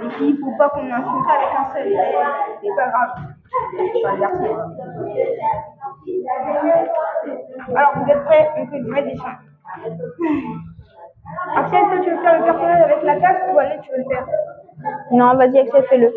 Les 0.02 0.10
filles, 0.12 0.38
faut 0.40 0.58
pas 0.58 0.70
qu'on 0.70 0.92
insulte 0.92 1.30
avec 1.30 1.52
un 1.58 1.66
seul. 1.74 1.88
C'est 2.62 2.76
pas 2.76 2.88
grave. 2.90 3.12
Alors, 7.76 7.92
vous 7.96 8.12
êtes 8.12 8.24
prêts? 8.26 8.52
On 8.58 8.68
fait 8.68 8.80
le 8.80 8.90
vrai 8.90 9.04
dessin. 9.04 9.36
Axel, 11.56 11.84
toi, 11.86 12.00
tu 12.04 12.10
veux 12.12 12.22
faire 12.22 12.40
le 12.40 12.46
personnage 12.46 12.82
avec 12.82 13.04
la 13.04 13.20
cape 13.20 13.50
ou 13.54 13.60
Annette, 13.60 13.82
tu 13.82 13.92
veux 13.92 13.98
le 13.98 14.04
faire? 14.10 14.28
Non, 15.12 15.36
vas-y, 15.36 15.60
Axel, 15.60 15.84
fais-le. 15.86 16.14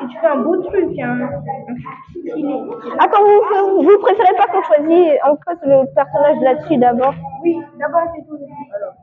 Et 0.00 0.06
tu 0.06 0.16
fais 0.18 0.26
un 0.26 0.42
beau 0.42 0.56
truc, 0.62 0.98
hein. 1.00 1.18
Un 1.20 1.28
truc 1.64 1.78
stylé. 2.10 2.54
Attends, 2.98 3.24
vous, 3.24 3.82
vous 3.82 3.98
préférez 3.98 4.34
pas 4.36 4.46
qu'on 4.52 4.62
choisisse, 4.62 5.18
on 5.26 5.36
fasse 5.44 5.62
le 5.62 5.94
personnage 5.94 6.40
là-dessus 6.42 6.76
d'abord? 6.78 7.14
Oui, 7.42 7.56
d'abord, 7.78 8.02
fait 8.14 8.22
tout. 8.28 8.38
Alors. 8.74 8.94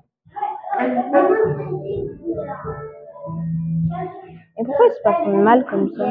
Et 4.58 4.64
pourquoi 4.64 4.86
il 4.88 4.92
se 4.94 5.02
passe 5.04 5.28
mal 5.28 5.66
comme 5.66 5.90
ça? 5.90 6.06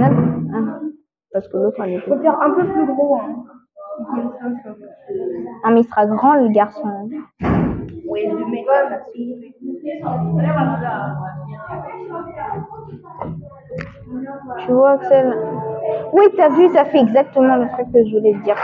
Ah, 0.00 0.80
Parce 1.32 1.48
que 1.48 1.56
l'autre 1.56 1.84
était. 1.86 2.00
Faut 2.08 2.18
faire 2.20 2.40
un 2.40 2.50
peu 2.50 2.66
plus 2.66 2.86
gros. 2.86 3.16
Hein. 3.16 3.44
Ah, 5.64 5.70
mais 5.70 5.80
il 5.80 5.84
sera 5.84 6.06
grand 6.06 6.34
le 6.34 6.48
garçon. 6.50 6.86
hein. 6.86 7.71
Tu 14.58 14.72
vois, 14.72 14.90
Axel 14.92 15.34
Oui, 16.12 16.24
t'as 16.36 16.48
vu, 16.50 16.68
ça 16.70 16.84
fait 16.84 17.00
exactement 17.00 17.56
le 17.56 17.68
truc 17.70 17.92
que 17.92 18.04
je 18.04 18.16
voulais 18.16 18.34
te 18.34 18.44
dire. 18.44 18.56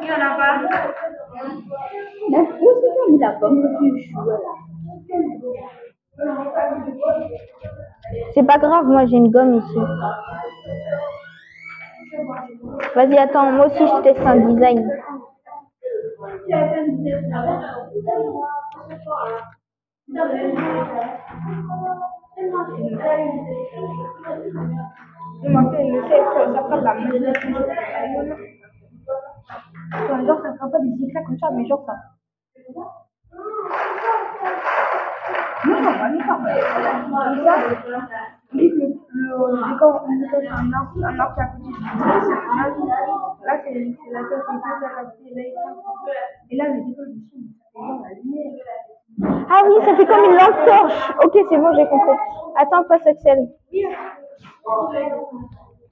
Il 0.00 0.06
y 0.06 0.10
en 0.10 0.14
a 0.14 0.36
pas. 0.36 0.62
Mais 2.30 2.38
où 2.38 2.42
est-ce 2.42 2.56
que 2.60 3.10
mis 3.10 3.18
la 3.18 3.32
pomme 3.32 3.62
que 3.62 3.68
tu 3.78 4.10
jouais 4.10 4.32
là? 4.32 4.52
C'est 8.34 8.44
pas 8.44 8.58
grave, 8.58 8.86
moi 8.86 9.06
j'ai 9.06 9.16
une 9.16 9.30
gomme 9.30 9.54
ici. 9.54 9.78
Vas-y, 12.94 13.18
attends, 13.18 13.50
moi 13.52 13.66
aussi 13.66 13.86
je 13.86 14.02
teste 14.02 14.26
un 14.26 14.36
design. 14.36 14.88
Genre, 30.26 30.40
ça 30.42 30.52
fera 30.54 30.70
pas 30.70 30.78
des 30.80 31.12
comme 31.26 31.38
ça, 31.38 31.50
mais 31.52 31.66
genre 31.66 31.84
ça. 31.86 31.94
Non, 35.66 35.80
non, 35.80 35.84
ça 35.84 35.92
va. 35.98 36.08
Et 36.12 37.40
ça, 37.44 37.54
que 38.70 38.74
le, 38.74 38.86
le, 39.14 39.78
quand 39.78 39.90
on 39.94 40.08
c'est 40.30 40.46
un 40.48 40.72
arbre, 40.72 41.04
un 41.04 41.18
arbre 41.18 41.34
qui 41.34 41.40
est 41.40 41.44
à 41.44 41.48
côté 41.48 41.68
du 41.68 41.74
c'est. 41.74 42.28
Là, 43.44 43.54
c'est 43.64 43.72
c'est 43.72 44.12
la 44.12 44.20
tête 44.20 44.44
qui 44.44 44.54
est 44.54 44.86
à 44.86 45.04
côté, 45.04 45.54
et 46.50 46.56
là, 46.56 46.64
le 46.68 46.78
décolle 46.84 47.12
du 47.12 47.20
c'est 47.32 48.22
lumière. 48.22 48.52
Ah 49.50 49.60
oui, 49.66 49.74
ça 49.84 49.94
fait 49.96 50.06
comme 50.06 50.24
une 50.24 50.36
lampe 50.36 50.64
torche. 50.66 50.98
Ok, 51.24 51.34
c'est 51.48 51.58
bon, 51.58 51.72
j'ai 51.74 51.86
compris. 51.86 52.18
Attends, 52.56 52.84
passe 52.88 53.06
Axel. 53.06 53.48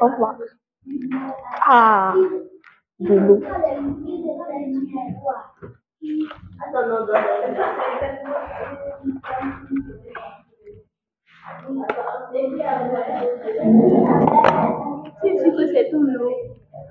Au 0.00 0.06
revoir. 0.06 0.36
Ah, 1.64 2.14
de 3.00 3.14
l'eau. 3.14 3.40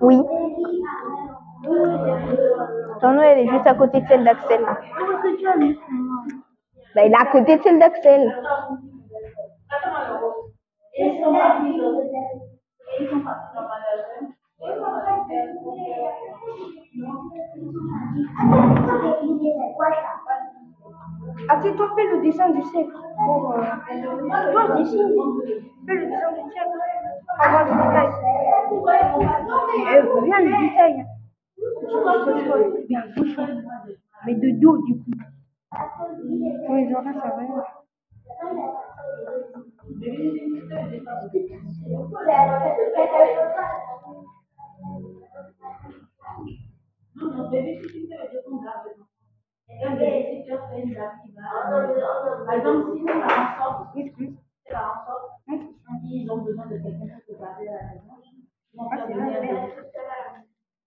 Oui. 0.01 0.17
Ton 3.01 3.17
eau, 3.17 3.21
elle 3.21 3.39
est 3.39 3.47
juste 3.47 3.67
à 3.67 3.75
côté 3.75 4.01
de 4.01 4.07
celle 4.07 4.23
d'Axel. 4.23 4.61
Bah, 6.95 7.01
elle 7.03 7.11
est 7.11 7.15
à 7.15 7.25
côté 7.31 7.57
de 7.57 7.63
celle 7.63 7.79
d'Axel. 7.79 8.33
Ah, 21.49 21.57
tu 21.61 21.69
sais, 21.69 21.75
toi, 21.75 21.89
fais 21.95 22.07
le 22.07 22.21
dessin 22.21 22.49
du 22.49 22.61
cercle. 22.63 22.91
Pour, 23.17 23.53
euh, 23.53 23.61
toi, 24.51 24.75
dessine. 24.77 25.15
Fais 25.85 25.95
le 25.95 26.05
dessin 26.05 26.31
du 26.31 26.51
cercle. 26.53 26.79
Avoir 27.39 27.65
le 27.65 27.71
détail. 27.71 28.09
Euh, 29.97 30.21
bien 30.21 30.39
le 30.39 30.51
détail. 30.69 30.95
Bien 32.87 33.03
bouchon. 33.15 33.47
Mais 34.25 34.35
de 34.35 34.49
dos, 34.61 34.77
du 34.85 34.93
coup. 34.97 35.11
Oui, 36.69 36.89
genre 36.89 37.01
là, 37.03 37.13
ça 37.13 37.27
va. 37.27 37.41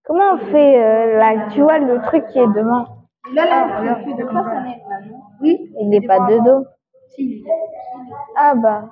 Comment 0.05 0.33
on 0.35 0.39
fait 0.39 0.83
euh, 0.83 1.19
là 1.19 1.49
Tu 1.51 1.61
vois 1.61 1.79
le 1.79 2.01
truc 2.03 2.27
qui 2.29 2.39
est 2.39 2.47
devant? 2.47 2.87
Là, 3.35 3.45
là, 3.45 3.83
là, 3.83 4.01
tu 4.03 4.15
de 4.15 4.25
quoi 4.25 4.43
ça 4.45 4.61
n'est 4.63 4.81
là, 4.89 5.01
non 5.07 5.21
Oui. 5.41 5.71
Il 5.81 5.89
n'est 5.91 6.07
pas 6.07 6.21
de 6.21 6.39
dos. 6.39 6.65
Si. 6.65 6.78
Ah 8.37 8.55
bah. 8.55 8.83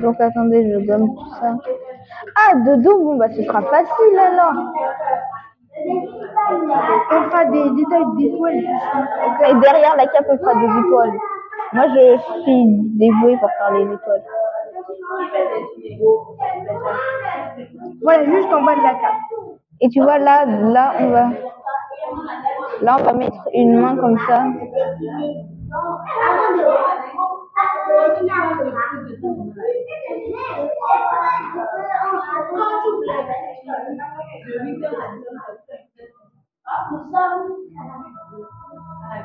Donc 0.00 0.20
attendez, 0.20 0.70
je 0.70 0.86
gomme 0.86 1.14
tout 1.14 1.34
ça. 1.40 1.56
Ah, 2.36 2.54
de 2.54 2.82
dos, 2.82 3.04
bon 3.04 3.16
bah 3.16 3.30
ce 3.30 3.42
sera 3.42 3.62
facile 3.62 4.18
alors. 4.18 4.54
On 7.10 7.22
fera 7.30 7.44
des 7.46 7.70
détails 7.70 8.04
d'étoiles. 8.16 8.64
Et 9.48 9.54
derrière 9.60 9.96
la 9.96 10.06
cape, 10.06 10.26
on 10.28 10.38
fera 10.38 10.54
des 10.54 10.86
étoiles. 10.86 11.12
Moi, 11.72 11.86
je 11.88 12.18
suis 12.42 12.64
dévouée 12.98 13.36
pour 13.38 13.50
faire 13.50 13.72
les 13.72 13.82
étoiles. 13.82 14.22
Voilà, 18.02 18.24
juste 18.24 18.52
en 18.52 18.62
bas 18.62 18.76
de 18.76 18.82
la 18.82 18.94
cape. 18.94 19.20
Et 19.80 19.88
tu 19.88 20.00
vois 20.00 20.18
là, 20.18 20.44
là 20.46 20.92
on 21.00 21.10
va, 21.10 21.30
là 22.80 22.96
on 22.98 23.02
va 23.02 23.12
mettre 23.12 23.48
une 23.52 23.80
main 23.80 23.96
comme 23.96 24.18
ça. 24.28 24.44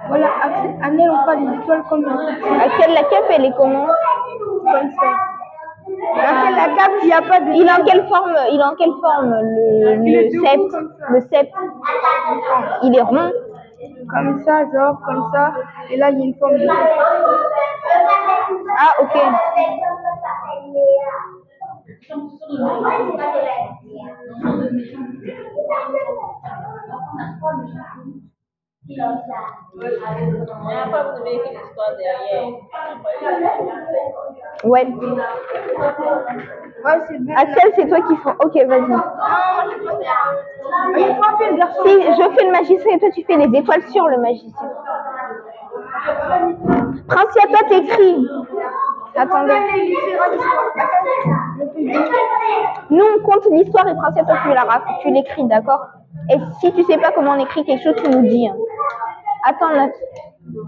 Voilà, 0.08 0.28
Annelle, 0.82 1.10
on 1.12 1.22
fera 1.22 1.36
des 1.36 1.62
étoiles 1.62 1.84
comme. 1.90 2.06
Axel, 2.06 2.94
la 2.94 3.04
cape, 3.04 3.26
elle 3.30 3.46
est 3.46 3.54
comment? 3.56 3.86
Comme 3.86 4.90
ça. 4.92 5.10
Axel, 6.18 6.56
la 6.56 6.76
cape, 6.76 6.92
il 7.04 7.08
n'y 7.08 7.14
a 7.14 7.22
pas 7.22 7.40
de. 7.42 7.52
Il 7.54 7.68
est 7.68 7.72
en 7.72 7.84
quelle 7.86 8.08
forme 8.08 8.36
Il 8.52 8.60
est 8.60 8.64
en 8.64 8.76
quelle 8.76 8.94
forme 9.02 9.36
le, 9.42 9.96
le 9.96 10.58
comme 10.58 10.70
ça. 10.72 10.80
Le 11.10 11.22
sept 11.22 11.52
Il 12.84 12.96
est 12.96 13.02
rond. 13.02 13.32
Comme 14.10 14.44
ça, 14.44 14.66
genre, 14.74 15.00
comme 15.06 15.32
ça. 15.34 15.54
Et 15.90 15.98
là, 15.98 16.12
il 16.12 16.20
y 16.20 16.22
a 16.22 16.26
une 16.26 16.36
forme 16.36 16.58
de. 16.58 16.68
Ah 18.78 18.94
ok. 19.02 19.16
Ouais. 34.64 34.88
Axel, 37.36 37.72
c'est 37.76 37.88
toi 37.88 38.02
qui 38.02 38.16
fais. 38.18 38.30
Ok, 38.44 38.56
vas-y. 38.68 38.94
Si 41.86 42.02
je 42.02 42.30
fais 42.36 42.46
le 42.46 42.52
magicien 42.52 42.96
et 42.96 43.00
toi 43.00 43.10
tu 43.14 43.24
fais 43.26 43.38
les 43.38 43.60
étoiles 43.60 43.84
sur 43.90 44.08
le 44.08 44.18
magicien. 44.18 44.70
Princia, 47.08 47.48
toi 47.48 47.60
t'écris. 47.70 48.28
Attendez. 49.16 49.54
Nous, 52.90 53.06
on 53.06 53.24
compte 53.24 53.46
l'histoire 53.52 53.88
et 53.88 53.96
principe, 53.96 54.26
toi, 54.26 54.36
tu 55.02 55.12
l'écris, 55.12 55.44
d'accord? 55.46 55.88
Et 56.32 56.38
si 56.60 56.72
tu 56.74 56.84
sais 56.84 56.98
pas 56.98 57.12
comment 57.16 57.32
on 57.32 57.40
écrit 57.40 57.64
quelque 57.66 57.84
chose, 57.84 57.96
tu 58.04 58.10
nous 58.10 58.28
dis. 58.28 58.48
hein. 58.48 58.56
Attends, 59.48 59.74
Nat. 59.74 59.90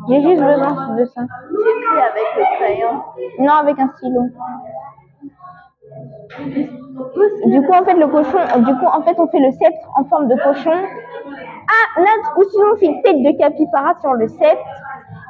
J'ai 0.10 0.22
juste 0.22 0.42
besoin 0.44 0.96
de 0.96 1.06
ça. 1.06 1.22
J'écris 1.22 2.00
avec 2.00 2.28
le 2.38 2.44
crayon. 2.58 3.02
Non, 3.40 3.54
avec 3.54 3.80
un 3.80 3.88
stylo. 3.90 4.22
Du 7.46 7.62
coup, 7.62 7.74
en 7.74 7.84
fait, 7.84 7.94
le 7.96 8.08
cochon, 8.08 8.38
du 8.60 8.76
coup, 8.78 8.86
en 8.86 9.02
fait, 9.02 9.20
on 9.20 9.28
fait 9.28 9.40
le 9.40 9.52
sceptre 9.52 9.88
en 9.98 10.04
forme 10.06 10.28
de 10.28 10.36
cochon. 10.36 10.72
Ah, 10.74 12.00
Nat, 12.02 12.32
ou 12.38 12.44
sinon, 12.44 12.66
on 12.74 12.78
fait 12.78 12.86
une 12.88 13.02
tête 13.02 13.18
de 13.22 13.38
capybara 13.38 13.94
sur 14.02 14.14
le 14.14 14.28
sceptre. 14.28 14.62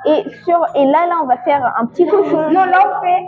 Et 0.05 0.23
sur, 0.43 0.59
et 0.75 0.85
là, 0.85 1.05
là, 1.07 1.15
on 1.23 1.27
va 1.27 1.37
faire 1.37 1.73
un 1.79 1.85
petit 1.85 2.05
cochon. 2.07 2.49
Non, 2.51 2.65
là, 2.65 2.79
on 2.97 3.01
fait 3.01 3.27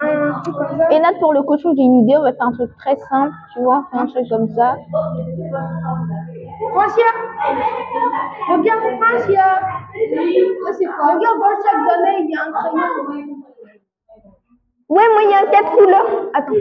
un 0.00 0.40
truc 0.42 0.54
comme 0.56 0.78
ça. 0.78 0.90
Et 0.90 1.00
Nat, 1.00 1.12
pour 1.20 1.32
le 1.32 1.42
cochon, 1.42 1.72
j'ai 1.76 1.82
une 1.82 1.98
idée, 2.04 2.16
on 2.16 2.22
va 2.22 2.32
faire 2.32 2.46
un 2.46 2.52
truc 2.52 2.70
très 2.78 2.96
simple, 2.96 3.32
tu 3.52 3.60
vois, 3.62 3.84
on 3.92 3.96
fait 3.98 4.02
un 4.02 4.06
truc 4.06 4.28
comme 4.28 4.48
ça. 4.50 4.76
Francia 6.70 7.08
Regarde, 8.48 8.86
Francia 8.98 9.46
Ça, 9.60 10.72
c'est 10.72 10.86
quoi 10.86 11.14
Regarde, 11.14 11.38
dans 11.38 11.56
chaque 11.62 11.82
donnée, 11.88 12.16
il 12.20 12.30
y 12.30 12.36
a 12.36 12.38
un 12.44 12.52
crayon. 12.52 13.42
Ouais, 14.88 15.08
moi, 15.12 15.22
il 15.24 15.30
y 15.30 15.34
a 15.34 15.38
un 15.38 15.46
quatre 15.46 15.72
couleurs. 15.72 16.10
Attends. 16.34 16.52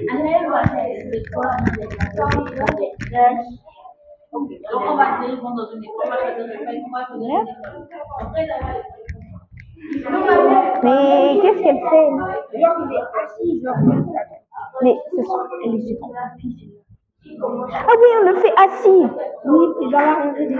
Donc, 4.31 4.49
on 4.87 4.95
va 4.95 5.03
dire, 5.19 5.29
ils 5.29 5.41
vont 5.41 5.53
dans 5.53 5.69
une 5.71 5.83
école, 5.83 6.05
on 6.05 6.09
va 6.09 6.15
choisir 6.17 6.47
le 6.47 6.53
fait, 6.53 6.81
moi, 6.89 7.01
il 7.01 7.05
faut 7.07 7.19
donner 7.19 7.33
une 7.33 7.49
école. 7.49 7.89
Après, 8.21 8.45
là, 8.47 8.55
Mais 10.83 11.39
qu'est-ce 11.41 11.61
qu'elle 11.61 11.81
fait 11.89 12.09
là? 12.11 12.25
Genre, 12.53 12.77
il 12.85 12.95
est 12.95 13.07
assis, 13.21 13.61
genre, 13.61 13.75
comme 13.75 14.05
ça. 14.13 14.21
Mais 14.81 14.95
ce 15.11 15.23
sont... 15.23 15.39
Elle 15.65 15.75
est 15.75 15.99
trop 15.99 16.13
Ah 17.23 17.93
oui, 17.99 18.07
on 18.19 18.29
le 18.29 18.35
fait 18.39 18.53
assis. 18.57 19.07
Oui, 19.45 19.65
c'est 19.79 19.89
dans 19.91 19.99
la 19.99 20.13
rangée 20.15 20.47
des. 20.47 20.55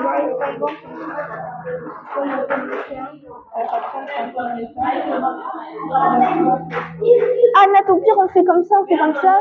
Ah, 7.55 7.67
Nat, 7.67 7.91
au 7.91 7.95
pire, 7.95 8.15
on 8.17 8.27
fait 8.27 8.43
comme 8.43 8.63
ça, 8.63 8.75
on 8.79 8.85
fait 8.85 8.97
comme 8.97 9.15
ça. 9.15 9.39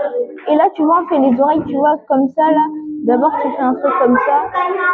Et 0.48 0.56
là, 0.56 0.68
tu 0.74 0.82
vois, 0.82 1.02
on 1.02 1.08
fait 1.08 1.18
les 1.18 1.38
oreilles, 1.40 1.62
tu 1.66 1.76
vois, 1.76 1.96
comme 2.08 2.26
ça, 2.28 2.50
là. 2.50 2.64
D'abord, 3.04 3.32
tu 3.42 3.50
fais 3.50 3.62
un 3.62 3.74
truc 3.74 3.92
comme 4.00 4.16
ça. 4.16 4.44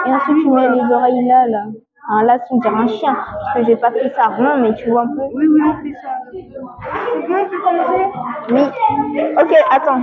Et 0.06 0.12
ensuite, 0.12 0.42
tu 0.42 0.50
mets 0.50 0.68
les 0.68 0.92
oreilles 0.92 1.28
là, 1.28 1.46
là. 1.46 1.64
Enfin, 2.08 2.24
là, 2.24 2.38
on 2.50 2.58
dirait 2.58 2.74
un 2.74 2.86
chien. 2.88 3.14
Parce 3.14 3.54
que 3.58 3.64
j'ai 3.64 3.76
pas 3.76 3.90
fait 3.92 4.12
ça 4.14 4.26
rond, 4.28 4.58
mais 4.58 4.74
tu 4.74 4.90
vois 4.90 5.02
un 5.02 5.08
peu. 5.08 5.22
Oui, 5.32 5.46
oui, 5.46 5.60
on 5.64 5.74
fait 5.82 5.94
ça. 6.02 6.10
C'est 6.32 7.26
bien, 7.26 7.44
tu 7.48 8.52
Oui. 8.52 8.62
Ok, 9.40 9.54
attends. 9.70 10.02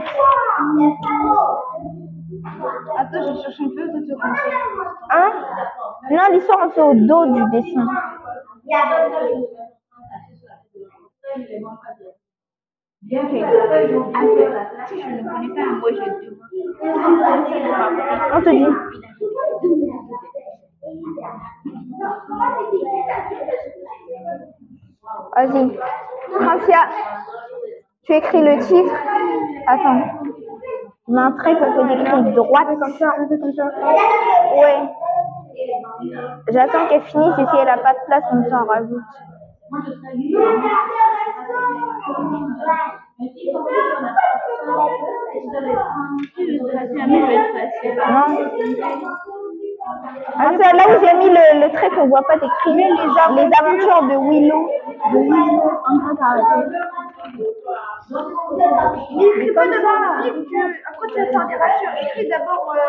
Attends, 2.98 3.36
je 3.36 3.42
cherche 3.42 3.60
un 3.62 3.70
peu 3.70 3.88
de 3.88 4.00
te 4.06 4.14
commencer. 4.20 4.52
Hein? 5.12 5.32
Non, 6.12 6.24
l'histoire, 6.32 6.60
on 6.66 6.70
fait 6.70 6.82
au 6.82 6.94
dos 6.94 7.26
du 7.26 7.44
dessin. 7.52 7.86
bien 13.04 13.22
que, 13.24 13.38
si 14.88 15.02
je 15.02 15.08
ne 15.08 15.24
connais 15.30 15.54
pas 15.54 15.62
un 15.62 15.76
mot, 15.76 15.90
je 15.90 15.96
te 15.96 16.34
On 18.34 18.42
te 18.42 18.50
dit. 18.50 18.74
Vas-y. 25.36 25.64
Francia, 26.32 26.82
tu 28.04 28.14
écris 28.14 28.42
le 28.42 28.58
titre. 28.60 28.96
Attends. 29.68 30.02
On 31.08 31.18
un 31.18 31.32
trait 31.34 31.56
qu'on 31.58 31.74
peut 31.74 31.94
écrire 31.94 32.24
droite. 32.34 32.68
Comme 32.80 32.94
ça, 32.94 33.14
on 33.20 33.28
fait 33.28 33.40
comme 33.40 33.54
ça. 33.54 33.66
Ouais. 34.56 34.90
J'attends 36.50 36.88
qu'elle 36.88 37.02
finisse 37.02 37.38
et 37.38 37.46
si 37.46 37.58
elle 37.58 37.66
n'a 37.66 37.78
pas 37.78 37.94
de 37.94 38.06
place, 38.06 38.24
comme 38.30 38.46
ça 38.50 38.64
on 38.64 38.68
rajoute. 38.68 39.02
Non. 48.10 48.28
Ah, 50.40 50.52
c'est 50.60 50.74
là 50.78 50.84
où 50.88 51.06
j'ai 51.06 51.14
mis 51.18 51.30
le, 51.30 51.66
le 51.66 51.72
trait 51.74 51.90
qu'on 51.90 52.08
voit 52.08 52.22
pas 52.28 52.36
d'écrit. 52.38 52.74
Les, 52.74 52.84
les 52.84 53.50
aventures 53.60 54.04
de 54.04 54.16
Willow. 54.30 54.70
De 55.12 55.18
Willow 55.20 55.62
en 55.62 56.00
train 56.00 56.14
d'arrêter. 56.14 56.70
Écris 59.20 59.52
pas 59.54 59.66
d'abord. 59.68 60.26
écris, 60.26 60.46
tu- 60.50 60.84
Après, 60.90 61.08
tu 61.08 61.20
vas 61.20 61.26
faire 61.32 61.48
des 61.48 61.56
ratures. 61.56 61.94
Écris 62.02 62.28
d'abord. 62.30 62.74
euh, 62.76 62.80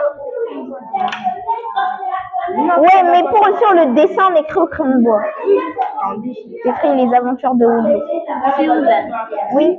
Ouais, 2.81 3.03
mais 3.11 3.23
pour 3.23 3.45
sur 3.59 3.73
le 3.75 3.95
dessin, 3.95 4.25
on 4.33 4.37
écrit 4.37 4.59
au 4.61 4.67
crayon 4.67 4.91
de 4.99 5.03
bois. 5.03 5.23
Écrit 6.65 6.95
les 7.07 7.15
aventures 7.15 7.55
de 7.55 7.67
Willow. 7.67 8.01
Oui, 9.55 9.79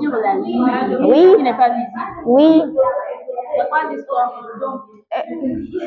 sur 0.00 0.12
la 0.12 0.34
ligne 0.34 0.96
Oui. 1.06 1.34
qui 1.36 1.42
n'est 1.42 1.56
pas 1.56 1.68
visible. 1.70 2.00
oui. 2.26 2.62
C'est 3.58 3.68
quoi 3.68 3.78
l'histoire 3.90 4.32
Donc, 4.60 4.80
Euh, 5.16 5.20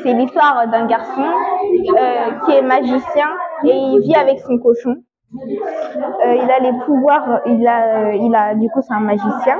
C'est 0.02 0.12
l'histoire 0.12 0.66
d'un 0.68 0.84
garçon 0.86 1.22
euh, 1.24 2.30
qui 2.44 2.52
est 2.52 2.62
magicien 2.62 3.28
et 3.64 3.70
il 3.74 4.00
vit 4.00 4.14
avec 4.14 4.38
son 4.40 4.58
cochon. 4.58 4.96
Euh, 5.34 6.34
il 6.42 6.50
a 6.50 6.58
les 6.60 6.72
pouvoirs, 6.84 7.40
il 7.46 7.66
a, 7.66 8.12
il 8.12 8.34
a, 8.34 8.54
du 8.54 8.68
coup, 8.70 8.80
c'est 8.82 8.92
un 8.94 9.00
magicien. 9.00 9.58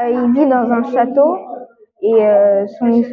Euh, 0.00 0.08
il 0.10 0.32
vit 0.32 0.46
dans 0.46 0.70
un 0.72 0.82
château 0.92 1.38
et 2.02 2.26
euh, 2.26 2.66
son, 2.78 2.86
oui. 2.86 3.04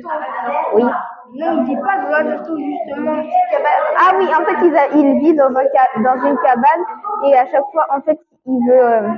Non, 1.37 1.47
il 1.57 1.63
dit 1.65 1.75
pas 1.75 1.97
de 2.05 2.11
là, 2.11 2.37
je 2.37 2.43
trouve 2.43 2.57
justement 2.57 3.13
une 3.15 3.23
petite 3.23 3.49
cabane. 3.51 3.83
Ah 3.99 4.11
oui, 4.17 4.25
en 4.27 4.45
fait, 4.45 4.65
il, 4.67 4.75
a- 4.77 4.95
il 4.95 5.19
vit 5.19 5.35
dans, 5.35 5.45
un 5.49 6.01
dans 6.03 6.25
une 6.27 6.37
cabane 6.37 6.83
et 7.25 7.35
à 7.37 7.45
chaque 7.47 7.65
fois, 7.71 7.85
en 7.95 8.01
fait, 8.01 8.19
il 8.45 8.59
veut 8.67 8.83
euh, 8.83 9.09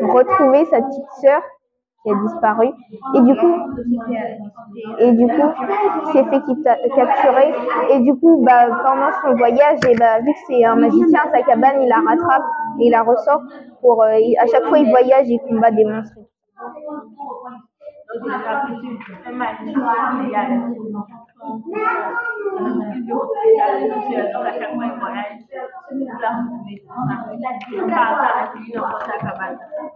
retrouver 0.00 0.64
sa 0.66 0.80
petite 0.82 1.10
sœur 1.20 1.42
qui 2.04 2.10
a 2.10 2.14
disparu. 2.14 2.68
Et 3.16 3.20
du 3.22 3.34
coup, 3.36 3.54
et 4.98 5.12
du 5.12 5.26
coup, 5.26 5.48
il 6.06 6.12
s'est 6.12 6.24
fait 6.24 6.40
capturer. 6.94 7.54
Et 7.92 8.00
du 8.00 8.14
coup, 8.16 8.42
bah, 8.44 8.66
pendant 8.84 9.10
son 9.22 9.34
voyage, 9.36 9.78
et 9.88 9.94
bah, 9.96 10.20
vu 10.20 10.32
que 10.32 10.38
c'est 10.48 10.64
un 10.64 10.76
magicien, 10.76 11.20
sa 11.32 11.42
cabane, 11.42 11.82
il 11.82 11.88
la 11.88 11.96
rattrape 11.96 12.44
et 12.80 12.86
il 12.86 12.90
la 12.90 13.02
ressort 13.02 13.42
pour. 13.80 14.02
euh, 14.02 14.18
il- 14.18 14.36
à 14.38 14.46
chaque 14.46 14.64
fois, 14.66 14.78
il 14.78 14.88
voyage 14.90 15.30
et 15.30 15.38
combat 15.48 15.70
des 15.70 15.84
monstres. 15.84 16.18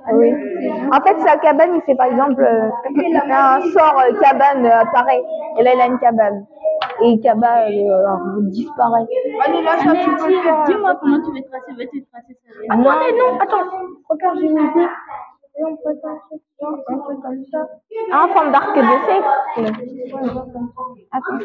Ah 0.07 0.13
oui. 0.15 0.33
En 0.93 1.01
fait, 1.01 1.19
sa 1.21 1.37
cabane, 1.39 1.75
il 1.77 1.83
fait 1.83 1.95
par 1.95 2.07
exemple 2.07 2.43
euh, 2.43 2.71
un 3.31 3.61
sort 3.73 3.99
euh, 4.01 4.21
cabane 4.21 4.65
euh, 4.67 4.81
apparaît. 4.81 5.23
Et 5.59 5.63
là, 5.63 5.75
il 5.75 5.81
a 5.81 5.87
une 5.87 5.99
cabane. 5.99 6.47
Et 7.03 7.21
cabane 7.21 7.73
euh, 7.73 8.51
disparaît. 8.51 9.07
Allez, 9.47 9.63
là, 9.63 9.79
ça, 9.79 9.93
tu 9.95 10.11
peux 10.17 10.43
faire. 10.43 10.65
dis-moi 10.65 10.95
comment 11.01 11.21
tu 11.21 11.31
veux 11.33 11.43
tracer, 11.49 11.73
veux-tu 11.79 12.05
tracer 12.07 12.37
ça 12.45 12.53
Ah 12.71 12.77
non, 12.77 12.85
non, 12.85 13.39
attends. 13.41 13.71
Regarde, 14.09 14.39
j'ai 14.41 14.47
une 14.47 14.59
idée. 14.59 14.89
On 15.61 15.77
peut 15.77 15.99
ça, 16.01 16.09
un 16.11 16.73
truc 16.79 17.21
comme 17.23 17.45
ça. 17.51 17.69
Ah, 18.13 18.25
En 18.25 18.29
forme 18.29 18.53
d'arc 18.53 18.77
de 18.77 18.83
cercle. 19.07 19.73
Attends. 21.11 21.39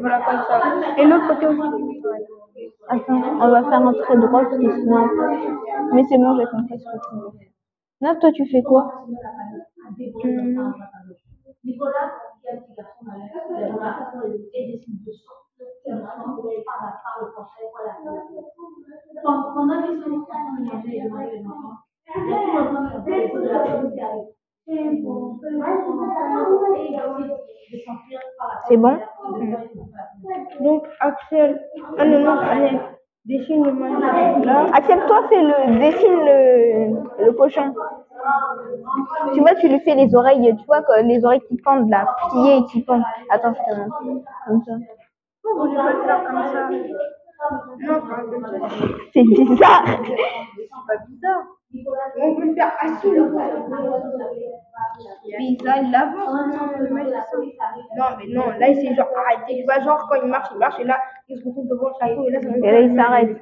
Voilà, 0.00 0.20
comme 0.20 0.42
ça. 0.48 0.56
Et 0.98 1.04
l'autre 1.06 1.28
côté 1.28 1.46
aussi. 1.46 2.02
Attends, 2.88 3.22
on 3.40 3.48
va 3.50 3.62
faire 3.62 3.86
un 3.86 3.92
trait 3.92 4.16
droit 4.16 4.42
parce 4.42 4.58
que 4.58 4.76
sinon. 4.80 5.08
Mais 5.92 6.04
c'est 6.08 6.18
bon, 6.18 6.36
j'ai 6.38 6.46
compris 6.46 6.78
ce 6.78 6.84
que 6.84 7.08
tu 7.08 7.14
veux. 7.16 7.30
Là, 8.00 8.16
toi, 8.16 8.32
tu 8.32 8.46
fais 8.46 8.62
quoi? 8.62 9.04
Hum, 10.24 10.74
Pendant 19.28 19.82
qu'ils 19.82 20.02
sont 20.02 20.08
manger, 20.08 20.82
il 20.86 20.94
y 20.94 21.12
C'est 28.66 28.76
bon 28.78 28.98
Donc, 30.60 30.86
Axel. 31.00 31.62
Ah 31.98 32.04
non, 32.06 32.20
non, 32.20 32.38
allez. 32.38 32.80
Dessine 33.26 33.64
le 33.66 33.72
magicien. 33.72 34.38
Là. 34.44 34.66
Accepte-toi, 34.72 35.28
fais 35.28 35.42
le, 35.42 35.78
dessine 35.78 36.20
le, 36.24 37.26
le 37.26 37.32
cochon. 37.32 37.74
Tu 39.34 39.40
vois, 39.40 39.54
tu 39.56 39.68
lui 39.68 39.80
fais 39.80 39.94
les 39.94 40.14
oreilles, 40.14 40.56
tu 40.56 40.64
vois, 40.64 40.80
les 41.02 41.22
oreilles 41.22 41.42
qui 41.46 41.58
pendent 41.58 41.90
là, 41.90 42.06
pliées 42.30 42.56
et 42.56 42.64
qui 42.64 42.82
pendent. 42.82 43.02
Attends, 43.28 43.52
je 43.52 43.74
te 43.74 43.78
montre. 43.78 44.24
Comme 44.46 44.62
ça. 44.62 44.72
Pourquoi 45.42 45.68
je 45.68 45.74
peux 45.74 45.98
le 45.98 46.04
faire 46.04 46.24
comme 46.24 46.46
ça 46.46 46.70
C'est 49.12 49.22
bizarre. 49.22 49.84
C'est 49.86 50.68
pas 50.86 50.96
bizarre. 51.08 51.44
On 52.20 52.34
peut 52.34 52.46
le 52.46 52.54
faire 52.54 52.72
le 53.04 53.34
gars. 53.34 53.50
Mais 55.38 55.56
là, 55.64 55.78
il 55.82 55.94
avance. 55.94 56.78
le 56.78 56.88
magicien. 56.90 57.20
Non, 57.96 58.04
mais 58.18 58.26
non, 58.28 58.50
là, 58.58 58.68
il 58.68 58.76
s'est 58.76 58.94
genre 58.94 59.08
arrêté. 59.16 59.58
Tu 59.58 59.64
vois, 59.64 59.80
genre, 59.80 60.06
quand 60.08 60.16
il 60.22 60.28
marche, 60.28 60.48
il 60.52 60.58
marche, 60.58 60.80
et 60.80 60.84
là, 60.84 60.98
il 61.28 61.38
se 61.38 61.44
retrouve 61.44 61.68
devant 61.68 61.88
le 61.88 61.94
château, 62.00 62.26
et 62.26 62.32
là, 62.32 62.40
ça 62.40 62.48
Et 62.48 62.72
là, 62.72 62.80
il 62.80 62.96
s'arrête. 62.96 63.36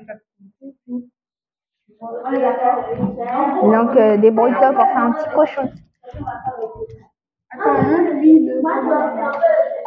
Donc, 3.62 3.96
euh, 3.96 4.16
débrouille-toi 4.18 4.72
pour 4.72 4.86
faire 4.86 5.04
un 5.04 5.12
petit 5.12 5.30
cochon. 5.34 5.70
Attends, 7.50 8.12
lui 8.12 8.40
le. 8.44 8.60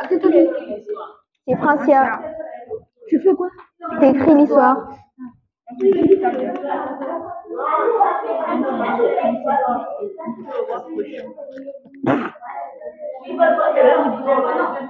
C'est 0.09 0.19
tout 0.19 0.31
juste. 0.31 0.51
C'est 1.47 1.55
Francia. 1.57 2.21
Tu 3.07 3.19
fais 3.19 3.33
quoi? 3.33 3.49
T'écris 3.99 4.33
l'histoire. 4.35 4.77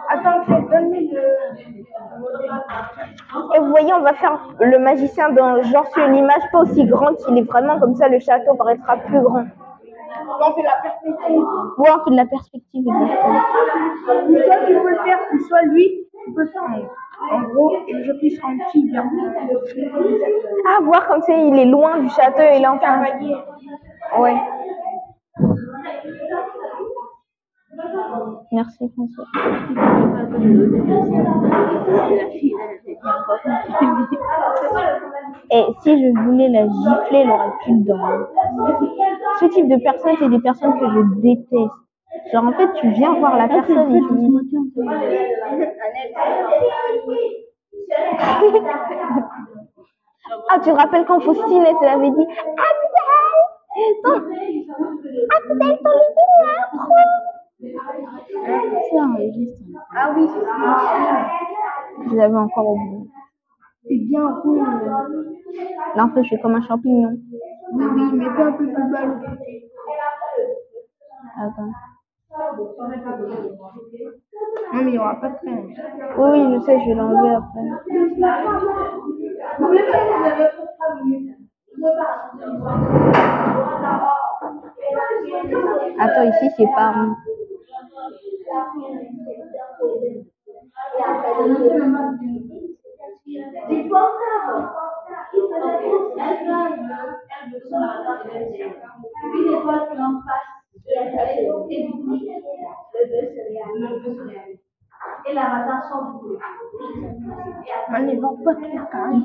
Attends, 0.10 0.42
donne-lui 0.72 1.08
le. 1.10 1.22
Et 3.56 3.60
vous 3.60 3.70
voyez, 3.70 3.94
on 3.94 4.02
va 4.02 4.14
faire 4.14 4.40
le 4.60 4.80
magicien 4.80 5.30
dans 5.30 5.62
genre 5.62 5.86
sur 5.88 6.04
une 6.06 6.16
image 6.16 6.42
pas 6.52 6.60
aussi 6.60 6.86
grande 6.86 7.18
qu'il 7.18 7.38
est 7.38 7.44
vraiment, 7.44 7.80
comme 7.80 7.96
ça 7.96 8.08
le 8.08 8.20
château 8.20 8.56
paraîtra 8.56 8.98
plus 8.98 9.22
grand. 9.22 9.46
On 10.42 10.54
fait 10.56 10.64
la 10.64 10.82
perspective. 10.82 11.44
Ouais, 11.78 11.90
on 11.96 12.04
fait 12.04 12.12
de 12.12 12.16
la 12.16 12.26
perspective, 12.26 12.86
exactement. 12.88 13.42
Soit 14.06 14.58
tu 14.66 14.74
peux 14.74 14.90
le 14.90 15.00
faire, 15.04 15.20
soit 15.48 15.62
lui, 15.64 16.08
tu 16.26 16.34
peux 16.34 16.42
le 16.42 16.48
faire 16.48 16.64
en, 17.32 17.36
en 17.36 17.42
gros, 17.50 17.76
et 17.88 18.04
je 18.04 18.12
puisse 18.20 18.40
en 18.44 18.58
petit 18.58 18.86
bien. 18.86 19.04
Ah, 20.68 20.80
voir 20.84 21.08
comme 21.08 21.22
ça, 21.22 21.34
il 21.34 21.58
est 21.58 21.66
loin 21.66 22.00
du 22.00 22.10
château 22.10 22.42
et 22.42 22.60
là, 22.60 22.74
enfin. 22.74 23.04
Ouais. 24.20 24.36
Merci, 28.52 28.92
François. 28.94 29.26
Et 35.52 35.66
si 35.82 35.92
je 36.02 36.22
voulais 36.24 36.50
la 36.50 36.68
gifler, 36.68 37.20
elle 37.20 37.30
aurait 37.30 37.52
de 37.68 37.88
dents. 37.88 38.28
Ce 39.40 39.46
type 39.46 39.68
de 39.68 39.82
personnes, 39.84 40.16
c'est 40.20 40.30
des 40.30 40.40
personnes 40.40 40.80
que 40.80 40.88
je 40.90 41.22
déteste. 41.22 41.89
Genre, 42.32 42.44
en 42.46 42.52
fait, 42.54 42.74
tu 42.74 42.90
viens 42.90 43.14
voir 43.14 43.38
la 43.38 43.48
personne 43.48 43.96
et 43.96 44.02
tu 44.02 44.14
dis... 44.16 44.30
Ah, 50.50 50.60
tu 50.60 50.70
te 50.70 50.76
rappelles 50.76 51.06
quand 51.06 51.20
Faustine, 51.22 51.64
elle 51.66 51.76
t'avait 51.80 52.12
dit 52.12 52.28
Axel 52.58 53.94
ton... 54.04 54.14
Axel, 55.36 55.80
ton 55.84 55.92
legging 55.98 56.32
est 57.62 57.76
Ça 58.92 59.02
enregistre. 59.04 59.60
Ah 59.96 60.14
oui, 60.16 60.28
c'est 60.34 60.46
ça. 60.46 61.30
Je 62.10 62.16
l'avais 62.16 62.36
encore 62.36 62.70
oublié. 62.72 63.10
C'est 63.88 63.98
bien 63.98 64.28
rond. 64.28 64.64
Là, 65.96 66.04
en 66.06 66.10
fait, 66.10 66.24
je 66.24 66.28
suis 66.28 66.42
comme 66.42 66.56
un 66.56 66.62
champignon. 66.62 67.18
Oui, 67.74 67.86
oui, 67.96 68.04
mais 68.14 68.26
pas 68.26 68.46
un 68.46 68.52
peu 68.54 68.66
plus 68.66 68.92
bas. 68.92 69.00
Attends. 71.38 71.72
Mais 74.74 74.82
il 74.82 74.88
n'y 74.88 74.98
aura 74.98 75.16
pas 75.20 75.30
de 75.30 75.36
train. 75.36 75.64
Oui, 76.18 76.30
oui, 76.32 76.54
je 76.54 76.60
sais, 76.66 76.80
je 76.80 76.86
vais 76.90 76.96
l'enlever 76.96 77.36
après. 77.36 77.60
Attends, 86.00 86.24
ici, 86.24 86.50
c'est 86.56 86.68
pas. 86.76 86.94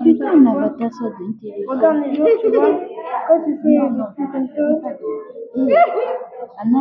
Putain, 0.02 0.26
un 0.32 0.46
avatar 0.46 0.92
sort 0.92 1.10
d'un 1.18 1.32
téléphone. 1.40 1.68
Regarde 1.68 1.96
les 2.04 2.14
gens, 2.14 2.24
tu 2.40 2.48
vois, 2.50 2.70
quand 3.28 3.40
tu 3.44 3.52
fais 3.62 3.68
des 3.68 3.78
trucs 4.14 4.32
comme 4.32 4.48
ça, 4.48 4.62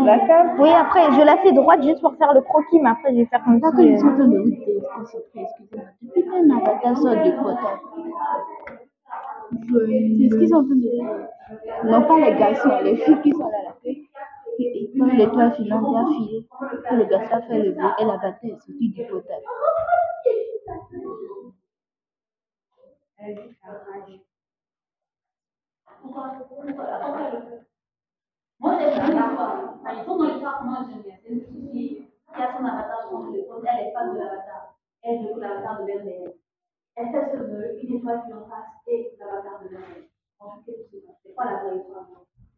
la 0.06 0.20
cave, 0.28 0.48
Oui, 0.60 0.70
après, 0.70 1.12
je 1.12 1.22
la 1.26 1.38
fais 1.38 1.52
droite 1.54 1.84
juste 1.84 2.02
pour 2.02 2.16
faire 2.16 2.34
le 2.34 2.42
croquis, 2.42 2.80
mais 2.82 2.90
après, 2.90 3.12
je 3.14 3.18
vais 3.20 3.26
faire 3.26 3.44
comme 3.44 3.56
si... 3.56 3.62
quand 3.62 3.78
ils 3.80 3.94
euh, 3.94 3.98
sont 3.98 4.08
en 4.08 4.16
train 4.16 4.28
de 4.28 4.38
vous 4.38 4.50
déconcentrer, 4.50 5.42
excusez-moi. 5.42 5.86
Depuis 6.02 6.24
qu'un 6.24 6.50
avatar 6.58 6.98
sort 6.98 7.24
du 7.24 7.32
portail, 7.32 7.80
c'est 9.52 10.30
ce 10.30 10.38
qu'ils 10.38 10.50
sont 10.50 10.56
en 10.56 10.64
train 10.66 10.76
de 10.76 10.82
dire. 10.82 11.06
Non 11.86 12.02
pas 12.04 12.20
les 12.20 12.36
garçons, 12.38 12.70
les 12.84 12.96
filles 12.98 13.22
qui 13.22 13.32
sont 13.32 13.40
là 13.50 13.58
à 13.60 13.64
la. 13.70 14.03
Et 14.66 14.92
quand 14.98 15.06
l'étoile 15.08 15.54
filante 15.54 15.84
quand 16.50 16.96
le 16.96 17.06
garçon 17.06 17.48
fait 17.48 17.60
le 17.64 17.72
bruit, 17.72 17.86
et 18.00 18.06
l'avatar 18.06 18.34
est 18.42 18.56
du. 24.06 24.20
Moi, 28.60 28.78
il 28.82 30.04
faut 30.06 30.18
bien. 31.04 31.16
C'est 31.24 31.32
une 31.32 31.42
qui 32.34 32.42
a 32.42 32.58
son 32.58 32.66
avatar 32.66 33.10
téléphone. 33.32 33.64
Elle 33.66 33.88
est 33.88 33.92
de 34.14 34.18
l'avatar. 34.18 34.76
Elle 35.02 35.20
veut 35.20 35.40
l'avatar 35.40 35.86
réel. 35.98 36.34
Elle 36.96 37.12
fait 37.12 37.32
ce 37.32 37.38
vœu, 37.38 37.78
une 37.82 37.96
étoile 37.96 38.24
qui 38.26 38.34
et 38.88 39.16
l'avatar 39.20 39.62
ça. 39.62 39.70
C'est 41.24 41.34
quoi 41.34 41.46
la 41.46 41.64
vraie 41.64 41.78
histoire 41.78 42.08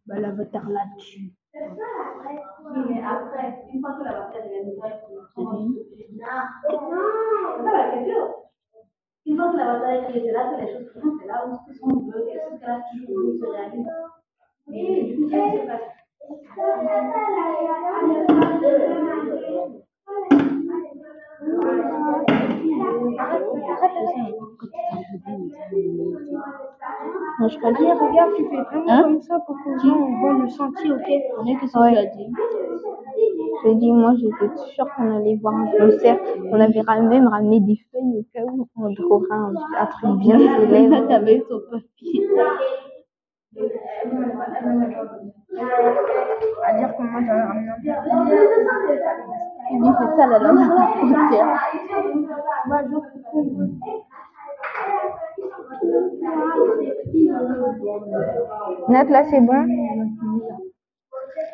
Bah, 0.05 0.19
l'avatar 0.19 0.69
là-dessus. 0.69 1.31
C'est 1.31 1.44
ça, 1.59 1.85
après. 2.11 2.35
Oui, 2.65 2.79
mais 2.89 3.01
après, 3.03 3.47
une 3.73 3.79
fois 3.81 3.93
que 3.93 4.03
l'avatar 4.03 4.43
devient 4.43 4.75
réel, 4.81 4.99
comment 5.35 5.57
tu 5.57 5.63
te 5.73 5.79
fais 5.95 6.07
Non, 6.11 6.43
c'est 7.57 7.63
pas 7.63 7.77
la 7.77 7.89
question. 7.91 8.21
Une 9.25 9.35
fois 9.37 9.47
que 9.51 9.57
l'avatar 9.57 9.89
est 9.91 10.03
créé, 10.03 10.21
c'est 10.25 10.31
là 10.31 10.43
que 10.51 10.57
les 10.61 10.69
choses 10.73 10.87
se 10.93 10.99
font. 10.99 11.13
C'est 11.19 11.27
là 11.27 11.37
où 11.47 11.49
ce 11.55 11.59
qu'on 11.79 11.95
veut, 11.99 12.25
qu'est-ce 12.27 12.55
qu'elle 12.59 12.69
a 12.69 12.71
toujours 12.91 13.09
voulu 13.15 13.31
se 13.39 13.45
réaliser. 13.45 13.89
Et 14.71 15.03
du 15.03 15.11
coup, 15.15 15.25
qu'est-ce 15.29 15.51
qui 15.51 15.59
se 15.61 15.65
passe 15.67 15.87
Non, 16.57 18.13
je 18.13 18.19
crois 18.25 18.45
Allez, 27.39 27.91
regarde, 27.91 28.31
tu 28.35 28.43
fais 28.45 28.61
vraiment 28.61 28.85
Hein? 28.87 29.01
comme 29.03 29.21
ça 29.21 29.39
pour 29.45 29.55
que 29.63 29.69
les 29.69 29.79
gens 29.89 30.19
voient 30.19 30.33
le 30.41 30.47
sentier, 30.49 30.91
ok? 30.91 31.09
On 31.39 31.45
est 31.45 31.55
que 31.59 31.67
ça, 31.67 31.81
Ouais. 31.81 32.11
dit. 32.15 32.31
Je 33.65 33.73
dis, 33.73 33.91
moi, 33.91 34.13
j'étais 34.15 34.55
sûre 34.73 34.87
qu'on 34.95 35.15
allait 35.17 35.35
voir 35.41 35.55
un 35.55 35.67
concert. 35.77 36.17
On 36.51 36.59
avait 36.59 36.81
même 37.09 37.27
ramené 37.27 37.59
des 37.61 37.77
feuilles 37.91 38.19
au 38.19 38.23
cas 38.33 38.43
où 38.45 38.67
on 38.77 38.93
trouvera 38.93 39.35
un, 39.35 39.53
un 39.79 39.85
truc 39.87 40.19
bien 40.19 40.37
Là, 40.37 40.59
célèbre. 40.59 41.07
t'avais 41.07 41.43
son 41.49 41.59
papier. 41.71 42.29
À 46.63 46.73
dire 46.77 46.89
moi 47.03 47.21
j'avais 47.25 47.41
ramené 47.41 47.69
un 47.69 47.75
bien, 49.79 49.95
c'est 49.99 50.15
ça 50.17 50.27
la 50.27 50.39
langue 50.39 50.59
là, 59.09 59.23
c'est 59.29 59.41
bon? 59.41 59.65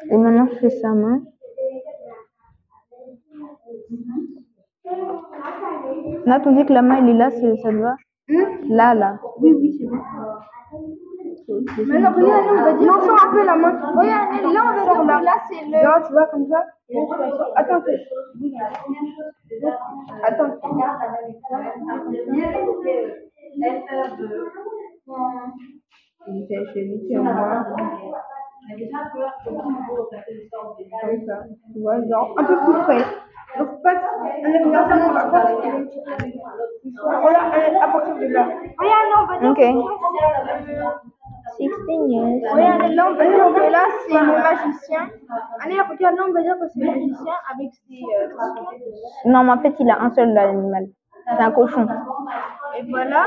Et 0.10 0.18
maintenant, 0.18 0.48
je 0.52 0.56
fais 0.60 0.70
sa 0.70 0.90
main. 0.90 1.22
Nat, 6.26 6.42
on 6.46 6.52
dit 6.52 6.66
que 6.66 6.74
la 6.74 6.82
main, 6.82 6.98
elle 6.98 7.10
est 7.10 7.14
là, 7.14 7.30
c'est- 7.32 7.58
ça 7.58 7.70
te 7.70 7.76
va 7.76 7.96
Là, 8.70 8.94
là. 8.94 9.20
Oui, 9.40 9.54
oui, 9.60 9.78
c'est 9.78 9.88
bon. 9.88 9.98
Maintenant, 11.86 12.12
regarde, 12.16 12.46
là, 12.46 12.52
on 12.52 12.64
va 12.64 12.74
dire. 12.74 12.88
Non, 12.88 13.02
sors 13.02 13.26
un 13.28 13.32
peu 13.32 13.46
la 13.46 13.56
main. 13.58 13.74
Regarde, 13.96 14.54
là, 14.54 14.62
on 14.64 15.06
va 15.06 15.14
dire 15.16 15.22
là, 15.24 15.34
c'est 15.50 15.66
le. 15.66 15.84
Non, 15.84 16.06
tu 16.06 16.14
vois, 16.14 16.28
comme 16.28 16.48
ça? 16.48 16.64
Attends, 17.56 17.82
attends. 20.24 20.58
Tu 27.08 27.18
moi. 27.18 27.64
Comme 31.02 31.26
ça. 31.26 31.36
Tu 31.74 31.80
vois, 31.82 31.98
genre, 32.08 32.36
un 32.38 32.44
peu 32.44 32.56
plus 32.64 32.78
près. 32.84 33.04
Donc, 33.58 33.82
pas. 33.82 33.96
À 37.82 37.88
partir 37.92 38.16
de 38.16 38.28
là. 38.28 38.48
Ok. 39.50 39.62
16 41.58 41.70
years. 42.10 42.42
Regarde, 42.54 42.92
là, 42.94 43.08
on 43.12 43.16
va 43.16 43.26
dire 43.26 43.54
que 43.56 43.72
là, 43.72 43.84
c'est 44.08 44.14
le 44.20 44.26
magicien. 44.26 45.10
Allez, 45.64 45.80
regarde, 45.82 46.16
là, 46.16 46.24
on 46.30 46.34
va 46.34 46.42
dire 46.42 46.56
que 46.60 46.68
c'est 46.74 46.80
le 46.80 46.92
magicien 46.92 47.34
avec 47.54 47.70
ses. 47.74 47.94
euh, 47.96 49.30
Non, 49.32 49.44
mais 49.44 49.52
en 49.52 49.60
fait, 49.60 49.76
il 49.80 49.90
a 49.90 50.02
un 50.02 50.10
seul 50.12 50.38
animal. 50.38 50.86
C'est 51.38 51.44
un 51.44 51.52
cochon. 51.52 51.86
Et 52.78 52.84
voilà. 52.90 53.26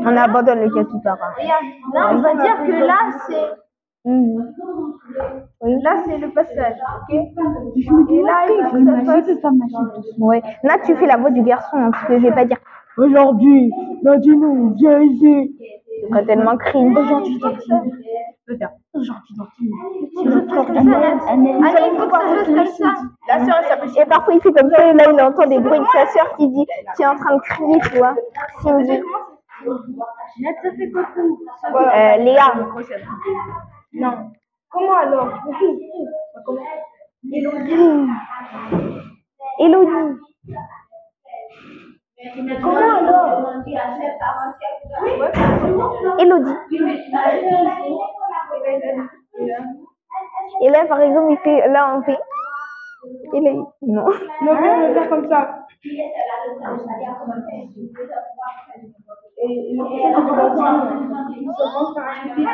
On 0.00 0.16
abandonne 0.16 0.60
le 0.60 0.70
capybara. 0.70 1.28
Regarde, 1.36 1.64
là, 1.92 2.10
on 2.12 2.18
va 2.20 2.34
dire 2.34 2.56
que 2.66 2.72
là, 2.86 2.98
c'est. 3.28 3.50
Mhm. 4.06 4.52
Oui. 5.62 5.82
Là, 5.82 5.96
c'est 6.04 6.18
le 6.18 6.30
passage, 6.30 6.76
ok? 7.08 7.14
Et 7.14 8.22
là, 8.22 8.44
il 8.48 8.64
faut 8.70 9.22
que 9.22 9.34
ça 9.40 9.48
fasse. 9.50 10.18
Ouais. 10.18 10.42
Là, 10.62 10.76
tu 10.84 10.94
fais 10.96 11.06
la 11.06 11.16
voix 11.16 11.30
du 11.30 11.42
garçon, 11.42 11.76
hein, 11.78 11.90
parce 11.90 12.04
que 12.06 12.18
je 12.18 12.22
vais 12.26 12.32
pas 12.32 12.44
dire 12.44 12.58
Aujourd'hui, 12.96 13.72
Nadine, 14.02 14.74
viens 14.76 15.00
ici. 15.00 15.56
Serait 16.08 16.24
tellement 16.24 16.56
cringe. 16.56 16.96
Aujourd'hui, 16.96 17.38
dans 17.38 17.50
Aujourd'hui, 18.94 19.34
dans 19.36 19.48
Allez, 21.34 21.90
il 21.92 21.98
faut 21.98 22.06
que 22.06 22.12
ça 22.12 22.20
fasse 22.20 22.46
comme 22.46 22.66
ça. 22.66 22.94
La 23.28 23.44
sœur, 23.44 23.56
elle 23.60 23.68
s'appelle. 23.68 23.90
Et 23.96 24.06
parfois, 24.06 24.34
il 24.34 24.40
fait 24.40 24.52
comme 24.52 24.70
ça, 24.70 24.90
et 24.90 24.94
là, 24.94 25.04
il 25.12 25.20
entend 25.20 25.46
des 25.46 25.58
bruits 25.58 25.80
de 25.80 25.84
sa 25.92 26.06
sœur 26.06 26.36
qui 26.36 26.48
dit, 26.48 26.66
qui 26.96 27.02
est 27.02 27.06
en 27.06 27.16
train 27.16 27.36
de 27.36 27.40
crier, 27.40 27.80
tu 27.90 27.98
vois. 27.98 28.14
Cindy. 28.62 29.00
Euh, 31.74 32.16
Léa. 32.18 32.54
Non. 33.94 34.30
Comment 34.70 34.96
alors? 34.96 35.30
Comment? 36.44 36.62
Elodie. 37.32 38.10
Elodie. 39.58 40.20
Comment 42.62 42.96
alors 42.96 43.52
Elodie. 46.18 46.56
Et 50.62 50.68
là, 50.70 50.86
par 50.86 51.00
exemple, 51.00 51.32
il 51.32 51.38
fait, 51.38 51.68
là, 51.68 51.96
on 51.96 52.02
fait. 52.02 52.18
Il 53.34 53.46
est, 53.46 53.54
non. 53.82 54.06
Non, 54.42 54.54
viens 54.60 54.88
le 54.88 54.94
faire 54.94 55.08
comme 55.08 55.28
ça. 55.28 55.66
Et 55.84 55.90
le 59.74 59.84
prochain, 59.84 60.72
c'est. 61.28 61.40
Il 62.36 62.50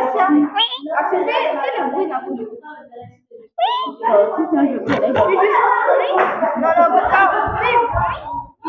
c'est 1.11 1.91
bruit 1.93 2.09
d'un 2.09 2.21
coup. 2.21 2.35
Non, 6.57 6.73
non, 6.77 6.87
pas 6.91 7.05
ça. 7.11 7.23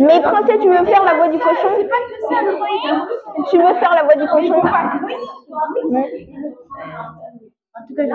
Mais 0.00 0.20
Tracy, 0.22 0.58
tu 0.60 0.68
veux 0.68 0.84
faire 0.84 1.04
la 1.04 1.14
voix 1.14 1.28
du 1.28 1.38
cochon 1.38 1.68
C'est 1.78 2.56
voyage. 2.56 3.02
Tu 3.50 3.58
veux 3.58 3.74
faire 3.74 3.94
la 3.94 4.04
voix 4.04 4.14
du 4.14 4.26
cochon 4.26 4.54
En 4.54 4.62
tout 7.86 7.94
cas, 7.94 8.02
c'est 8.06 8.08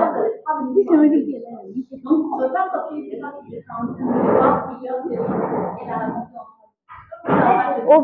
Oh, 7.89 8.03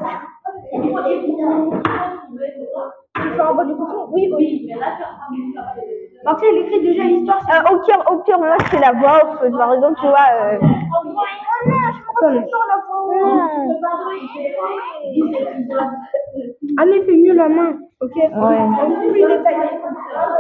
tu 3.16 3.30
fais 3.30 3.42
en 3.42 3.56
bas 3.56 3.66
du 3.66 3.76
cochon 3.76 4.08
Oui, 4.12 4.32
oui. 4.36 4.70
Donc, 6.26 6.38
elle 6.44 6.58
écrit 6.58 6.82
déjà 6.82 7.04
l'histoire. 7.04 7.40
euh, 7.50 7.74
au 7.76 7.80
pire, 7.80 8.04
au 8.12 8.18
pire, 8.20 8.40
moi, 8.40 8.58
fais 8.66 8.80
la 8.80 8.92
voix 8.94 9.24
off. 9.24 9.52
Par 9.58 9.74
exemple, 9.74 10.00
tu 10.00 10.08
vois. 10.08 10.28
Euh... 10.42 10.60
Allez, 16.78 17.04
fais 17.04 17.18
mieux 17.18 17.34
la 17.34 17.50
main, 17.50 17.78
ok 18.02 18.16
Ouais. 18.16 18.30
Un 18.32 18.90
peu 18.90 19.12
plus 19.12 19.22
détaillé. 19.22 19.70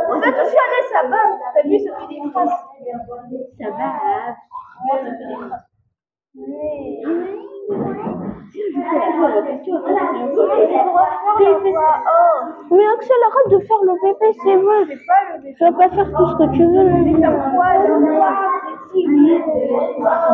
On 0.09 0.19
a 0.19 0.31
touché 0.31 0.57
Allez, 0.63 0.85
ça 0.91 1.01
va. 1.09 1.17
T'as 1.53 1.67
vu, 1.67 1.77
ça 1.79 1.91
fait 1.99 2.07
des 2.07 2.31
traces. 2.31 2.59
Ça 3.59 3.69
va. 3.69 3.87
Ouais, 4.83 4.99
ça 5.03 5.11
fait 5.11 5.27
des 5.27 5.35
traces. 5.35 5.67
Mais 12.71 12.85
Axel, 12.87 13.21
arrête 13.27 13.49
de 13.51 13.59
faire 13.59 13.83
le 13.83 13.93
bébé, 14.01 14.27
c'est 14.43 14.57
bon. 14.57 14.81
Tu 15.57 15.63
vas 15.63 15.71
pas 15.71 15.89
faire 15.89 16.09
tout 16.11 16.27
ce 16.27 16.35
que 16.37 16.47
tu 16.53 16.63
veux. 16.65 16.85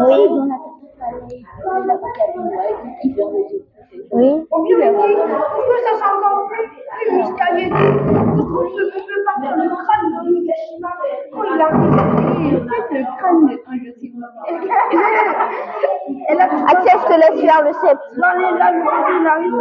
Oui. 0.07 0.21
Oui. 4.11 4.29
Au 4.51 4.63
mieux, 4.63 4.93
pour 4.93 5.05
que 5.05 5.81
ça 5.83 5.93
soit 5.97 6.13
encore 6.17 6.47
plus, 6.47 6.67
plus 6.67 7.11
mystérieux, 7.17 7.69
je 7.69 8.41
trouve 8.41 8.67
que 8.75 8.83
je 8.83 8.89
peux 8.89 9.23
pas 9.25 9.35
faire 9.41 9.55
le 9.57 9.67
crâne 9.69 10.07
de 10.13 10.19
Mikashima 10.33 10.91
quand 11.31 11.43
il 11.43 11.61
arrive. 11.61 11.97
En 12.49 12.51
fait, 12.69 12.85
le 12.93 13.01
crâne 13.17 13.41
de 13.47 13.53
un 13.53 13.75
je 13.83 13.91
sais 13.99 14.09
Elle 16.29 16.41
a 16.41 16.43
Axel, 16.43 16.97
je 16.99 17.05
te 17.05 17.13
laisse 17.19 17.39
faire 17.41 17.61
le 17.63 17.73
sept. 17.73 17.99
Non, 18.17 18.31
mais 18.37 18.51
là, 18.57 18.67
le 18.71 18.79
crâne, 18.85 19.21
il 19.21 19.27
arrive. 19.27 19.55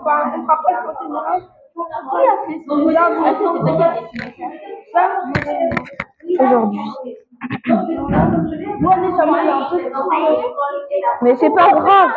Enfin, 0.00 0.18
on 0.36 0.38
fera 0.42 0.56
pas 0.62 0.70
le 0.70 0.76
procès 0.84 1.08
moral. 1.08 1.40
A 1.76 1.78
fait 2.46 2.60
Là, 2.92 3.04
Ça, 4.92 5.04
Aujourd'hui. 6.44 6.86
Mais 11.22 11.34
c'est 11.36 11.50
pas 11.50 11.70
grave. 11.70 12.10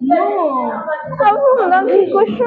Non. 0.00 0.70
Ah 1.20 1.32
bon, 1.32 1.64
on 1.66 1.70
a 1.70 1.78
un 1.78 1.84
petit 1.86 2.10
cochon. 2.10 2.44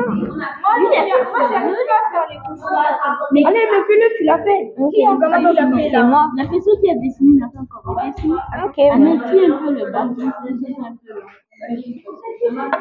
Allez, 3.45 3.65
mais 3.72 3.83
fais-le, 3.88 4.17
tu 4.17 4.23
l'as 4.25 4.39
fait. 4.43 4.73
Ok. 4.77 4.93
C'est 4.95 6.03
moi. 6.03 6.30
La 6.38 6.43
personne 6.43 6.80
qui 6.81 6.91
a 6.91 6.95
dessiné 6.95 7.39
n'a 7.39 7.47
pas 7.53 7.61
encore 7.61 7.95
dessiné. 8.03 8.35
Ok. 8.65 8.77
Ouais. 8.77 9.15
étire 9.15 9.56
un 9.56 9.57
peu 9.65 9.72
le 9.72 9.91
bas? 9.91 10.06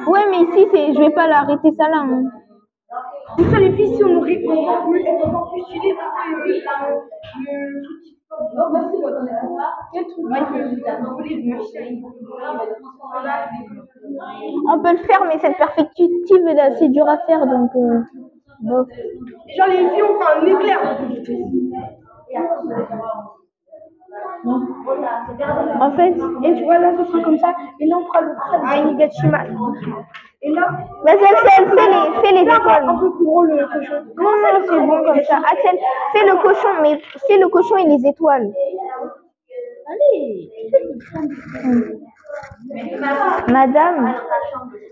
Ouais, 0.08 0.24
mais 0.30 0.38
ici, 0.42 0.66
c'est, 0.72 0.94
je 0.94 0.98
vais 0.98 1.10
pas 1.10 1.26
l'arrêter 1.26 1.72
ça 1.78 1.88
là. 1.88 1.98
hein. 1.98 2.22
Tout 3.36 3.44
ça, 3.44 3.58
les 3.58 3.72
filles, 3.72 3.96
si 3.96 4.04
on 4.04 4.20
répond, 4.20 4.52
on 4.52 4.90
peut 4.90 5.00
être 5.00 5.26
encore 5.26 5.52
plus 5.52 5.62
stylé 5.62 5.90
que 5.90 5.96
le 6.38 6.54
le 6.54 7.82
truc. 7.82 8.15
On 14.68 14.82
peut 14.82 14.92
le 14.92 14.98
faire, 14.98 15.24
mais 15.26 15.38
cette 15.38 15.56
perspective 15.56 16.10
est 16.48 16.60
assez 16.60 16.88
dure 16.88 17.08
à 17.08 17.18
faire, 17.18 17.46
donc. 17.46 17.70
euh, 17.76 18.00
bof. 18.60 18.88
Genre, 19.56 19.66
les 19.68 19.88
filles 19.90 20.02
ont 20.02 20.18
fait 20.18 20.38
un 20.38 20.46
éclair. 20.46 20.80
En 25.80 25.90
fait, 25.92 26.14
Et 26.44 26.54
tu 26.54 26.64
vois, 26.64 26.78
là, 26.78 26.96
ça 26.96 27.04
sera 27.04 27.22
comme 27.22 27.38
ça. 27.38 27.54
Et 27.80 27.86
là, 27.86 27.96
on 27.98 28.06
fera 28.06 28.20
le 28.22 28.34
crâne 28.34 28.62
à 28.66 28.76
Inigashima. 28.78 29.44
Axel, 30.42 31.36
fais 31.68 31.88
les, 31.88 32.20
fais 32.22 32.32
les 32.44 32.50
un 32.50 32.56
étoiles. 32.56 32.86
peu 33.00 33.10
plus 33.16 33.24
gros 33.24 33.42
le 33.44 33.66
cochon. 33.66 34.04
Comme 35.04 35.22
ça. 35.24 35.36
Axel, 35.38 35.78
fais 36.12 36.26
le 36.26 36.36
cochon, 36.42 36.68
mais 36.82 37.00
fais 37.26 37.38
le 37.38 37.48
cochon 37.48 37.76
et 37.78 37.84
les 37.86 38.06
étoiles. 38.06 38.52
Madame, 43.48 44.14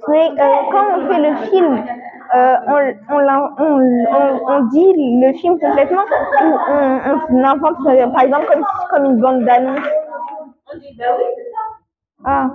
mais, 0.09 0.31
euh, 0.31 0.55
quand 0.71 0.85
on 0.97 1.07
fait 1.13 1.21
le 1.21 1.37
film, 1.49 1.85
euh, 2.35 2.57
on, 2.69 3.15
on, 3.15 3.19
l'in- 3.19 3.55
on, 3.59 3.81
on, 4.11 4.41
on 4.49 4.61
dit 4.67 4.93
le 4.97 5.33
film 5.35 5.59
complètement 5.59 6.05
ou 6.43 6.59
on, 6.69 7.45
invente, 7.45 7.77
par 7.85 8.23
exemple, 8.23 8.47
comme, 8.53 8.65
comme 8.91 9.05
une 9.07 9.21
bande 9.21 9.45
d'annonce 9.45 9.87
Ah, 12.27 12.49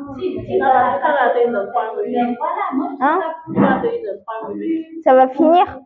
hein 3.01 3.19
Ça 5.03 5.13
va 5.13 5.27
finir 5.27 5.79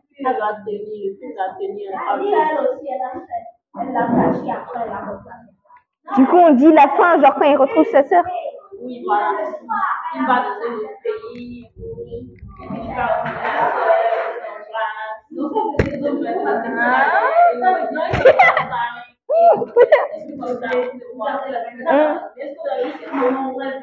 Du 6.16 6.26
coup, 6.26 6.36
on 6.36 6.50
dit 6.52 6.72
la 6.72 6.88
fin, 6.88 7.20
genre 7.20 7.34
quand 7.34 7.44
il 7.44 7.56
retrouve 7.56 7.84
sa 7.86 8.02
sœur. 8.04 8.24
Oui, 8.80 9.02
voilà. 9.06 9.32
Il 10.14 10.26
va 10.26 10.34
dans 10.34 10.58
le 10.60 10.78
pays. 11.02 11.68
Il 12.70 12.94
va 12.94 13.24
Hein? 21.86 22.20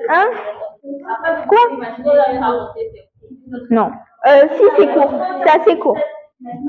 Hein? 0.10 0.28
Quoi? 1.48 1.60
Non. 3.70 3.92
Euh, 4.28 4.48
si, 4.56 4.64
c'est 4.78 4.94
court. 4.94 5.14
C'est 5.44 5.50
assez 5.50 5.80
court. 5.80 5.98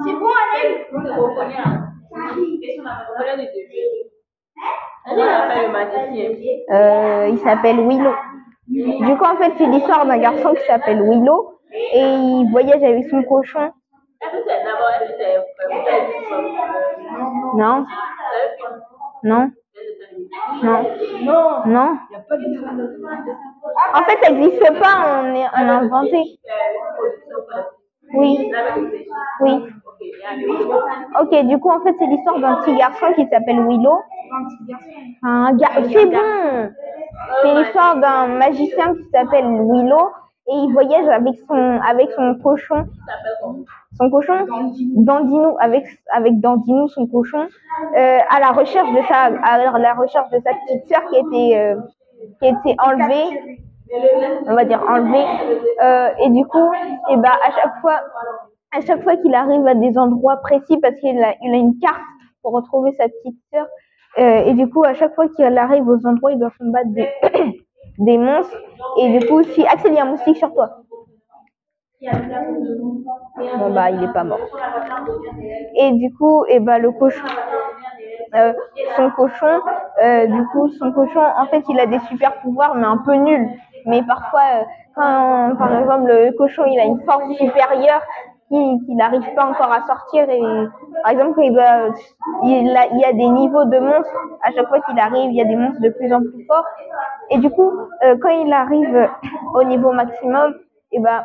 C'est 0.04 0.12
bon, 0.12 0.30
allez. 0.54 0.86
Euh, 6.70 7.28
il 7.30 7.38
s'appelle 7.38 7.80
Willow. 7.88 8.14
Du 8.68 9.16
coup, 9.16 9.24
en 9.24 9.36
fait, 9.36 9.52
c'est 9.58 9.66
l'histoire 9.66 10.06
d'un 10.06 10.18
garçon 10.18 10.54
qui 10.54 10.64
s'appelle 10.66 11.02
Willow 11.02 11.58
et 11.72 12.00
il 12.00 12.48
voyage 12.50 12.82
avec 12.82 13.08
son 13.08 13.22
cochon. 13.22 13.72
Non. 17.56 17.84
Non. 19.24 19.50
Non. 20.62 20.82
Non. 21.66 21.98
En 23.94 24.02
fait, 24.04 24.18
ça 24.22 24.32
n'existe 24.32 24.78
pas, 24.80 25.22
on, 25.22 25.34
est, 25.34 25.46
on 25.54 25.68
a 25.68 25.72
inventé. 25.72 26.38
Oui. 28.14 28.52
Oui. 29.40 29.66
Ok, 31.20 31.46
du 31.46 31.58
coup, 31.58 31.70
en 31.70 31.80
fait, 31.82 31.94
c'est 31.98 32.06
l'histoire 32.06 32.38
d'un 32.40 32.56
petit 32.56 32.76
garçon 32.76 33.12
qui 33.14 33.26
s'appelle 33.28 33.66
Willow. 33.66 33.98
Un 35.22 35.52
gar... 35.56 35.70
C'est 35.90 36.06
bon 36.06 36.70
C'est 37.42 37.54
l'histoire 37.54 37.96
d'un 37.96 38.26
magicien 38.28 38.94
qui 38.94 39.04
s'appelle 39.12 39.46
Willow 39.46 40.10
et 40.48 40.54
il 40.54 40.72
voyage 40.72 41.08
avec 41.08 41.34
son, 41.48 41.80
avec 41.88 42.10
son 42.12 42.34
cochon. 42.42 42.84
Son 43.98 44.10
cochon? 44.10 44.46
Dandinou, 44.96 45.56
avec, 45.60 45.84
avec 46.12 46.40
Dandinou, 46.40 46.88
son 46.88 47.06
cochon, 47.06 47.46
euh, 47.96 48.18
à 48.28 48.40
la 48.40 48.50
recherche 48.50 48.90
de 48.92 49.02
sa, 49.06 49.24
à 49.42 49.78
la 49.78 49.94
recherche 49.94 50.30
de 50.30 50.40
sa 50.40 50.50
petite 50.50 50.88
sœur 50.88 51.02
qui 51.10 51.16
était, 51.16 51.58
euh, 51.58 51.76
qui 52.40 52.48
était 52.48 52.76
enlevée, 52.80 53.58
on 54.46 54.54
va 54.54 54.64
dire 54.64 54.82
enlevée. 54.88 55.24
Euh, 55.82 56.08
et 56.20 56.30
du 56.30 56.44
coup, 56.46 56.72
et 57.10 57.16
ben, 57.16 57.30
à 57.46 57.50
chaque 57.52 57.80
fois, 57.80 58.00
à 58.74 58.80
chaque 58.80 59.02
fois 59.02 59.16
qu'il 59.16 59.34
arrive 59.34 59.66
à 59.66 59.74
des 59.74 59.96
endroits 59.96 60.38
précis, 60.38 60.78
parce 60.80 60.96
qu'il 60.96 61.22
a, 61.22 61.34
il 61.42 61.54
a 61.54 61.58
une 61.58 61.78
carte 61.78 62.00
pour 62.42 62.52
retrouver 62.52 62.92
sa 62.92 63.04
petite 63.04 63.38
sœur, 63.52 63.66
euh, 64.18 64.44
et 64.44 64.54
du 64.54 64.68
coup, 64.68 64.84
à 64.84 64.94
chaque 64.94 65.14
fois 65.14 65.28
qu'il 65.28 65.56
arrive 65.56 65.86
aux 65.88 66.06
endroits, 66.06 66.32
il 66.32 66.38
doit 66.38 66.52
combattre 66.58 66.90
des, 66.90 67.08
des 67.98 68.18
monstres. 68.18 68.56
Et 68.98 69.18
du 69.18 69.26
coup, 69.26 69.42
si 69.42 69.66
Axel, 69.66 69.92
il 69.92 69.96
y 69.96 69.98
a 69.98 70.02
un 70.02 70.06
moustique 70.06 70.36
sur 70.36 70.52
toi. 70.52 70.82
Bon 73.58 73.70
bah, 73.72 73.90
il 73.90 74.02
est 74.02 74.12
pas 74.12 74.24
mort. 74.24 74.40
Et 75.76 75.92
du 75.92 76.12
coup, 76.14 76.44
et 76.46 76.58
bah 76.58 76.78
le 76.78 76.90
cochon, 76.90 77.24
euh, 78.34 78.52
son 78.96 79.10
cochon, 79.10 79.60
euh, 80.02 80.26
du 80.26 80.46
coup, 80.48 80.68
son 80.68 80.90
cochon, 80.92 81.20
en 81.20 81.46
fait, 81.46 81.62
il 81.68 81.78
a 81.78 81.86
des 81.86 82.00
super 82.00 82.40
pouvoirs, 82.40 82.74
mais 82.74 82.86
un 82.86 82.98
peu 82.98 83.14
nuls. 83.14 83.48
Mais 83.86 84.02
parfois, 84.02 84.40
euh, 84.98 85.54
par 85.54 85.78
exemple, 85.80 86.06
le 86.06 86.32
cochon, 86.32 86.64
il 86.66 86.78
a 86.80 86.84
une 86.84 87.00
force 87.02 87.30
supérieure 87.36 88.02
qui 88.86 88.94
n'arrive 88.94 89.34
pas 89.34 89.46
encore 89.46 89.72
à 89.72 89.82
sortir. 89.86 90.28
Et 90.28 90.40
par 91.02 91.12
exemple, 91.12 91.40
il, 91.42 91.52
il, 92.44 92.76
a, 92.76 92.86
il 92.92 93.00
y 93.00 93.04
a 93.04 93.12
des 93.12 93.28
niveaux 93.28 93.64
de 93.64 93.78
monstres. 93.78 94.16
À 94.44 94.52
chaque 94.52 94.68
fois 94.68 94.80
qu'il 94.80 94.98
arrive, 94.98 95.30
il 95.30 95.36
y 95.36 95.40
a 95.40 95.44
des 95.44 95.56
monstres 95.56 95.80
de 95.80 95.88
plus 95.88 96.12
en 96.12 96.20
plus 96.20 96.44
forts. 96.46 96.66
Et 97.30 97.38
du 97.38 97.50
coup, 97.50 97.70
euh, 98.04 98.16
quand 98.20 98.30
il 98.30 98.52
arrive 98.52 99.08
au 99.54 99.64
niveau 99.64 99.92
maximum, 99.92 100.54
et 100.92 101.00
ben, 101.00 101.24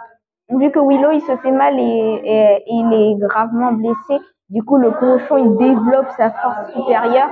vu 0.49 0.71
que 0.71 0.79
Willow 0.79 1.11
il 1.11 1.21
se 1.21 1.35
fait 1.37 1.51
mal 1.51 1.77
et, 1.77 2.63
il 2.67 2.93
est 2.93 3.15
gravement 3.19 3.73
blessé, 3.73 4.23
du 4.49 4.63
coup 4.63 4.77
le 4.77 4.91
cochon 4.91 5.37
il 5.37 5.57
développe 5.57 6.09
sa 6.15 6.31
force 6.31 6.71
supérieure 6.73 7.29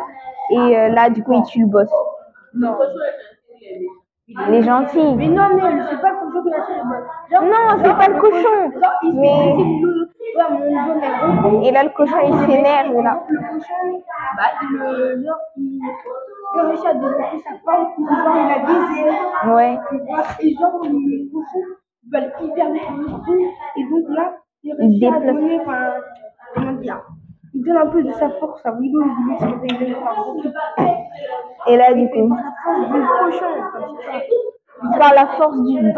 et 0.51 0.77
euh, 0.77 0.89
là 0.89 1.09
du 1.09 1.23
coup 1.23 1.33
il 1.33 1.43
tue 1.43 1.61
le 1.61 1.67
boss. 1.67 1.89
Il 4.27 4.53
est 4.55 4.63
gentil. 4.63 5.15
Mais 5.15 5.27
non, 5.27 5.49
mais 5.55 5.61
c'est 5.89 6.01
pas 6.01 6.11
le 6.11 6.17
cochon 6.19 6.41
qui 6.43 6.49
l'a 6.49 6.61
tué. 6.65 6.73
Non, 7.45 7.77
c'est 7.77 7.95
pas 7.95 8.07
le 8.07 8.19
cochon. 8.19 8.71
Il 9.03 9.15
Mais-. 9.19 9.55
Et 11.67 11.71
là 11.71 11.83
le 11.83 11.89
cochon 11.89 12.17
il 12.25 12.33
s'énerve 12.47 13.01
là. 13.03 13.23
Le 13.29 13.39
cochon, 13.39 14.01
bah, 14.35 14.51
le, 14.71 15.23
genre, 15.23 15.37
il, 15.57 15.79
il 16.55 16.87
à 16.87 16.93
développer 16.93 17.39
sa 17.43 17.51
forme, 17.63 17.93
genre, 17.99 18.35
il 18.35 18.51
a. 18.51 19.53
Ouais. 19.53 19.77
Et 20.39 20.55
genre, 20.55 20.81
les 20.81 21.29
cochons 21.31 21.65
veulent 22.11 22.33
hyper 22.41 22.71
vite 22.71 22.83
partout. 22.83 23.39
Et 23.77 23.83
donc 23.83 24.05
là, 24.09 24.33
il 24.63 24.71
Il 24.71 24.81
réussit 24.81 25.03
à 25.03 25.19
déplace. 25.19 25.35
donner, 25.35 25.59
enfin, 25.61 25.81
comment 26.55 26.73
dire, 26.73 26.99
il 27.55 27.63
donne 27.63 27.77
un 27.77 27.87
peu 27.87 28.03
de 28.03 28.11
sa 28.11 28.29
force 28.31 28.65
à 28.65 28.71
Willow, 28.73 29.01
il. 29.01 29.95
Et 31.67 31.77
là 31.77 31.93
du 31.93 32.09
coup, 32.09 32.29
La 32.35 32.53
force 32.63 32.89
du 32.91 33.01
cochon, 33.19 33.53
par 34.99 35.13
la 35.13 35.27
force 35.27 35.57
du 35.61 35.93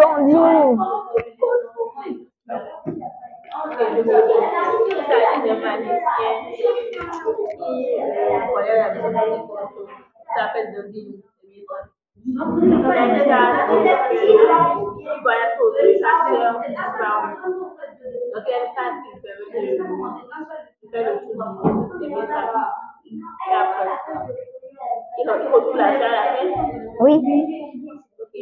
dandy. 25.75 26.53
Oui. 26.99 27.13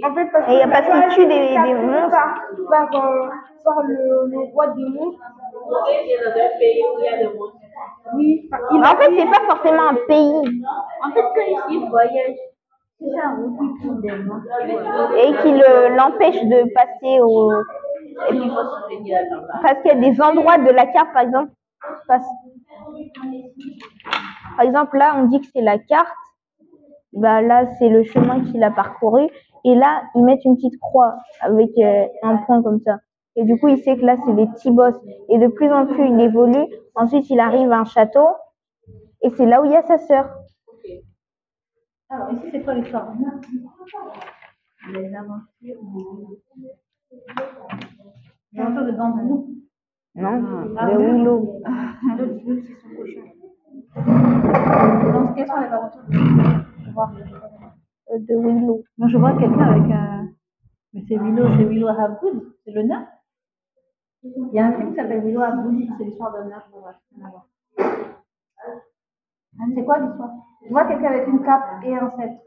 En 0.04 0.14
fait, 0.14 0.28
parce 0.32 0.50
Et 0.50 0.54
il 0.54 0.60
y 0.60 0.62
a 0.62 0.68
parce 0.68 0.86
qu'il 0.90 1.08
tue 1.16 1.26
des, 1.28 1.50
des 1.50 1.74
monstres. 1.74 2.10
Par, 2.70 2.90
par, 2.90 3.12
euh, 3.12 3.28
par 3.64 3.82
le, 3.84 4.28
le 4.28 4.40
roi 4.54 4.68
des 4.68 4.84
monstres. 4.84 5.22
Oui, 8.14 8.50
il 8.72 8.80
en 8.80 8.96
fait 8.98 9.12
c'est 9.18 9.26
pas 9.26 9.46
forcément 9.56 9.88
un 9.90 9.96
pays. 10.08 10.62
En 11.04 11.12
fait, 11.12 11.22
quand 11.22 11.70
il 11.70 11.90
voyage, 11.90 12.36
c'est 13.00 13.06
on 13.06 13.48
dit 13.50 13.82
tout 13.82 13.96
des 14.02 14.12
monstres. 14.18 15.16
et 15.18 15.34
qui 15.42 15.52
le- 15.52 15.96
l'empêche 15.96 16.42
de 16.44 16.74
passer 16.74 17.20
au. 17.22 17.52
Parce 18.16 19.82
qu'il 19.82 19.92
y 19.92 19.92
a 19.92 19.96
des 19.96 20.22
endroits 20.22 20.58
de 20.58 20.70
la 20.72 20.86
carte, 20.88 21.14
par 21.14 21.24
exemple. 21.24 21.52
Par 24.58 24.66
exemple, 24.66 24.98
là, 24.98 25.16
on 25.18 25.26
dit 25.26 25.42
que 25.42 25.48
c'est 25.54 25.62
la 25.62 25.78
carte. 25.80 26.16
Bah, 27.14 27.42
là, 27.42 27.68
c'est 27.78 27.90
le 27.90 28.04
chemin 28.04 28.44
qu'il 28.44 28.64
a 28.64 28.72
parcouru. 28.72 29.28
Et 29.64 29.76
là, 29.76 30.04
ils 30.16 30.24
mettent 30.24 30.46
une 30.46 30.56
petite 30.56 30.80
croix 30.80 31.16
avec 31.42 31.72
euh, 31.78 32.08
un 32.24 32.38
point 32.38 32.62
comme 32.62 32.80
ça. 32.80 33.00
Et 33.36 33.44
du 33.44 33.60
coup, 33.60 33.68
il 33.68 33.78
sait 33.78 33.98
que 33.98 34.06
là, 34.06 34.16
c'est 34.26 34.34
des 34.34 34.48
petits 34.48 34.72
boss. 34.72 34.96
Et 35.30 35.38
de 35.40 35.48
plus 35.48 35.72
en 35.72 35.86
plus, 35.86 36.08
il 36.08 36.20
évolue. 36.20 36.66
Ensuite, 36.94 37.30
il 37.30 37.40
arrive 37.40 37.72
à 37.72 37.80
un 37.80 37.86
château. 37.86 38.28
Et 39.22 39.30
c'est 39.32 39.46
là 39.46 39.62
où 39.62 39.66
il 39.66 39.72
y 39.72 39.76
a 39.76 39.84
sa 39.84 39.98
sœur. 39.98 40.30
Alors, 42.10 42.32
ici, 42.32 42.48
c'est 42.52 42.64
quoi 42.64 42.76
Les 42.76 42.84
aventures 45.16 45.82
de... 48.56 48.62
Les 48.62 48.62
aventures 48.62 48.86
de 48.86 48.92
Bambou. 48.98 49.48
Non, 50.16 50.42
de 50.42 50.98
Willow. 51.14 51.62
Donc, 55.14 55.36
quelles 55.36 55.48
sont 55.48 55.60
les 55.62 55.68
aventures 55.68 56.04
de 56.08 56.14
Je 56.86 56.92
vois. 56.92 57.12
Euh, 58.12 58.20
De 58.20 58.36
Willow. 58.36 58.84
Moi, 58.98 59.08
je 59.10 59.18
vois 59.18 59.34
quelqu'un 59.38 59.60
avec 59.72 59.92
un... 59.92 60.30
Mais 60.94 61.04
c'est 61.08 61.18
Willow, 61.18 61.48
c'est 61.58 61.66
Willow 61.66 61.88
Habgood, 61.90 62.54
c'est 62.64 62.72
le 62.72 62.84
nain. 62.84 63.08
Il 64.24 64.54
y 64.54 64.60
a 64.60 64.68
un 64.68 64.74
film 64.74 64.90
qui 64.92 64.96
s'appelle 64.96 65.24
Willow 65.26 65.42
Habgood, 65.42 65.76
c'est 65.98 66.04
l'histoire 66.06 66.32
d'un 66.34 66.46
nain, 66.46 66.64
je 66.68 66.80
vois. 66.80 66.96
Hein, 69.60 69.66
C'est 69.74 69.84
quoi 69.84 70.00
l'histoire? 70.00 70.32
Je 70.66 70.70
vois 70.70 70.86
quelqu'un 70.86 71.10
avec 71.10 71.28
une 71.28 71.44
cape 71.44 71.84
et 71.84 71.96
un 71.96 72.10
sceptre. 72.12 72.42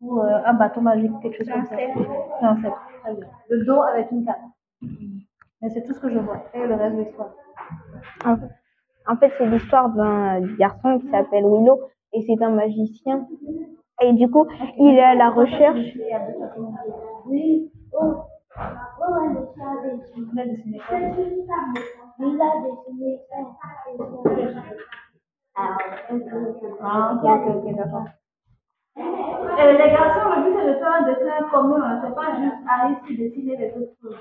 Ou 0.00 0.20
euh, 0.20 0.40
un 0.46 0.54
bâton 0.54 0.80
magique, 0.82 1.10
quelque 1.20 1.38
chose 1.38 1.52
comme 1.52 1.66
ça. 1.66 1.76
C'est 1.76 2.46
un 2.46 2.56
sceptre. 2.62 2.80
Le 3.50 3.64
dos 3.64 3.82
avec 3.82 4.10
une 4.12 4.24
cape. 4.24 4.38
Mais 5.60 5.68
c'est 5.70 5.82
tout 5.84 5.92
ce 5.92 6.00
que 6.00 6.10
je 6.10 6.18
vois. 6.18 6.44
Et 6.54 6.66
le 6.66 6.74
reste 6.74 6.96
de 6.96 7.02
l'histoire. 7.02 7.34
En, 8.24 9.16
fait, 9.16 9.32
c'est 9.38 9.46
l'histoire 9.46 9.88
d'un 9.90 10.40
garçon 10.56 10.98
qui 10.98 11.10
s'appelle 11.10 11.44
Willow 11.44 11.80
et 12.12 12.22
c'est 12.22 12.42
un 12.42 12.50
magicien. 12.50 13.26
Et 14.02 14.12
du 14.12 14.30
coup, 14.30 14.46
il 14.78 14.94
est 14.94 15.02
à 15.02 15.14
la 15.14 15.30
recherche. 15.30 15.96
Oui. 17.26 17.72
Oh. 17.92 18.14
Ouais, 18.56 19.28
le 19.34 19.46
chat 19.56 19.70
a 19.70 19.96
dessiné. 19.96 20.26
Il 20.32 20.40
a 20.40 20.46
dessiné 20.46 20.80
quoi 20.86 20.96
Il 22.20 22.40
a 22.40 22.50
dessiné 22.62 23.20
ça. 23.28 23.36
Alors, 25.56 25.78
Ah, 26.80 27.14
ok, 27.14 27.24
ok, 27.24 27.56
ok, 27.56 27.76
d'accord. 27.76 28.04
Euh, 28.98 29.72
les 29.72 29.90
garçons, 29.90 30.30
le 30.30 30.42
but 30.42 30.56
c'est 30.58 30.68
de 30.68 30.74
faire 30.78 30.92
un 30.92 31.02
dessin 31.02 31.48
commun, 31.50 32.00
c'est 32.02 32.14
pas 32.14 32.36
juste 32.36 32.62
Alice 32.68 32.98
qui 33.06 33.16
dessine 33.16 33.54
les 33.58 33.72
autres 33.76 33.94
choses. 34.00 34.18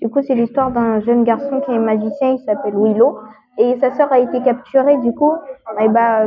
Du 0.00 0.08
coup, 0.08 0.22
c'est 0.22 0.34
l'histoire 0.34 0.70
d'un 0.70 1.00
jeune 1.00 1.24
garçon 1.24 1.60
qui 1.60 1.72
est 1.72 1.78
magicien, 1.78 2.32
il 2.32 2.38
s'appelle 2.40 2.74
Willow. 2.76 3.18
Et 3.58 3.78
sa 3.80 3.90
sœur 3.92 4.12
a 4.12 4.18
été 4.18 4.42
capturée, 4.42 4.98
du 4.98 5.12
coup, 5.14 5.32
et 5.80 5.88
bah, 5.88 6.26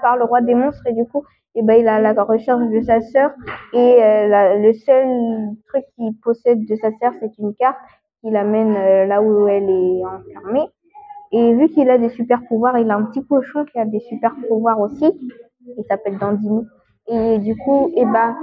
par 0.00 0.16
le 0.16 0.24
roi 0.24 0.40
des 0.40 0.54
monstres 0.54 0.86
et 0.86 0.92
du 0.92 1.04
coup, 1.04 1.24
et 1.54 1.62
ben 1.62 1.74
il 1.74 1.88
a 1.88 2.00
la 2.00 2.12
recherche 2.22 2.68
de 2.68 2.80
sa 2.82 3.00
sœur 3.00 3.32
et 3.72 4.02
euh, 4.02 4.58
le 4.58 4.72
seul 4.74 5.08
truc 5.66 5.84
qu'il 5.96 6.16
possède 6.22 6.64
de 6.64 6.76
sa 6.76 6.90
sœur, 7.00 7.12
c'est 7.20 7.36
une 7.38 7.54
carte 7.54 7.78
qui 8.20 8.30
l'amène 8.30 8.76
euh, 8.76 9.06
là 9.06 9.22
où 9.22 9.48
elle 9.48 9.68
est 9.68 10.02
enfermée. 10.04 10.68
Et 11.32 11.54
vu 11.54 11.68
qu'il 11.68 11.90
a 11.90 11.98
des 11.98 12.10
super 12.10 12.42
pouvoirs, 12.46 12.78
il 12.78 12.90
a 12.90 12.96
un 12.96 13.04
petit 13.04 13.26
cochon 13.26 13.64
qui 13.64 13.78
a 13.78 13.84
des 13.84 14.00
super 14.00 14.34
pouvoirs 14.48 14.80
aussi. 14.80 15.06
Il 15.76 15.84
s'appelle 15.84 16.16
Dandino. 16.18 16.64
Et 17.08 17.38
du 17.38 17.56
coup, 17.56 17.90
et 17.96 18.04
ben 18.04 18.36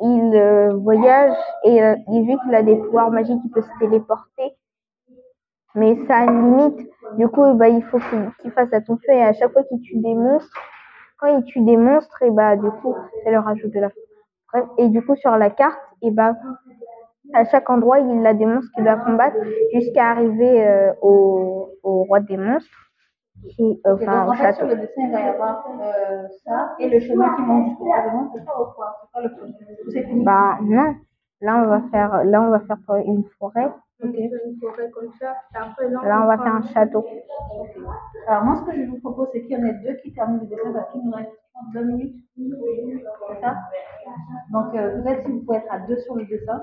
il 0.00 0.32
euh, 0.34 0.74
voyage 0.74 1.36
et, 1.64 1.82
euh, 1.82 1.96
et 2.12 2.22
vu 2.22 2.36
qu'il 2.42 2.54
a 2.54 2.62
des 2.62 2.76
pouvoirs 2.76 3.10
magiques, 3.10 3.40
il 3.44 3.50
peut 3.50 3.62
se 3.62 3.78
téléporter. 3.80 4.54
Mais 5.74 5.96
ça 6.06 6.18
a 6.18 6.24
une 6.24 6.58
limite. 6.58 6.90
Du 7.16 7.28
coup, 7.28 7.54
bah, 7.54 7.68
il 7.68 7.82
faut 7.84 7.98
qu'il 8.40 8.50
fasse 8.52 8.72
attention. 8.72 9.12
Et 9.12 9.22
à 9.22 9.32
chaque 9.32 9.52
fois 9.52 9.62
qu'il 9.64 9.80
tue 9.80 9.98
des 9.98 10.14
monstres, 10.14 10.56
quand 11.18 11.36
il 11.36 11.44
tue 11.44 11.60
des 11.60 11.76
monstres, 11.76 12.22
et 12.22 12.30
bah, 12.30 12.56
du 12.56 12.70
coup, 12.70 12.94
ça 13.24 13.30
leur 13.30 13.46
ajoute 13.48 13.72
de 13.72 13.80
la 13.80 13.90
Bref, 14.52 14.64
Et 14.78 14.88
du 14.88 15.04
coup, 15.04 15.14
sur 15.16 15.36
la 15.36 15.50
carte, 15.50 15.78
et 16.00 16.10
bah, 16.10 16.34
à 17.34 17.44
chaque 17.44 17.68
endroit, 17.68 17.98
il 17.98 18.26
a 18.26 18.32
des 18.32 18.46
monstres 18.46 18.70
qu'il 18.74 18.84
doit 18.84 18.96
combattre 18.96 19.36
jusqu'à 19.74 20.10
arriver 20.10 20.66
euh, 20.66 20.92
au 21.02 21.68
roi 21.82 22.20
des 22.20 22.38
monstres, 22.38 22.87
qui, 23.48 23.80
euh, 23.86 23.94
enfin, 23.94 24.24
donc 24.24 24.28
au 24.28 24.32
en 24.32 24.34
fait, 24.34 24.52
sur 24.54 24.66
le 24.66 24.76
dessin, 24.76 25.02
il 25.02 25.12
va 25.12 25.20
y 25.20 25.28
avoir 25.28 25.66
euh, 25.80 26.28
ça 26.44 26.74
et 26.78 26.88
le 26.88 27.00
chemin 27.00 27.34
qui 27.36 27.42
monte 27.42 27.68
jusqu'au 27.68 27.88
Parlement, 27.88 28.30
c'est 28.34 28.44
ça 28.44 28.60
ou 28.60 28.64
quoi? 28.74 28.96
C'est 29.00 29.12
pas 29.12 29.22
le 29.22 29.34
projet? 29.36 29.54
Ou 29.86 29.90
c'est 29.90 30.02
fini? 30.02 30.24
Bah, 30.24 30.58
non. 30.62 30.94
Là, 31.40 31.62
on 31.64 31.68
va 31.68 31.82
faire, 31.90 32.24
là, 32.24 32.42
on 32.42 32.50
va 32.50 32.60
faire 32.60 32.78
pour 32.84 32.96
une 32.96 33.24
forêt. 33.38 33.70
On 34.02 34.12
fait 34.12 34.30
une 34.46 34.58
forêt 34.60 34.90
comme 34.90 35.10
ça, 35.20 35.34
et 35.54 35.58
après 35.58 35.88
là, 35.88 36.00
Là, 36.04 36.22
on 36.22 36.26
va 36.26 36.38
faire 36.38 36.54
un 36.54 36.62
château. 36.62 37.04
Alors 38.26 38.44
moi, 38.44 38.56
ce 38.56 38.62
que 38.70 38.76
je 38.76 38.90
vous 38.90 38.98
propose, 39.00 39.28
c'est 39.32 39.42
qu'il 39.42 39.52
y 39.52 39.56
en 39.56 39.64
ait 39.64 39.74
deux 39.84 39.94
qui 40.02 40.12
terminent 40.12 40.40
le 40.42 40.46
dessin 40.46 40.72
parce 40.72 40.90
qu'il 40.92 41.04
nous 41.04 41.12
reste 41.12 41.30
32 41.72 41.84
minutes. 41.84 42.16
C'est 42.36 43.40
ça 43.40 43.54
Donc 44.52 44.74
euh, 44.74 45.02
peut-être 45.02 45.24
si 45.24 45.32
vous 45.32 45.40
pouvez 45.44 45.58
être 45.58 45.72
à 45.72 45.78
deux 45.80 45.96
sur 45.98 46.14
le 46.14 46.24
dessin 46.26 46.60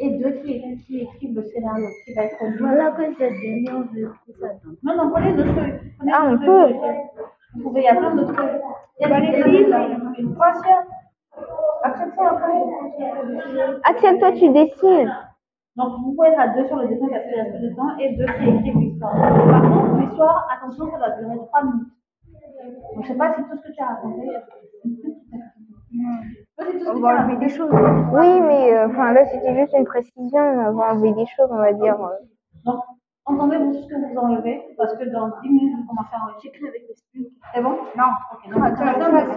et 0.00 0.10
deux 0.18 0.30
qui, 0.42 0.60
qui 0.86 1.00
écrivent 1.02 1.36
le 1.36 1.44
scénario 1.44 1.86
qui 2.04 2.14
va 2.14 2.22
être 2.24 2.36
conduit. 2.38 2.58
Voilà 2.58 2.90
que 2.92 3.02
cette 3.14 3.32
dernier, 3.32 3.70
on 3.72 3.82
veut 3.94 4.12
ça. 4.40 4.48
Non, 4.82 4.96
non, 4.96 5.10
prenez 5.10 5.32
deux 5.34 5.44
trucs. 5.44 5.80
Ah, 6.12 6.28
deux 6.30 6.34
on 6.34 6.38
peut. 6.38 6.74
Vous 7.54 7.62
pouvez, 7.62 7.80
il 7.82 7.84
y 7.84 7.88
a 7.88 7.94
plein 7.94 8.14
de 8.16 8.24
trucs. 8.24 8.38
Il 8.98 9.02
y 9.02 9.04
a 9.04 9.08
Bah, 9.08 9.20
des. 9.20 9.26
Acceptez 11.84 12.20
un 12.22 12.34
peu. 12.34 13.80
Axel, 13.84 14.18
toi, 14.18 14.32
tu 14.32 14.48
dessines. 14.50 15.12
Donc 15.76 15.88
vous 16.00 16.14
pouvez 16.14 16.28
être 16.28 16.40
à 16.40 16.48
deux 16.48 16.66
sur 16.66 16.76
le 16.76 16.88
dessin 16.88 17.06
parce 17.08 17.24
qu'il 17.24 17.34
reste 17.34 17.52
peu 17.52 17.58
de 17.68 17.74
temps 17.74 17.96
et 17.98 18.16
deux 18.16 18.26
qui 18.26 18.48
écrivent 18.48 18.78
l'histoire. 18.78 19.14
Par 19.14 19.62
contre, 19.62 20.00
l'histoire, 20.00 20.48
attention, 20.52 20.90
ça 20.90 20.98
va 20.98 21.10
durer 21.20 21.36
trois 21.46 21.64
minutes. 21.64 21.88
Je 23.02 23.06
sais 23.08 23.14
pas 23.14 23.34
si 23.34 23.42
tout 23.42 23.56
ce 23.56 23.68
que 23.68 23.72
tu 23.74 23.82
as 23.82 23.86
raconté. 23.86 24.28
On 26.86 27.00
va 27.00 27.20
enlever 27.22 27.36
des 27.36 27.48
choses. 27.48 27.70
Oui, 27.70 28.40
mais 28.40 28.74
euh, 28.76 28.88
là, 29.12 29.24
c'était 29.26 29.54
juste 29.58 29.74
une 29.76 29.84
précision. 29.84 30.40
On 30.40 30.72
va 30.72 30.92
enlever 30.92 31.12
des 31.12 31.26
choses, 31.26 31.48
on 31.50 31.56
va 31.56 31.72
dire. 31.72 32.00
euh. 32.00 32.16
Donc, 32.64 32.80
entendez-vous 33.26 33.72
ce 33.74 33.86
que 33.88 33.94
vous 34.12 34.18
enlevez 34.18 34.62
parce 34.76 34.94
que 34.96 35.04
dans 35.10 35.28
10 35.42 35.48
minutes, 35.48 35.76
vous 35.78 35.86
commencez 35.86 36.14
à 36.14 36.22
enregistrer. 36.24 36.50
J'écris 36.52 36.68
avec 36.68 36.82
les 36.88 36.94
styles. 36.94 37.28
C'est 37.54 37.62
bon? 37.62 37.76
Non. 37.96 38.10
Ok, 38.32 38.50
donc 38.52 38.64
attends, 38.64 38.86
attends, 38.86 39.10
t'attends. 39.10 39.34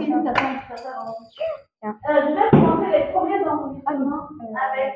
Tiens. 1.80 1.96
Euh, 2.10 2.22
je 2.22 2.34
vais 2.34 2.50
commencer 2.50 2.90
les 2.92 3.06
premiers 3.14 3.48
enregistrements 3.48 4.26
avec 4.72 4.94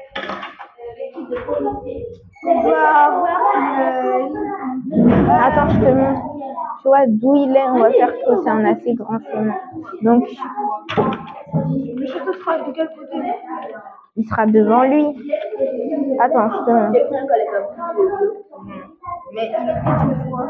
l'équipe 0.98 1.30
de 1.30 1.36
policiers. 1.46 2.08
On 2.48 2.62
va 2.62 3.06
avoir 3.06 3.40
une. 3.56 4.71
Attends, 4.92 5.70
je 5.70 5.80
te 5.80 5.92
montre. 5.94 6.22
Tu 6.82 6.88
vois, 6.88 7.06
d'où 7.08 7.36
il 7.36 7.56
est, 7.56 7.64
on 7.70 7.80
va 7.80 7.92
faire 7.92 8.12
que 8.14 8.36
c'est 8.44 8.50
un 8.50 8.66
assez 8.66 8.94
grand 8.94 9.20
chemin. 9.32 9.56
Donc, 10.02 10.28
Le 11.98 12.06
château 12.08 12.34
sera 12.34 12.58
de 12.60 12.72
quel 12.74 12.90
côté? 12.90 13.18
il 14.18 14.26
sera 14.28 14.46
devant 14.46 14.84
lui. 14.84 15.06
Attends, 16.20 16.50
je 16.50 16.58
te 16.66 16.72
montre. 16.72 16.92
Mais 16.92 17.06
il 19.32 19.44
était 19.44 19.58
une 19.58 20.30
fois. 20.30 20.48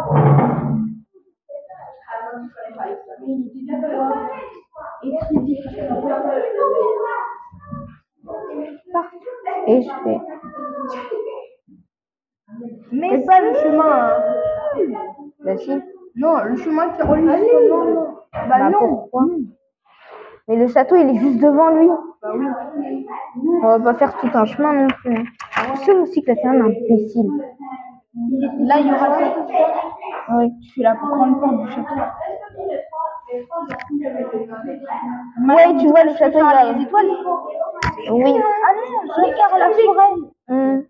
Et 9.67 9.81
je 9.81 9.89
fais. 10.03 10.19
Mais 12.91 13.23
pas 13.25 13.39
le 13.41 13.53
chemin. 13.55 14.09
hein. 14.09 14.15
Bah 15.43 15.57
si. 15.57 15.81
Non, 16.15 16.43
le 16.43 16.55
chemin 16.57 16.89
qui 16.89 17.01
relie 17.01 17.23
non. 17.69 18.07
Bah, 18.33 18.39
Bah, 18.49 18.69
non. 18.69 18.79
pourquoi? 18.79 19.23
Mais 20.47 20.55
le 20.57 20.67
château, 20.67 20.95
il 20.95 21.09
est 21.09 21.19
juste 21.19 21.39
devant 21.39 21.69
lui. 21.69 21.87
Bah 22.21 22.31
oui. 22.35 22.47
On 23.63 23.67
va 23.67 23.79
pas 23.79 23.93
faire 23.95 24.17
tout 24.17 24.29
un 24.33 24.45
chemin 24.45 24.73
non 24.73 24.87
plus. 24.87 25.15
hein. 25.17 25.23
Je 25.73 25.75
suis 25.77 25.85
sûre 25.85 26.01
aussi 26.01 26.21
que 26.23 26.31
là, 26.31 26.35
c'est 26.41 26.47
un 26.47 26.61
imbécile. 26.61 27.29
Là, 28.59 28.79
il 28.79 28.87
y 28.87 28.91
aura. 28.91 29.17
Oui. 30.37 30.51
Je 30.61 30.67
suis 30.69 30.81
la 30.81 30.95
grande 30.95 31.39
porte 31.39 31.57
du 31.65 31.71
château. 31.71 31.95
Ouais, 35.47 35.77
tu 35.79 35.87
vois, 35.87 36.03
le 36.03 36.13
château, 36.15 36.39
il 36.39 36.43
va. 36.43 36.73
Les 36.73 36.83
étoiles 36.83 37.05
Oui. 38.11 38.33
Ah 38.37 38.73
non, 38.75 39.01
je 39.05 39.33
faire 39.33 39.57
la 39.57 39.69
forêt. 39.71 40.15
Hmm. 40.47 40.81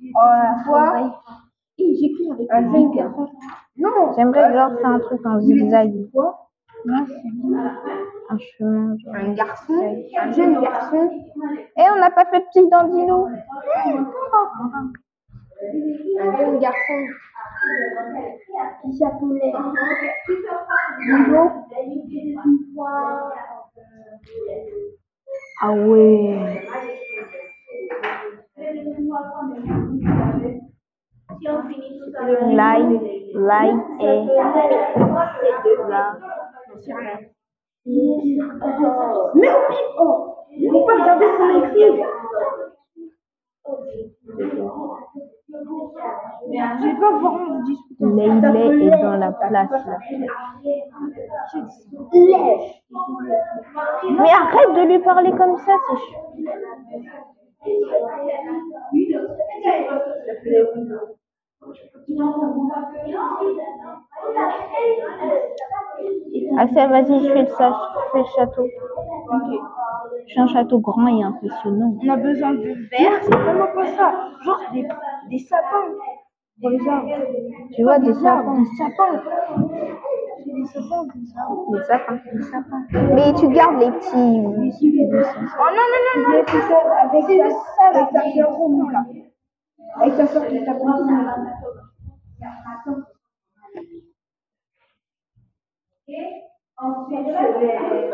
Oh, 0.00 0.18
la 0.22 0.56
forêt. 0.64 1.10
Et 1.78 1.94
j'écris 1.94 2.30
avec 2.32 2.48
un 2.50 2.72
jeune 2.72 2.90
garçon. 2.92 3.28
Non, 3.76 4.12
J'aimerais 4.16 4.52
genre 4.52 4.72
faire 4.78 4.90
un 4.90 4.98
truc 5.00 5.24
en 5.26 5.40
zigzag. 5.40 5.92
quoi 6.12 6.48
Un 6.88 7.06
chemin. 7.06 8.96
genre. 9.04 9.14
Un 9.14 9.32
garçon, 9.32 9.96
un 10.20 10.32
jeune 10.32 10.60
garçon. 10.60 11.10
Et 11.76 11.82
on 11.94 11.98
n'a 11.98 12.10
pas 12.10 12.24
fait 12.26 12.40
de 12.40 12.44
petit 12.46 12.68
dandino. 12.68 13.26
Un 16.20 16.36
jeune 16.36 16.58
garçon 16.58 16.98
qui 18.82 18.92
s'appelait 18.96 19.52
Lilo. 21.06 21.50
Ah 25.60 25.72
ouais. 25.72 26.62
Light, 32.50 33.02
light 33.34 33.84
et 34.00 34.26
là. 35.88 36.18
Mais 37.86 39.48
oui, 39.48 39.76
oh, 39.98 40.14
faut 40.72 40.86
pas 40.86 40.94
regarder 40.94 41.26
son 41.36 41.48
écrit. 41.62 42.02
Je 46.50 46.84
vais 46.84 47.00
pas 47.00 47.12
voir 47.18 47.34
mon 47.38 47.60
discuter. 47.62 48.04
Leilé 48.04 48.86
est 48.86 49.02
dans 49.02 49.16
la 49.16 49.32
place. 49.32 49.70
Mais 54.18 54.32
arrête 54.32 54.72
de 54.74 54.82
lui 54.88 54.98
parler 54.98 55.30
comme 55.30 55.56
ça, 55.58 55.74
c'est 55.88 55.96
chiant. 55.96 56.32
Axel, 66.58 66.90
vas-y, 66.90 67.24
je 67.24 67.32
fais 67.32 67.42
le, 67.42 67.46
je 67.46 68.10
fais 68.12 68.18
le 68.18 68.24
château. 68.36 68.66
Je 70.26 70.34
fais 70.34 70.40
un 70.40 70.46
château 70.46 70.78
grand 70.80 71.06
et 71.06 71.22
impressionnant. 71.22 71.96
On 72.02 72.08
a 72.08 72.16
besoin 72.16 72.54
de 72.54 72.74
verre, 72.90 73.22
c'est 73.22 73.36
vraiment 73.36 73.72
pas 73.74 73.86
ça. 73.86 74.14
Genre 74.44 74.60
des, 74.72 74.86
des 75.30 75.38
sapins 75.38 75.94
les 76.62 76.88
arbres. 76.88 77.08
Tu 77.74 77.82
vois, 77.82 77.98
des. 77.98 78.08
Des 78.08 78.14
sapins. 78.14 78.58
Des 78.58 78.76
sapins, 78.76 79.22
sapins. 81.86 82.18
Sapins. 82.50 82.86
Mais 83.14 83.32
tu 83.34 83.48
gardes 83.48 83.80
les 83.80 83.90
petits. 83.90 84.40
Oh 84.40 85.68
non, 85.70 85.86
non, 85.92 86.00
non, 86.04 86.22
non, 86.22 86.28
avec 86.30 86.46
ta 86.46 86.52
avec 86.52 88.34
soeur 88.34 88.50
Roman, 88.50 88.88
là. 88.90 89.04
Avec 90.00 90.16
ta 90.16 90.26
soeur 90.26 90.46
qui 90.46 90.58
s'appelle 90.64 90.82
Roman. 90.82 91.34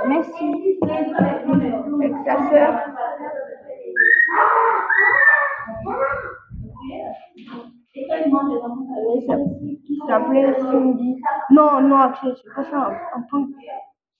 Merci. 0.06 0.78
Avec 2.00 2.24
ta 2.24 2.34
soeur. 2.50 2.72
Qui 7.94 8.02
s'appelait 10.08 10.52
Cindy. 10.58 11.16
Non, 11.50 11.80
non, 11.80 11.96
Axel, 11.96 12.34
c'est 12.42 12.52
pas 12.52 12.64
ça. 12.64 12.90
Un 13.14 13.22
point. 13.30 13.46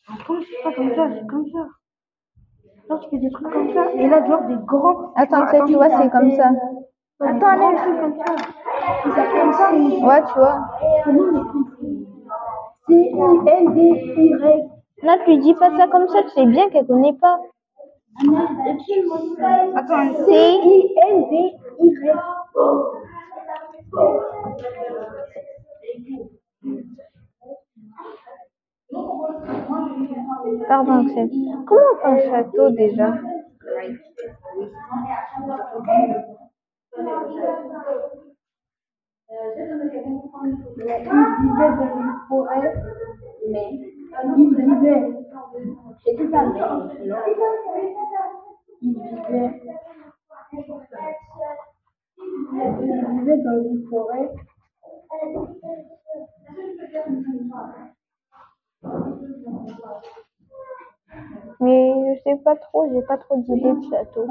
Un 0.09 0.17
point, 0.25 0.39
c'est 0.41 0.63
pas 0.63 0.73
comme 0.73 0.95
ça, 0.95 1.09
c'est 1.13 1.27
comme 1.27 1.47
ça. 1.49 1.67
Là, 2.89 2.99
tu 3.03 3.11
fais 3.11 3.19
des 3.19 3.31
trucs 3.31 3.53
comme 3.53 3.73
ça. 3.73 3.91
Et 3.95 4.07
là, 4.07 4.25
genre 4.27 4.47
des 4.47 4.57
grands. 4.65 5.13
Attends, 5.17 5.47
tu 5.67 5.75
vois, 5.75 5.91
c'est 5.91 6.09
comme 6.11 6.31
ça. 6.31 6.51
Attends, 7.21 7.47
allez, 7.47 7.65
un 7.65 7.75
truc 7.75 8.01
comme 8.01 8.17
ça. 8.17 8.35
Ils 9.07 9.13
s'appellent 9.13 9.41
comme 9.41 9.53
ça. 9.53 9.73
Ouais, 9.73 10.23
tu 10.33 10.39
vois. 10.39 10.59
Comment 11.05 11.23
on 11.23 11.35
écrit 11.43 11.65
C-I-N-D-Y. 12.87 14.71
Non, 15.03 15.17
tu 15.25 15.37
dis 15.39 15.55
pas 15.55 15.77
ça 15.77 15.89
comme 15.89 16.07
ça, 16.09 16.23
tu 16.23 16.29
sais 16.29 16.47
bien 16.47 16.69
qu'elle 16.69 16.87
connaît 16.87 17.15
pas. 17.15 17.41
Attends, 19.75 20.13
C. 20.27 20.29
Comment 30.75 31.05
on 31.05 31.07
un 32.05 32.19
château 32.19 32.71
déjà 32.71 33.15
Il 33.71 33.95
vivait 41.43 41.71
dans 41.77 41.93
une 42.01 42.15
forêt, 42.29 42.75
mais 43.49 43.69
il 44.37 44.57
vivait. 44.57 45.03
C'était 46.05 46.29
sa 46.29 46.43
mère. 46.47 46.91
Il 48.83 48.99
vivait. 48.99 49.63
Il 52.51 52.91
vivait 53.21 53.43
dans 53.45 53.63
une 53.63 53.87
forêt. 53.89 54.29
Mais 61.61 62.15
je 62.17 62.23
sais 62.23 62.37
pas 63.07 63.17
trop, 63.19 63.37
d'idées 63.39 63.73
de 63.73 63.83
château. 63.91 64.27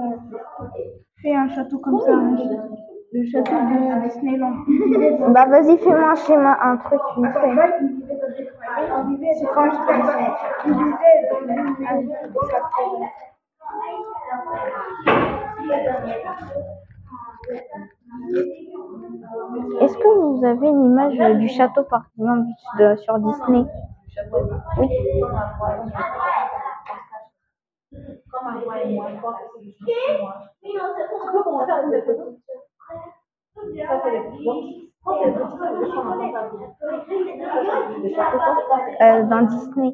Fais 1.22 1.35
un 1.35 1.48
château 1.50 1.77
comme 1.80 2.00
ça, 2.00 2.08
ch- 2.08 2.50
le 3.14 3.24
château 3.26 3.52
de 3.53 4.03
Disneyland. 4.03 4.56
Bah 5.34 5.45
vas-y, 5.48 5.77
fais-moi 5.77 6.11
un 6.11 6.16
schéma, 6.16 6.58
un 6.61 6.77
truc 6.77 7.00
là, 7.56 7.66
il 7.82 7.88
vivait 7.88 8.18
dans 8.19 8.35
une 8.35 8.48
vivait 9.16 9.34
dans 9.34 9.40
une 9.40 9.48
forêt. 9.77 10.32
Il 10.66 10.74
vivait 10.74 11.30
dans 11.30 11.40
une 11.40 11.48
dans 12.08 12.14
euh, 39.01 39.23
dans 39.23 39.41
Disney. 39.43 39.93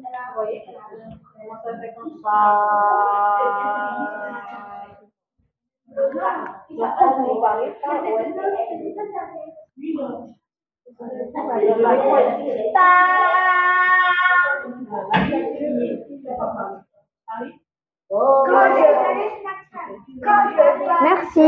Merci. 21.02 21.40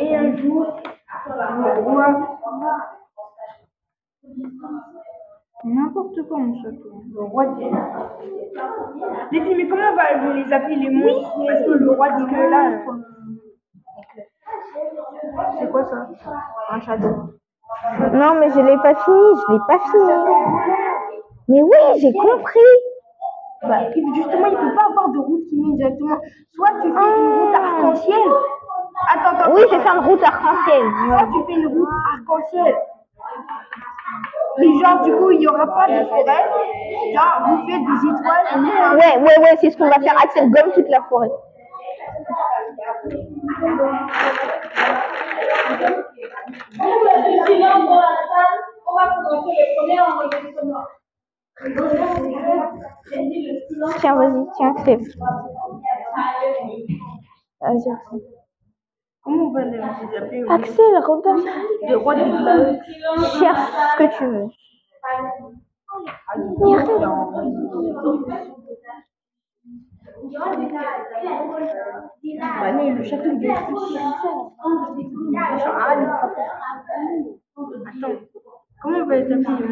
Et 0.00 0.16
un 0.16 0.36
jour. 0.36 0.82
N'importe 5.64 6.22
quoi, 6.28 6.38
mon 6.38 6.54
château. 6.62 7.02
Le 7.14 7.22
roi 7.24 7.46
dit. 7.46 7.64
Les 9.32 9.40
filles, 9.42 9.54
mais 9.56 9.68
comment 9.68 9.82
on 9.92 9.96
va 9.96 10.16
vous 10.24 10.32
les 10.32 10.52
appeler 10.52 10.76
les 10.76 10.90
monstres 10.90 11.34
Parce 11.46 11.64
que 11.64 11.70
le 11.70 11.90
roi 11.92 12.10
dit 12.10 12.24
que 12.26 12.50
là. 12.50 12.70
euh, 12.70 12.92
C'est 15.58 15.70
quoi 15.70 15.84
ça 15.84 16.06
Un 16.70 16.80
château. 16.80 17.08
Non, 18.12 18.34
mais 18.40 18.50
je 18.50 18.60
l'ai 18.60 18.76
pas 18.78 18.94
fini, 18.94 19.30
je 19.48 19.52
l'ai 19.52 19.58
pas 19.66 19.78
fini. 19.78 20.12
Mais 21.48 21.62
oui, 21.62 22.00
j'ai 22.00 22.12
compris. 22.12 22.60
Bah, 23.62 23.78
il- 23.94 24.14
justement, 24.14 24.46
il 24.46 24.56
peut 24.56 24.74
pas 24.74 24.86
avoir 24.90 25.08
de 25.10 25.18
route 25.18 25.42
qui 25.48 25.60
mène 25.60 25.76
directement. 25.76 26.16
Soit 26.52 26.70
tu 26.82 26.92
fais 26.92 27.18
une 27.18 27.32
route 27.40 27.54
arc-en-ciel. 27.54 28.30
Attends, 29.12 29.36
attends. 29.36 29.52
Oui, 29.54 29.62
je 29.68 29.74
vais 29.76 29.82
faire 29.82 29.96
une 29.96 30.06
route 30.08 30.22
arc-en-ciel. 30.22 30.82
Soit 31.08 31.26
tu 31.32 31.44
fais 31.46 31.60
une 31.60 31.66
route 31.66 31.88
arc-en-ciel. 32.14 32.76
Et 34.60 34.72
genre, 34.82 35.02
du 35.02 35.12
coup, 35.12 35.30
il 35.30 35.38
n'y 35.38 35.46
aura 35.46 35.66
pas 35.66 35.86
de 35.86 36.04
forêt. 36.06 36.44
Genre, 37.14 37.42
vous 37.46 37.58
faites 37.68 37.80
des 37.80 38.00
étoiles. 38.08 38.46
Ouais, 38.96 39.14
ouais, 39.18 39.38
ouais, 39.38 39.56
c'est 39.60 39.70
ce 39.70 39.76
qu'on 39.76 39.88
va 39.88 40.00
faire. 40.00 40.16
Axel 40.22 40.50
gomme 40.50 40.72
toute 40.72 40.88
la 40.88 41.02
forêt. 41.02 41.30
Tiens, 54.00 54.16
vas-y, 54.16 54.46
tiens, 54.56 54.74
Axel. 54.76 55.00
Vas-y. 57.60 58.37
Comment 59.28 59.48
on 59.48 59.52
va 59.52 59.62
les 59.62 59.78
appeler 59.78 60.42
Axel. 60.48 60.84
Le 60.90 61.96
roi 61.98 62.14
des. 62.14 62.22
Cherche 63.38 63.60
ce 63.92 63.96
que 63.98 64.16
tu 64.16 64.24
veux. 64.24 64.48
Bah, 72.40 72.72
non, 72.72 72.94
le 72.94 73.02
château 73.02 73.28
de 73.28 73.50
Attends. 77.86 78.16
Comment 78.82 78.98
on 78.98 79.06
va 79.06 79.16
les 79.16 79.30
appeler 79.30 79.68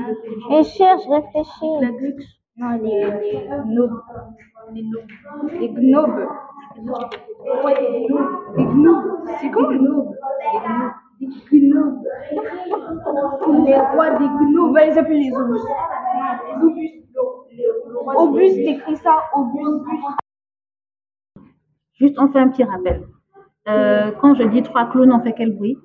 Et 0.51 0.65
cherche, 0.65 1.07
réfléchis. 1.09 1.81
La 1.81 1.93
Glux 1.93 2.23
Non, 2.59 2.73
les, 2.83 3.09
le 6.75 6.93
roi 7.63 7.75
des- 7.75 8.07
Obus, 18.17 18.55
t'écris 18.65 18.97
ça, 18.97 19.17
obus. 19.35 19.61
Juste, 21.99 22.17
on 22.19 22.29
fait 22.29 22.39
un 22.41 22.49
petit 22.49 22.65
rappel. 22.65 23.07
Euh, 23.69 24.11
quand 24.21 24.35
je 24.35 24.43
dis 24.45 24.63
trois 24.63 24.85
clowns, 24.87 25.13
on 25.13 25.21
fait 25.21 25.33
quel 25.33 25.53
bruit? 25.57 25.77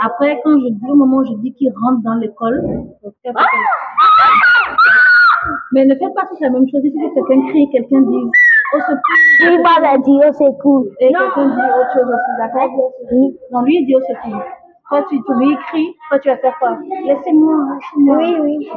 Après, 0.00 0.40
quand 0.44 0.58
je 0.60 0.68
dis, 0.72 0.90
au 0.90 0.94
moment 0.96 1.18
où 1.18 1.24
je 1.24 1.34
dis 1.42 1.54
qu'ils 1.54 1.72
rentrent 1.80 2.02
dans 2.02 2.14
l'école, 2.14 2.60
on 3.02 3.10
fait 3.10 3.16
quel- 3.22 3.34
mais 5.72 5.84
ne 5.84 5.94
faites 5.94 6.14
pas 6.14 6.26
tous 6.26 6.40
la 6.40 6.50
même 6.50 6.66
chose. 6.68 6.80
Il 6.84 6.92
faut 6.92 7.08
que 7.08 7.14
quelqu'un 7.14 7.48
crie, 7.48 7.68
quelqu'un 7.70 8.00
dise 8.00 8.30
au 8.74 8.80
secours. 8.80 9.00
Oui, 9.42 9.58
bah, 9.62 9.80
la 9.82 9.98
dit, 9.98 10.18
c'est 10.32 10.58
cool. 10.62 10.90
Et 11.00 11.08
quelqu'un 11.08 11.46
dit 11.46 11.60
autre 11.60 11.92
chose 11.92 12.08
aussi, 12.08 12.32
d'accord 12.38 12.92
Non, 13.52 13.62
lui, 13.62 13.78
il 13.80 13.86
dit 13.86 13.94
au 13.94 14.00
secours. 14.00 14.42
Toi, 14.88 15.04
tu, 15.10 15.20
tu 15.22 15.34
lui 15.34 15.54
cries, 15.66 15.94
toi, 16.08 16.18
tu 16.18 16.28
vas 16.30 16.38
faire 16.38 16.54
quoi? 16.58 16.78
Laissez-moi, 17.04 17.54
laissez-moi. 17.74 18.16
Oui, 18.16 18.36
oui. 18.40 18.70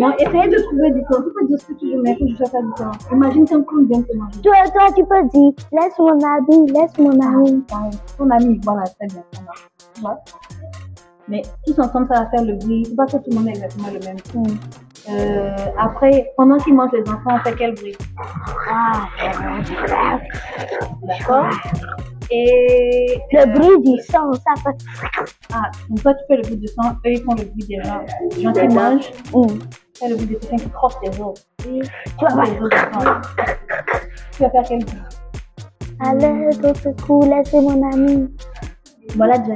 Non, 0.00 0.10
essayez 0.18 0.48
de 0.48 0.62
trouver 0.62 0.90
du 0.92 1.02
temps. 1.02 1.22
Tu 1.22 1.30
peux 1.38 1.46
dire 1.46 1.60
ce 1.60 1.66
que 1.66 1.72
tu 1.74 1.94
veux, 1.94 2.00
mais 2.00 2.16
il 2.18 2.36
faut 2.36 2.44
que 2.44 2.52
je 2.52 2.66
du 2.66 2.72
temps. 2.74 2.90
Imagine 3.12 3.44
qu'un 3.44 3.62
clown 3.62 3.86
vient 3.86 4.00
te 4.00 4.16
manger. 4.16 4.40
Toi, 4.42 4.54
toi, 4.72 4.86
tu 4.96 5.04
peux 5.04 5.22
dire, 5.28 5.52
laisse 5.72 5.98
mon 5.98 6.18
ami, 6.24 6.72
laisse 6.72 6.98
mon 6.98 7.20
ami. 7.20 7.64
Ton 8.16 8.30
ami, 8.30 8.60
voilà, 8.64 8.84
très 8.84 9.08
bien, 9.08 9.22
vois? 10.00 10.18
Mais 11.28 11.42
tous 11.66 11.78
ensemble, 11.80 12.06
ça 12.06 12.20
va 12.20 12.26
faire 12.30 12.44
le 12.44 12.54
bruit. 12.54 12.84
C'est 12.86 12.96
pas 12.96 13.04
que 13.04 13.16
tout 13.18 13.30
le 13.30 13.36
monde 13.36 13.48
ait 13.48 13.50
exactement 13.50 13.88
le 13.88 13.98
même 14.06 14.18
son. 14.32 14.42
Euh, 15.08 15.54
après, 15.78 16.32
pendant 16.36 16.56
qu'ils 16.58 16.74
mangent 16.74 16.90
les 16.92 17.08
enfants, 17.08 17.30
on 17.34 17.38
fait 17.38 17.54
quel 17.56 17.74
bruit? 17.74 17.96
D'accord 21.02 21.50
Et 22.30 23.20
Le 23.32 23.46
bruit 23.52 23.80
du 23.96 24.02
sang, 24.02 24.32
ça 24.32 24.54
fait. 24.62 24.76
ah, 25.54 25.70
donc 25.88 26.02
toi 26.02 26.14
tu 26.14 26.24
fais 26.28 26.36
le 26.36 26.42
bruit 26.42 26.56
de 26.56 26.66
sang, 26.66 26.90
eux 27.06 27.10
ils 27.10 27.22
font 27.22 27.34
le 27.34 27.44
bruit 27.44 27.64
des 27.68 27.82
gens, 27.84 28.00
des 28.34 28.42
gens 28.42 28.52
qui 28.52 28.68
mangent, 28.74 29.10
tu 29.12 30.00
fais 30.00 30.08
le 30.08 30.16
bruit 30.16 30.26
de 30.26 30.34
quelqu'un 30.34 30.56
qui 30.56 30.70
croque 30.70 31.00
tes 31.02 31.22
os. 31.22 31.46
Tu 31.62 31.80
vas 32.24 32.44
les 32.44 32.58
sang. 32.58 33.20
Tu 34.32 34.42
vas 34.42 34.50
faire 34.50 34.64
quel 34.68 34.84
bruit? 34.84 34.98
À 36.04 36.14
l'aide, 36.14 36.64
au 36.66 36.74
secours, 36.74 37.24
laisse 37.24 37.52
mon 37.52 37.92
ami. 37.92 38.28
Voilà 39.14 39.38
déjà 39.38 39.54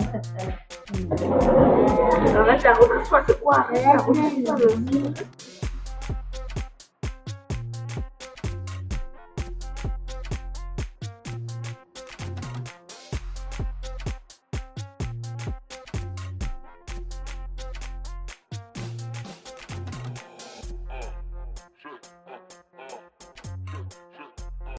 c'est 3.26 3.40
quoi? 3.40 3.66
Recrue. 4.06 4.44